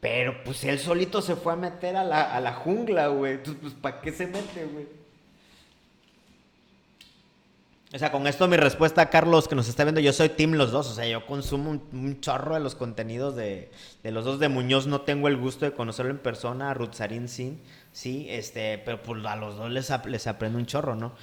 Pero 0.00 0.42
pues 0.42 0.64
él 0.64 0.80
solito 0.80 1.22
se 1.22 1.36
fue 1.36 1.52
a 1.52 1.56
meter 1.56 1.96
a 1.96 2.04
la, 2.04 2.34
a 2.34 2.40
la 2.40 2.52
jungla, 2.52 3.08
güey. 3.08 3.34
Entonces, 3.34 3.60
pues, 3.60 3.74
¿para 3.74 4.00
qué 4.00 4.12
se 4.12 4.26
mete, 4.26 4.64
güey? 4.66 4.97
O 7.94 7.98
sea, 7.98 8.12
con 8.12 8.26
esto 8.26 8.46
mi 8.48 8.58
respuesta 8.58 9.00
a 9.00 9.08
Carlos 9.08 9.48
que 9.48 9.54
nos 9.54 9.66
está 9.66 9.82
viendo, 9.82 10.00
yo 10.00 10.12
soy 10.12 10.28
team 10.28 10.52
los 10.52 10.72
dos, 10.72 10.90
o 10.90 10.94
sea, 10.94 11.06
yo 11.06 11.24
consumo 11.24 11.70
un, 11.70 12.20
chorro 12.20 12.52
de 12.52 12.60
los 12.60 12.74
contenidos 12.74 13.34
de, 13.34 13.70
los 14.04 14.26
dos 14.26 14.38
de 14.38 14.50
Muñoz, 14.50 14.86
no 14.86 15.00
tengo 15.00 15.26
el 15.26 15.38
gusto 15.38 15.64
de 15.64 15.72
conocerlo 15.72 16.10
en 16.10 16.18
persona, 16.18 16.70
a 16.70 16.74
Rutzarín 16.74 17.28
sí, 17.28 17.62
sí, 17.92 18.26
este, 18.28 18.76
pero 18.84 19.02
pues 19.02 19.24
a 19.24 19.36
los 19.36 19.56
dos 19.56 19.70
les, 19.70 19.90
les 20.04 20.26
aprendo 20.26 20.58
un 20.58 20.66
chorro, 20.66 20.96
¿no? 20.96 21.14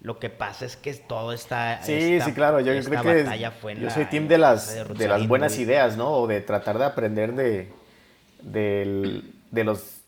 Lo 0.00 0.18
que 0.18 0.30
pasa 0.30 0.64
es 0.64 0.76
que 0.76 0.94
todo 0.94 1.32
está... 1.32 1.82
Sí, 1.82 2.18
sí, 2.20 2.32
claro, 2.32 2.60
yo 2.60 2.72
creo 2.82 3.02
que 3.02 3.80
yo 3.80 3.90
soy 3.90 4.06
team 4.06 4.26
de 4.26 4.38
las, 4.38 4.74
de, 4.96 5.08
las 5.08 5.28
buenas 5.28 5.58
ideas, 5.58 5.98
¿no? 5.98 6.10
O 6.10 6.26
de 6.26 6.40
tratar 6.40 6.78
de 6.78 6.84
aprender 6.86 7.34
de, 7.34 7.70
de 8.42 9.64
los, 9.64 10.00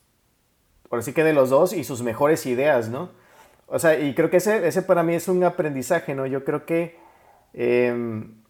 por 0.88 1.00
así 1.00 1.12
que 1.12 1.24
de 1.24 1.34
los 1.34 1.50
dos 1.50 1.74
y 1.74 1.84
sus 1.84 2.02
mejores 2.02 2.46
ideas, 2.46 2.88
¿no? 2.88 3.10
O 3.66 3.78
sea, 3.78 3.98
y 3.98 4.14
creo 4.14 4.30
que 4.30 4.36
ese, 4.38 4.66
ese 4.66 4.82
para 4.82 5.02
mí 5.02 5.14
es 5.14 5.28
un 5.28 5.42
aprendizaje, 5.44 6.14
¿no? 6.14 6.26
Yo 6.26 6.44
creo 6.44 6.64
que 6.64 6.96
em, 7.52 8.42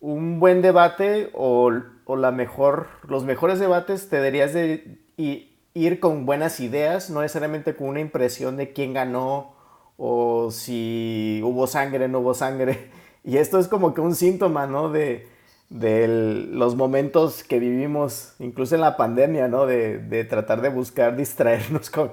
un 0.00 0.40
buen 0.40 0.60
debate 0.62 1.30
o, 1.34 1.70
o, 2.04 2.16
la 2.16 2.32
mejor, 2.32 2.88
los 3.08 3.24
mejores 3.24 3.60
debates 3.60 4.08
te 4.08 4.16
deberías 4.16 4.52
de 4.52 4.98
ir 5.16 6.00
con 6.00 6.26
buenas 6.26 6.58
ideas, 6.60 7.10
no 7.10 7.20
necesariamente 7.22 7.76
con 7.76 7.88
una 7.88 8.00
impresión 8.00 8.56
de 8.56 8.72
quién 8.72 8.92
ganó 8.94 9.54
o 9.96 10.50
si 10.50 11.40
hubo 11.44 11.66
sangre, 11.66 12.08
no 12.08 12.20
hubo 12.20 12.34
sangre. 12.34 12.90
Y 13.26 13.38
esto 13.38 13.58
es 13.58 13.66
como 13.66 13.92
que 13.92 14.00
un 14.00 14.14
síntoma, 14.14 14.68
¿no? 14.68 14.88
De, 14.88 15.26
de 15.68 16.06
los 16.06 16.76
momentos 16.76 17.42
que 17.42 17.58
vivimos, 17.58 18.36
incluso 18.38 18.76
en 18.76 18.82
la 18.82 18.96
pandemia, 18.96 19.48
¿no? 19.48 19.66
De, 19.66 19.98
de 19.98 20.24
tratar 20.24 20.60
de 20.60 20.68
buscar 20.68 21.16
distraernos 21.16 21.90
con, 21.90 22.12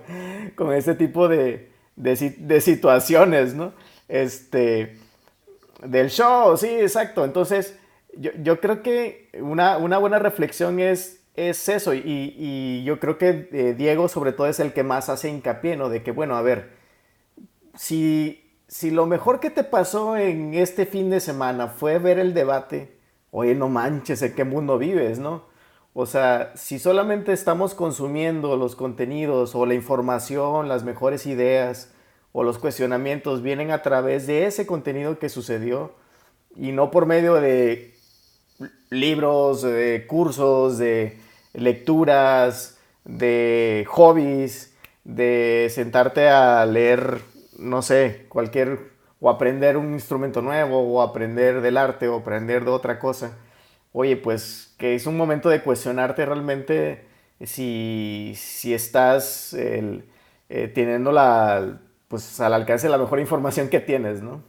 con 0.56 0.74
ese 0.74 0.96
tipo 0.96 1.28
de, 1.28 1.73
de, 1.96 2.62
situaciones, 2.62 3.54
¿no? 3.54 3.74
Este, 4.08 4.98
del 5.84 6.10
show, 6.10 6.56
sí, 6.58 6.68
exacto. 6.68 7.26
Entonces, 7.26 7.78
yo, 8.16 8.60
creo 8.60 8.84
que 8.84 9.30
una, 9.40 9.78
buena 9.78 10.20
reflexión 10.20 10.80
es, 10.80 11.22
es 11.36 11.68
eso, 11.70 11.94
y, 11.94 12.84
yo 12.86 13.00
creo 13.00 13.18
que 13.18 13.50
eh, 13.52 13.76
Diego 13.78 14.08
sobre 14.08 14.34
todo 14.34 14.48
es 14.48 14.60
el 14.60 14.74
que 14.74 14.84
más 14.84 15.10
hace 15.10 15.30
hincapié, 15.30 15.76
¿no? 15.78 15.90
De 15.90 16.04
que, 16.04 16.12
bueno, 16.12 16.36
a 16.36 16.42
ver, 16.42 16.72
si, 17.76 18.44
si 18.68 18.92
lo 18.92 19.06
mejor 19.06 19.40
que 19.40 19.50
te 19.50 19.64
pasó 19.64 20.18
en 20.18 20.54
este 20.54 20.86
fin 20.86 21.10
de 21.10 21.20
semana 21.20 21.68
fue 21.68 22.00
ver 22.00 22.20
el 22.20 22.34
debate, 22.34 22.98
oye, 23.32 23.56
no 23.56 23.70
manches, 23.70 24.22
¿en 24.22 24.36
qué 24.36 24.44
mundo 24.44 24.78
vives, 24.78 25.20
no? 25.20 25.53
O 25.96 26.08
sea, 26.08 26.52
si 26.56 26.80
solamente 26.80 27.34
estamos 27.34 27.76
consumiendo 27.76 28.58
los 28.58 28.76
contenidos 28.76 29.54
o 29.54 29.68
la 29.68 29.76
información, 29.76 30.68
las 30.68 30.84
mejores 30.84 31.28
ideas 31.28 31.92
o 32.32 32.44
los 32.44 32.58
cuestionamientos 32.58 33.44
vienen 33.44 33.70
a 33.70 33.84
través 33.84 34.26
de 34.26 34.48
ese 34.48 34.66
contenido 34.66 35.20
que 35.20 35.30
sucedió 35.30 35.94
y 36.56 36.72
no 36.72 36.90
por 36.90 37.06
medio 37.06 37.36
de 37.36 37.94
libros, 38.90 39.62
de 39.62 40.06
cursos, 40.08 40.80
de 40.80 41.20
lecturas, 41.54 42.80
de 43.06 43.86
hobbies, 43.88 44.76
de 45.04 45.68
sentarte 45.70 46.28
a 46.28 46.66
leer, 46.66 47.22
no 47.60 47.84
sé, 47.84 48.26
cualquier, 48.30 48.94
o 49.20 49.30
aprender 49.30 49.78
un 49.78 49.94
instrumento 49.94 50.42
nuevo, 50.42 50.82
o 50.82 51.04
aprender 51.04 51.62
del 51.62 51.78
arte, 51.78 52.08
o 52.08 52.18
aprender 52.18 52.66
de 52.66 52.72
otra 52.72 52.98
cosa 52.98 53.38
oye, 53.94 54.18
pues 54.18 54.76
que 54.78 54.96
es 54.96 55.08
un 55.08 55.18
momento 55.18 55.50
de 55.50 55.64
cuestionarte 55.64 56.26
realmente 56.26 57.06
si, 57.42 58.34
si 58.36 58.74
estás 58.74 59.56
eh, 59.58 60.04
teniendo 60.74 61.12
la, 61.12 61.82
pues 62.08 62.40
al 62.42 62.54
alcance 62.54 62.90
la 62.90 62.98
mejor 62.98 63.20
información 63.20 63.70
que 63.70 63.80
tienes, 63.80 64.22
¿no? 64.22 64.44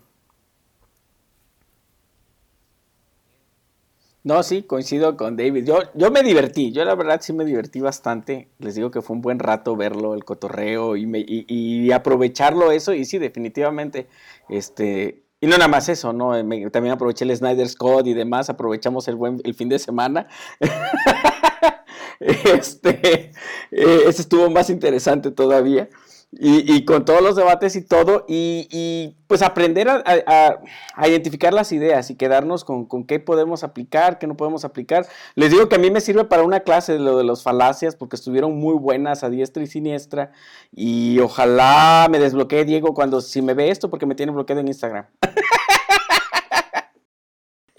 No, 4.23 4.43
sí, 4.43 4.63
coincido 4.63 5.17
con 5.19 5.37
David. 5.37 5.65
Yo, 5.67 5.81
yo 5.95 6.11
me 6.11 6.23
divertí, 6.23 6.73
yo 6.73 6.85
la 6.87 6.95
verdad 6.95 7.21
sí 7.21 7.35
me 7.35 7.45
divertí 7.45 7.81
bastante. 7.81 8.49
Les 8.59 8.75
digo 8.75 8.91
que 8.91 9.03
fue 9.03 9.17
un 9.17 9.21
buen 9.23 9.39
rato 9.39 9.77
verlo, 9.77 10.15
el 10.15 10.25
cotorreo 10.25 10.97
y, 10.97 11.07
me, 11.07 11.19
y, 11.21 11.45
y 11.49 11.93
aprovecharlo 11.93 12.71
eso. 12.73 12.95
Y 12.95 13.05
sí, 13.05 13.19
definitivamente, 13.19 14.09
este, 14.49 15.24
y 15.45 15.47
no 15.47 15.59
nada 15.59 15.69
más 15.69 15.91
eso, 15.91 16.15
¿no? 16.15 16.33
también 16.71 16.95
aproveché 16.95 17.27
el 17.27 17.37
Snyder 17.37 17.69
Scott 17.69 18.07
y 18.07 18.15
demás, 18.15 18.49
aprovechamos 18.49 19.07
el 19.09 19.17
buen 19.17 19.43
el 19.45 19.53
fin 19.53 19.69
de 19.69 19.79
semana. 19.79 20.27
este, 22.19 23.31
eh, 23.71 24.01
ese 24.07 24.23
estuvo 24.23 24.49
más 24.49 24.71
interesante 24.71 25.31
todavía. 25.31 25.91
Y, 26.39 26.85
con 26.85 27.05
todos 27.05 27.23
los 27.23 27.37
debates 27.37 27.77
y 27.77 27.83
todo, 27.83 28.25
y, 28.29 29.15
pues 29.27 29.43
aprender 29.43 29.89
a, 29.89 30.59
identificar 31.07 31.53
las 31.53 31.73
ideas 31.73 32.11
y 32.11 32.17
quedarnos 32.17 32.65
con, 32.65 33.05
qué 33.05 33.21
podemos 33.21 33.65
aplicar, 33.65 34.19
qué 34.19 34.27
no 34.27 34.37
podemos 34.37 34.65
aplicar. 34.65 35.07
Les 35.35 35.51
digo 35.51 35.69
que 35.69 35.77
a 35.77 35.79
mí 35.79 35.91
me 35.91 36.01
sirve 36.01 36.25
para 36.25 36.43
una 36.43 36.61
clase 36.61 36.95
de 36.95 36.99
lo 36.99 37.17
de 37.17 37.25
los 37.25 37.43
falacias, 37.43 37.97
porque 37.97 38.17
estuvieron 38.17 38.59
muy 38.59 38.75
buenas 38.75 39.23
a 39.25 39.31
diestra 39.31 39.63
y 39.63 39.67
siniestra, 39.67 40.33
y 40.73 41.19
ojalá 41.21 42.09
me 42.11 42.19
desbloquee 42.19 42.65
Diego 42.65 42.95
cuando 42.95 43.21
si 43.21 43.43
me 43.43 43.55
ve 43.55 43.71
esto, 43.71 43.91
porque 43.91 44.07
me 44.07 44.15
tiene 44.15 44.33
bloqueado 44.33 44.61
en 44.61 44.69
Instagram. 44.69 45.07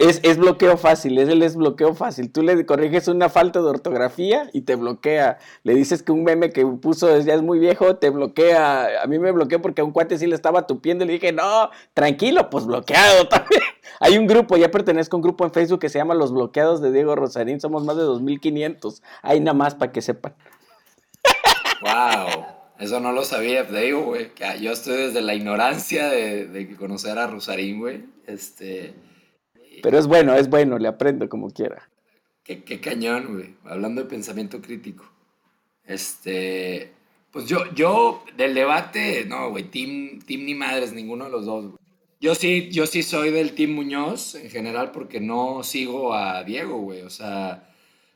Es, 0.08 0.38
bloqueo 0.38 0.78
fácil, 0.78 1.18
es 1.18 1.30
el 1.30 1.40
desbloqueo 1.40 1.96
fácil. 1.96 2.32
Tú 2.32 2.44
le 2.44 2.64
corriges 2.68 3.08
una 3.08 3.28
falta 3.28 3.60
de 3.60 3.66
ortografía 3.66 4.50
y 4.54 4.62
te 4.62 4.76
bloquea. 4.76 5.40
Le 5.64 5.74
dices 5.74 6.04
que 6.04 6.12
un 6.12 6.24
meme 6.24 6.52
que 6.52 6.64
puso 6.64 7.20
ya 7.22 7.34
es 7.34 7.42
muy 7.42 7.58
viejo, 7.58 7.96
te 7.96 8.12
bloquea. 8.12 9.02
A 9.02 9.08
mí 9.08 9.18
me 9.18 9.32
bloqueó 9.32 9.62
porque 9.64 9.82
a 9.82 9.84
un 9.84 9.92
cuate 9.92 10.20
sí 10.20 10.28
le 10.28 10.36
estaba 10.36 10.68
tupiendo 10.68 11.04
y 11.04 11.08
le 11.08 11.14
dije, 11.14 11.32
no, 11.32 11.72
tranquilo, 11.96 12.52
pues 12.52 12.66
bloqueado 12.68 13.28
también. 13.30 13.62
Hay 14.00 14.18
un 14.20 14.28
grupo, 14.28 14.58
ya 14.58 14.70
pertenezco 14.70 15.16
a 15.16 15.18
un 15.18 15.24
grupo 15.24 15.44
en 15.44 15.52
Facebook 15.52 15.80
que 15.80 15.90
se 15.90 15.98
llama 15.98 16.14
Los 16.14 16.32
Bloqueados 16.32 16.82
de 16.82 16.92
Diego 16.92 17.16
Rosarín. 17.16 17.60
Somos 17.60 17.84
más 17.84 17.98
de 17.98 18.04
2500. 18.04 19.02
Hay 19.24 19.40
nada 19.40 19.54
más 19.54 19.74
para 19.74 19.92
que 19.92 20.04
sepan. 20.04 20.36
Wow. 21.82 22.46
Eso 22.78 23.00
no 23.00 23.12
lo 23.12 23.24
sabía, 23.24 23.66
te 23.66 23.80
digo, 23.80 24.04
güey. 24.04 24.32
Yo 24.62 24.72
estoy 24.72 24.98
desde 24.98 25.22
la 25.22 25.34
ignorancia 25.34 26.10
de, 26.10 26.46
de 26.46 26.76
conocer 26.76 27.18
a 27.18 27.26
Rosarín, 27.26 27.80
güey. 27.80 28.06
Este 28.28 28.94
Pero 29.82 29.98
es 29.98 30.08
bueno, 30.08 30.36
es 30.36 30.50
bueno, 30.50 30.78
le 30.78 30.88
aprendo 30.88 31.28
como 31.30 31.50
quiera. 31.50 31.90
Qué, 32.44 32.64
qué 32.64 32.80
cañón, 32.80 33.34
güey. 33.34 33.56
Hablando 33.66 34.04
de 34.04 34.10
pensamiento 34.10 34.62
crítico. 34.62 35.06
Este, 35.86 36.92
pues 37.32 37.46
yo, 37.48 37.74
yo 37.74 38.24
del 38.38 38.54
debate, 38.54 39.26
no, 39.26 39.50
güey, 39.50 39.66
team, 39.66 40.20
team 40.20 40.46
ni 40.46 40.56
madres, 40.56 40.94
ninguno 40.94 41.26
de 41.26 41.32
los 41.32 41.46
dos, 41.46 41.66
güey. 41.66 41.78
Yo 42.22 42.34
sí, 42.34 42.70
yo 42.72 42.88
sí 42.88 43.04
soy 43.04 43.30
del 43.30 43.54
Team 43.54 43.72
Muñoz 43.72 44.36
en 44.36 44.50
general 44.50 44.92
porque 44.92 45.20
no 45.20 45.64
sigo 45.64 46.16
a 46.16 46.44
Diego, 46.44 46.80
güey. 46.80 47.02
O 47.02 47.10
sea, 47.10 47.70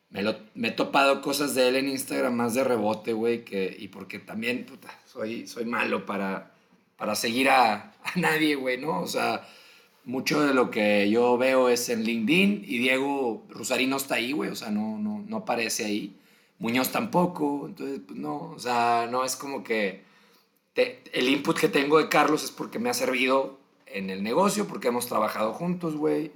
me, 0.10 0.24
lo, 0.24 0.36
me 0.56 0.70
he 0.70 0.72
topado 0.72 1.22
cosas 1.22 1.54
de 1.54 1.68
él 1.68 1.76
en 1.76 1.90
Instagram 1.90 2.34
más 2.34 2.54
de 2.54 2.64
rebote, 2.64 3.14
güey, 3.14 3.44
que, 3.44 3.76
y 3.78 3.90
porque 3.90 4.20
también, 4.20 4.66
puta, 4.66 4.90
soy, 5.06 5.48
soy 5.48 5.66
malo 5.66 6.06
para, 6.06 6.52
para 6.98 7.14
seguir 7.14 7.50
a, 7.50 7.94
a 8.04 8.12
nadie, 8.16 8.56
güey, 8.56 8.78
¿no? 8.80 9.02
O 9.02 9.08
sea, 9.08 9.48
mucho 10.06 10.42
de 10.42 10.54
lo 10.54 10.72
que 10.72 11.10
yo 11.10 11.38
veo 11.38 11.70
es 11.70 11.90
en 11.90 12.04
LinkedIn 12.04 12.64
y 12.66 12.78
Diego 12.80 13.46
Rosarino 13.50 13.98
está 13.98 14.16
ahí, 14.16 14.32
güey, 14.32 14.50
o 14.50 14.56
sea, 14.56 14.70
no, 14.72 14.98
no, 14.98 15.24
no 15.28 15.38
aparece 15.38 15.86
ahí. 15.86 16.16
Muñoz 16.60 16.92
tampoco, 16.92 17.68
entonces, 17.68 18.02
pues 18.06 18.20
no, 18.20 18.52
o 18.52 18.60
sea, 18.60 19.08
no 19.10 19.24
es 19.24 19.36
como 19.36 19.64
que 19.64 20.04
el 20.76 21.30
input 21.30 21.58
que 21.58 21.70
tengo 21.70 21.98
de 21.98 22.10
Carlos 22.10 22.44
es 22.44 22.52
porque 22.52 22.80
me 22.80 22.90
ha 22.90 22.94
servido 22.94 23.60
en 23.86 24.10
el 24.10 24.24
negocio, 24.24 24.68
porque 24.68 24.90
hemos 24.90 25.08
trabajado 25.08 25.54
juntos, 25.54 25.96
güey, 25.96 26.32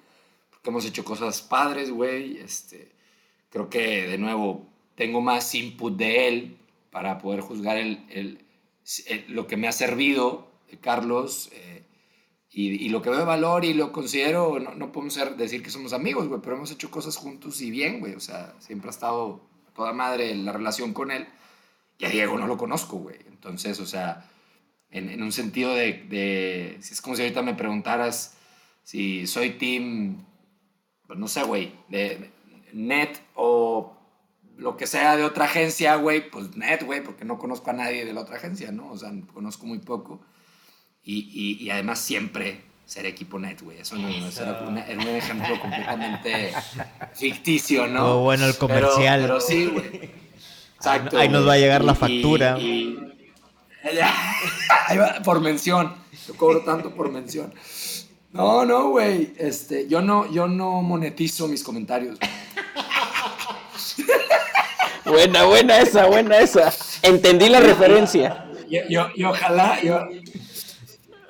porque 0.49 0.69
hemos 0.69 0.85
hecho 0.85 1.03
cosas 1.03 1.41
padres, 1.41 1.91
güey, 1.91 2.37
este, 2.37 2.91
creo 3.49 3.69
que 3.69 4.07
de 4.07 4.17
nuevo 4.17 4.65
tengo 4.95 5.21
más 5.21 5.53
input 5.55 5.95
de 5.95 6.27
él 6.27 6.57
para 6.91 7.17
poder 7.17 7.41
juzgar 7.41 7.77
el, 7.77 8.05
el, 8.09 8.39
lo 9.27 9.47
que 9.47 9.57
me 9.57 9.67
ha 9.67 9.71
servido 9.71 10.47
de 10.69 10.77
Carlos. 10.77 11.49
Eh, 11.53 11.82
y, 12.55 12.89
lo 12.89 13.01
que 13.01 13.09
veo 13.09 13.17
de 13.17 13.25
valor 13.25 13.65
y 13.65 13.73
lo 13.73 13.91
considero, 13.91 14.59
no, 14.59 14.75
no 14.75 14.91
podemos 14.91 15.15
ser, 15.15 15.35
decir 15.37 15.63
que 15.63 15.71
somos 15.71 15.91
amigos, 15.91 16.27
güey, 16.27 16.39
pero 16.39 16.55
hemos 16.55 16.69
hecho 16.69 16.91
cosas 16.91 17.17
juntos 17.17 17.59
y 17.61 17.71
bien, 17.71 17.99
güey. 17.99 18.13
O 18.13 18.19
sea, 18.19 18.53
siempre 18.59 18.89
ha 18.89 18.91
estado 18.91 19.41
toda 19.75 19.91
madre 19.91 20.35
la 20.35 20.51
relación 20.51 20.93
con 20.93 21.09
él. 21.09 21.27
Y 21.97 22.05
a 22.05 22.09
Diego 22.09 22.37
no 22.37 22.45
lo 22.45 22.55
conozco, 22.57 22.97
güey. 22.97 23.17
Entonces, 23.27 23.79
o 23.79 23.87
sea, 23.87 24.29
en, 24.91 25.09
en 25.09 25.23
un 25.23 25.31
sentido 25.31 25.73
de, 25.73 26.05
de, 26.09 26.75
Es 26.75 27.01
como 27.01 27.15
si 27.15 27.23
ahorita 27.23 27.41
me 27.41 27.55
preguntaras 27.55 28.37
si 28.83 29.25
soy 29.25 29.51
team, 29.51 30.23
pues 31.07 31.17
no 31.17 31.27
sé, 31.27 31.41
güey, 31.43 31.73
de, 31.89 32.29
net 32.71 33.19
o 33.33 33.97
lo 34.57 34.77
que 34.77 34.85
sea 34.85 35.17
de 35.17 35.23
otra 35.23 35.45
agencia, 35.45 35.95
güey, 35.95 36.29
pues 36.29 36.55
net, 36.55 36.83
güey, 36.83 37.03
porque 37.03 37.25
no 37.25 37.39
conozco 37.39 37.71
a 37.71 37.73
nadie 37.73 38.05
de 38.05 38.13
la 38.13 38.21
otra 38.21 38.35
agencia, 38.35 38.71
¿no? 38.71 38.91
O 38.91 38.97
sea, 38.97 39.11
conozco 39.33 39.65
muy 39.65 39.79
poco. 39.79 40.21
Y, 41.05 41.57
y, 41.61 41.69
además 41.69 41.99
siempre 41.99 42.61
ser 42.85 43.05
equipo 43.05 43.37
net, 43.37 43.61
güey. 43.61 43.79
Eso 43.79 43.95
no, 43.95 44.07
es 44.07 44.37
era, 44.37 44.61
un 44.61 44.77
ejemplo 44.77 45.59
completamente 45.59 46.53
ficticio, 47.13 47.87
¿no? 47.87 48.19
O 48.19 48.23
bueno, 48.23 48.45
el 48.45 48.57
comercial. 48.57 49.21
Pero, 49.21 49.41
sí, 49.41 49.65
güey. 49.65 50.11
Exacto. 50.75 51.17
Ahí 51.17 51.29
nos 51.29 51.47
va 51.47 51.53
a 51.53 51.57
llegar 51.57 51.83
la 51.83 51.95
factura. 51.95 52.57
por 55.23 55.41
mención. 55.41 55.93
Yo 56.27 56.35
cobro 56.35 56.61
tanto 56.61 56.95
por 56.95 57.11
mención. 57.11 57.53
No, 58.31 58.65
no, 58.65 58.89
güey. 58.89 59.33
Este, 59.37 59.87
yo 59.87 60.01
no, 60.01 60.31
yo 60.31 60.47
no 60.47 60.81
monetizo 60.81 61.47
mis 61.47 61.63
comentarios. 61.63 62.17
buena, 65.05 65.43
buena 65.43 65.77
esa, 65.79 66.07
buena 66.07 66.39
esa. 66.39 66.73
Entendí 67.01 67.49
la 67.49 67.59
referencia. 67.59 68.45
Y, 68.69 69.23
ojalá, 69.23 69.81
yo, 69.83 70.07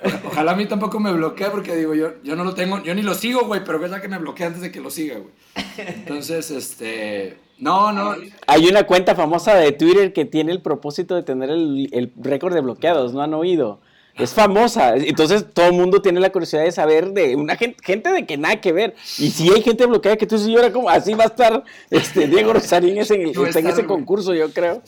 Ojalá 0.28 0.51
a 0.51 0.56
mí 0.56 0.66
tampoco 0.66 0.99
me 0.99 1.12
bloquee 1.12 1.49
porque 1.49 1.76
digo, 1.76 1.93
yo, 1.93 2.14
yo 2.24 2.36
no 2.36 2.43
lo 2.43 2.54
tengo, 2.54 2.82
yo 2.84 2.93
ni 2.95 3.01
lo 3.01 3.14
sigo, 3.14 3.45
güey, 3.45 3.64
pero 3.64 3.80
verdad 3.80 4.01
que 4.01 4.08
me 4.08 4.18
bloquee 4.18 4.45
antes 4.45 4.62
de 4.62 4.72
que 4.72 4.82
lo 4.82 4.89
siga, 4.89 5.18
güey. 5.18 5.34
Entonces, 5.78 6.51
este, 6.51 7.38
no, 7.58 7.91
no. 7.91 8.16
Hay 8.47 8.68
una 8.68 8.84
cuenta 8.84 9.16
famosa 9.16 9.56
de 9.56 9.72
Twitter 9.72 10.14
que 10.14 10.26
tiene 10.26 10.51
el 10.51 10.62
propósito 10.62 11.16
de 11.16 11.24
tener 11.24 11.49
el, 11.49 11.89
el 11.91 12.12
récord 12.18 12.54
de 12.54 12.62
bloqueados, 12.62 13.14
¿no 13.14 13.22
han 13.22 13.34
oído? 13.34 13.80
Es 14.16 14.32
famosa, 14.32 14.95
entonces 14.95 15.43
todo 15.51 15.68
el 15.68 15.74
mundo 15.74 15.99
tiene 15.99 16.20
la 16.20 16.32
curiosidad 16.32 16.64
de 16.64 16.72
saber 16.72 17.14
de 17.14 17.36
una 17.36 17.56
gente, 17.56 17.78
gente 17.84 18.12
de 18.12 18.28
que 18.28 18.38
nada 18.38 18.62
que 18.62 18.72
ver. 18.72 18.95
Y 19.18 19.32
si 19.32 19.49
hay 19.49 19.64
gente 19.64 19.88
bloqueada 19.88 20.18
que 20.18 20.28
tú 20.28 20.36
era 20.56 20.72
como, 20.72 20.88
así 20.88 21.16
va 21.16 21.24
a 21.24 21.28
estar 21.28 21.64
este, 21.89 22.28
Diego 22.28 22.54
Rosarín 22.54 22.97
en, 22.97 23.06
en 23.12 23.68
ese 23.68 23.86
concurso, 23.88 24.36
yo 24.36 24.51
creo. 24.51 24.84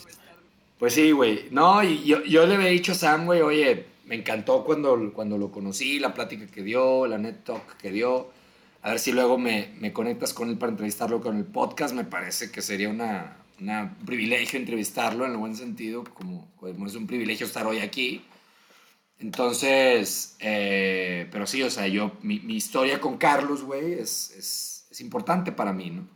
Pues 0.78 0.94
sí, 0.94 1.12
güey. 1.12 1.46
No, 1.50 1.82
y 1.82 2.04
yo, 2.04 2.24
yo 2.24 2.46
le 2.46 2.54
había 2.54 2.68
dicho 2.68 2.92
a 2.92 2.96
Sam, 2.96 3.26
güey, 3.26 3.42
oye, 3.42 3.86
me 4.06 4.16
encantó 4.16 4.64
cuando, 4.64 5.12
cuando 5.14 5.38
lo 5.38 5.52
conocí, 5.52 6.00
la 6.00 6.14
plática 6.14 6.48
que 6.48 6.64
dio, 6.64 7.08
la 7.08 7.18
net 7.18 7.44
talk 7.44 7.78
que 7.78 7.92
dio. 7.92 8.32
A 8.82 8.92
ver 8.92 9.00
si 9.00 9.12
luego 9.12 9.38
me, 9.38 9.74
me 9.80 9.92
conectas 9.92 10.34
con 10.34 10.50
él 10.50 10.58
para 10.58 10.72
entrevistarlo 10.72 11.20
con 11.20 11.38
el 11.38 11.46
podcast. 11.46 11.96
Me 11.96 12.06
parece 12.06 12.52
que 12.52 12.62
sería 12.62 12.90
una, 12.90 13.38
una 13.60 13.98
privilegio 14.06 14.60
entrevistarlo 14.60 15.26
en 15.26 15.32
el 15.32 15.38
buen 15.38 15.56
sentido, 15.56 16.04
como, 16.04 16.48
como, 16.58 16.86
es 16.86 16.96
un 16.96 17.08
privilegio 17.08 17.48
estar 17.48 17.66
hoy 17.66 17.80
aquí. 17.80 18.24
Entonces, 19.18 20.36
eh, 20.40 21.28
pero 21.32 21.48
sí, 21.48 21.64
o 21.64 21.72
sea, 21.72 21.88
yo, 21.88 22.12
mi, 22.22 22.40
mi 22.42 22.56
historia 22.56 23.00
con 23.00 23.18
Carlos, 23.18 23.64
güey, 23.64 23.94
es, 23.94 24.32
es, 24.38 24.88
es, 24.92 25.02
importante 25.02 25.52
para 25.52 25.74
mí, 25.74 25.90
¿no? 25.90 26.08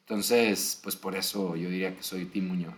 Entonces, 0.00 0.80
pues 0.82 0.96
por 0.96 1.14
eso 1.14 1.54
yo 1.54 1.68
diría 1.68 1.94
que 1.94 2.02
soy 2.02 2.24
Tim 2.24 2.48
Muñoz. 2.48 2.74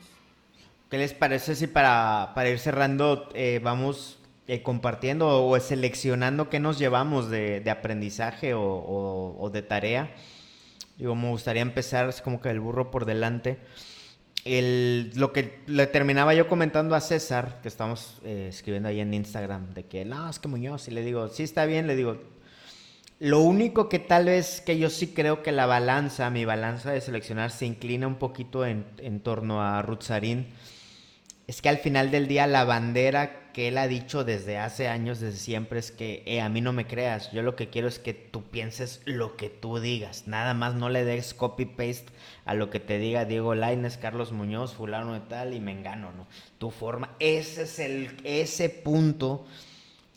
¿Qué 0.91 0.99
les 0.99 1.15
parece 1.15 1.55
si 1.55 1.67
para, 1.67 2.33
para 2.35 2.51
ir 2.51 2.59
cerrando 2.59 3.31
eh, 3.35 3.61
vamos 3.63 4.19
eh, 4.47 4.63
compartiendo 4.63 5.47
o 5.47 5.59
seleccionando 5.59 6.51
qué 6.51 6.61
nos 6.61 6.79
llevamos 6.79 7.31
de, 7.31 7.65
aprendizaje 7.71 8.53
o, 8.55 9.51
de 9.51 9.63
tarea. 9.63 10.15
Digo, 10.99 11.15
me 11.15 11.31
gustaría 11.31 11.63
empezar 11.63 12.11
es 12.11 12.21
como 12.21 12.43
que 12.43 12.51
el 12.51 12.61
burro 12.61 12.91
por 12.91 13.07
delante. 13.07 13.57
El, 14.45 15.13
lo 15.15 15.33
que 15.33 15.61
le 15.67 15.87
terminaba 15.87 16.35
yo 16.35 16.47
comentando 16.47 16.95
a 16.95 17.01
César, 17.01 17.61
que 17.63 17.69
estamos 17.69 18.21
eh, 18.23 18.49
escribiendo 18.51 18.91
ahí 18.91 19.01
en 19.01 19.15
Instagram, 19.15 19.73
de 19.73 19.85
que 19.85 20.05
no, 20.05 20.29
es 20.29 20.39
que 20.39 20.49
Muñoz, 20.49 20.89
y 20.89 20.91
le 20.91 21.03
digo, 21.03 21.29
sí 21.29 21.43
está 21.43 21.65
bien, 21.65 21.87
le 21.87 21.97
digo, 21.97 22.19
lo 23.21 23.41
único 23.41 23.89
que 23.89 23.99
tal 23.99 24.27
vez 24.27 24.61
que 24.61 24.77
yo 24.77 24.91
sí 24.91 25.15
creo 25.15 25.43
que 25.43 25.53
la 25.53 25.65
balanza, 25.65 26.29
mi 26.29 26.45
balanza 26.45 26.93
de 26.93 27.01
seleccionar 27.01 27.51
se 27.51 27.65
inclina 27.65 28.07
un 28.07 28.17
poquito 28.17 28.67
en, 28.67 28.85
en 28.99 29.21
torno 29.21 29.63
a 29.63 29.81
Rutzarín, 29.81 30.49
es 31.47 31.63
que 31.63 31.71
al 31.71 31.79
final 31.79 32.11
del 32.11 32.29
día 32.29 32.47
la 32.47 32.65
bandera 32.65 33.44
que 33.55 33.69
él 33.69 33.79
ha 33.79 33.89
dicho 33.89 34.25
desde 34.25 34.59
hace 34.59 34.89
años, 34.89 35.21
desde 35.21 35.39
siempre, 35.39 35.79
es 35.79 35.91
que 35.91 36.23
eh, 36.27 36.43
a 36.43 36.51
mí 36.51 36.61
no 36.61 36.75
me 36.75 36.87
creas. 36.87 37.33
Yo 37.33 37.41
lo 37.41 37.57
que 37.57 37.71
quiero 37.71 37.89
es 37.89 37.99
que 37.99 38.13
tú 38.13 38.43
pienses 38.43 39.01
lo 39.07 39.37
que 39.37 39.49
tú 39.49 39.79
digas. 39.79 40.25
Nada 40.27 40.53
más 40.53 40.75
no 40.75 40.91
le 40.91 41.07
des 41.07 41.33
copy-paste 41.33 42.13
a 42.45 42.53
lo 42.53 42.69
que 42.69 42.81
te 42.81 42.99
diga 42.99 43.25
Diego 43.25 43.55
Laines, 43.55 43.97
Carlos 43.97 44.33
Muñoz, 44.33 44.75
fulano 44.75 45.15
de 45.15 45.21
tal 45.21 45.55
y 45.55 45.61
Mengano, 45.61 46.13
¿no? 46.13 46.27
Tu 46.59 46.71
forma, 46.71 47.17
ese 47.21 47.63
es 47.63 47.79
el, 47.79 48.17
ese 48.25 48.69
punto, 48.69 49.47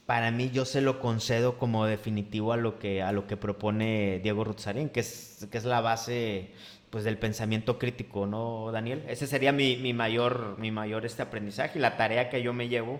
para 0.05 0.31
mí 0.31 0.49
yo 0.51 0.65
se 0.65 0.81
lo 0.81 0.99
concedo 0.99 1.57
como 1.57 1.85
definitivo 1.85 2.53
a 2.53 2.57
lo 2.57 2.79
que, 2.79 3.01
a 3.01 3.11
lo 3.11 3.27
que 3.27 3.37
propone 3.37 4.19
Diego 4.23 4.43
Rutzarín, 4.43 4.89
que 4.89 5.01
es, 5.01 5.47
que 5.51 5.57
es 5.57 5.65
la 5.65 5.81
base 5.81 6.51
pues 6.97 7.05
del 7.05 7.19
pensamiento 7.19 7.77
crítico, 7.77 8.25
¿no, 8.25 8.71
Daniel? 8.71 9.03
Ese 9.07 9.27
sería 9.27 9.51
mi, 9.51 9.77
mi 9.77 9.93
mayor, 9.93 10.55
mi 10.57 10.71
mayor 10.71 11.05
este 11.05 11.21
aprendizaje 11.21 11.77
y 11.77 11.81
la 11.83 11.95
tarea 11.95 12.27
que 12.27 12.41
yo 12.41 12.53
me 12.53 12.69
llevo 12.69 12.99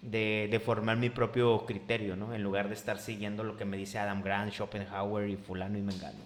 de, 0.00 0.62
formar 0.64 0.96
mi 0.96 1.10
propio 1.10 1.66
criterio, 1.66 2.16
¿no? 2.16 2.32
En 2.32 2.42
lugar 2.42 2.68
de 2.68 2.74
estar 2.74 2.98
siguiendo 2.98 3.44
lo 3.44 3.58
que 3.58 3.66
me 3.66 3.76
dice 3.76 3.98
Adam 3.98 4.22
Grant, 4.22 4.50
Schopenhauer 4.50 5.28
y 5.28 5.36
fulano 5.36 5.76
y 5.76 5.82
mengano. 5.82 6.16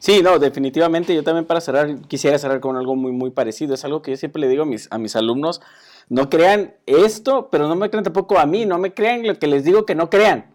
Sí, 0.00 0.20
no, 0.20 0.40
definitivamente 0.40 1.14
yo 1.14 1.22
también 1.22 1.44
para 1.44 1.60
cerrar 1.60 1.96
quisiera 2.08 2.36
cerrar 2.38 2.58
con 2.58 2.74
algo 2.74 2.96
muy 2.96 3.12
muy 3.12 3.30
parecido. 3.30 3.74
Es 3.74 3.84
algo 3.84 4.02
que 4.02 4.10
yo 4.10 4.16
siempre 4.16 4.40
le 4.40 4.48
digo 4.48 4.64
a 4.64 4.66
mis, 4.66 4.88
a 4.90 4.98
mis 4.98 5.14
alumnos, 5.14 5.60
no 6.08 6.28
crean 6.28 6.74
esto, 6.86 7.50
pero 7.52 7.68
no 7.68 7.76
me 7.76 7.88
crean 7.88 8.02
tampoco 8.02 8.36
a 8.36 8.46
mí, 8.46 8.66
no 8.66 8.78
me 8.78 8.92
crean 8.92 9.24
lo 9.24 9.38
que 9.38 9.46
les 9.46 9.62
digo 9.62 9.86
que 9.86 9.94
no 9.94 10.10
crean. 10.10 10.46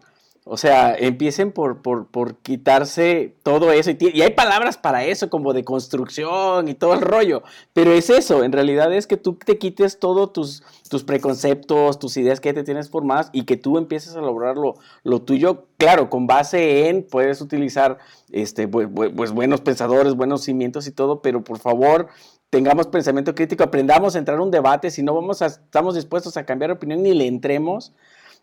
O 0.46 0.58
sea, 0.58 0.94
empiecen 0.94 1.52
por, 1.52 1.80
por, 1.80 2.06
por 2.06 2.36
quitarse 2.36 3.34
todo 3.42 3.72
eso. 3.72 3.90
Y, 3.90 3.96
y, 4.12 4.20
hay 4.20 4.32
palabras 4.32 4.76
para 4.76 5.02
eso, 5.06 5.30
como 5.30 5.54
de 5.54 5.64
construcción 5.64 6.68
y 6.68 6.74
todo 6.74 6.92
el 6.92 7.00
rollo. 7.00 7.42
Pero 7.72 7.92
es 7.92 8.10
eso, 8.10 8.44
en 8.44 8.52
realidad 8.52 8.92
es 8.92 9.06
que 9.06 9.16
tú 9.16 9.38
te 9.42 9.56
quites 9.56 9.98
todos 9.98 10.34
tus, 10.34 10.62
tus 10.90 11.02
preconceptos, 11.02 11.98
tus 11.98 12.18
ideas 12.18 12.40
que 12.40 12.52
te 12.52 12.62
tienes 12.62 12.90
formadas 12.90 13.30
y 13.32 13.44
que 13.44 13.56
tú 13.56 13.78
empieces 13.78 14.16
a 14.16 14.20
lograr 14.20 14.56
lo, 14.58 14.74
lo 15.02 15.22
tuyo. 15.22 15.64
Claro, 15.78 16.10
con 16.10 16.26
base 16.26 16.90
en, 16.90 17.04
puedes 17.04 17.40
utilizar 17.40 17.96
este, 18.30 18.68
pues, 18.68 19.32
buenos 19.32 19.62
pensadores, 19.62 20.14
buenos 20.14 20.42
cimientos 20.44 20.86
y 20.86 20.92
todo, 20.92 21.22
pero 21.22 21.42
por 21.42 21.58
favor, 21.58 22.08
tengamos 22.50 22.86
pensamiento 22.88 23.34
crítico, 23.34 23.64
aprendamos 23.64 24.14
a 24.14 24.18
entrar 24.18 24.36
a 24.36 24.42
un 24.42 24.50
debate. 24.50 24.90
Si 24.90 25.02
no 25.02 25.14
vamos 25.14 25.40
a, 25.40 25.46
estamos 25.46 25.94
dispuestos 25.94 26.36
a 26.36 26.44
cambiar 26.44 26.70
opinión, 26.70 27.02
ni 27.02 27.14
le 27.14 27.26
entremos 27.26 27.94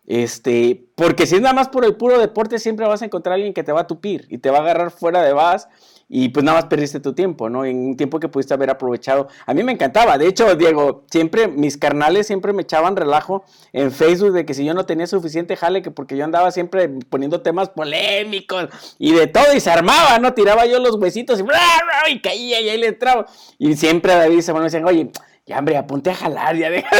Este, 0.06 0.84
porque 0.96 1.26
si 1.26 1.36
es 1.36 1.40
nada 1.40 1.54
más 1.54 1.68
por 1.68 1.84
el 1.84 1.96
puro 1.96 2.18
deporte, 2.18 2.58
siempre 2.58 2.86
vas 2.86 3.02
a 3.02 3.04
encontrar 3.04 3.32
a 3.32 3.34
alguien 3.36 3.54
que 3.54 3.62
te 3.62 3.72
va 3.72 3.82
a 3.82 3.86
tupir 3.86 4.26
y 4.28 4.38
te 4.38 4.50
va 4.50 4.58
a 4.58 4.60
agarrar 4.62 4.90
fuera 4.90 5.22
de 5.22 5.32
base 5.32 5.68
y 6.14 6.28
pues 6.28 6.44
nada 6.44 6.58
más 6.58 6.66
perdiste 6.66 7.00
tu 7.00 7.14
tiempo, 7.14 7.48
¿no? 7.48 7.64
En 7.64 7.78
un 7.78 7.96
tiempo 7.96 8.20
que 8.20 8.28
pudiste 8.28 8.52
haber 8.52 8.68
aprovechado. 8.68 9.28
A 9.46 9.54
mí 9.54 9.62
me 9.62 9.72
encantaba. 9.72 10.18
De 10.18 10.26
hecho, 10.26 10.54
Diego, 10.56 11.04
siempre 11.10 11.48
mis 11.48 11.78
carnales 11.78 12.26
siempre 12.26 12.52
me 12.52 12.60
echaban 12.60 12.96
relajo 12.96 13.44
en 13.72 13.90
Facebook 13.90 14.32
de 14.32 14.44
que 14.44 14.52
si 14.52 14.62
yo 14.62 14.74
no 14.74 14.84
tenía 14.84 15.06
suficiente 15.06 15.56
jale, 15.56 15.80
que 15.80 15.90
porque 15.90 16.14
yo 16.14 16.24
andaba 16.26 16.50
siempre 16.50 16.90
poniendo 17.08 17.40
temas 17.40 17.70
polémicos 17.70 18.68
y 18.98 19.12
de 19.12 19.26
todo 19.26 19.54
y 19.54 19.60
se 19.60 19.70
armaba, 19.70 20.18
¿no? 20.18 20.34
Tiraba 20.34 20.66
yo 20.66 20.80
los 20.80 20.96
huesitos 20.96 21.40
y, 21.40 21.44
y 22.12 22.20
caía 22.20 22.60
y 22.60 22.68
ahí 22.68 22.78
le 22.78 22.88
entraba. 22.88 23.24
Y 23.58 23.74
siempre 23.76 24.12
a 24.12 24.18
David 24.18 24.42
se 24.42 24.52
me 24.52 24.60
decían, 24.60 24.84
oye, 24.84 25.10
ya 25.46 25.58
hombre, 25.58 25.78
apunte 25.78 26.10
a 26.10 26.14
jalar, 26.14 26.56
ya 26.56 26.68
deja 26.70 26.90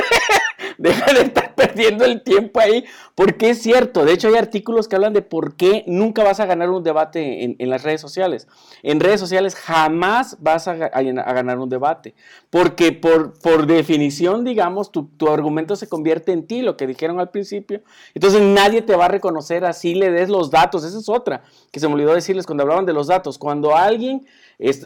deja 0.79 1.13
de 1.13 1.21
estar 1.23 1.55
perdiendo 1.55 2.05
el 2.05 2.23
tiempo 2.23 2.61
ahí, 2.61 2.85
porque 3.15 3.51
es 3.51 3.63
cierto, 3.63 4.05
de 4.05 4.13
hecho 4.13 4.29
hay 4.29 4.35
artículos 4.35 4.89
que 4.89 4.97
hablan 4.97 5.13
de 5.13 5.23
por 5.23 5.57
qué 5.57 5.85
nunca 5.87 6.25
vas 6.25 6.41
a 6.41 6.47
ganar 6.47 6.71
un 6.71 6.83
debate 6.83 7.57
en, 7.59 7.71
las 7.71 7.83
redes 7.83 8.01
sociales. 8.01 8.49
En 8.83 9.01
redes 9.01 9.21
sociales 9.21 9.55
jamás 9.55 10.37
vas 10.41 10.69
a, 10.69 10.75
ganar 10.75 11.59
un 11.59 11.69
debate, 11.69 12.15
porque 12.51 12.93
por, 12.93 13.39
por 13.39 13.67
definición, 13.67 14.45
digamos, 14.45 14.91
tu, 14.91 15.07
tu, 15.17 15.29
argumento 15.29 15.77
se 15.77 15.89
convierte 15.89 16.33
en 16.33 16.47
ti, 16.47 16.63
lo 16.63 16.77
que 16.77 16.87
dijeron 16.87 17.21
al 17.21 17.31
principio, 17.31 17.83
entonces 18.15 18.41
nadie 18.43 18.83
te 18.83 18.97
va 18.97 19.07
a 19.07 19.09
reconocer 19.09 19.65
así 19.65 19.95
le 19.95 20.11
des 20.11 20.29
los 20.29 20.51
datos, 20.51 20.85
esa 20.85 20.99
es 20.99 21.09
otra, 21.09 21.43
que 21.71 21.81
se 21.81 21.89
me 21.89 21.95
olvidó 21.95 22.15
decirles 22.15 22.47
cuando 22.47 22.63
hablaban 22.63 22.87
de 22.87 22.93
los 22.93 23.07
datos, 23.07 23.39
cuando 23.39 23.77
alguien, 23.77 24.27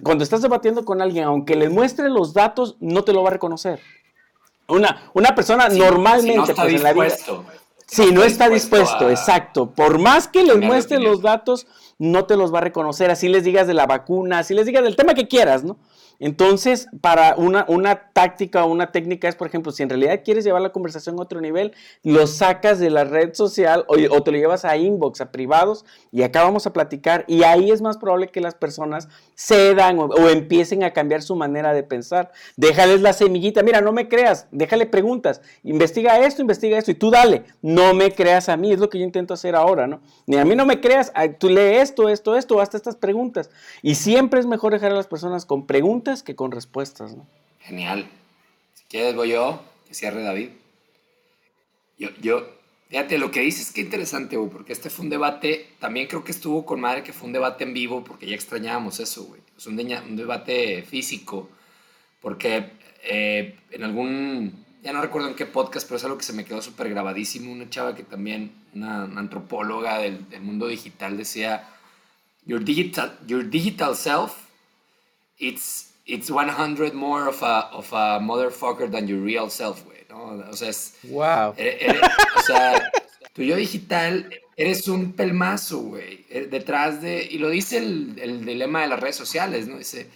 cuando 0.02 0.24
estás 0.24 0.42
debatiendo 0.42 0.84
con 0.84 1.00
alguien, 1.00 1.24
aunque 1.24 1.56
le 1.56 1.68
muestre 1.68 2.08
los 2.08 2.32
datos, 2.32 2.76
no 2.80 3.04
te 3.04 3.12
lo 3.12 3.22
va 3.22 3.30
a 3.30 3.32
reconocer. 3.32 3.80
Una, 4.68 5.10
una 5.14 5.34
persona 5.34 5.68
normalmente, 5.68 6.32
si 6.32 6.36
no 6.36 6.44
está 6.44 6.62
pues, 6.62 6.82
dispuesto. 6.82 7.44
Si 7.86 8.12
no, 8.12 8.24
está 8.24 8.48
dispuesto, 8.48 9.10
exacto. 9.10 9.70
Por 9.70 9.98
más 9.98 10.26
que 10.26 10.42
les 10.42 10.58
muestre 10.58 10.98
los 10.98 11.22
datos, 11.22 11.68
no 11.98 12.24
te 12.24 12.36
los 12.36 12.52
va 12.52 12.58
a 12.58 12.62
reconocer. 12.62 13.10
Así 13.10 13.28
les 13.28 13.44
digas 13.44 13.68
de 13.68 13.74
la 13.74 13.86
vacuna, 13.86 14.40
así 14.40 14.54
les 14.54 14.66
digas 14.66 14.82
del 14.82 14.96
tema 14.96 15.14
que 15.14 15.28
quieras, 15.28 15.62
¿no? 15.62 15.76
Entonces, 16.18 16.88
para 17.00 17.36
una, 17.36 17.64
una 17.68 18.12
táctica 18.12 18.64
o 18.64 18.70
una 18.70 18.92
técnica 18.92 19.28
es, 19.28 19.36
por 19.36 19.46
ejemplo, 19.46 19.72
si 19.72 19.82
en 19.82 19.90
realidad 19.90 20.22
quieres 20.24 20.44
llevar 20.44 20.62
la 20.62 20.72
conversación 20.72 21.18
a 21.18 21.22
otro 21.22 21.40
nivel, 21.40 21.72
lo 22.02 22.26
sacas 22.26 22.78
de 22.78 22.90
la 22.90 23.04
red 23.04 23.34
social 23.34 23.84
o, 23.88 24.22
te 24.22 24.32
lo 24.32 24.38
llevas 24.38 24.64
a 24.64 24.76
inbox, 24.76 25.20
a 25.20 25.30
privados, 25.30 25.84
y 26.10 26.22
acá 26.22 26.42
vamos 26.42 26.66
a 26.66 26.72
platicar. 26.72 27.24
Y 27.28 27.42
ahí 27.42 27.70
es 27.70 27.82
más 27.82 27.98
probable 27.98 28.28
que 28.28 28.40
las 28.40 28.54
personas 28.54 29.08
cedan 29.34 29.98
o, 29.98 30.06
o 30.06 30.28
empiecen 30.28 30.84
a 30.84 30.92
cambiar 30.92 31.22
su 31.22 31.36
manera 31.36 31.74
de 31.74 31.82
pensar. 31.82 32.32
Déjales 32.56 33.02
la 33.02 33.12
semillita, 33.12 33.62
mira, 33.62 33.80
no 33.80 33.92
me 33.92 34.08
creas, 34.08 34.46
déjale 34.50 34.86
preguntas, 34.86 35.42
investiga 35.62 36.18
esto, 36.20 36.40
investiga 36.40 36.78
esto, 36.78 36.90
y 36.90 36.94
tú 36.94 37.10
dale, 37.10 37.44
no 37.62 37.92
me 37.94 38.12
creas 38.12 38.48
a 38.48 38.56
mí, 38.56 38.72
es 38.72 38.78
lo 38.78 38.88
que 38.88 38.98
yo 38.98 39.04
intento 39.04 39.34
hacer 39.34 39.54
ahora, 39.54 39.86
¿no? 39.86 40.00
Ni 40.26 40.36
a 40.36 40.44
mí 40.44 40.56
no 40.56 40.64
me 40.64 40.80
creas, 40.80 41.12
tú 41.38 41.48
lee 41.48 41.76
esto, 41.76 42.08
esto, 42.08 42.36
esto, 42.36 42.60
hasta 42.60 42.76
estas 42.76 42.96
preguntas. 42.96 43.50
Y 43.82 43.96
siempre 43.96 44.40
es 44.40 44.46
mejor 44.46 44.72
dejar 44.72 44.92
a 44.92 44.94
las 44.94 45.06
personas 45.06 45.44
con 45.44 45.66
preguntas 45.66 46.05
que 46.22 46.36
con 46.36 46.52
respuestas. 46.52 47.14
¿no? 47.14 47.26
Genial. 47.60 48.08
Si 48.74 48.84
quieres 48.84 49.14
voy 49.14 49.30
yo, 49.30 49.60
que 49.88 49.94
cierre 49.94 50.22
David. 50.22 50.50
Yo, 51.98 52.10
yo, 52.20 52.46
fíjate, 52.88 53.18
lo 53.18 53.30
que 53.30 53.40
dices 53.40 53.72
que 53.72 53.80
interesante, 53.80 54.36
güey, 54.36 54.50
porque 54.50 54.72
este 54.72 54.90
fue 54.90 55.04
un 55.04 55.10
debate, 55.10 55.70
también 55.80 56.06
creo 56.06 56.22
que 56.22 56.32
estuvo 56.32 56.64
con 56.64 56.80
madre 56.80 57.02
que 57.02 57.12
fue 57.12 57.26
un 57.26 57.32
debate 57.32 57.64
en 57.64 57.74
vivo, 57.74 58.04
porque 58.04 58.26
ya 58.26 58.34
extrañábamos 58.34 59.00
eso, 59.00 59.24
güey. 59.24 59.40
Es 59.56 59.66
un, 59.66 59.78
un, 59.80 60.16
debate 60.16 60.82
físico, 60.82 61.48
porque 62.20 62.72
eh, 63.02 63.58
en 63.70 63.82
algún, 63.82 64.64
ya 64.82 64.92
no 64.92 65.00
recuerdo 65.00 65.28
en 65.28 65.34
qué 65.34 65.46
podcast, 65.46 65.88
pero 65.88 65.96
es 65.96 66.04
algo 66.04 66.18
que 66.18 66.24
se 66.24 66.34
me 66.34 66.44
quedó 66.44 66.60
súper 66.60 66.90
grabadísimo. 66.90 67.50
Una 67.50 67.68
chava 67.70 67.96
que 67.96 68.02
también, 68.02 68.52
una, 68.74 69.04
antropóloga 69.04 69.98
del, 69.98 70.28
del, 70.28 70.42
mundo 70.42 70.68
digital, 70.68 71.16
decía, 71.16 71.66
your 72.44 72.62
digital, 72.62 73.18
your 73.26 73.48
digital 73.48 73.96
self, 73.96 74.34
it's 75.38 75.85
it's 76.06 76.30
100 76.30 76.94
more 76.94 77.28
of 77.28 77.42
a, 77.42 77.68
of 77.72 77.92
a 77.92 78.20
motherfucker 78.20 78.90
than 78.90 79.08
your 79.08 79.20
real 79.20 79.50
self, 79.50 79.84
güey, 79.84 80.06
¿no? 80.08 80.44
O 80.50 80.54
sea, 80.54 80.68
es... 80.68 80.96
Wow. 81.04 81.50
o 81.50 82.40
sea, 82.46 82.90
tu 83.34 83.42
yo 83.42 83.56
digital 83.56 84.30
eres 84.56 84.88
un 84.88 85.12
pelmazo, 85.12 85.80
güey, 85.80 86.24
eh, 86.30 86.46
detrás 86.48 87.02
de... 87.02 87.26
Y 87.28 87.38
lo 87.38 87.50
dice 87.50 87.78
el, 87.78 88.18
el 88.20 88.44
dilema 88.46 88.82
de 88.82 88.88
las 88.88 89.00
redes 89.00 89.16
sociales, 89.16 89.66
¿no? 89.66 89.78
Dice, 89.78 90.08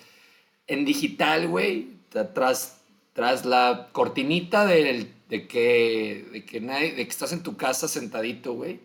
en 0.69 0.85
digital, 0.85 1.49
güey, 1.49 1.89
tras, 2.35 2.81
tras 3.12 3.45
la 3.45 3.89
cortinita 3.93 4.67
de, 4.67 5.09
de, 5.29 5.49
que, 5.49 6.29
de, 6.33 6.45
que 6.45 6.61
nadie, 6.61 6.93
de 6.93 7.05
que 7.05 7.11
estás 7.11 7.33
en 7.33 7.43
tu 7.43 7.57
casa 7.57 7.89
sentadito, 7.89 8.53
güey, 8.53 8.81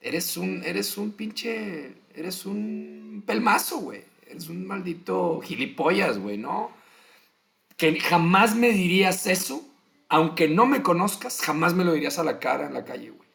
eres 0.00 0.36
un, 0.36 0.62
eres 0.64 0.96
un 0.96 1.12
pinche... 1.12 2.00
Eres 2.14 2.44
un 2.44 3.24
pelmazo, 3.26 3.78
güey 3.78 4.11
es 4.36 4.48
un 4.48 4.66
maldito 4.66 5.40
gilipollas, 5.42 6.18
güey, 6.18 6.38
¿no? 6.38 6.70
Que 7.76 7.98
jamás 8.00 8.54
me 8.54 8.70
dirías 8.72 9.26
eso, 9.26 9.64
aunque 10.08 10.48
no 10.48 10.66
me 10.66 10.82
conozcas, 10.82 11.40
jamás 11.40 11.74
me 11.74 11.84
lo 11.84 11.92
dirías 11.92 12.18
a 12.18 12.24
la 12.24 12.38
cara 12.38 12.66
en 12.66 12.74
la 12.74 12.84
calle, 12.84 13.10
güey. 13.10 13.28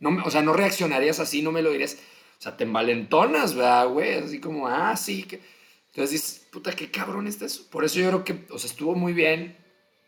No, 0.00 0.22
o 0.24 0.30
sea, 0.30 0.42
no 0.42 0.52
reaccionarías 0.52 1.20
así, 1.20 1.42
no 1.42 1.52
me 1.52 1.62
lo 1.62 1.70
dirías. 1.70 1.98
O 2.38 2.42
sea, 2.42 2.56
te 2.56 2.64
envalentonas, 2.64 3.54
¿verdad, 3.54 3.88
güey? 3.88 4.14
Así 4.14 4.40
como, 4.40 4.66
ah, 4.68 4.96
sí. 4.96 5.22
Que... 5.22 5.40
Entonces 5.88 6.10
dices, 6.10 6.48
puta, 6.50 6.72
qué 6.72 6.90
cabrón 6.90 7.26
está 7.26 7.46
eso. 7.46 7.64
Por 7.70 7.84
eso 7.84 8.00
yo 8.00 8.08
creo 8.08 8.24
que, 8.24 8.46
o 8.50 8.58
sea, 8.58 8.68
estuvo 8.68 8.94
muy 8.94 9.12
bien. 9.12 9.56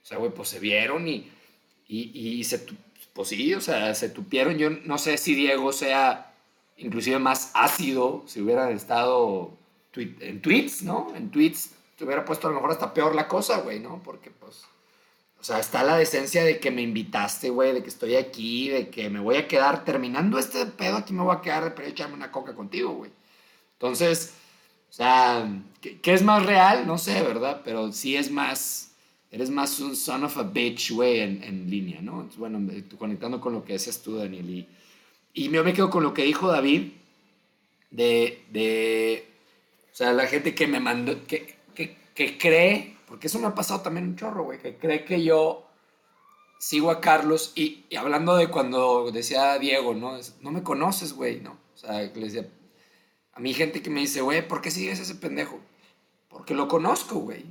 O 0.02 0.06
sea, 0.06 0.18
güey, 0.18 0.32
pues 0.32 0.48
se 0.48 0.59
vieron 0.59 1.09
y, 1.09 1.31
y, 1.89 2.39
y 2.39 2.44
se, 2.44 2.66
pues 3.12 3.28
sí, 3.28 3.55
o 3.55 3.60
sea, 3.60 3.94
se 3.94 4.10
tupieron. 4.10 4.59
Yo 4.59 4.70
no 4.70 4.98
sé 4.98 5.16
si 5.18 5.35
Diego 5.35 5.73
sea 5.73 6.35
inclusive 6.77 7.18
más 7.18 7.51
ácido, 7.55 8.23
si 8.27 8.40
hubieran 8.40 8.73
estado 8.73 9.56
en 9.97 10.43
tweets, 10.43 10.82
¿no? 10.82 11.12
En 11.14 11.31
tweets 11.31 11.70
te 11.97 12.05
hubiera 12.05 12.24
puesto 12.24 12.47
a 12.47 12.51
lo 12.51 12.56
mejor 12.56 12.70
hasta 12.70 12.93
peor 12.93 13.14
la 13.14 13.27
cosa, 13.27 13.60
güey, 13.60 13.81
¿no? 13.81 14.02
Porque 14.02 14.31
pues, 14.31 14.64
o 15.40 15.44
sea, 15.44 15.59
está 15.59 15.82
la 15.82 15.97
decencia 15.97 16.44
de 16.44 16.60
que 16.60 16.70
me 16.70 16.82
invitaste, 16.82 17.51
güey, 17.51 17.73
de 17.73 17.82
que 17.82 17.89
estoy 17.89 18.16
aquí, 18.16 18.68
de 18.68 18.90
que 18.90 19.09
me 19.10 19.20
voy 19.20 19.36
a 19.36 19.48
quedar 19.48 19.85
terminando 19.85 20.39
este 20.39 20.66
pedo, 20.66 20.97
aquí 20.97 21.12
me 21.12 21.23
voy 21.23 21.35
a 21.35 21.40
quedar 21.40 21.74
para 21.74 21.89
echarme 21.89 22.14
una 22.14 22.31
coca 22.31 22.55
contigo, 22.55 22.93
güey. 22.93 23.10
Entonces, 23.74 24.35
o 24.90 24.93
sea, 24.93 25.48
¿qué, 25.81 26.01
es 26.05 26.23
más 26.23 26.44
real? 26.44 26.86
No 26.86 26.98
sé, 26.98 27.23
¿verdad? 27.23 27.62
Pero 27.64 27.93
sí 27.93 28.16
es 28.16 28.31
más, 28.31 28.93
eres 29.31 29.51
más 29.51 29.78
un 29.81 29.97
son 29.97 30.24
of 30.24 30.36
a 30.39 30.43
bitch, 30.43 30.93
güey, 30.93 31.20
en, 31.20 31.43
en 31.43 31.70
línea, 31.70 32.01
¿no? 32.02 32.23
Entonces, 32.23 32.39
bueno, 32.39 32.60
conectando 32.98 33.40
con 33.40 33.52
lo 33.52 33.64
que 33.64 33.74
decías 33.74 34.02
tú, 34.02 34.16
Daniel, 34.16 34.48
y, 34.48 34.68
y 35.32 35.51
yo 35.51 35.64
me 35.64 35.73
quedo 35.73 35.90
con 35.90 36.02
lo 36.02 36.14
que 36.14 36.24
dijo 36.24 36.48
David 36.48 36.93
de, 37.90 38.44
de 38.51 39.35
o 39.97 39.98
sea, 39.98 40.12
la 40.12 40.27
gente 40.27 40.55
que 40.55 40.66
me 40.66 40.78
mandó, 40.78 41.24
que, 41.27 41.56
que, 41.74 41.97
que 42.14 42.36
cree, 42.36 42.98
porque 43.09 43.28
eso 43.28 43.39
me 43.39 43.47
ha 43.47 43.55
pasado 43.55 43.81
también 43.81 44.09
un 44.09 44.16
chorro, 44.16 44.44
güey, 44.44 44.59
que 44.59 44.77
cree 44.77 45.06
que 45.06 45.24
yo 45.24 45.66
sigo 46.59 46.90
a 46.90 47.01
Carlos 47.01 47.55
y, 47.55 47.86
hablando 47.97 48.36
de 48.36 48.48
cuando 48.48 49.10
decía 49.10 49.59
Diego, 49.59 49.94
¿no? 49.94 50.18
no 50.43 50.51
me 50.51 50.62
conoces, 50.62 51.14
güey, 51.14 51.40
¿no? 51.40 51.52
O 51.74 51.78
sea, 51.78 52.02
le 52.02 52.10
decía, 52.10 52.47
a 53.32 53.40
mí 53.40 53.55
gente 53.55 53.81
que 53.81 53.89
me 53.89 54.01
dice, 54.01 54.20
güey, 54.20 54.47
¿por 54.47 54.60
qué 54.60 54.70
sigues 54.70 54.98
a 55.01 55.02
ese 55.02 55.14
pendejo? 55.14 55.60
Porque 56.28 56.52
lo 56.52 56.68
conozco, 56.68 57.14
güey. 57.14 57.47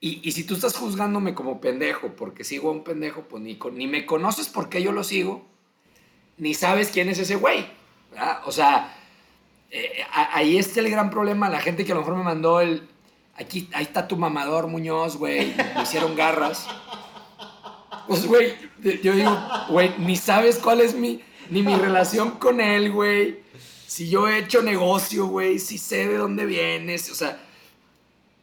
Y, 0.00 0.20
y, 0.28 0.32
si 0.32 0.42
tú 0.42 0.54
estás 0.54 0.76
juzgándome 0.76 1.36
como 1.36 1.60
pendejo 1.60 2.16
porque 2.16 2.42
sigo 2.42 2.70
a 2.70 2.72
un 2.72 2.82
pendejo, 2.82 3.22
pues 3.28 3.40
ni, 3.40 3.56
ni 3.72 3.86
me 3.86 4.04
conoces 4.04 4.48
porque 4.48 4.82
yo 4.82 4.90
lo 4.90 5.04
sigo, 5.04 5.46
ni 6.38 6.54
sabes 6.54 6.90
quién 6.90 7.08
es 7.08 7.20
ese 7.20 7.36
güey. 7.36 7.68
O 8.46 8.50
sea, 8.50 8.92
eh, 9.76 10.06
ahí 10.12 10.56
está 10.56 10.78
el 10.78 10.88
gran 10.88 11.10
problema. 11.10 11.48
La 11.48 11.60
gente 11.60 11.84
que 11.84 11.90
a 11.90 11.96
lo 11.96 12.02
mejor 12.02 12.16
me 12.16 12.22
mandó 12.22 12.60
el. 12.60 12.88
Aquí, 13.34 13.68
ahí 13.72 13.82
está 13.82 14.06
tu 14.06 14.16
mamador, 14.16 14.68
Muñoz, 14.68 15.16
güey. 15.16 15.52
Me 15.74 15.82
hicieron 15.82 16.14
garras. 16.14 16.68
Pues, 18.06 18.24
güey, 18.24 18.54
yo 19.02 19.14
digo, 19.14 19.36
güey, 19.70 19.92
ni 19.98 20.14
sabes 20.14 20.58
cuál 20.58 20.80
es 20.80 20.94
mi. 20.94 21.22
Ni 21.50 21.62
mi 21.62 21.74
relación 21.74 22.38
con 22.38 22.60
él, 22.60 22.92
güey. 22.92 23.40
Si 23.88 24.08
yo 24.08 24.28
he 24.28 24.38
hecho 24.38 24.62
negocio, 24.62 25.26
güey. 25.26 25.58
Si 25.58 25.76
sé 25.76 26.06
de 26.06 26.18
dónde 26.18 26.46
vienes. 26.46 27.10
O 27.10 27.16
sea, 27.16 27.40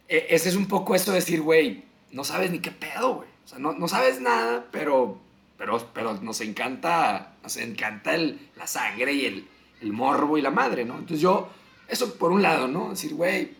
e, 0.09 0.27
ese 0.31 0.49
es 0.49 0.55
un 0.57 0.67
poco 0.67 0.95
eso 0.95 1.11
de 1.11 1.19
decir, 1.19 1.41
güey, 1.41 1.85
no 2.11 2.25
sabes 2.25 2.51
ni 2.51 2.59
qué 2.59 2.71
pedo, 2.71 3.15
güey. 3.15 3.29
O 3.45 3.47
sea, 3.47 3.57
no, 3.57 3.71
no 3.71 3.87
sabes 3.87 4.19
nada, 4.19 4.65
pero, 4.69 5.17
pero, 5.57 5.89
pero 5.93 6.15
nos 6.15 6.41
encanta, 6.41 7.35
nos 7.41 7.55
encanta 7.55 8.15
el, 8.15 8.49
la 8.57 8.67
sangre 8.67 9.13
y 9.13 9.25
el, 9.25 9.47
el 9.81 9.93
morbo 9.93 10.37
y 10.37 10.41
la 10.41 10.51
madre, 10.51 10.85
¿no? 10.85 10.93
Entonces 10.93 11.21
yo, 11.21 11.49
eso 11.87 12.13
por 12.15 12.31
un 12.31 12.41
lado, 12.41 12.67
¿no? 12.67 12.91
Decir, 12.91 13.13
güey, 13.13 13.51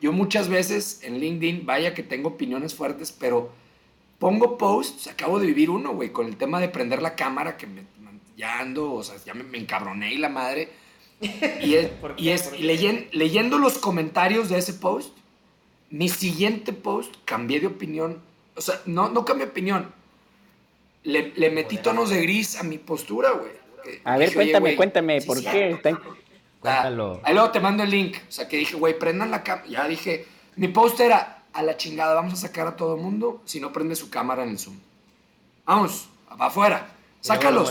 yo 0.00 0.12
muchas 0.12 0.48
veces 0.48 1.00
en 1.02 1.18
LinkedIn, 1.18 1.66
vaya 1.66 1.94
que 1.94 2.02
tengo 2.02 2.30
opiniones 2.30 2.74
fuertes, 2.74 3.12
pero 3.12 3.50
pongo 4.18 4.56
posts, 4.56 5.08
acabo 5.08 5.38
de 5.38 5.46
vivir 5.46 5.70
uno, 5.70 5.94
güey, 5.94 6.10
con 6.10 6.26
el 6.26 6.36
tema 6.36 6.60
de 6.60 6.68
prender 6.68 7.02
la 7.02 7.14
cámara, 7.14 7.56
que 7.56 7.66
me, 7.66 7.82
ya 8.36 8.60
ando, 8.60 8.92
o 8.92 9.02
sea, 9.02 9.16
ya 9.24 9.34
me, 9.34 9.58
encabroné 9.58 10.14
y 10.14 10.18
la 10.18 10.28
madre. 10.28 10.70
Y 11.20 11.74
es, 11.74 11.90
y 12.16 12.30
es 12.30 12.52
leyendo 12.58 13.58
los 13.58 13.78
comentarios 13.78 14.48
de 14.48 14.58
ese 14.58 14.74
post, 14.74 15.16
mi 15.90 16.08
siguiente 16.08 16.72
post 16.72 17.14
cambié 17.24 17.60
de 17.60 17.68
opinión. 17.68 18.20
O 18.56 18.60
sea, 18.60 18.80
no, 18.86 19.08
no 19.08 19.24
cambié 19.24 19.46
opinión. 19.46 19.92
le, 21.02 21.50
metí 21.50 21.78
tonos 21.78 22.10
de 22.10 22.22
gris 22.22 22.58
a 22.58 22.62
mi 22.62 22.78
postura, 22.78 23.32
güey. 23.32 23.63
A 24.04 24.16
ver, 24.16 24.32
cuéntame, 24.32 24.76
cuéntame, 24.76 25.20
¿por 25.22 25.42
qué? 25.42 25.78
Ah, 26.64 26.90
ahí 27.24 27.34
luego 27.34 27.50
te 27.50 27.60
mando 27.60 27.82
el 27.82 27.90
link. 27.90 28.16
O 28.28 28.32
sea, 28.32 28.48
que 28.48 28.56
dije, 28.56 28.76
güey, 28.76 28.98
prendan 28.98 29.30
la 29.30 29.42
cámara. 29.42 29.66
Ya 29.68 29.86
dije, 29.86 30.26
mi 30.56 30.68
post 30.68 30.98
era, 31.00 31.42
a 31.52 31.62
la 31.62 31.76
chingada, 31.76 32.14
vamos 32.14 32.32
a 32.34 32.36
sacar 32.36 32.66
a 32.66 32.76
todo 32.76 32.96
el 32.96 33.02
mundo 33.02 33.42
si 33.44 33.60
no 33.60 33.72
prende 33.72 33.94
su 33.96 34.10
cámara 34.10 34.44
en 34.44 34.50
el 34.50 34.58
Zoom. 34.58 34.76
Vamos, 35.66 36.08
para 36.28 36.46
afuera. 36.46 36.86
Sácalos. 37.20 37.70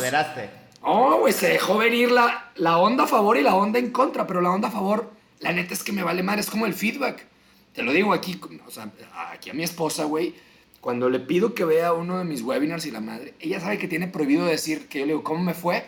No, 0.82 1.20
güey, 1.20 1.34
se 1.34 1.48
dejó 1.48 1.78
venir 1.78 2.12
la, 2.12 2.52
la 2.56 2.78
onda 2.78 3.06
a 3.06 3.08
favor 3.08 3.38
y 3.38 3.42
la 3.42 3.56
onda 3.56 3.80
en 3.80 3.92
contra, 3.92 4.28
pero 4.28 4.42
la 4.42 4.52
onda 4.52 4.68
a 4.68 4.72
favor, 4.72 5.12
la 5.40 5.54
neta 5.54 5.74
es 5.74 5.84
que 5.84 5.92
me 5.92 6.04
vale 6.04 6.24
mal, 6.24 6.40
es 6.40 6.50
como 6.50 6.66
el 6.66 6.74
feedback. 6.74 7.26
Te 7.74 7.84
lo 7.84 7.92
digo 7.92 8.14
aquí, 8.14 8.40
o 8.68 8.72
sea, 8.72 8.92
aquí 9.32 9.50
a 9.50 9.54
mi 9.54 9.64
esposa, 9.64 10.04
güey, 10.04 10.36
cuando 10.82 11.10
le 11.10 11.20
pido 11.20 11.54
que 11.54 11.64
vea 11.64 11.94
uno 11.94 12.18
de 12.18 12.26
mis 12.26 12.42
webinars 12.42 12.86
y 12.86 12.92
la 12.92 13.00
madre, 13.00 13.34
ella 13.40 13.60
sabe 13.60 13.78
que 13.78 13.88
tiene 13.88 14.08
prohibido 14.08 14.46
decir, 14.46 14.88
que 14.90 15.00
yo 15.00 15.06
le 15.06 15.14
digo, 15.14 15.24
¿cómo 15.24 15.42
me 15.42 15.54
fue? 15.54 15.86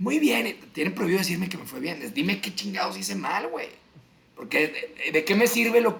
Muy 0.00 0.18
bien, 0.18 0.58
tiene 0.72 0.90
prohibido 0.90 1.18
decirme 1.20 1.48
que 1.48 1.58
me 1.58 1.64
fue 1.64 1.78
bien. 1.78 2.12
Dime 2.12 2.40
qué 2.40 2.54
chingados 2.54 2.98
hice 2.98 3.14
mal, 3.14 3.46
güey. 3.48 3.68
Porque 4.34 4.90
de, 5.12 5.24
qué 5.24 5.34
me 5.36 5.46
sirve 5.46 5.80
lo, 5.80 5.98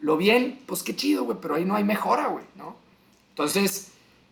lo 0.00 0.16
bien? 0.16 0.60
Pues 0.66 0.82
qué 0.82 0.96
chido, 0.96 1.24
güey, 1.24 1.36
pero 1.42 1.56
ahí 1.56 1.64
no 1.64 1.76
hay 1.76 1.84
mejora, 1.84 2.28
güey, 2.28 2.44
¿no? 2.56 2.76
Entonces, 3.30 3.88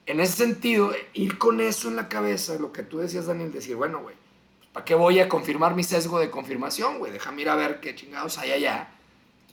en 0.06 0.20
ese 0.20 0.44
sentido, 0.44 0.92
ir 1.12 1.36
con 1.36 1.60
eso 1.60 1.88
en 1.88 1.96
la 1.96 2.08
cabeza, 2.08 2.54
lo 2.54 2.72
que 2.72 2.82
tú 2.82 2.98
decías, 2.98 3.26
Daniel, 3.26 3.52
decir, 3.52 3.76
bueno, 3.76 4.00
güey, 4.00 4.14
pues, 4.58 4.70
¿para 4.72 4.84
qué 4.84 4.94
voy 4.94 5.18
a 5.20 5.28
confirmar 5.28 5.74
mi 5.74 5.82
sesgo 5.82 6.18
de 6.18 6.30
confirmación, 6.30 6.98
güey? 6.98 7.12
Déjame 7.12 7.42
ir 7.42 7.50
a 7.50 7.56
ver 7.56 7.80
qué 7.80 7.94
chingados 7.94 8.38
hay 8.38 8.52
allá 8.52 8.88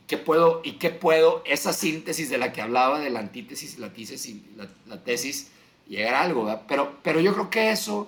qué 0.08 0.18
puedo, 0.18 0.62
y 0.64 0.74
qué 0.74 0.90
puedo, 0.90 1.42
esa 1.46 1.74
síntesis 1.74 2.30
de 2.30 2.38
la 2.38 2.54
que 2.54 2.62
hablaba, 2.62 3.00
de 3.00 3.10
la 3.10 3.20
antítesis, 3.20 3.80
la 3.80 3.92
tesis, 3.92 4.42
la, 4.56 4.68
la 4.88 5.04
tesis, 5.04 5.52
llegar 5.88 6.14
a 6.14 6.22
algo, 6.22 6.46
¿verdad? 6.46 6.64
Pero, 6.68 6.98
pero 7.02 7.20
yo 7.20 7.34
creo 7.34 7.50
que 7.50 7.72
eso, 7.72 8.08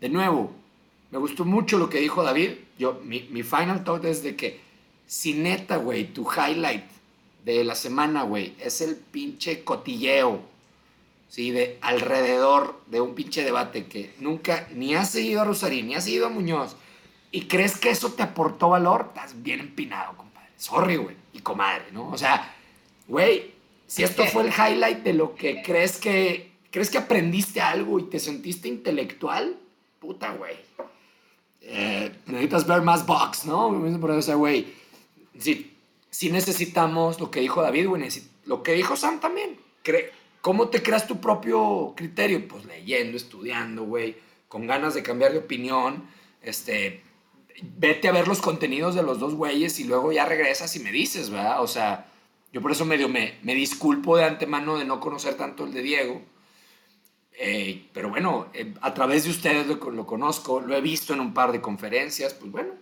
de 0.00 0.08
nuevo, 0.08 0.52
me 1.12 1.18
gustó 1.18 1.44
mucho 1.44 1.78
lo 1.78 1.88
que 1.88 2.00
dijo 2.00 2.24
David. 2.24 2.52
Yo, 2.78 3.00
mi, 3.04 3.28
mi 3.30 3.44
final 3.44 3.84
thought 3.84 4.04
es 4.04 4.24
de 4.24 4.34
que 4.34 4.60
si 5.06 5.34
neta, 5.34 5.76
güey, 5.76 6.12
tu 6.12 6.26
highlight 6.28 6.84
de 7.44 7.62
la 7.62 7.76
semana, 7.76 8.24
güey, 8.24 8.54
es 8.58 8.80
el 8.80 8.96
pinche 8.96 9.62
cotilleo, 9.62 10.40
¿sí? 11.28 11.52
De 11.52 11.78
alrededor 11.82 12.80
de 12.86 13.00
un 13.00 13.14
pinche 13.14 13.44
debate 13.44 13.86
que 13.86 14.14
nunca 14.18 14.66
ni 14.74 14.96
has 14.96 15.10
seguido 15.10 15.42
a 15.42 15.44
Rosarín, 15.44 15.86
ni 15.86 15.94
has 15.94 16.04
seguido 16.04 16.26
a 16.26 16.30
Muñoz, 16.30 16.74
y 17.30 17.42
crees 17.42 17.76
que 17.76 17.90
eso 17.90 18.12
te 18.12 18.24
aportó 18.24 18.70
valor, 18.70 19.12
estás 19.14 19.40
bien 19.40 19.60
empinado, 19.60 20.16
compadre. 20.16 20.48
Sorry, 20.56 20.96
güey 20.96 21.22
y 21.32 21.40
comadre, 21.40 21.84
¿no? 21.92 22.08
O 22.10 22.18
sea, 22.18 22.54
güey, 23.08 23.52
si 23.86 24.02
esto 24.02 24.24
fue 24.26 24.44
el 24.44 24.52
highlight 24.52 24.98
de 24.98 25.12
lo 25.12 25.34
que 25.34 25.62
crees 25.62 25.98
que 25.98 26.52
crees 26.70 26.90
que 26.90 26.98
aprendiste 26.98 27.60
algo 27.60 27.98
y 27.98 28.04
te 28.04 28.18
sentiste 28.18 28.68
intelectual, 28.68 29.56
puta, 29.98 30.32
güey. 30.32 30.56
Eh, 31.62 32.12
necesitas 32.26 32.66
ver 32.66 32.82
más 32.82 33.06
box, 33.06 33.46
¿no? 33.46 33.68
O 33.68 34.22
sea, 34.22 34.34
güey, 34.34 34.74
sí, 35.38 35.76
sí 36.10 36.30
necesitamos 36.30 37.20
lo 37.20 37.30
que 37.30 37.40
dijo 37.40 37.62
David, 37.62 37.88
güey, 37.88 38.08
lo 38.44 38.62
que 38.62 38.74
dijo 38.74 38.96
Sam 38.96 39.20
también. 39.20 39.56
¿Cómo 40.40 40.68
te 40.68 40.82
creas 40.82 41.06
tu 41.06 41.20
propio 41.20 41.94
criterio? 41.96 42.46
Pues 42.48 42.64
leyendo, 42.64 43.16
estudiando, 43.16 43.84
güey, 43.84 44.16
con 44.48 44.66
ganas 44.66 44.94
de 44.94 45.02
cambiar 45.02 45.32
de 45.32 45.38
opinión, 45.38 46.04
este, 46.42 47.02
vete 47.62 48.08
a 48.08 48.12
ver 48.12 48.26
los 48.26 48.40
contenidos 48.40 48.94
de 48.94 49.04
los 49.04 49.20
dos 49.20 49.34
güeyes 49.34 49.78
y 49.78 49.84
luego 49.84 50.12
ya 50.12 50.26
regresas 50.26 50.74
y 50.74 50.80
me 50.80 50.90
dices, 50.90 51.30
¿verdad? 51.30 51.62
O 51.62 51.68
sea, 51.68 52.06
yo 52.52 52.60
por 52.60 52.72
eso 52.72 52.84
medio 52.84 53.08
me, 53.08 53.38
me 53.42 53.54
disculpo 53.54 54.16
de 54.16 54.24
antemano 54.24 54.78
de 54.78 54.84
no 54.84 55.00
conocer 55.00 55.34
tanto 55.34 55.64
el 55.64 55.72
de 55.72 55.82
Diego. 55.82 56.22
Eh, 57.38 57.88
pero 57.92 58.10
bueno, 58.10 58.48
eh, 58.54 58.74
a 58.80 58.92
través 58.94 59.24
de 59.24 59.30
ustedes 59.30 59.66
lo, 59.66 59.76
lo, 59.90 60.06
conozco, 60.06 60.60
lo 60.60 60.76
he 60.76 60.80
visto 60.80 61.14
en 61.14 61.20
un 61.20 61.34
par 61.34 61.50
de 61.52 61.60
conferencias, 61.60 62.34
pues 62.34 62.52
bueno, 62.52 62.74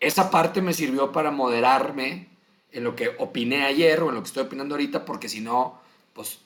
esa 0.00 0.30
parte 0.30 0.60
me 0.60 0.74
sirvió 0.74 1.12
para 1.12 1.30
moderarme 1.30 2.28
en 2.72 2.84
lo 2.84 2.94
que 2.94 3.10
opiné 3.18 3.64
ayer 3.64 4.00
o 4.02 4.08
en 4.08 4.16
lo 4.16 4.22
que 4.22 4.26
estoy 4.26 4.44
opinando 4.44 4.74
ahorita, 4.74 5.04
porque 5.04 5.28
si 5.28 5.40
no, 5.40 5.80
pues, 6.12 6.40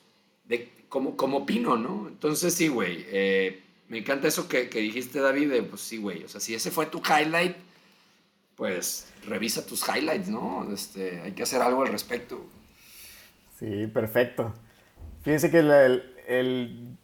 de, 0.44 0.70
como, 0.88 1.16
como 1.16 1.38
opino, 1.38 1.76
¿no? 1.76 2.06
Entonces 2.08 2.54
sí, 2.54 2.68
güey, 2.68 3.04
eh, 3.08 3.62
me 3.88 3.98
encanta 3.98 4.28
eso 4.28 4.48
que, 4.48 4.68
que 4.68 4.80
dijiste, 4.80 5.20
David, 5.20 5.50
de, 5.50 5.62
pues 5.62 5.80
sí, 5.80 5.96
güey, 5.96 6.24
o 6.24 6.28
sea, 6.28 6.40
si 6.40 6.54
ese 6.54 6.70
fue 6.70 6.86
tu 6.86 6.98
highlight, 6.98 7.56
pues 8.54 9.08
revisa 9.26 9.64
tus 9.64 9.82
highlights, 9.88 10.28
¿no? 10.28 10.68
Este, 10.72 11.20
hay 11.20 11.32
que 11.32 11.44
hacer 11.44 11.62
algo 11.62 11.82
al 11.82 11.88
respecto. 11.88 12.44
Sí, 13.58 13.86
perfecto. 13.86 14.52
Fíjense 15.22 15.50
que 15.50 15.58
el, 15.58 16.98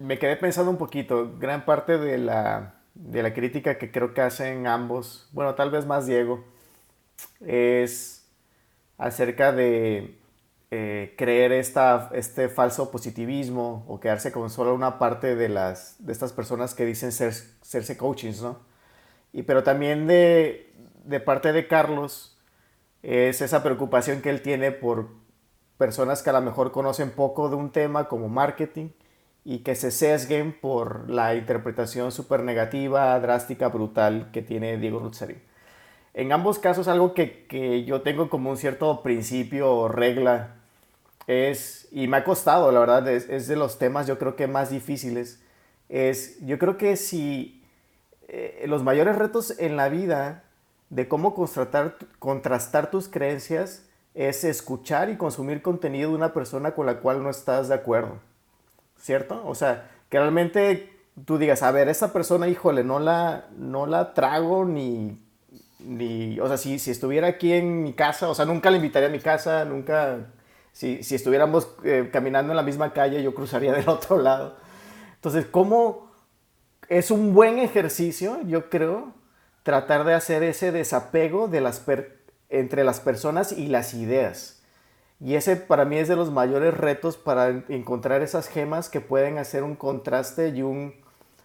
me 0.00 0.18
quedé 0.18 0.36
pensando 0.36 0.70
un 0.70 0.78
poquito, 0.78 1.36
gran 1.38 1.64
parte 1.66 1.98
de 1.98 2.16
la, 2.18 2.74
de 2.94 3.22
la 3.22 3.34
crítica 3.34 3.76
que 3.76 3.92
creo 3.92 4.14
que 4.14 4.22
hacen 4.22 4.66
ambos, 4.66 5.28
bueno, 5.32 5.54
tal 5.54 5.70
vez 5.70 5.84
más 5.86 6.06
Diego, 6.06 6.42
es 7.40 8.26
acerca 8.96 9.52
de 9.52 10.18
eh, 10.70 11.14
creer 11.18 11.52
esta, 11.52 12.10
este 12.14 12.48
falso 12.48 12.90
positivismo 12.90 13.84
o 13.88 14.00
quedarse 14.00 14.32
con 14.32 14.48
solo 14.48 14.74
una 14.74 14.98
parte 14.98 15.36
de, 15.36 15.50
las, 15.50 15.96
de 15.98 16.12
estas 16.12 16.32
personas 16.32 16.74
que 16.74 16.86
dicen 16.86 17.12
ser, 17.12 17.34
serse 17.60 17.98
coachings, 17.98 18.40
¿no? 18.40 18.58
Y, 19.34 19.42
pero 19.42 19.62
también 19.62 20.06
de, 20.06 20.72
de 21.04 21.20
parte 21.20 21.52
de 21.52 21.68
Carlos 21.68 22.38
es 23.02 23.42
esa 23.42 23.62
preocupación 23.62 24.22
que 24.22 24.30
él 24.30 24.40
tiene 24.40 24.72
por 24.72 25.08
personas 25.76 26.22
que 26.22 26.30
a 26.30 26.34
lo 26.34 26.40
mejor 26.40 26.72
conocen 26.72 27.10
poco 27.10 27.50
de 27.50 27.56
un 27.56 27.70
tema 27.70 28.08
como 28.08 28.28
marketing 28.28 28.88
y 29.44 29.60
que 29.60 29.74
se 29.74 29.90
sesguen 29.90 30.52
por 30.52 31.08
la 31.08 31.34
interpretación 31.34 32.12
súper 32.12 32.42
negativa, 32.42 33.18
drástica, 33.20 33.68
brutal 33.68 34.30
que 34.32 34.42
tiene 34.42 34.76
Diego 34.76 34.98
Ruzzarín. 34.98 35.42
En 36.12 36.32
ambos 36.32 36.58
casos 36.58 36.88
algo 36.88 37.14
que, 37.14 37.46
que, 37.46 37.84
yo 37.84 38.02
tengo 38.02 38.28
como 38.28 38.50
un 38.50 38.56
cierto 38.56 39.02
principio 39.02 39.72
o 39.72 39.88
regla 39.88 40.56
es, 41.26 41.88
y 41.92 42.08
me 42.08 42.18
ha 42.18 42.24
costado, 42.24 42.72
la 42.72 42.80
verdad, 42.80 43.08
es, 43.08 43.46
de 43.46 43.56
los 43.56 43.78
temas 43.78 44.06
yo 44.06 44.18
creo 44.18 44.34
que 44.36 44.46
más 44.46 44.70
difíciles, 44.70 45.40
es, 45.88 46.38
yo 46.44 46.58
creo 46.58 46.76
que 46.76 46.96
si 46.96 47.64
eh, 48.28 48.64
los 48.66 48.82
mayores 48.82 49.16
retos 49.16 49.58
en 49.58 49.76
la 49.76 49.88
vida 49.88 50.44
de 50.88 51.06
cómo 51.08 51.34
contrastar, 51.34 51.96
contrastar 52.18 52.90
tus 52.90 53.08
creencias 53.08 53.86
es 54.14 54.42
escuchar 54.42 55.08
y 55.08 55.16
consumir 55.16 55.62
contenido 55.62 56.10
de 56.10 56.16
una 56.16 56.32
persona 56.34 56.72
con 56.72 56.86
la 56.86 56.98
cual 56.98 57.22
no 57.22 57.30
estás 57.30 57.68
de 57.68 57.74
acuerdo, 57.74 58.18
¿cierto? 59.00 59.42
O 59.46 59.54
sea, 59.54 59.90
que 60.08 60.18
realmente 60.18 60.92
tú 61.24 61.38
digas, 61.38 61.62
a 61.62 61.70
ver, 61.70 61.88
esa 61.88 62.12
persona, 62.12 62.48
híjole, 62.48 62.84
no 62.84 63.00
la, 63.00 63.46
no 63.56 63.86
la 63.86 64.14
trago 64.14 64.64
ni, 64.64 65.20
ni, 65.80 66.38
o 66.40 66.46
sea, 66.46 66.56
si, 66.56 66.78
si 66.78 66.90
estuviera 66.90 67.28
aquí 67.28 67.52
en 67.52 67.82
mi 67.82 67.92
casa, 67.92 68.28
o 68.28 68.34
sea, 68.34 68.44
nunca 68.44 68.70
la 68.70 68.76
invitaría 68.76 69.08
a 69.08 69.12
mi 69.12 69.20
casa, 69.20 69.64
nunca 69.64 70.26
si, 70.72 71.02
si 71.02 71.14
estuviéramos 71.14 71.68
eh, 71.84 72.10
caminando 72.12 72.52
en 72.52 72.56
la 72.56 72.62
misma 72.62 72.92
calle, 72.92 73.22
yo 73.22 73.34
cruzaría 73.34 73.72
del 73.76 73.88
otro 73.88 74.18
lado. 74.18 74.56
Entonces, 75.14 75.46
¿cómo 75.46 76.10
es 76.88 77.10
un 77.10 77.34
buen 77.34 77.58
ejercicio, 77.58 78.40
yo 78.46 78.70
creo, 78.70 79.12
tratar 79.62 80.04
de 80.04 80.14
hacer 80.14 80.42
ese 80.42 80.72
desapego 80.72 81.48
de 81.48 81.60
las 81.60 81.84
entre 82.48 82.84
las 82.84 83.00
personas 83.00 83.52
y 83.52 83.68
las 83.68 83.94
ideas? 83.94 84.59
Y 85.20 85.34
ese 85.34 85.56
para 85.56 85.84
mí 85.84 85.98
es 85.98 86.08
de 86.08 86.16
los 86.16 86.30
mayores 86.30 86.74
retos 86.74 87.16
para 87.16 87.48
encontrar 87.68 88.22
esas 88.22 88.48
gemas 88.48 88.88
que 88.88 89.00
pueden 89.00 89.36
hacer 89.36 89.62
un 89.62 89.76
contraste 89.76 90.48
y 90.48 90.62
un, 90.62 90.94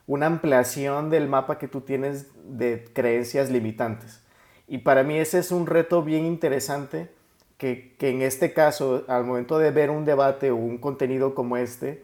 una 0.07 0.27
ampliación 0.27 1.09
del 1.09 1.27
mapa 1.27 1.57
que 1.57 1.67
tú 1.67 1.81
tienes 1.81 2.27
de 2.45 2.85
creencias 2.93 3.49
limitantes. 3.49 4.21
Y 4.67 4.79
para 4.79 5.03
mí 5.03 5.17
ese 5.17 5.39
es 5.39 5.51
un 5.51 5.67
reto 5.67 6.03
bien 6.03 6.25
interesante 6.25 7.09
que, 7.57 7.95
en 7.99 8.21
este 8.21 8.53
caso, 8.53 9.03
al 9.07 9.25
momento 9.25 9.57
de 9.57 9.71
ver 9.71 9.89
un 9.89 10.05
debate 10.05 10.51
o 10.51 10.55
un 10.55 10.77
contenido 10.77 11.35
como 11.35 11.57
este, 11.57 12.03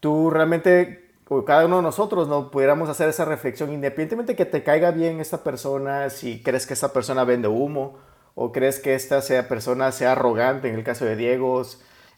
tú 0.00 0.30
realmente, 0.30 1.10
o 1.28 1.44
cada 1.44 1.66
uno 1.66 1.76
de 1.76 1.82
nosotros, 1.82 2.28
¿no? 2.28 2.50
pudiéramos 2.50 2.88
hacer 2.88 3.08
esa 3.08 3.24
reflexión, 3.24 3.72
independientemente 3.72 4.36
que 4.36 4.46
te 4.46 4.62
caiga 4.62 4.90
bien 4.90 5.20
esta 5.20 5.42
persona, 5.42 6.10
si 6.10 6.42
crees 6.42 6.66
que 6.66 6.74
esta 6.74 6.92
persona 6.92 7.24
vende 7.24 7.48
humo, 7.48 7.96
o 8.40 8.52
crees 8.52 8.78
que 8.78 8.94
esta 8.94 9.20
sea 9.20 9.48
persona 9.48 9.90
sea 9.90 10.12
arrogante, 10.12 10.68
en 10.68 10.76
el 10.76 10.84
caso 10.84 11.04
de 11.04 11.16
Diego. 11.16 11.60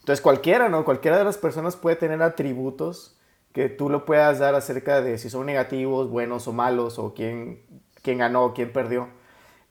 Entonces 0.01 0.21
cualquiera, 0.21 0.69
¿no? 0.69 0.85
Cualquiera 0.85 1.17
de 1.17 1.25
las 1.25 1.39
personas 1.39 1.77
puede 1.77 1.97
tener 1.97 2.21
atributos 2.21 3.17
que 3.55 3.71
tú 3.71 3.89
lo 3.89 4.05
puedas 4.05 4.39
dar 4.39 4.55
acerca 4.55 5.01
de 5.01 5.17
si 5.17 5.31
son 5.31 5.47
negativos, 5.47 6.11
buenos 6.11 6.47
o 6.47 6.53
malos, 6.53 6.99
o 6.99 7.15
quién, 7.15 7.63
quién 8.03 8.19
ganó, 8.19 8.53
quién 8.53 8.71
perdió. 8.71 9.09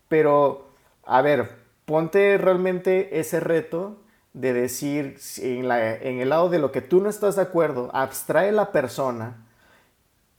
Pero, 0.08 0.72
a 1.06 1.22
ver, 1.22 1.52
ponte 1.86 2.36
realmente 2.40 3.20
ese 3.20 3.40
reto 3.40 4.02
de 4.34 4.54
decir 4.54 5.18
en, 5.38 5.68
la, 5.68 5.94
en, 5.94 6.20
el 6.20 6.30
lado 6.30 6.50
de 6.50 6.58
lo 6.58 6.72
que 6.72 6.82
tú 6.82 7.00
no 7.00 7.12
estás 7.12 7.36
de 7.36 7.44
acuerdo, 7.44 7.92
abstrae 7.94 8.52
la 8.52 8.72
persona, 8.72 9.46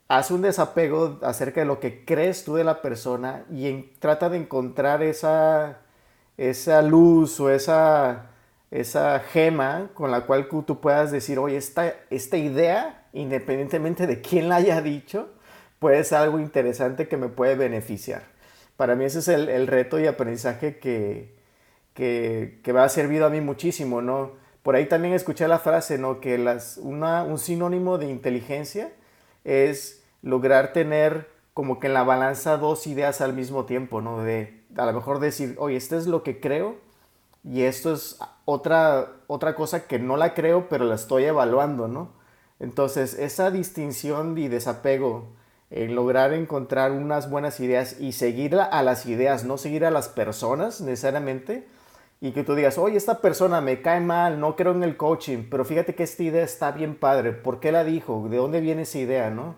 haz 0.08 0.32
un 0.32 0.42
desapego 0.42 1.20
acerca 1.22 1.60
de 1.60 1.66
lo 1.66 1.78
que 1.78 2.04
crees 2.04 2.42
tú 2.42 2.56
de 2.56 2.64
la 2.64 2.82
persona 2.82 3.44
y 3.48 3.92
trata 4.00 4.28
de 4.28 4.38
encontrar 4.38 5.04
esa, 5.04 5.82
esa 6.40 6.80
luz 6.80 7.38
o 7.38 7.50
esa, 7.50 8.30
esa 8.70 9.20
gema 9.20 9.90
con 9.92 10.10
la 10.10 10.22
cual 10.22 10.48
tú 10.48 10.80
puedas 10.80 11.12
decir, 11.12 11.38
oye, 11.38 11.58
esta, 11.58 11.94
esta 12.08 12.38
idea 12.38 13.06
independientemente 13.12 14.06
de 14.06 14.22
quién 14.22 14.48
la 14.48 14.56
haya 14.56 14.80
dicho, 14.80 15.28
puede 15.78 16.02
ser 16.02 16.18
algo 16.18 16.38
interesante 16.38 17.08
que 17.08 17.18
me 17.18 17.28
puede 17.28 17.56
beneficiar. 17.56 18.22
Para 18.78 18.94
mí 18.94 19.04
ese 19.04 19.18
es 19.18 19.28
el, 19.28 19.66
reto 19.66 20.00
y 20.00 20.06
aprendizaje 20.06 20.78
que, 20.78 21.34
que, 21.92 22.72
me 22.72 22.80
ha 22.80 22.88
servido 22.88 23.26
a 23.26 23.30
mí 23.30 23.42
muchísimo, 23.42 24.00
¿no? 24.00 24.32
Por 24.62 24.76
ahí 24.76 24.86
también 24.86 25.12
escuché 25.12 25.46
la 25.46 25.58
frase, 25.58 25.98
¿no? 25.98 26.20
Que 26.20 26.38
las, 26.38 26.78
un 26.78 27.38
sinónimo 27.38 27.98
de 27.98 28.06
inteligencia 28.06 28.92
es 29.44 30.02
lograr 30.22 30.72
tener 30.72 31.28
como 31.52 31.80
que 31.80 31.88
en 31.88 31.94
la 31.94 32.04
balanza 32.04 32.56
dos 32.56 32.86
ideas 32.86 33.20
al 33.20 33.34
mismo 33.34 33.66
tiempo, 33.66 34.00
¿no? 34.00 34.22
De 34.22 34.59
a 34.76 34.86
lo 34.86 34.92
mejor 34.92 35.20
decir, 35.20 35.56
oye, 35.58 35.76
esto 35.76 35.96
es 35.96 36.06
lo 36.06 36.22
que 36.22 36.40
creo 36.40 36.76
y 37.44 37.62
esto 37.62 37.92
es 37.92 38.18
otra, 38.44 39.12
otra 39.26 39.54
cosa 39.54 39.86
que 39.86 39.98
no 39.98 40.16
la 40.16 40.34
creo, 40.34 40.68
pero 40.68 40.84
la 40.84 40.94
estoy 40.94 41.24
evaluando, 41.24 41.88
¿no? 41.88 42.12
Entonces, 42.58 43.14
esa 43.14 43.50
distinción 43.50 44.36
y 44.36 44.48
desapego 44.48 45.28
en 45.70 45.94
lograr 45.94 46.32
encontrar 46.32 46.92
unas 46.92 47.30
buenas 47.30 47.60
ideas 47.60 48.00
y 48.00 48.12
seguir 48.12 48.56
a 48.56 48.82
las 48.82 49.06
ideas, 49.06 49.44
no 49.44 49.56
seguir 49.56 49.84
a 49.84 49.90
las 49.90 50.08
personas 50.08 50.80
necesariamente, 50.80 51.66
y 52.20 52.32
que 52.32 52.44
tú 52.44 52.54
digas, 52.54 52.76
oye, 52.76 52.98
esta 52.98 53.20
persona 53.20 53.60
me 53.62 53.80
cae 53.80 54.00
mal, 54.00 54.40
no 54.40 54.54
creo 54.54 54.72
en 54.72 54.82
el 54.82 54.96
coaching, 54.96 55.44
pero 55.50 55.64
fíjate 55.64 55.94
que 55.94 56.02
esta 56.02 56.22
idea 56.22 56.44
está 56.44 56.70
bien 56.72 56.94
padre, 56.94 57.32
¿por 57.32 57.60
qué 57.60 57.72
la 57.72 57.82
dijo? 57.82 58.26
¿De 58.28 58.36
dónde 58.36 58.60
viene 58.60 58.82
esa 58.82 58.98
idea, 58.98 59.30
no? 59.30 59.56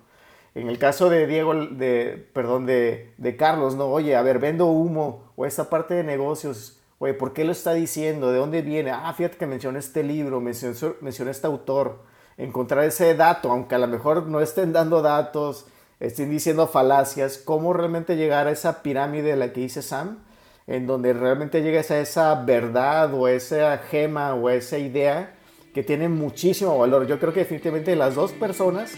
En 0.55 0.69
el 0.69 0.79
caso 0.79 1.09
de 1.09 1.27
Diego, 1.27 1.55
de, 1.55 2.29
perdón, 2.35 2.67
de, 2.67 3.15
de 3.17 3.37
Carlos, 3.37 3.75
no, 3.75 3.87
oye, 3.87 4.17
a 4.17 4.23
ver, 4.23 4.39
vendo 4.39 4.67
humo, 4.67 5.33
o 5.35 5.47
esta 5.47 5.71
parte 5.71 5.95
de 5.95 6.05
negocios, 6.05 6.81
oye, 6.99 7.15
¿por 7.15 7.33
qué 7.33 7.45
lo 7.45 7.53
está 7.53 7.73
diciendo? 7.73 8.31
¿De 8.31 8.39
dónde 8.39 8.61
viene? 8.61 8.91
Ah, 8.91 9.13
fíjate 9.17 9.39
que 9.39 9.47
mencioné 9.47 9.79
este 9.79 10.03
libro, 10.03 10.41
mencioné, 10.41 10.77
mencioné 11.01 11.31
este 11.31 11.47
autor. 11.47 12.01
Encontrar 12.37 12.85
ese 12.85 13.15
dato, 13.15 13.51
aunque 13.51 13.77
a 13.77 13.79
lo 13.79 13.89
mejor 13.89 14.27
no 14.27 14.41
estén 14.41 14.73
dando 14.73 15.01
datos, 15.01 15.67
estén 16.01 16.31
diciendo 16.31 16.67
falacias, 16.67 17.39
cómo 17.39 17.73
realmente 17.73 18.17
llegar 18.17 18.47
a 18.47 18.51
esa 18.51 18.83
pirámide 18.83 19.31
de 19.31 19.37
la 19.37 19.53
que 19.53 19.61
dice 19.61 19.81
Sam, 19.81 20.19
en 20.67 20.87
donde 20.87 21.13
realmente 21.15 21.63
llegues 21.63 21.91
a 21.91 21.99
esa 21.99 22.35
verdad 22.35 23.13
o 23.15 23.27
esa 23.27 23.79
gema 23.79 24.35
o 24.35 24.51
esa 24.51 24.79
idea 24.79 25.35
que 25.73 25.83
tiene 25.83 26.09
muchísimo 26.09 26.79
valor. 26.79 27.07
Yo 27.07 27.19
creo 27.19 27.33
que 27.33 27.41
definitivamente 27.41 27.97
las 27.97 28.15
dos 28.15 28.33
personas 28.33 28.93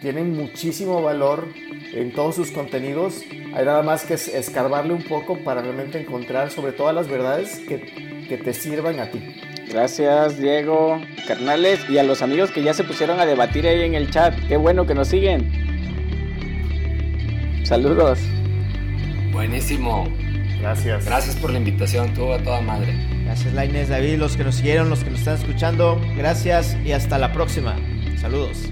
tienen 0.00 0.34
muchísimo 0.34 1.02
valor 1.02 1.46
en 1.92 2.12
todos 2.12 2.34
sus 2.34 2.50
contenidos. 2.50 3.22
Hay 3.54 3.64
nada 3.64 3.82
más 3.82 4.04
que 4.04 4.14
escarbarle 4.14 4.94
un 4.94 5.04
poco 5.04 5.38
para 5.44 5.62
realmente 5.62 6.00
encontrar 6.00 6.50
sobre 6.50 6.72
todas 6.72 6.94
las 6.94 7.08
verdades 7.08 7.58
que, 7.60 8.26
que 8.28 8.38
te 8.38 8.54
sirvan 8.54 9.00
a 9.00 9.10
ti. 9.10 9.20
Gracias, 9.68 10.38
Diego, 10.38 11.00
carnales, 11.26 11.80
y 11.90 11.98
a 11.98 12.02
los 12.02 12.22
amigos 12.22 12.50
que 12.50 12.62
ya 12.62 12.72
se 12.72 12.84
pusieron 12.84 13.18
a 13.20 13.26
debatir 13.26 13.66
ahí 13.66 13.82
en 13.82 13.94
el 13.94 14.10
chat. 14.10 14.34
Qué 14.48 14.56
bueno 14.56 14.86
que 14.86 14.94
nos 14.94 15.08
siguen. 15.08 15.66
Saludos. 17.64 18.20
Buenísimo. 19.32 20.06
Gracias. 20.60 21.04
Gracias 21.04 21.36
por 21.36 21.50
la 21.50 21.58
invitación, 21.58 22.14
tú 22.14 22.32
a 22.32 22.38
toda 22.38 22.60
madre. 22.60 22.94
Gracias, 23.26 23.54
Laines, 23.54 23.88
David, 23.88 24.18
los 24.18 24.36
que 24.36 24.44
nos 24.44 24.54
siguieron, 24.54 24.88
los 24.88 25.02
que 25.02 25.10
nos 25.10 25.18
están 25.18 25.34
escuchando. 25.34 26.00
Gracias 26.16 26.76
y 26.84 26.92
hasta 26.92 27.18
la 27.18 27.32
próxima. 27.32 27.76
Saludos. 28.20 28.70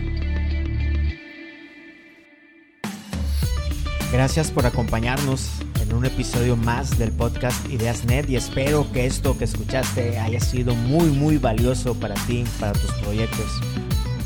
Gracias 4.12 4.52
por 4.52 4.64
acompañarnos 4.64 5.50
en 5.82 5.92
un 5.92 6.04
episodio 6.04 6.56
más 6.56 6.96
del 6.98 7.10
podcast 7.10 7.68
Ideas 7.68 8.04
Net 8.04 8.30
y 8.30 8.36
espero 8.36 8.86
que 8.92 9.06
esto 9.06 9.36
que 9.36 9.42
escuchaste 9.42 10.20
haya 10.20 10.38
sido 10.38 10.76
muy 10.76 11.08
muy 11.08 11.36
valioso 11.36 11.98
para 11.98 12.14
ti, 12.26 12.44
para 12.60 12.74
tus 12.74 12.92
proyectos. 12.92 13.60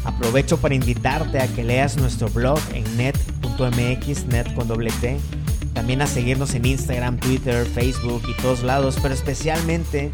Aprovecho 0.05 0.59
para 0.59 0.75
invitarte 0.75 1.41
a 1.41 1.47
que 1.49 1.65
leas 1.65 1.97
nuestro 1.97 2.29
blog 2.29 2.61
en 2.75 2.85
net.mx, 2.99 4.27
net 4.27 4.55
con 4.55 4.69
doble 4.69 4.91
T. 5.01 5.19
También 5.79 6.03
a 6.03 6.09
seguirnos 6.09 6.57
en 6.57 6.65
Instagram, 6.65 7.19
Twitter, 7.19 7.65
Facebook 7.65 8.25
y 8.27 8.43
todos 8.43 8.65
lados, 8.65 8.99
pero 9.01 9.15
especialmente 9.15 10.11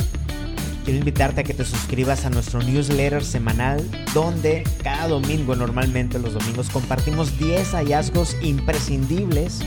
quiero 0.84 0.98
invitarte 0.98 1.40
a 1.40 1.44
que 1.44 1.54
te 1.54 1.64
suscribas 1.64 2.26
a 2.26 2.30
nuestro 2.30 2.62
newsletter 2.62 3.24
semanal 3.24 3.82
donde 4.12 4.62
cada 4.82 5.08
domingo, 5.08 5.56
normalmente 5.56 6.18
los 6.18 6.34
domingos, 6.34 6.68
compartimos 6.68 7.38
10 7.38 7.72
hallazgos 7.76 8.36
imprescindibles 8.42 9.60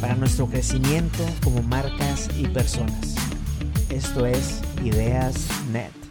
para 0.00 0.14
nuestro 0.14 0.46
crecimiento 0.46 1.24
como 1.42 1.60
marcas 1.64 2.28
y 2.38 2.46
personas. 2.46 3.16
Esto 3.90 4.24
es 4.26 4.60
Ideas 4.84 5.48
Net. 5.72 6.01